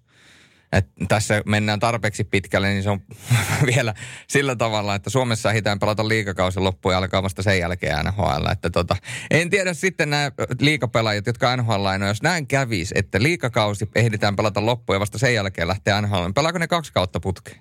et 0.72 0.86
tässä 1.08 1.42
mennään 1.46 1.80
tarpeeksi 1.80 2.24
pitkälle, 2.24 2.68
niin 2.68 2.82
se 2.82 2.90
on 2.90 3.00
vielä 3.74 3.94
sillä 4.28 4.56
tavalla, 4.56 4.94
että 4.94 5.10
Suomessa 5.10 5.50
ehditään 5.50 5.78
pelata 5.78 6.08
liikakausi 6.08 6.60
loppuun 6.60 6.92
ja 6.92 6.98
alkaa 6.98 7.22
vasta 7.22 7.42
sen 7.42 7.58
jälkeen 7.58 8.04
NHL. 8.04 8.46
Että 8.52 8.70
tota, 8.70 8.96
en 9.30 9.50
tiedä 9.50 9.74
sitten 9.74 10.10
nämä 10.10 10.32
liikapelaajat, 10.60 11.26
jotka 11.26 11.56
NHL 11.56 11.86
on, 11.86 12.02
jos 12.02 12.22
näin 12.22 12.46
kävisi, 12.46 12.94
että 12.98 13.22
liikakausi 13.22 13.90
ehditään 13.94 14.36
pelata 14.36 14.66
loppuun 14.66 14.96
ja 14.96 15.00
vasta 15.00 15.18
sen 15.18 15.34
jälkeen 15.34 15.68
lähtee 15.68 16.00
NHL, 16.00 16.22
niin 16.22 16.34
pelaako 16.34 16.58
ne 16.58 16.66
kaksi 16.66 16.92
kautta 16.92 17.20
putkeen? 17.20 17.60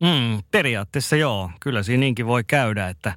Mm, 0.00 0.42
periaatteessa 0.50 1.16
joo. 1.16 1.50
Kyllä 1.60 1.82
siinä 1.82 2.00
niinkin 2.00 2.26
voi 2.26 2.44
käydä, 2.44 2.88
että, 2.88 3.14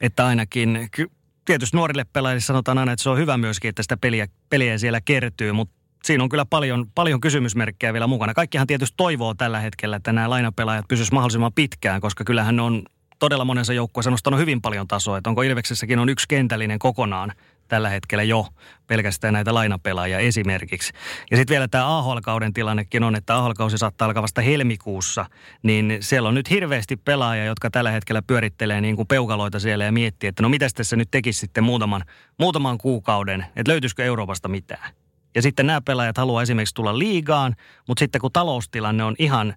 että 0.00 0.26
ainakin... 0.26 0.88
Ky- 0.90 1.10
tietysti 1.44 1.76
nuorille 1.76 2.04
pelaajille 2.12 2.40
sanotaan 2.40 2.78
aina, 2.78 2.92
että 2.92 3.02
se 3.02 3.10
on 3.10 3.18
hyvä 3.18 3.36
myöskin, 3.36 3.68
että 3.68 3.82
sitä 3.82 3.96
peliä, 3.96 4.26
peliä 4.50 4.78
siellä 4.78 5.00
kertyy, 5.00 5.52
mutta 5.52 5.75
siinä 6.06 6.24
on 6.24 6.28
kyllä 6.28 6.44
paljon, 6.44 6.86
paljon 6.94 7.20
kysymysmerkkejä 7.20 7.92
vielä 7.92 8.06
mukana. 8.06 8.34
Kaikkihan 8.34 8.66
tietysti 8.66 8.94
toivoo 8.96 9.34
tällä 9.34 9.60
hetkellä, 9.60 9.96
että 9.96 10.12
nämä 10.12 10.30
lainapelaajat 10.30 10.88
pysyisivät 10.88 11.14
mahdollisimman 11.14 11.52
pitkään, 11.52 12.00
koska 12.00 12.24
kyllähän 12.24 12.60
on 12.60 12.82
todella 13.18 13.44
monensa 13.44 13.72
joukkueessa 13.72 14.10
nostanut 14.10 14.40
hyvin 14.40 14.62
paljon 14.62 14.88
tasoa. 14.88 15.18
Että 15.18 15.30
onko 15.30 15.42
Ilveksessäkin 15.42 15.98
on 15.98 16.08
yksi 16.08 16.28
kentällinen 16.28 16.78
kokonaan 16.78 17.32
tällä 17.68 17.88
hetkellä 17.88 18.22
jo 18.22 18.46
pelkästään 18.86 19.34
näitä 19.34 19.54
lainapelaajia 19.54 20.18
esimerkiksi. 20.18 20.92
Ja 21.30 21.36
sitten 21.36 21.54
vielä 21.54 21.68
tämä 21.68 21.98
AHL-kauden 21.98 22.52
tilannekin 22.52 23.02
on, 23.02 23.16
että 23.16 23.36
AHL-kausi 23.36 23.78
saattaa 23.78 24.06
alkaa 24.06 24.22
vasta 24.22 24.40
helmikuussa, 24.40 25.26
niin 25.62 25.98
siellä 26.00 26.28
on 26.28 26.34
nyt 26.34 26.50
hirveästi 26.50 26.96
pelaajia, 26.96 27.44
jotka 27.44 27.70
tällä 27.70 27.90
hetkellä 27.90 28.22
pyörittelee 28.22 28.80
niin 28.80 28.96
kuin 28.96 29.08
peukaloita 29.08 29.60
siellä 29.60 29.84
ja 29.84 29.92
miettii, 29.92 30.28
että 30.28 30.42
no 30.42 30.48
mitä 30.48 30.68
tässä 30.74 30.96
nyt 30.96 31.10
tekisi 31.10 31.40
sitten 31.40 31.64
muutaman, 31.64 32.04
muutaman 32.38 32.78
kuukauden, 32.78 33.46
että 33.56 33.72
löytyisikö 33.72 34.04
Euroopasta 34.04 34.48
mitään. 34.48 35.05
Ja 35.36 35.42
sitten 35.42 35.66
nämä 35.66 35.80
pelaajat 35.80 36.16
haluaa 36.16 36.42
esimerkiksi 36.42 36.74
tulla 36.74 36.98
liigaan, 36.98 37.56
mutta 37.88 37.98
sitten 37.98 38.20
kun 38.20 38.32
taloustilanne 38.32 39.04
on 39.04 39.14
ihan 39.18 39.54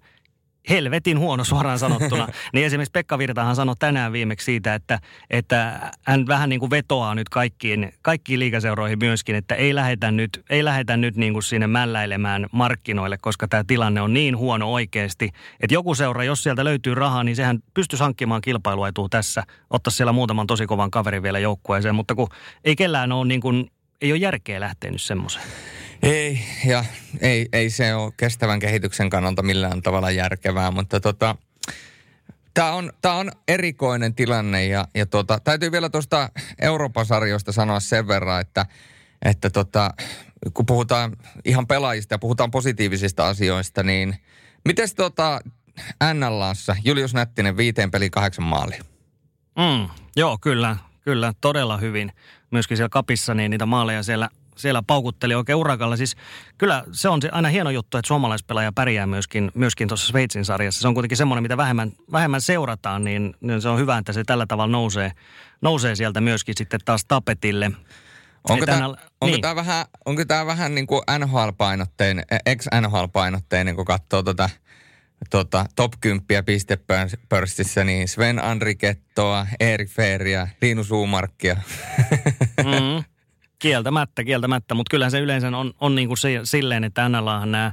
helvetin 0.68 1.18
huono 1.18 1.44
suoraan 1.44 1.78
sanottuna, 1.78 2.28
niin 2.52 2.66
esimerkiksi 2.66 2.92
Pekka 2.92 3.18
Virtahan 3.18 3.56
sanoi 3.56 3.74
tänään 3.78 4.12
viimeksi 4.12 4.44
siitä, 4.44 4.74
että, 4.74 4.98
että 5.30 5.90
hän 6.06 6.26
vähän 6.26 6.48
niin 6.48 6.60
kuin 6.60 6.70
vetoaa 6.70 7.14
nyt 7.14 7.28
kaikkiin, 7.28 7.92
kaikkiin 8.02 8.40
liikaseuroihin 8.40 8.98
myöskin, 8.98 9.34
että 9.34 9.54
ei 9.54 9.74
lähetä 9.74 10.10
nyt, 10.10 10.44
ei 10.50 10.64
lähetä 10.64 10.96
nyt 10.96 11.16
niin 11.16 11.32
kuin 11.32 11.42
sinne 11.42 11.66
mälläilemään 11.66 12.46
markkinoille, 12.52 13.18
koska 13.18 13.48
tämä 13.48 13.64
tilanne 13.66 14.00
on 14.00 14.14
niin 14.14 14.36
huono 14.36 14.72
oikeasti, 14.72 15.30
että 15.60 15.74
joku 15.74 15.94
seura, 15.94 16.24
jos 16.24 16.42
sieltä 16.42 16.64
löytyy 16.64 16.94
rahaa, 16.94 17.24
niin 17.24 17.36
sehän 17.36 17.58
pystyisi 17.74 18.04
hankkimaan 18.04 18.40
kilpailuetua 18.40 19.08
tässä, 19.10 19.42
ottaa 19.70 19.90
siellä 19.90 20.12
muutaman 20.12 20.46
tosi 20.46 20.66
kovan 20.66 20.90
kaverin 20.90 21.22
vielä 21.22 21.38
joukkueeseen, 21.38 21.94
mutta 21.94 22.14
kun 22.14 22.28
ei 22.64 22.76
kellään 22.76 23.12
ole 23.12 23.26
niin 23.26 23.40
kuin 23.40 23.70
ei 24.00 24.12
ole 24.12 24.18
järkeä 24.18 24.60
lähteä 24.60 24.90
nyt 24.90 25.02
semmoiseen. 25.02 25.44
Ei, 26.02 26.40
ja 26.66 26.84
ei, 27.20 27.48
ei 27.52 27.70
se 27.70 27.94
ole 27.94 28.12
kestävän 28.16 28.60
kehityksen 28.60 29.10
kannalta 29.10 29.42
millään 29.42 29.82
tavalla 29.82 30.10
järkevää, 30.10 30.70
mutta 30.70 31.00
tota, 31.00 31.36
Tämä 32.54 32.72
on, 32.72 32.92
tää 33.00 33.14
on 33.14 33.32
erikoinen 33.48 34.14
tilanne 34.14 34.66
ja, 34.66 34.88
ja 34.94 35.06
tota, 35.06 35.40
täytyy 35.44 35.72
vielä 35.72 35.88
tuosta 35.88 36.28
Euroopan 36.60 37.06
sarjoista 37.06 37.52
sanoa 37.52 37.80
sen 37.80 38.08
verran, 38.08 38.40
että, 38.40 38.66
että 39.24 39.50
tota, 39.50 39.90
kun 40.54 40.66
puhutaan 40.66 41.16
ihan 41.44 41.66
pelaajista 41.66 42.14
ja 42.14 42.18
puhutaan 42.18 42.50
positiivisista 42.50 43.28
asioista, 43.28 43.82
niin 43.82 44.16
miten 44.64 44.88
tota 44.96 45.40
NLAssa 46.14 46.76
Julius 46.84 47.14
Nättinen 47.14 47.56
viiteen 47.56 47.90
peli 47.90 48.10
kahdeksan 48.10 48.44
maalia? 48.44 48.84
Mm, 49.58 49.88
joo, 50.16 50.38
kyllä, 50.40 50.76
kyllä, 51.00 51.32
todella 51.40 51.76
hyvin 51.76 52.12
myöskin 52.50 52.76
siellä 52.76 52.88
kapissa, 52.88 53.34
niin 53.34 53.50
niitä 53.50 53.66
maaleja 53.66 54.02
siellä, 54.02 54.28
siellä 54.56 54.82
paukutteli 54.86 55.34
oikein 55.34 55.56
urakalla. 55.56 55.96
Siis 55.96 56.16
kyllä 56.58 56.84
se 56.92 57.08
on 57.08 57.22
se 57.22 57.28
aina 57.32 57.48
hieno 57.48 57.70
juttu, 57.70 57.98
että 57.98 58.08
suomalaispelaaja 58.08 58.72
pärjää 58.72 59.06
myöskin, 59.06 59.50
myöskin 59.54 59.88
tuossa 59.88 60.06
Sveitsin 60.06 60.44
sarjassa. 60.44 60.80
Se 60.80 60.88
on 60.88 60.94
kuitenkin 60.94 61.16
semmoinen, 61.16 61.42
mitä 61.42 61.56
vähemmän, 61.56 61.92
vähemmän 62.12 62.40
seurataan, 62.40 63.04
niin, 63.04 63.34
niin 63.40 63.62
se 63.62 63.68
on 63.68 63.78
hyvä, 63.78 63.98
että 63.98 64.12
se 64.12 64.24
tällä 64.24 64.46
tavalla 64.46 64.72
nousee, 64.72 65.12
nousee 65.62 65.94
sieltä 65.94 66.20
myöskin 66.20 66.54
sitten 66.58 66.80
taas 66.84 67.04
tapetille. 67.04 67.70
Onko 68.48 68.66
tämä, 68.66 68.86
onko, 68.86 68.98
niin. 69.26 69.40
tämä 69.40 69.56
vähän, 69.56 69.86
onko 70.04 70.24
tämä 70.24 70.46
vähän 70.46 70.74
niin 70.74 70.86
kuin 70.86 71.02
NHL-painotteinen, 71.18 72.24
ex-NHL-painotteinen, 72.46 73.76
kun 73.76 73.84
katsoo 73.84 74.22
tuota– 74.22 74.50
tota, 74.60 74.69
top 75.76 75.92
10 76.00 76.44
pistepörssissä, 76.44 77.84
niin 77.84 78.08
Sven 78.08 78.44
Andrikettoa, 78.44 79.46
Erik 79.60 79.88
Feeria, 79.88 80.48
Linus 80.62 80.90
Uumarkkia. 80.90 81.56
Mm. 82.64 83.04
Kieltämättä, 83.58 84.24
kieltämättä, 84.24 84.74
mutta 84.74 84.90
kyllähän 84.90 85.10
se 85.10 85.20
yleensä 85.20 85.48
on, 85.48 85.74
on 85.80 85.94
niin 85.94 86.08
kuin 86.08 86.18
se, 86.18 86.40
silleen, 86.44 86.84
että 86.84 87.08
NLAhan 87.08 87.52
nämä 87.52 87.72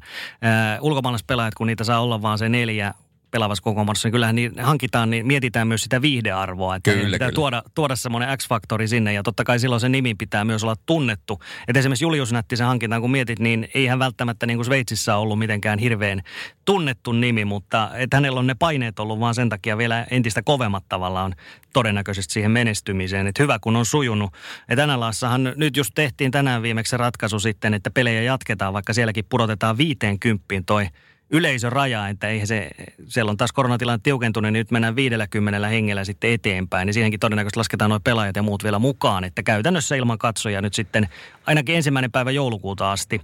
ulkomaalaispelaajat, 0.81 1.55
kun 1.55 1.67
niitä 1.67 1.83
saa 1.83 1.99
olla 1.99 2.21
vaan 2.21 2.37
se 2.37 2.49
neljä 2.49 2.93
pelaavassa 3.37 3.63
kokoonpanossa, 3.63 4.07
niin 4.07 4.11
kyllähän 4.11 4.35
niin 4.35 4.59
hankitaan, 4.59 5.09
niin 5.09 5.27
mietitään 5.27 5.67
myös 5.67 5.83
sitä 5.83 6.01
viihdearvoa. 6.01 6.75
Että 6.75 6.91
kyllä, 6.91 7.05
pitää 7.05 7.27
kyllä. 7.27 7.35
Tuoda, 7.35 7.63
tuoda 7.75 7.95
semmoinen 7.95 8.37
X-faktori 8.37 8.87
sinne 8.87 9.13
ja 9.13 9.23
totta 9.23 9.43
kai 9.43 9.59
silloin 9.59 9.81
se 9.81 9.89
nimi 9.89 10.15
pitää 10.15 10.45
myös 10.45 10.63
olla 10.63 10.75
tunnettu. 10.85 11.39
Että 11.67 11.79
esimerkiksi 11.79 12.05
Julius 12.05 12.31
Nättisen 12.31 12.67
hankintaan 12.67 13.01
kun 13.01 13.11
mietit, 13.11 13.39
niin 13.39 13.67
ei 13.73 13.87
hän 13.87 13.99
välttämättä 13.99 14.45
niin 14.45 14.57
kuin 14.57 14.65
Sveitsissä 14.65 15.15
ollut 15.15 15.39
mitenkään 15.39 15.79
hirveän 15.79 16.21
tunnettu 16.65 17.11
nimi, 17.11 17.45
mutta 17.45 17.89
että 17.93 18.17
hänellä 18.17 18.39
on 18.39 18.47
ne 18.47 18.55
paineet 18.59 18.99
ollut 18.99 19.19
vaan 19.19 19.35
sen 19.35 19.49
takia 19.49 19.77
vielä 19.77 20.07
entistä 20.11 20.41
kovemmat 20.45 20.83
tavallaan 20.89 21.35
todennäköisesti 21.73 22.33
siihen 22.33 22.51
menestymiseen. 22.51 23.27
Että 23.27 23.43
hyvä 23.43 23.59
kun 23.61 23.75
on 23.75 23.85
sujunut. 23.85 24.33
Että 24.69 24.87
NLAssahan 24.87 25.53
nyt 25.55 25.77
just 25.77 25.91
tehtiin 25.95 26.31
tänään 26.31 26.61
viimeksi 26.61 26.97
ratkaisu 26.97 27.39
sitten, 27.39 27.73
että 27.73 27.91
pelejä 27.91 28.21
jatketaan, 28.21 28.73
vaikka 28.73 28.93
sielläkin 28.93 29.25
pudotetaan 29.29 29.77
viiteen 29.77 30.19
kymppiin 30.19 30.65
toi 30.65 30.87
yleisöraja, 31.29 32.07
että 32.07 32.27
ei 32.27 32.45
se, 32.45 32.69
siellä 33.05 33.29
on 33.29 33.37
taas 33.37 33.51
koronatilanne 33.51 33.99
tiukentunut, 34.03 34.53
niin 34.53 34.59
nyt 34.59 34.71
mennään 34.71 34.95
50 34.95 35.67
hengellä 35.67 36.03
sitten 36.03 36.31
eteenpäin, 36.31 36.85
niin 36.85 36.93
siihenkin 36.93 37.19
todennäköisesti 37.19 37.59
lasketaan 37.59 37.89
nuo 37.89 37.99
pelaajat 37.99 38.35
ja 38.35 38.43
muut 38.43 38.63
vielä 38.63 38.79
mukaan, 38.79 39.23
että 39.23 39.43
käytännössä 39.43 39.95
ilman 39.95 40.17
katsoja 40.17 40.61
nyt 40.61 40.73
sitten 40.73 41.09
ainakin 41.45 41.75
ensimmäinen 41.75 42.11
päivä 42.11 42.31
joulukuuta 42.31 42.91
asti. 42.91 43.21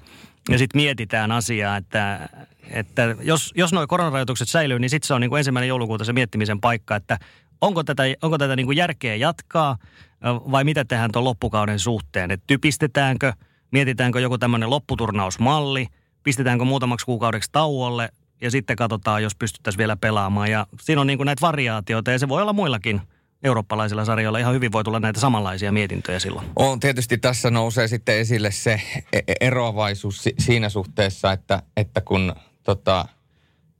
Ja 0.49 0.57
sitten 0.57 0.81
mietitään 0.81 1.31
asiaa, 1.31 1.77
että, 1.77 2.29
että 2.69 3.15
jos, 3.21 3.51
jos 3.55 3.73
nuo 3.73 3.87
koronarajoitukset 3.87 4.49
säilyy, 4.49 4.79
niin 4.79 4.89
sitten 4.89 5.07
se 5.07 5.13
on 5.13 5.21
niin 5.21 5.29
kuin 5.29 5.37
ensimmäinen 5.37 5.67
joulukuuta 5.67 6.03
se 6.03 6.13
miettimisen 6.13 6.61
paikka, 6.61 6.95
että 6.95 7.19
onko 7.61 7.83
tätä, 7.83 8.03
onko 8.21 8.37
tätä 8.37 8.55
niin 8.55 8.65
kuin 8.65 8.77
järkeä 8.77 9.15
jatkaa 9.15 9.77
vai 10.23 10.63
mitä 10.63 10.85
tehdään 10.85 11.11
tuon 11.11 11.25
loppukauden 11.25 11.79
suhteen, 11.79 12.31
että 12.31 12.43
typistetäänkö, 12.47 13.33
mietitäänkö 13.71 14.19
joku 14.19 14.37
tämmöinen 14.37 14.69
lopputurnausmalli– 14.69 15.87
pistetäänkö 16.23 16.65
muutamaksi 16.65 17.05
kuukaudeksi 17.05 17.49
tauolle 17.51 18.09
ja 18.41 18.51
sitten 18.51 18.75
katsotaan, 18.75 19.23
jos 19.23 19.35
pystyttäisiin 19.35 19.77
vielä 19.77 19.95
pelaamaan. 19.95 20.51
Ja 20.51 20.67
siinä 20.81 21.01
on 21.01 21.07
niin 21.07 21.17
kuin 21.17 21.25
näitä 21.25 21.41
variaatioita 21.41 22.11
ja 22.11 22.19
se 22.19 22.27
voi 22.27 22.41
olla 22.41 22.53
muillakin 22.53 23.01
eurooppalaisilla 23.43 24.05
sarjoilla 24.05 24.39
ihan 24.39 24.53
hyvin 24.53 24.71
voi 24.71 24.83
tulla 24.83 24.99
näitä 24.99 25.19
samanlaisia 25.19 25.71
mietintöjä 25.71 26.19
silloin. 26.19 26.47
On 26.55 26.79
tietysti 26.79 27.17
tässä 27.17 27.51
nousee 27.51 27.87
sitten 27.87 28.17
esille 28.17 28.51
se 28.51 28.81
e-, 29.13 29.19
e-, 29.27 29.33
eroavaisuus 29.41 30.23
siinä 30.39 30.69
suhteessa, 30.69 31.31
että, 31.31 31.63
että 31.77 32.01
kun 32.01 32.35
tota, 32.63 33.05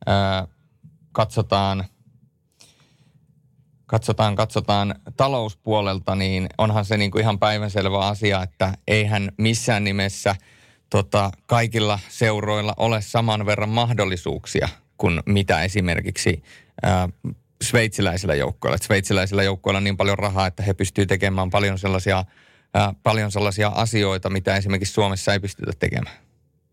ää, 0.06 0.48
katsotaan, 1.12 1.86
katsotaan, 3.86 4.36
katsotaan 4.36 4.96
talouspuolelta, 5.18 6.16
niin 6.16 6.50
onhan 6.58 6.86
se 6.86 6.98
niin 6.98 7.12
kuin 7.12 7.22
ihan 7.22 7.40
päivänselvä 7.40 8.00
asia, 8.00 8.44
että 8.44 8.74
eihän 8.88 9.32
missään 9.38 9.84
nimessä– 9.84 10.36
tota, 10.94 11.32
kaikilla 11.46 12.00
seuroilla 12.10 12.74
ole 12.78 13.02
saman 13.02 13.46
verran 13.46 13.70
mahdollisuuksia 13.70 14.70
kuin 14.98 15.24
mitä 15.26 15.64
esimerkiksi 15.64 16.44
ää, 16.84 17.10
sveitsiläisillä 17.64 18.36
joukkoilla. 18.36 18.76
Että 18.76 18.86
sveitsiläisillä 18.86 19.44
joukkoilla 19.44 19.78
on 19.78 19.84
niin 19.84 19.98
paljon 19.98 20.18
rahaa, 20.18 20.48
että 20.48 20.64
he 20.64 20.74
pystyvät 20.74 21.08
tekemään 21.08 21.50
paljon 21.50 21.80
sellaisia, 21.80 22.26
ää, 22.74 22.94
paljon 23.04 23.32
sellaisia 23.32 23.68
asioita, 23.68 24.30
mitä 24.30 24.56
esimerkiksi 24.56 24.94
Suomessa 24.94 25.34
ei 25.34 25.40
pystytä 25.40 25.72
tekemään. 25.80 26.18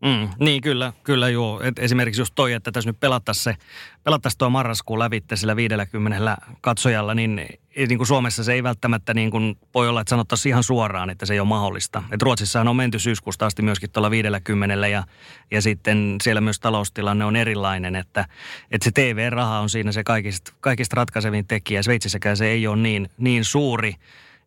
Mm, 0.05 0.29
niin 0.39 0.61
kyllä, 0.61 0.93
kyllä 1.03 1.29
joo. 1.29 1.61
Et 1.63 1.79
esimerkiksi 1.79 2.21
just 2.21 2.35
toi, 2.35 2.53
että 2.53 2.71
tässä 2.71 2.89
nyt 2.89 2.99
pelattaisiin 2.99 3.43
se, 3.43 3.55
pelattaisiin 4.03 4.37
tuo 4.37 4.49
marraskuun 4.49 4.99
lävitte 4.99 5.35
sillä 5.35 5.55
50 5.55 6.37
katsojalla, 6.61 7.13
niin, 7.13 7.45
niin 7.75 7.97
kuin 7.97 8.07
Suomessa 8.07 8.43
se 8.43 8.53
ei 8.53 8.63
välttämättä 8.63 9.13
niin 9.13 9.31
kuin 9.31 9.57
voi 9.73 9.89
olla, 9.89 10.01
että 10.01 10.09
sanottaisiin 10.09 10.51
ihan 10.51 10.63
suoraan, 10.63 11.09
että 11.09 11.25
se 11.25 11.33
ei 11.33 11.39
ole 11.39 11.47
mahdollista. 11.47 12.03
Et 12.11 12.21
Ruotsissahan 12.21 12.67
on 12.67 12.75
menty 12.75 12.99
syyskuusta 12.99 13.45
asti 13.45 13.61
myöskin 13.61 13.91
tuolla 13.91 14.11
50 14.11 14.87
ja, 14.87 15.03
ja 15.51 15.61
sitten 15.61 16.15
siellä 16.23 16.41
myös 16.41 16.59
taloustilanne 16.59 17.25
on 17.25 17.35
erilainen, 17.35 17.95
että, 17.95 18.25
että 18.71 18.85
se 18.85 18.91
TV-raha 18.91 19.59
on 19.59 19.69
siinä 19.69 19.91
se 19.91 20.03
kaikista, 20.03 20.53
kaikista 20.59 20.95
ratkaisevin 20.95 21.47
tekijä. 21.47 21.83
Sveitsissäkään 21.83 22.37
se 22.37 22.47
ei 22.47 22.67
ole 22.67 22.77
niin, 22.77 23.09
niin 23.17 23.45
suuri. 23.45 23.95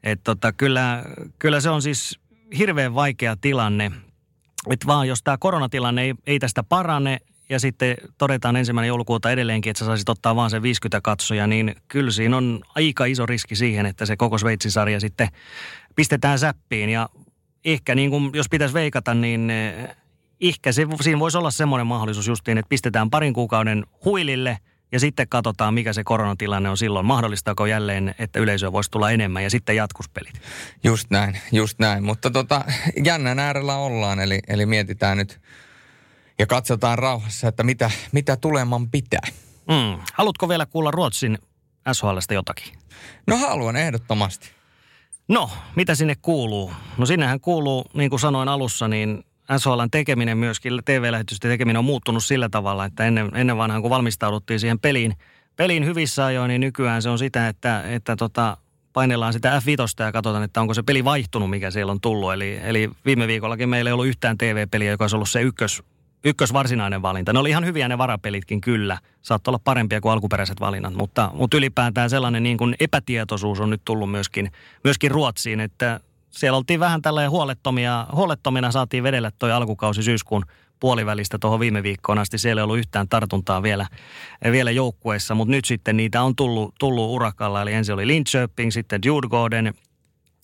Että 0.03 0.25
tota, 0.25 0.53
kyllä, 0.53 1.05
kyllä 1.39 1.61
se 1.61 1.71
on 1.71 1.83
siis 1.83 2.21
hirveän 2.59 2.95
vaikea 2.95 3.37
tilanne– 3.37 3.93
että 4.71 4.87
vaan 4.87 5.09
jos 5.09 5.23
tämä 5.23 5.37
koronatilanne 5.41 6.03
ei, 6.03 6.15
ei 6.27 6.39
tästä 6.39 6.63
parane 6.63 7.19
ja 7.49 7.61
sitten 7.61 7.97
todetaan 8.19 8.57
ensimmäinen 8.57 8.89
joulukuuta 8.89 9.31
edelleenkin, 9.31 9.71
että 9.71 9.79
sä 9.79 9.85
saisit 9.85 10.09
ottaa 10.09 10.37
vaan 10.37 10.51
sen 10.51 10.63
50 10.63 11.01
katsoja, 11.01 11.47
niin 11.47 11.77
kyllä 11.89 12.11
siinä 12.11 12.37
on 12.37 12.61
aika 12.75 13.05
iso 13.05 13.27
riski 13.27 13.57
siihen, 13.57 13.87
että 13.87 14.07
se 14.07 14.17
koko 14.17 14.39
Sveitsin 14.39 14.71
sarja 14.71 15.01
sitten 15.01 15.29
pistetään 15.97 16.39
säppiin. 16.39 16.91
Ja 16.91 17.09
ehkä 17.65 17.95
niin 17.95 18.11
kuin, 18.11 18.31
jos 18.35 18.49
pitäisi 18.49 18.75
veikata, 18.75 19.15
niin 19.15 19.51
eh, 19.51 19.97
ehkä 20.41 20.73
se, 20.73 20.87
siinä 21.01 21.19
voisi 21.19 21.39
olla 21.39 21.51
semmoinen 21.51 21.87
mahdollisuus 21.87 22.27
justiin, 22.27 22.59
että 22.59 22.69
pistetään 22.69 23.11
parin 23.11 23.33
kuukauden 23.33 23.87
huilille– 24.05 24.59
ja 24.93 25.01
sitten 25.01 25.29
katsotaan, 25.29 25.75
mikä 25.75 25.93
se 25.93 26.05
koronatilanne 26.05 26.71
on 26.71 26.77
silloin. 26.77 27.07
Mahdollistaako 27.07 27.67
jälleen, 27.67 28.15
että 28.19 28.39
yleisöä 28.39 28.73
voisi 28.73 28.91
tulla 28.91 29.11
enemmän 29.11 29.43
ja 29.43 29.51
sitten 29.51 29.77
jatkuspelit? 29.77 30.41
Just 30.85 31.11
näin, 31.11 31.39
just 31.53 31.79
näin. 31.79 32.05
Mutta 32.05 32.31
tota, 32.31 32.65
jännän 33.05 33.39
äärellä 33.39 33.77
ollaan, 33.77 34.21
eli, 34.21 34.39
eli 34.49 34.67
mietitään 34.67 35.17
nyt 35.17 35.41
ja 36.39 36.47
katsotaan 36.47 36.99
rauhassa, 36.99 37.49
että 37.49 37.63
mitä, 37.63 37.91
mitä 38.13 38.37
tuleman 38.37 38.91
pitää. 38.91 39.29
Mm. 39.69 40.03
Haluatko 40.15 40.49
vielä 40.49 40.67
kuulla 40.67 40.91
Ruotsin 40.91 41.39
SHLstä 41.93 42.35
jotakin? 42.35 42.79
No 43.27 43.37
haluan 43.37 43.77
ehdottomasti. 43.77 44.51
No, 45.29 45.51
mitä 45.77 45.95
sinne 45.95 46.15
kuuluu? 46.23 46.73
No 46.99 47.07
sinnehän 47.07 47.41
kuuluu, 47.41 47.85
niin 47.95 48.11
kuin 48.11 48.21
sanoin 48.21 48.49
alussa, 48.49 48.89
niin 48.89 49.25
SHLn 49.59 49.91
tekeminen 49.91 50.39
myöskin, 50.39 50.81
TV-lähetysten 50.85 51.51
tekeminen 51.51 51.79
on 51.79 51.85
muuttunut 51.85 52.25
sillä 52.25 52.49
tavalla, 52.49 52.85
että 52.85 53.05
ennen, 53.05 53.31
ennen 53.35 53.57
vanhaan 53.57 53.83
kun 53.83 53.91
valmistauduttiin 53.91 54.61
siihen 54.61 54.79
peliin, 54.79 55.15
peliin 55.57 55.85
hyvissä 55.85 56.25
ajoin, 56.25 56.49
niin 56.49 56.61
nykyään 56.61 57.03
se 57.03 57.09
on 57.09 57.19
sitä, 57.19 57.49
että, 57.49 57.83
että 57.83 58.17
tota, 58.17 58.57
painellaan 58.93 59.33
sitä 59.33 59.59
F5 59.59 60.05
ja 60.05 60.13
katsotaan, 60.13 60.45
että 60.45 60.61
onko 60.61 60.75
se 60.75 60.83
peli 60.83 61.05
vaihtunut, 61.05 61.51
mikä 61.51 61.71
siellä 61.71 61.93
on 61.93 62.01
tullut. 62.01 62.33
Eli, 62.33 62.61
eli 62.63 62.91
viime 63.07 63.27
viikollakin 63.27 63.69
meillä 63.69 63.89
ei 63.89 63.93
ollut 63.93 64.07
yhtään 64.07 64.39
TV-peliä, 64.39 64.91
joka 64.91 65.05
olisi 65.05 65.17
ollut 65.17 65.31
se 65.31 65.43
ykkös, 65.43 65.83
ykkös 66.25 66.53
varsinainen 66.53 67.03
valinta. 67.03 67.33
Ne 67.33 67.39
oli 67.39 67.51
ihan 67.51 67.65
hyviä 67.65 67.89
ne 67.89 67.99
varapelitkin 67.99 68.61
kyllä. 68.61 68.99
Saattoi 69.23 69.51
olla 69.51 69.61
parempia 69.65 70.01
kuin 70.01 70.13
alkuperäiset 70.13 70.61
valinnat, 70.61 70.95
mutta, 70.95 71.31
mutta 71.35 71.57
ylipäätään 71.57 72.11
sellainen 72.11 72.43
niin 72.43 72.59
kuin 72.59 72.75
epätietoisuus 72.81 73.61
on 73.61 73.71
nyt 73.71 73.83
tullut 73.85 74.11
myöskin, 74.11 74.53
myöskin 74.85 75.11
Ruotsiin, 75.11 75.61
että 75.61 76.01
siellä 76.39 76.57
oltiin 76.57 76.81
vähän 76.81 77.03
tällä 77.03 77.31
huolettomia, 77.31 78.07
huolettomina 78.13 78.73
saatiin 78.73 79.03
vedellä 79.03 79.31
toi 79.39 79.53
alkukausi 79.53 80.03
syyskuun 80.03 80.45
puolivälistä 80.81 81.39
tuohon 81.39 81.61
viime 81.61 81.83
viikkoon 81.83 82.19
asti. 82.19 82.39
Siellä 82.39 82.61
ei 82.61 82.65
ollut 82.65 82.79
yhtään 82.79 83.09
tartuntaa 83.09 83.63
vielä, 83.63 83.87
vielä 84.53 84.71
joukkueessa, 84.71 85.35
mutta 85.35 85.51
nyt 85.51 85.65
sitten 85.65 85.97
niitä 85.97 86.23
on 86.23 86.37
tullut, 86.37 86.75
tullut 86.79 87.11
urakalla. 87.11 87.63
Eli 87.63 87.73
ensin 87.73 87.95
oli 87.95 88.07
Linköping, 88.07 88.71
sitten 88.73 89.01
Djurgården, 89.07 89.75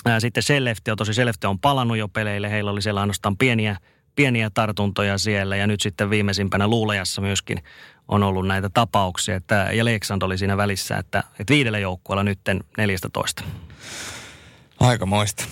ää, 0.05 0.21
sitten 0.21 0.43
Sellefte, 0.43 0.97
tosi 0.97 1.15
Sellefte 1.15 1.47
on 1.47 1.59
palannut 1.59 1.99
jo 1.99 2.09
peleille. 2.09 2.51
Heillä 2.51 2.71
oli 2.71 2.83
siellä 2.83 3.01
ainoastaan 3.01 3.37
pieniä, 3.37 3.77
pieniä 4.15 4.51
tartuntoja 4.55 5.19
siellä 5.19 5.57
ja 5.57 5.67
nyt 5.67 5.81
sitten 5.81 6.11
viimeisimpänä 6.11 6.69
Luulejassa 6.69 7.21
myöskin 7.21 7.59
on 8.09 8.23
ollut 8.23 8.47
näitä 8.47 8.69
tapauksia. 8.69 9.37
Että, 9.37 9.69
ja 9.73 9.85
Leksand 9.85 10.23
oli 10.23 10.39
siinä 10.39 10.57
välissä, 10.57 10.97
että, 10.97 11.25
että 11.39 11.55
viidellä 11.55 11.79
joukkueella 11.79 12.25
nytten 12.25 12.61
14. 12.77 13.43
Aikamoista. 14.81 15.45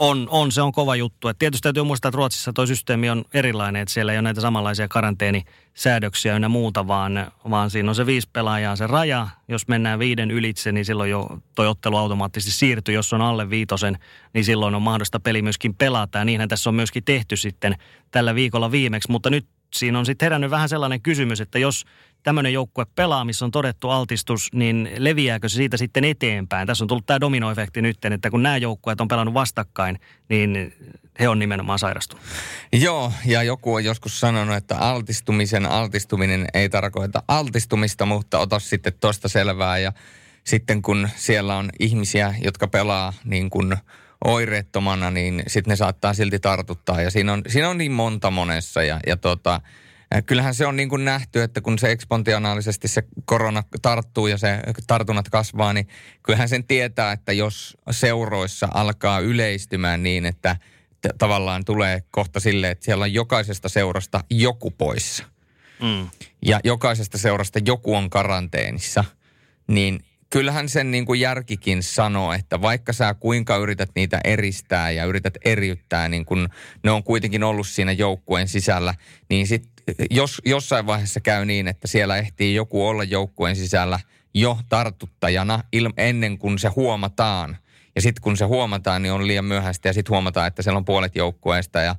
On, 0.00 0.28
on, 0.30 0.52
se 0.52 0.62
on 0.62 0.72
kova 0.72 0.96
juttu. 0.96 1.28
Et 1.28 1.38
tietysti 1.38 1.62
täytyy 1.62 1.82
muistaa, 1.82 2.08
että 2.08 2.16
Ruotsissa 2.16 2.52
tuo 2.52 2.66
systeemi 2.66 3.10
on 3.10 3.24
erilainen, 3.34 3.82
että 3.82 3.92
siellä 3.92 4.12
ei 4.12 4.18
ole 4.18 4.22
näitä 4.22 4.40
samanlaisia 4.40 4.88
karanteenisäädöksiä 4.88 6.36
ynnä 6.36 6.48
muuta, 6.48 6.86
vaan, 6.86 7.32
vaan 7.50 7.70
siinä 7.70 7.88
on 7.88 7.94
se 7.94 8.06
viisi 8.06 8.28
pelaajaa 8.32 8.76
se 8.76 8.86
raja. 8.86 9.28
Jos 9.48 9.68
mennään 9.68 9.98
viiden 9.98 10.30
ylitse, 10.30 10.72
niin 10.72 10.84
silloin 10.84 11.10
jo 11.10 11.38
toi 11.54 11.66
ottelu 11.66 11.96
automaattisesti 11.96 12.58
siirtyy. 12.58 12.94
Jos 12.94 13.12
on 13.12 13.22
alle 13.22 13.50
viitosen, 13.50 13.98
niin 14.32 14.44
silloin 14.44 14.74
on 14.74 14.82
mahdollista 14.82 15.20
peli 15.20 15.42
myöskin 15.42 15.74
pelata. 15.74 16.18
Ja 16.18 16.24
niinhän 16.24 16.48
tässä 16.48 16.70
on 16.70 16.74
myöskin 16.74 17.04
tehty 17.04 17.36
sitten 17.36 17.74
tällä 18.10 18.34
viikolla 18.34 18.70
viimeksi. 18.70 19.10
Mutta 19.10 19.30
nyt 19.30 19.46
siinä 19.74 19.98
on 19.98 20.06
sitten 20.06 20.26
herännyt 20.26 20.50
vähän 20.50 20.68
sellainen 20.68 21.00
kysymys, 21.00 21.40
että 21.40 21.58
jos 21.58 21.84
tämmöinen 22.22 22.52
joukkue 22.52 22.86
pelaa, 22.94 23.24
missä 23.24 23.44
on 23.44 23.50
todettu 23.50 23.90
altistus, 23.90 24.52
niin 24.52 24.90
leviääkö 24.98 25.48
se 25.48 25.56
siitä 25.56 25.76
sitten 25.76 26.04
eteenpäin? 26.04 26.66
Tässä 26.66 26.84
on 26.84 26.88
tullut 26.88 27.06
tämä 27.06 27.20
dominoefekti 27.20 27.82
nyt, 27.82 28.04
että 28.04 28.30
kun 28.30 28.42
nämä 28.42 28.56
joukkueet 28.56 29.00
on 29.00 29.08
pelannut 29.08 29.34
vastakkain, 29.34 30.00
niin 30.28 30.74
he 31.20 31.28
on 31.28 31.38
nimenomaan 31.38 31.78
sairastunut. 31.78 32.24
Joo, 32.72 33.12
ja 33.26 33.42
joku 33.42 33.74
on 33.74 33.84
joskus 33.84 34.20
sanonut, 34.20 34.56
että 34.56 34.76
altistumisen 34.78 35.66
altistuminen 35.66 36.46
ei 36.54 36.68
tarkoita 36.68 37.22
altistumista, 37.28 38.06
mutta 38.06 38.38
ota 38.38 38.58
sitten 38.58 38.92
tuosta 39.00 39.28
selvää. 39.28 39.78
Ja 39.78 39.92
sitten 40.44 40.82
kun 40.82 41.08
siellä 41.16 41.56
on 41.56 41.70
ihmisiä, 41.80 42.34
jotka 42.42 42.68
pelaa 42.68 43.12
niin 43.24 43.50
kuin 43.50 43.76
oireettomana, 44.24 45.10
niin 45.10 45.42
sitten 45.46 45.70
ne 45.70 45.76
saattaa 45.76 46.14
silti 46.14 46.38
tartuttaa. 46.38 47.02
Ja 47.02 47.10
siinä 47.10 47.32
on, 47.32 47.42
siinä 47.48 47.68
on 47.68 47.78
niin 47.78 47.92
monta 47.92 48.30
monessa. 48.30 48.82
Ja, 48.82 49.00
ja 49.06 49.16
tota, 49.16 49.60
kyllähän 50.26 50.54
se 50.54 50.66
on 50.66 50.76
niin 50.76 50.88
kuin 50.88 51.04
nähty, 51.04 51.42
että 51.42 51.60
kun 51.60 51.78
se 51.78 51.90
ekspontionaalisesti 51.90 52.88
se 52.88 53.02
korona 53.24 53.62
tarttuu 53.82 54.26
ja 54.26 54.38
se 54.38 54.60
tartunnat 54.86 55.28
kasvaa, 55.28 55.72
niin 55.72 55.88
kyllähän 56.22 56.48
sen 56.48 56.64
tietää, 56.64 57.12
että 57.12 57.32
jos 57.32 57.76
seuroissa 57.90 58.68
alkaa 58.74 59.20
yleistymään 59.20 60.02
niin, 60.02 60.26
että 60.26 60.56
t- 61.00 61.18
tavallaan 61.18 61.64
tulee 61.64 62.02
kohta 62.10 62.40
sille, 62.40 62.70
että 62.70 62.84
siellä 62.84 63.02
on 63.02 63.12
jokaisesta 63.12 63.68
seurasta 63.68 64.24
joku 64.30 64.70
poissa. 64.70 65.24
Mm. 65.82 66.08
Ja 66.42 66.60
jokaisesta 66.64 67.18
seurasta 67.18 67.58
joku 67.66 67.94
on 67.94 68.10
karanteenissa, 68.10 69.04
niin 69.66 70.04
kyllähän 70.30 70.68
sen 70.68 70.90
niin 70.90 71.06
kuin 71.06 71.20
järkikin 71.20 71.82
sanoo, 71.82 72.32
että 72.32 72.62
vaikka 72.62 72.92
sä 72.92 73.14
kuinka 73.14 73.56
yrität 73.56 73.90
niitä 73.94 74.20
eristää 74.24 74.90
ja 74.90 75.04
yrität 75.04 75.34
eriyttää, 75.44 76.08
niin 76.08 76.24
kun 76.24 76.48
ne 76.84 76.90
on 76.90 77.02
kuitenkin 77.02 77.44
ollut 77.44 77.66
siinä 77.66 77.92
joukkueen 77.92 78.48
sisällä, 78.48 78.94
niin 79.30 79.46
sit 79.46 79.68
jos 80.10 80.42
jossain 80.46 80.86
vaiheessa 80.86 81.20
käy 81.20 81.44
niin, 81.44 81.68
että 81.68 81.88
siellä 81.88 82.16
ehtii 82.16 82.54
joku 82.54 82.86
olla 82.86 83.04
joukkueen 83.04 83.56
sisällä 83.56 84.00
jo 84.34 84.58
tartuttajana 84.68 85.62
il, 85.72 85.90
ennen 85.96 86.38
kuin 86.38 86.58
se 86.58 86.68
huomataan. 86.68 87.56
Ja 87.94 88.02
sitten 88.02 88.22
kun 88.22 88.36
se 88.36 88.44
huomataan, 88.44 89.02
niin 89.02 89.12
on 89.12 89.26
liian 89.26 89.44
myöhäistä 89.44 89.88
ja 89.88 89.92
sitten 89.92 90.10
huomataan, 90.10 90.46
että 90.46 90.62
siellä 90.62 90.78
on 90.78 90.84
puolet 90.84 91.16
joukkueesta 91.16 91.80
ja 91.80 91.96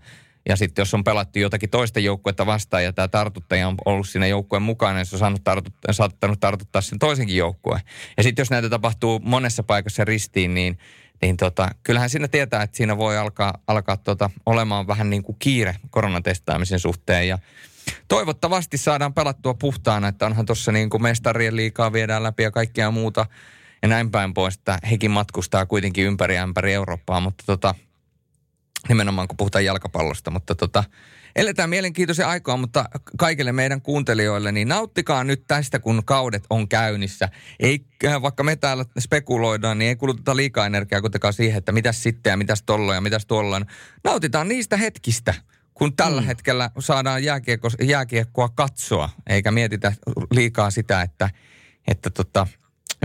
ja 0.51 0.55
sitten 0.55 0.81
jos 0.81 0.93
on 0.93 1.03
pelattu 1.03 1.39
jotakin 1.39 1.69
toista 1.69 1.99
joukkuetta 1.99 2.45
vastaan 2.45 2.83
ja 2.83 2.93
tämä 2.93 3.07
tartuttaja 3.07 3.67
on 3.67 3.75
ollut 3.85 4.09
siinä 4.09 4.27
joukkueen 4.27 4.63
mukana, 4.63 4.93
niin 4.93 5.05
se 5.05 5.15
on 5.15 5.19
saanut 5.19 5.43
tartut, 5.43 5.73
saattanut 5.91 6.39
tartuttaa 6.39 6.81
sen 6.81 6.99
toisenkin 6.99 7.37
joukkueen. 7.37 7.81
Ja 8.17 8.23
sitten 8.23 8.41
jos 8.41 8.49
näitä 8.49 8.69
tapahtuu 8.69 9.19
monessa 9.23 9.63
paikassa 9.63 10.05
ristiin, 10.05 10.53
niin, 10.53 10.77
niin 11.21 11.37
tota, 11.37 11.69
kyllähän 11.83 12.09
siinä 12.09 12.27
tietää, 12.27 12.63
että 12.63 12.77
siinä 12.77 12.97
voi 12.97 13.17
alkaa, 13.17 13.53
alkaa 13.67 13.97
tota, 13.97 14.29
olemaan 14.45 14.87
vähän 14.87 15.09
niin 15.09 15.23
kuin 15.23 15.35
kiire 15.39 15.75
koronatestaamisen 15.89 16.79
suhteen. 16.79 17.27
Ja 17.27 17.39
toivottavasti 18.07 18.77
saadaan 18.77 19.13
pelattua 19.13 19.53
puhtaana, 19.53 20.07
että 20.07 20.25
onhan 20.25 20.45
tuossa 20.45 20.71
niin 20.71 20.89
kuin 20.89 21.03
mestarien 21.03 21.55
liikaa 21.55 21.93
viedään 21.93 22.23
läpi 22.23 22.43
ja 22.43 22.51
kaikkea 22.51 22.91
muuta 22.91 23.25
ja 23.81 23.87
näin 23.87 24.11
päin 24.11 24.33
pois, 24.33 24.55
että 24.55 24.79
hekin 24.89 25.11
matkustaa 25.11 25.65
kuitenkin 25.65 26.05
ympäri 26.05 26.37
ämpäri 26.37 26.73
Eurooppaa, 26.73 27.19
mutta 27.19 27.43
tota, 27.47 27.75
nimenomaan 28.89 29.27
kun 29.27 29.37
puhutaan 29.37 29.65
jalkapallosta, 29.65 30.31
mutta 30.31 30.55
tota, 30.55 30.83
eletään 31.35 31.69
mielenkiintoisia 31.69 32.29
aikaa, 32.29 32.57
mutta 32.57 32.85
kaikille 33.17 33.51
meidän 33.51 33.81
kuuntelijoille, 33.81 34.51
niin 34.51 34.67
nauttikaa 34.67 35.23
nyt 35.23 35.43
tästä, 35.47 35.79
kun 35.79 36.05
kaudet 36.05 36.43
on 36.49 36.67
käynnissä. 36.67 37.29
Ei, 37.59 37.85
äh, 38.05 38.21
vaikka 38.21 38.43
me 38.43 38.55
täällä 38.55 38.85
spekuloidaan, 38.99 39.77
niin 39.77 39.89
ei 39.89 39.95
kuluteta 39.95 40.35
liikaa 40.35 40.65
energiaa 40.65 41.01
kuitenkaan 41.01 41.33
siihen, 41.33 41.57
että 41.57 41.71
mitäs 41.71 42.03
sitten 42.03 42.31
ja 42.31 42.37
mitäs 42.37 42.63
tollo 42.63 42.93
ja 42.93 43.01
mitäs 43.01 43.25
tuolla. 43.25 43.61
Nautitaan 44.03 44.47
niistä 44.47 44.77
hetkistä, 44.77 45.33
kun 45.73 45.95
tällä 45.95 46.21
mm. 46.21 46.27
hetkellä 46.27 46.69
saadaan 46.79 47.23
jääkiekko, 47.23 47.69
jääkiekkoa 47.83 48.49
katsoa, 48.49 49.09
eikä 49.29 49.51
mietitä 49.51 49.93
liikaa 50.31 50.71
sitä, 50.71 51.01
että, 51.01 51.29
että 51.87 52.09
tota, 52.09 52.47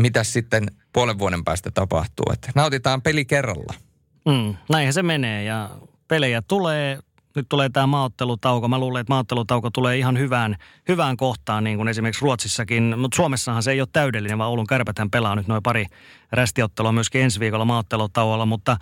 mitä 0.00 0.24
sitten 0.24 0.66
puolen 0.92 1.18
vuoden 1.18 1.44
päästä 1.44 1.70
tapahtuu. 1.70 2.26
Että 2.32 2.52
nautitaan 2.54 3.02
peli 3.02 3.24
kerralla. 3.24 3.85
Mm, 4.26 4.54
näinhän 4.68 4.92
se 4.92 5.02
menee 5.02 5.44
ja 5.44 5.70
pelejä 6.08 6.42
tulee 6.42 6.98
nyt 7.36 7.46
tulee 7.48 7.68
tämä 7.68 7.86
maaottelutauko. 7.86 8.68
Mä 8.68 8.78
luulen, 8.78 9.00
että 9.00 9.12
maaottelutauko 9.12 9.70
tulee 9.70 9.96
ihan 9.96 10.18
hyvään, 10.18 10.56
hyvään 10.88 11.16
kohtaan, 11.16 11.64
niin 11.64 11.76
kuin 11.76 11.88
esimerkiksi 11.88 12.22
Ruotsissakin. 12.22 12.98
Mutta 12.98 13.16
Suomessahan 13.16 13.62
se 13.62 13.70
ei 13.70 13.80
ole 13.80 13.88
täydellinen, 13.92 14.38
vaan 14.38 14.50
Oulun 14.50 14.66
kärpäthän 14.66 15.10
pelaa 15.10 15.34
nyt 15.34 15.48
noin 15.48 15.62
pari 15.62 15.86
rästiottelua 16.32 16.92
myöskin 16.92 17.22
ensi 17.22 17.40
viikolla 17.40 17.64
maaottelutauolla. 17.64 18.46
Mutta, 18.46 18.76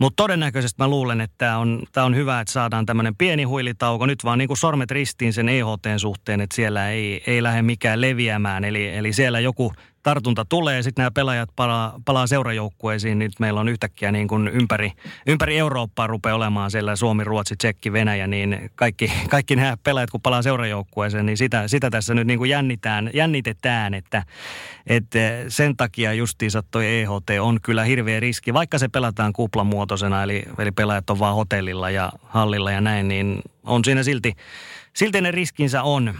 mutta 0.00 0.22
todennäköisesti 0.22 0.82
mä 0.82 0.88
luulen, 0.88 1.20
että 1.20 1.34
tämä 1.38 1.58
on, 1.58 1.82
tämä 1.92 2.04
on 2.04 2.16
hyvä, 2.16 2.40
että 2.40 2.52
saadaan 2.52 2.86
tämmöinen 2.86 3.16
pieni 3.16 3.42
huilitauko. 3.42 4.06
Nyt 4.06 4.24
vaan 4.24 4.38
niin 4.38 4.48
kuin 4.48 4.58
sormet 4.58 4.90
ristiin 4.90 5.32
sen 5.32 5.48
EHTn 5.48 5.98
suhteen, 5.98 6.40
että 6.40 6.56
siellä 6.56 6.90
ei, 6.90 7.22
ei 7.26 7.42
lähde 7.42 7.62
mikään 7.62 8.00
leviämään. 8.00 8.64
Eli, 8.64 8.96
eli 8.96 9.12
siellä 9.12 9.40
joku 9.40 9.72
tartunta 10.02 10.44
tulee, 10.44 10.82
sitten 10.82 11.02
nämä 11.02 11.10
pelaajat 11.10 11.50
palaa, 11.56 12.00
palaa 12.04 12.26
seurajoukkueisiin, 12.26 13.18
niin 13.18 13.30
meillä 13.38 13.60
on 13.60 13.68
yhtäkkiä 13.68 14.12
niin 14.12 14.28
kuin 14.28 14.48
ympäri, 14.48 14.92
ympäri 15.26 15.58
Eurooppaa 15.58 16.06
rupeaa 16.06 16.36
olemaan 16.36 16.70
siellä 16.70 16.96
Suomi, 16.96 17.24
Ruotsi, 17.24 17.56
Tsekki, 17.56 17.92
Venäjä, 17.92 18.26
niin 18.26 18.70
kaikki, 18.74 19.12
kaikki 19.30 19.56
nämä 19.56 19.76
pelaajat, 19.82 20.10
kun 20.10 20.20
palaa 20.20 20.42
seurajoukkueeseen, 20.42 21.26
niin 21.26 21.36
sitä, 21.36 21.68
sitä 21.68 21.90
tässä 21.90 22.14
nyt 22.14 22.26
niin 22.26 22.38
kuin 22.38 22.50
jännitään, 22.50 23.10
jännitetään, 23.14 23.94
että, 23.94 24.22
että 24.86 25.18
sen 25.48 25.76
takia 25.76 26.12
justiinsa 26.12 26.62
toi 26.70 26.86
EHT 26.86 27.30
on 27.40 27.58
kyllä 27.62 27.84
hirveä 27.84 28.20
riski, 28.20 28.54
vaikka 28.54 28.78
se 28.78 28.88
pelataan 28.88 29.32
kuplamuotoisena, 29.32 30.22
eli, 30.22 30.42
eli 30.58 30.72
pelaajat 30.72 31.10
on 31.10 31.18
vaan 31.18 31.34
hotellilla 31.34 31.90
ja 31.90 32.12
hallilla 32.22 32.70
ja 32.70 32.80
näin, 32.80 33.08
niin 33.08 33.42
on 33.64 33.84
siinä 33.84 34.02
silti, 34.02 34.32
silti 34.92 35.20
ne 35.20 35.30
riskinsä 35.30 35.82
on. 35.82 36.14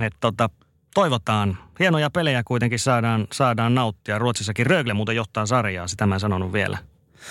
Että 0.00 0.18
tota, 0.20 0.50
toivotaan. 0.94 1.58
Hienoja 1.78 2.10
pelejä 2.10 2.42
kuitenkin 2.44 2.78
saadaan, 2.78 3.26
saadaan 3.32 3.74
nauttia. 3.74 4.18
Ruotsissakin 4.18 4.66
Rögle 4.66 4.94
muuten 4.94 5.16
johtaa 5.16 5.46
sarjaa, 5.46 5.88
sitä 5.88 6.06
mä 6.06 6.14
en 6.14 6.20
sanonut 6.20 6.52
vielä. 6.52 6.78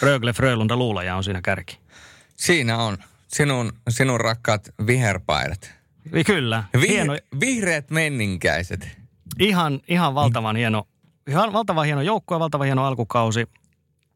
Rögle, 0.01 0.33
Frölunda, 0.33 0.75
Luulaja 0.75 1.15
on 1.15 1.23
siinä 1.23 1.41
kärki. 1.41 1.79
Siinä 2.35 2.77
on 2.77 2.97
sinun, 3.27 3.73
sinun 3.89 4.21
rakkaat 4.21 4.69
viherpaidat. 4.88 5.73
Kyllä. 6.25 6.63
Vih- 6.77 6.88
hieno. 6.88 7.13
Vihreät 7.39 7.91
menninkäiset. 7.91 8.97
Ihan, 9.39 9.79
ihan 9.88 10.15
valtavan 10.15 10.55
hieno, 10.55 10.88
ihan 11.27 11.53
valtavan 11.53 11.85
hieno 11.85 12.01
joukkue, 12.01 12.39
valtavan 12.39 12.65
hieno 12.65 12.85
alkukausi. 12.85 13.47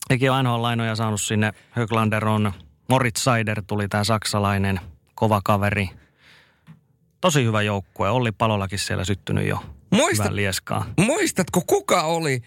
Eikin 0.10 0.32
on 0.32 0.46
NHL-lainoja 0.46 0.96
saanut 0.96 1.22
sinne. 1.22 1.54
Höglander 1.72 2.28
on, 2.28 2.54
Moritz 2.90 3.24
Seider 3.24 3.64
tuli 3.68 3.88
tämä 3.88 4.04
saksalainen 4.04 4.80
kova 5.16 5.42
kaveri– 5.44 5.90
tosi 7.26 7.44
hyvä 7.44 7.62
joukkue. 7.62 8.10
Olli 8.10 8.32
Palolakin 8.32 8.80
siellä 8.80 9.06
syttynyt 9.06 9.48
jo 9.48 9.64
Muista, 9.92 10.36
lieskaa. 10.36 10.86
Muistatko, 10.98 11.62
kuka 11.68 12.04
oli, 12.04 12.42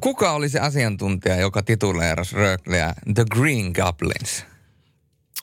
kuka 0.00 0.32
oli 0.32 0.48
se 0.48 0.60
asiantuntija, 0.60 1.36
joka 1.36 1.62
tituleerasi 1.62 2.36
Rögleä 2.36 2.94
The 3.14 3.24
Green 3.30 3.72
Goblins? 3.74 4.46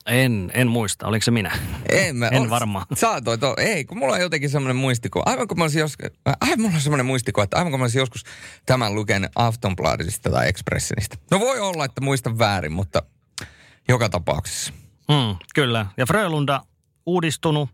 En, 0.05 0.51
en 0.53 0.67
muista. 0.67 1.07
Oliko 1.07 1.23
se 1.23 1.31
minä? 1.31 1.51
En, 1.89 2.15
mä, 2.15 2.27
en 2.27 2.49
varmaan. 2.49 2.85
Saatoit, 2.95 3.41
ei, 3.57 3.85
kun 3.85 3.97
mulla 3.97 4.13
on 4.13 4.21
jotenkin 4.21 4.49
semmoinen 4.49 4.75
muistikuva. 4.75 5.23
Aivan 5.25 5.47
kun 5.47 5.57
mä 5.57 5.63
olisin 5.63 5.79
joskus, 5.79 6.05
aivan 6.41 6.61
mulla 6.61 6.75
on 6.75 6.81
semmoinen 6.81 7.05
muistikuva, 7.05 7.43
että 7.43 7.57
aivan 7.57 7.71
kun 7.71 7.79
mä 7.79 7.83
olisin 7.83 7.99
joskus 7.99 8.23
tämän 8.65 8.95
lukenut 8.95 9.31
Aftonbladetista 9.35 10.29
tai 10.29 10.49
Expressionista. 10.49 11.17
No 11.31 11.39
voi 11.39 11.59
olla, 11.59 11.85
että 11.85 12.01
muistan 12.01 12.39
väärin, 12.39 12.71
mutta 12.71 13.03
joka 13.87 14.09
tapauksessa. 14.09 14.73
Mm, 15.09 15.35
kyllä. 15.55 15.85
Ja 15.97 16.05
Frölunda 16.05 16.61
uudistunut, 17.05 17.69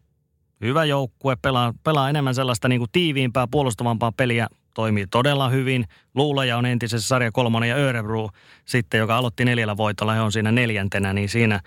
hyvä 0.62 0.86
joukkue, 0.86 1.36
pelaa, 1.36 1.74
pelaa 1.84 2.10
enemmän 2.10 2.36
sellaista 2.36 2.68
niin 2.68 2.80
kuin 2.80 2.92
tiiviimpää, 2.92 3.48
puolustavampaa 3.52 4.12
peliä, 4.12 4.48
toimii 4.74 5.08
todella 5.08 5.50
hyvin. 5.50 5.86
Luulaja 6.16 6.58
on 6.58 6.66
entisessä 6.66 7.08
sarja 7.08 7.32
kolmonen 7.32 7.70
ja 7.70 7.76
Örebro 7.76 8.30
sitten, 8.66 8.98
joka 8.98 9.18
aloitti 9.18 9.46
neljällä 9.46 9.78
voitolla, 9.78 10.14
he 10.14 10.22
on 10.22 10.32
siinä 10.32 10.52
neljäntenä, 10.52 11.14
niin 11.14 11.30
siinä, 11.30 11.60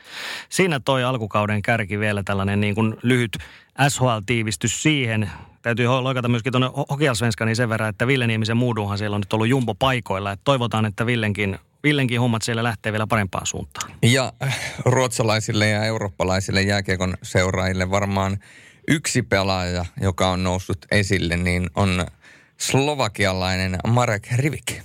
siinä 0.49 0.81
toi 0.81 1.05
alkukauden 1.05 1.63
kärki 1.63 1.99
vielä 1.99 2.23
tällainen 2.23 2.61
niin 2.61 2.75
kuin 2.75 2.97
lyhyt 3.03 3.39
SHL-tiivistys 3.89 4.83
siihen. 4.83 5.31
Täytyy 5.63 5.87
loikata 5.87 6.29
myöskin 6.29 6.53
tuonne 6.53 6.71
Hokialsvenskaniin 6.91 7.57
sen 7.57 7.69
verran, 7.69 7.89
että 7.89 8.07
Ville 8.07 8.27
Niemisen 8.27 8.57
muuduhan 8.57 8.99
siellä 8.99 9.15
on 9.15 9.21
nyt 9.21 9.33
ollut 9.33 9.49
jumbo 9.49 9.75
paikoilla. 9.75 10.33
Että 10.33 10.45
toivotaan, 10.45 10.87
että 10.87 11.07
Villenkin 11.07 11.59
Villenkin 11.83 12.21
hommat 12.21 12.43
siellä 12.43 12.63
lähtee 12.63 12.93
vielä 12.93 13.07
parempaan 13.07 13.47
suuntaan. 13.47 13.91
Ja 14.03 14.33
ruotsalaisille 14.85 15.69
ja 15.69 15.85
eurooppalaisille 15.85 16.63
jääkiekon 16.63 17.15
seuraajille 17.23 17.91
varmaan 17.91 18.39
yksi 18.89 19.23
pelaaja, 19.23 19.85
joka 20.01 20.31
on 20.31 20.43
noussut 20.43 20.79
esille, 20.91 21.37
niin 21.37 21.71
on 21.75 22.07
slovakialainen 22.59 23.79
Marek 23.89 24.27
Rivik. 24.37 24.83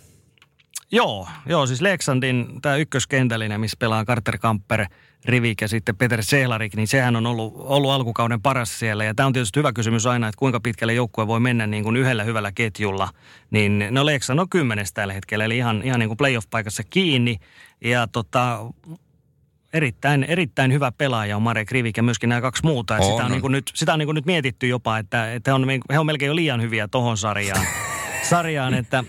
Joo, 0.92 1.28
joo 1.46 1.68
siis 1.68 1.82
Leksandin 1.82 2.62
tämä 2.62 2.76
ykköskentällinen, 2.76 3.60
missä 3.60 3.78
pelaa 3.80 4.06
Carter 4.06 4.38
Kamper, 4.38 4.86
Rivik 5.26 5.62
ja 5.62 5.68
sitten 5.68 5.96
Peter 5.96 6.24
Sehlarik, 6.24 6.76
niin 6.76 6.88
sehän 6.88 7.16
on 7.16 7.26
ollut, 7.26 7.54
ollut 7.58 7.92
alkukauden 7.92 8.42
paras 8.42 8.80
siellä. 8.80 9.04
Ja 9.04 9.16
tämä 9.16 9.28
on 9.28 9.34
tietysti 9.34 9.60
hyvä 9.60 9.74
kysymys 9.74 10.06
aina, 10.06 10.28
että 10.28 10.40
kuinka 10.40 10.60
pitkälle 10.60 10.94
joukkue 10.94 11.28
voi 11.28 11.40
mennä 11.40 11.68
niin 11.68 11.84
kuin 11.84 11.96
yhdellä 11.96 12.24
hyvällä 12.24 12.52
ketjulla. 12.52 13.10
Niin 13.52 13.88
no 13.92 14.06
Leksan 14.06 14.40
on 14.40 14.50
kymmenes 14.50 14.94
tällä 14.94 15.14
hetkellä, 15.14 15.46
eli 15.46 15.58
ihan, 15.58 15.82
ihan 15.84 16.00
niin 16.00 16.10
kuin 16.10 16.18
playoff-paikassa 16.18 16.84
kiinni. 16.90 17.38
Ja 17.82 18.08
tota, 18.08 18.60
erittäin, 19.76 20.24
erittäin 20.24 20.74
hyvä 20.74 20.92
pelaaja 20.92 21.36
on 21.36 21.42
Marek 21.42 21.72
Rivik 21.72 21.98
ja 21.98 22.04
myöskin 22.04 22.30
nämä 22.30 22.42
kaksi 22.42 22.64
muuta. 22.64 22.96
On. 22.96 23.04
Sitä 23.04 23.26
on, 23.26 23.32
niin 23.32 23.42
kuin 23.42 23.52
nyt, 23.52 23.72
sitä 23.74 23.94
on 23.94 24.00
niin 24.00 24.08
kuin 24.08 24.16
nyt 24.16 24.26
mietitty 24.26 24.68
jopa, 24.68 24.98
että, 24.98 25.34
että 25.34 25.52
he, 25.52 25.56
on, 25.56 25.68
he 25.92 26.00
on 26.00 26.06
melkein 26.06 26.28
jo 26.28 26.36
liian 26.36 26.62
hyviä 26.62 26.88
tohon 26.88 27.18
sarjaan, 27.18 27.68
sarjaan 28.30 28.74
että 28.74 29.04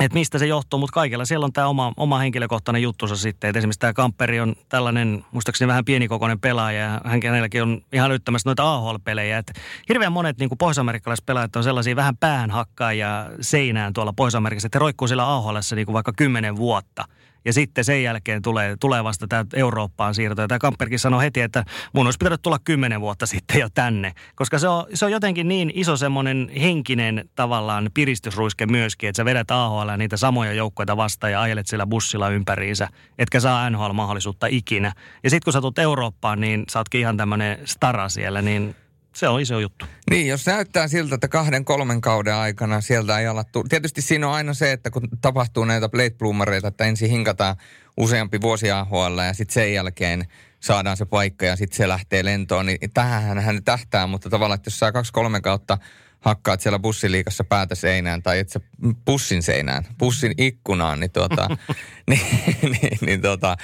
että 0.00 0.18
mistä 0.18 0.38
se 0.38 0.46
johtuu, 0.46 0.78
mutta 0.78 0.94
kaikilla 0.94 1.24
siellä 1.24 1.44
on 1.44 1.52
tämä 1.52 1.66
oma, 1.66 1.92
oma 1.96 2.18
henkilökohtainen 2.18 2.82
juttusa 2.82 3.16
sitten. 3.16 3.50
Et 3.50 3.56
esimerkiksi 3.56 3.80
tämä 3.80 3.92
Kamperi 3.92 4.40
on 4.40 4.54
tällainen, 4.68 5.24
muistaakseni 5.32 5.68
vähän 5.68 5.84
pienikokoinen 5.84 6.40
pelaaja 6.40 6.80
ja 6.80 7.00
hän 7.04 7.20
hänelläkin 7.24 7.62
on 7.62 7.82
ihan 7.92 8.12
yttämässä 8.12 8.48
noita 8.48 8.74
AHL-pelejä. 8.74 9.38
Et 9.38 9.52
hirveän 9.88 10.12
monet 10.12 10.38
niin 10.38 10.50
pohjois-amerikkalaiset 10.58 11.26
pelaajat 11.26 11.56
on 11.56 11.64
sellaisia 11.64 11.96
vähän 11.96 12.16
päähänhakkaajia 12.16 13.26
seinään 13.40 13.92
tuolla 13.92 14.12
Pohjois-Amerikassa, 14.12 14.66
että 14.66 14.78
he 14.78 14.80
roikkuu 14.80 15.08
siellä 15.08 15.34
AHL 15.34 15.56
niin 15.74 15.92
vaikka 15.92 16.12
kymmenen 16.16 16.56
vuotta– 16.56 17.04
ja 17.44 17.52
sitten 17.52 17.84
sen 17.84 18.02
jälkeen 18.02 18.42
tulee, 18.42 18.76
tulee 18.80 19.04
vasta 19.04 19.26
tämä 19.28 19.44
Eurooppaan 19.54 20.14
siirto. 20.14 20.42
Ja 20.42 20.48
tämä 20.48 20.58
Kamperkin 20.58 20.98
sanoi 20.98 21.24
heti, 21.24 21.40
että 21.40 21.64
mun 21.92 22.06
olisi 22.06 22.18
pitänyt 22.18 22.42
tulla 22.42 22.58
kymmenen 22.58 23.00
vuotta 23.00 23.26
sitten 23.26 23.60
jo 23.60 23.68
tänne. 23.74 24.12
Koska 24.34 24.58
se 24.58 24.68
on, 24.68 24.86
se 24.94 25.04
on 25.04 25.12
jotenkin 25.12 25.48
niin 25.48 25.72
iso 25.74 25.96
semmoinen 25.96 26.50
henkinen 26.60 27.28
tavallaan 27.34 27.90
piristysruiske 27.94 28.66
myöskin, 28.66 29.08
että 29.08 29.16
sä 29.16 29.24
vedät 29.24 29.50
AHL 29.50 29.90
niitä 29.96 30.16
samoja 30.16 30.52
joukkoja 30.52 30.96
vastaan 30.96 31.32
ja 31.32 31.42
ajelet 31.42 31.66
sillä 31.66 31.86
bussilla 31.86 32.28
ympäriinsä, 32.28 32.88
etkä 33.18 33.40
saa 33.40 33.70
NHL-mahdollisuutta 33.70 34.46
ikinä. 34.50 34.92
Ja 35.24 35.30
sitten 35.30 35.44
kun 35.44 35.52
sä 35.52 35.60
tulet 35.60 35.78
Eurooppaan, 35.78 36.40
niin 36.40 36.64
sä 36.70 36.78
ootkin 36.78 37.00
ihan 37.00 37.16
tämmöinen 37.16 37.58
stara 37.64 38.08
siellä, 38.08 38.42
niin 38.42 38.74
se 39.14 39.28
on 39.28 39.40
iso 39.40 39.60
juttu. 39.60 39.86
Niin, 40.10 40.26
jos 40.26 40.46
näyttää 40.46 40.88
siltä, 40.88 41.14
että 41.14 41.28
kahden, 41.28 41.64
kolmen 41.64 42.00
kauden 42.00 42.34
aikana 42.34 42.80
sieltä 42.80 43.18
ei 43.18 43.26
alattu. 43.26 43.64
Tietysti 43.68 44.02
siinä 44.02 44.28
on 44.28 44.34
aina 44.34 44.54
se, 44.54 44.72
että 44.72 44.90
kun 44.90 45.08
tapahtuu 45.20 45.64
näitä 45.64 45.88
plate 45.88 46.10
bloomereita, 46.18 46.68
että 46.68 46.84
ensin 46.84 47.10
hinkataan 47.10 47.56
useampi 47.96 48.40
vuosi 48.40 48.70
AHL 48.70 49.18
ja 49.26 49.32
sitten 49.32 49.54
sen 49.54 49.74
jälkeen 49.74 50.26
saadaan 50.60 50.96
se 50.96 51.04
paikka 51.04 51.46
ja 51.46 51.56
sitten 51.56 51.76
se 51.76 51.88
lähtee 51.88 52.24
lentoon. 52.24 52.66
Niin 52.66 52.78
tähän 52.94 53.38
hän 53.38 53.64
tähtää, 53.64 54.06
mutta 54.06 54.30
tavallaan, 54.30 54.56
että 54.56 54.68
jos 54.68 54.78
saa 54.78 54.92
kaksi-kolme 54.92 55.40
kautta 55.40 55.78
hakkaat 56.20 56.60
siellä 56.60 56.78
bussiliikassa 56.78 57.44
päätä 57.44 57.74
seinään 57.74 58.22
tai 58.22 58.38
että 58.38 58.60
pussin 59.04 59.42
seinään, 59.42 59.84
pussin 59.98 60.34
ikkunaan, 60.38 61.00
niin, 61.00 61.10
tuota, 61.10 61.48
niin, 62.10 62.26
niin, 62.62 62.98
niin 63.00 63.22
tuota, 63.22 63.56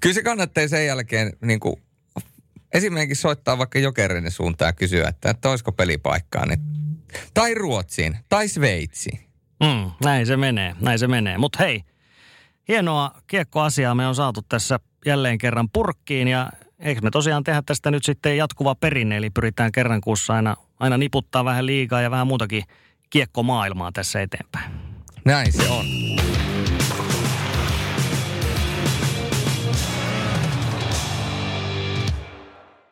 kyllä 0.00 0.14
se 0.14 0.22
kannattaa 0.22 0.68
sen 0.68 0.86
jälkeen 0.86 1.32
niin 1.40 1.60
kuin 1.60 1.76
esimerkiksi 2.74 3.22
soittaa 3.22 3.58
vaikka 3.58 3.78
Jokerin 3.78 4.30
suuntaan 4.30 4.68
ja 4.68 4.72
kysyä, 4.72 5.08
että, 5.08 5.30
että 5.30 5.50
olisiko 5.50 5.72
pelipaikkaa. 5.72 6.46
Niin, 6.46 6.60
tai 7.34 7.54
Ruotsiin, 7.54 8.16
tai 8.28 8.48
Sveitsiin. 8.48 9.20
Mm, 9.60 9.90
näin 10.04 10.26
se 10.26 10.36
menee, 10.36 10.74
näin 10.80 10.98
se 10.98 11.06
menee. 11.06 11.38
Mutta 11.38 11.58
hei, 11.58 11.82
hienoa 12.68 13.10
kiekkoasiaa 13.26 13.94
me 13.94 14.06
on 14.06 14.14
saatu 14.14 14.42
tässä 14.48 14.80
jälleen 15.06 15.38
kerran 15.38 15.68
purkkiin 15.70 16.28
ja 16.28 16.50
eikö 16.78 17.00
me 17.00 17.10
tosiaan 17.10 17.44
tehdä 17.44 17.62
tästä 17.66 17.90
nyt 17.90 18.04
sitten 18.04 18.36
jatkuva 18.36 18.74
perinne, 18.74 19.16
eli 19.16 19.30
pyritään 19.30 19.72
kerran 19.72 20.00
kuussa 20.00 20.34
aina, 20.34 20.56
aina 20.80 20.98
niputtaa 20.98 21.44
vähän 21.44 21.66
liikaa 21.66 22.00
ja 22.00 22.10
vähän 22.10 22.26
muutakin 22.26 22.62
kiekkomaailmaa 23.10 23.92
tässä 23.92 24.20
eteenpäin. 24.20 24.72
Näin 25.24 25.52
se 25.52 25.68
on. 25.68 25.84